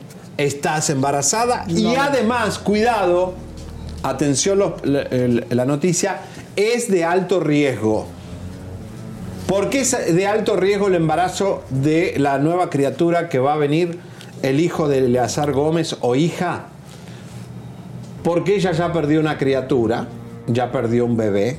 estás 0.44 0.90
embarazada. 0.90 1.64
Y 1.68 1.94
además, 1.94 2.58
cuidado, 2.58 3.34
atención 4.02 4.58
la, 4.58 5.06
la 5.48 5.64
noticia, 5.64 6.20
es 6.56 6.90
de 6.90 7.04
alto 7.04 7.40
riesgo. 7.40 8.06
¿Por 9.46 9.68
qué 9.68 9.80
es 9.80 10.14
de 10.14 10.26
alto 10.26 10.56
riesgo 10.56 10.86
el 10.86 10.94
embarazo 10.94 11.64
de 11.70 12.14
la 12.18 12.38
nueva 12.38 12.70
criatura 12.70 13.28
que 13.28 13.38
va 13.38 13.54
a 13.54 13.56
venir, 13.56 13.98
el 14.42 14.60
hijo 14.60 14.88
de 14.88 14.98
Eleazar 14.98 15.52
Gómez 15.52 15.96
o 16.00 16.14
hija? 16.14 16.66
Porque 18.22 18.54
ella 18.54 18.72
ya 18.72 18.92
perdió 18.92 19.18
una 19.18 19.38
criatura, 19.38 20.06
ya 20.46 20.70
perdió 20.70 21.04
un 21.04 21.16
bebé, 21.16 21.58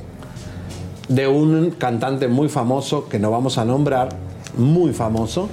de 1.09 1.27
un 1.27 1.71
cantante 1.71 2.29
muy 2.29 2.47
famoso 2.47 3.09
que 3.09 3.19
no 3.19 3.29
vamos 3.31 3.57
a 3.57 3.65
nombrar, 3.65 4.09
muy 4.55 4.93
famoso, 4.93 5.49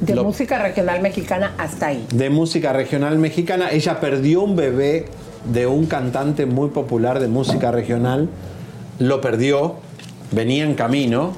De 0.00 0.14
Lo- 0.14 0.24
música 0.24 0.58
regional 0.58 1.00
mexicana 1.02 1.52
hasta 1.58 1.88
ahí. 1.88 2.06
de 2.12 2.30
música 2.30 2.72
regional 2.72 3.18
mexicana. 3.18 3.70
Ella 3.70 4.00
perdió 4.00 4.42
un 4.42 4.56
bebé 4.56 5.06
de 5.52 5.66
un 5.66 5.86
cantante 5.86 6.46
muy 6.46 6.70
popular 6.70 7.20
de 7.20 7.28
música 7.28 7.70
regional, 7.70 8.28
lo 8.98 9.20
perdió, 9.20 9.76
venía 10.32 10.64
en 10.64 10.74
camino 10.74 11.32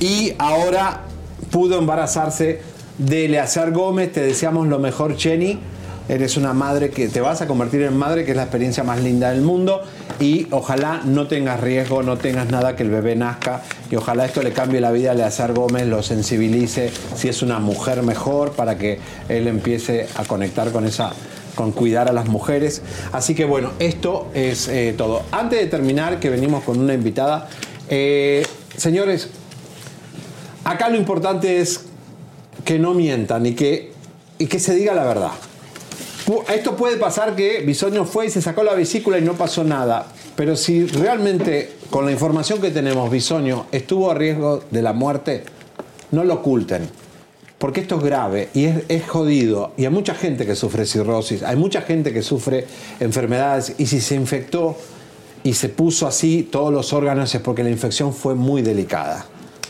y 0.00 0.32
ahora 0.38 1.02
pudo 1.50 1.78
embarazarse 1.78 2.60
de 2.98 3.26
Eleazar 3.26 3.72
Gómez. 3.72 4.12
Te 4.12 4.22
deseamos 4.22 4.66
lo 4.68 4.78
mejor, 4.78 5.16
Jenny. 5.16 5.58
Eres 6.08 6.36
una 6.36 6.52
madre 6.54 6.90
que 6.90 7.08
te 7.08 7.20
vas 7.20 7.40
a 7.40 7.46
convertir 7.46 7.82
en 7.82 7.96
madre, 7.96 8.24
que 8.24 8.32
es 8.32 8.36
la 8.36 8.42
experiencia 8.44 8.82
más 8.82 9.00
linda 9.02 9.30
del 9.30 9.42
mundo. 9.42 9.80
Y 10.20 10.46
ojalá 10.50 11.00
no 11.04 11.26
tengas 11.28 11.60
riesgo, 11.60 12.02
no 12.02 12.18
tengas 12.18 12.50
nada 12.50 12.76
que 12.76 12.82
el 12.82 12.90
bebé 12.90 13.16
nazca. 13.16 13.62
Y 13.90 13.96
ojalá 13.96 14.26
esto 14.26 14.42
le 14.42 14.52
cambie 14.52 14.80
la 14.80 14.92
vida 14.92 15.10
a 15.10 15.14
Eleazar 15.14 15.54
Gómez, 15.54 15.86
lo 15.86 16.02
sensibilice. 16.02 16.92
Si 17.16 17.28
es 17.28 17.40
una 17.40 17.58
mujer 17.58 18.02
mejor, 18.02 18.52
para 18.52 18.76
que 18.76 19.00
él 19.30 19.48
empiece 19.48 20.06
a 20.16 20.24
conectar 20.24 20.72
con 20.72 20.86
esa 20.86 21.12
con 21.54 21.72
cuidar 21.72 22.08
a 22.08 22.12
las 22.12 22.28
mujeres. 22.28 22.82
Así 23.12 23.34
que 23.34 23.44
bueno, 23.44 23.72
esto 23.78 24.28
es 24.34 24.68
eh, 24.68 24.94
todo. 24.96 25.22
Antes 25.32 25.60
de 25.60 25.66
terminar, 25.66 26.20
que 26.20 26.30
venimos 26.30 26.64
con 26.64 26.78
una 26.78 26.94
invitada, 26.94 27.48
eh, 27.88 28.46
señores, 28.76 29.28
acá 30.64 30.88
lo 30.88 30.96
importante 30.96 31.60
es 31.60 31.86
que 32.64 32.78
no 32.78 32.94
mientan 32.94 33.46
y 33.46 33.54
que, 33.54 33.92
y 34.38 34.46
que 34.46 34.58
se 34.58 34.74
diga 34.74 34.94
la 34.94 35.04
verdad. 35.04 35.32
Esto 36.52 36.76
puede 36.76 36.96
pasar 36.96 37.34
que 37.34 37.60
Bisoño 37.60 38.04
fue 38.04 38.26
y 38.26 38.30
se 38.30 38.40
sacó 38.40 38.62
la 38.62 38.74
vesícula 38.74 39.18
y 39.18 39.22
no 39.22 39.34
pasó 39.34 39.64
nada. 39.64 40.06
Pero 40.36 40.56
si 40.56 40.86
realmente, 40.86 41.72
con 41.90 42.04
la 42.04 42.12
información 42.12 42.60
que 42.60 42.70
tenemos, 42.70 43.10
Bisoño 43.10 43.66
estuvo 43.72 44.10
a 44.10 44.14
riesgo 44.14 44.62
de 44.70 44.82
la 44.82 44.92
muerte, 44.92 45.44
no 46.12 46.24
lo 46.24 46.34
oculten. 46.34 46.88
Porque 47.58 47.80
esto 47.80 47.96
es 47.96 48.04
grave 48.04 48.48
y 48.54 48.64
es, 48.64 48.84
es 48.88 49.06
jodido. 49.06 49.72
Y 49.76 49.84
hay 49.84 49.90
mucha 49.90 50.14
gente 50.14 50.46
que 50.46 50.56
sufre 50.56 50.86
cirrosis, 50.86 51.42
hay 51.42 51.56
mucha 51.56 51.82
gente 51.82 52.12
que 52.12 52.22
sufre 52.22 52.66
enfermedades. 53.00 53.74
Y 53.78 53.86
si 53.86 54.00
se 54.00 54.14
infectó 54.14 54.76
y 55.42 55.54
se 55.54 55.68
puso 55.68 56.06
así 56.06 56.48
todos 56.50 56.72
los 56.72 56.92
órganos 56.92 57.34
es 57.34 57.40
porque 57.40 57.62
la 57.62 57.70
infección 57.70 58.14
fue 58.14 58.34
muy 58.34 58.62
delicada. 58.62 59.26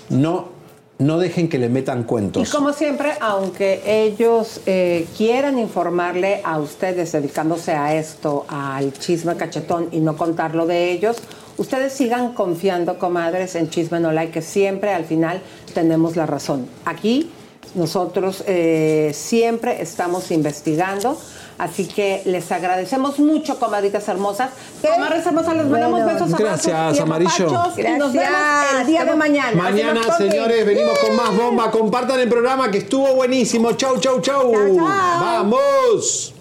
No, 0.09 0.60
no 1.01 1.19
dejen 1.19 1.49
que 1.49 1.59
le 1.59 1.69
metan 1.69 2.03
Y 2.03 2.05
cuentos. 2.05 2.51
como 2.51 2.73
siempre, 2.73 3.13
aunque 3.21 3.83
ellos 3.87 4.61
eh, 4.67 5.07
quieran 5.17 5.59
informarle 5.59 6.41
a 6.45 6.59
ustedes 6.59 7.13
dedicándose 7.13 7.73
a 7.73 7.97
esto, 7.97 8.45
al 8.49 8.93
chisme 8.93 9.35
cachetón 9.37 9.89
y 9.91 9.99
no 9.99 10.17
contarlo 10.17 10.67
de 10.67 10.93
ellos, 10.93 11.17
ustedes 11.57 11.93
sigan 11.95 12.35
confiando, 12.35 12.99
comadres, 12.99 13.55
en 13.55 13.71
Chisme 13.71 13.99
No 13.99 14.13
Like, 14.13 14.33
que 14.33 14.43
siempre 14.43 14.93
al 14.93 15.05
final 15.05 15.41
tenemos 15.75 16.17
la 16.17 16.27
razón. 16.27 16.67
Aquí 16.85 17.31
nosotros 17.75 18.43
eh, 18.47 19.13
siempre 19.15 19.81
estamos 19.83 20.31
investigando. 20.31 21.17
Así 21.59 21.87
que 21.87 22.23
les 22.25 22.51
agradecemos 22.53 23.19
mucho, 23.19 23.59
comadritas 23.59 24.09
hermosas. 24.09 24.51
Comadres 24.81 25.27
hermosas, 25.27 25.57
les 25.57 25.67
mandamos 25.67 26.03
Bueno, 26.03 26.07
besos, 26.07 26.33
abrazos 26.33 26.67
gracias, 26.67 26.97
y 26.97 27.01
Amarillo. 27.03 27.49
apapachos, 27.51 27.79
Y 27.79 27.83
nos 27.99 28.13
vemos 28.15 28.35
el 28.81 28.87
día 28.87 29.01
de 29.01 29.05
Gracias. 29.05 29.17
mañana. 29.17 29.63
Mañana, 29.63 30.01
señores, 30.17 30.65
venimos 30.65 30.99
con 30.99 31.15
más 31.17 31.37
bomba. 31.37 31.71
Compartan 31.71 32.19
el 32.19 32.31
programa 32.31 32.71
que 32.71 32.79
estuvo 32.79 33.15
buenísimo. 33.15 33.73
Chau, 33.73 33.99
chau, 34.01 34.23
chau. 34.23 34.53
Vamos. 34.79 36.33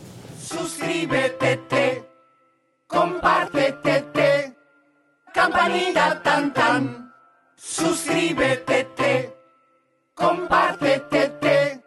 Suscríbete, 0.42 1.58
te, 1.70 2.04
compártete, 2.88 4.02
te, 4.14 4.56
campanita 5.34 6.24
tan 6.24 6.54
tan. 6.54 7.14
Suscríbete, 7.58 8.86
te, 8.96 8.99
compártete, 10.20 11.30
te, 11.40 11.84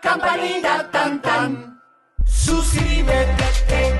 campanita 0.00 0.90
tan 0.90 1.20
tan. 1.20 1.80
Suscríbete, 2.24 3.48
te, 3.68 3.98
suscríbete, 3.98 3.99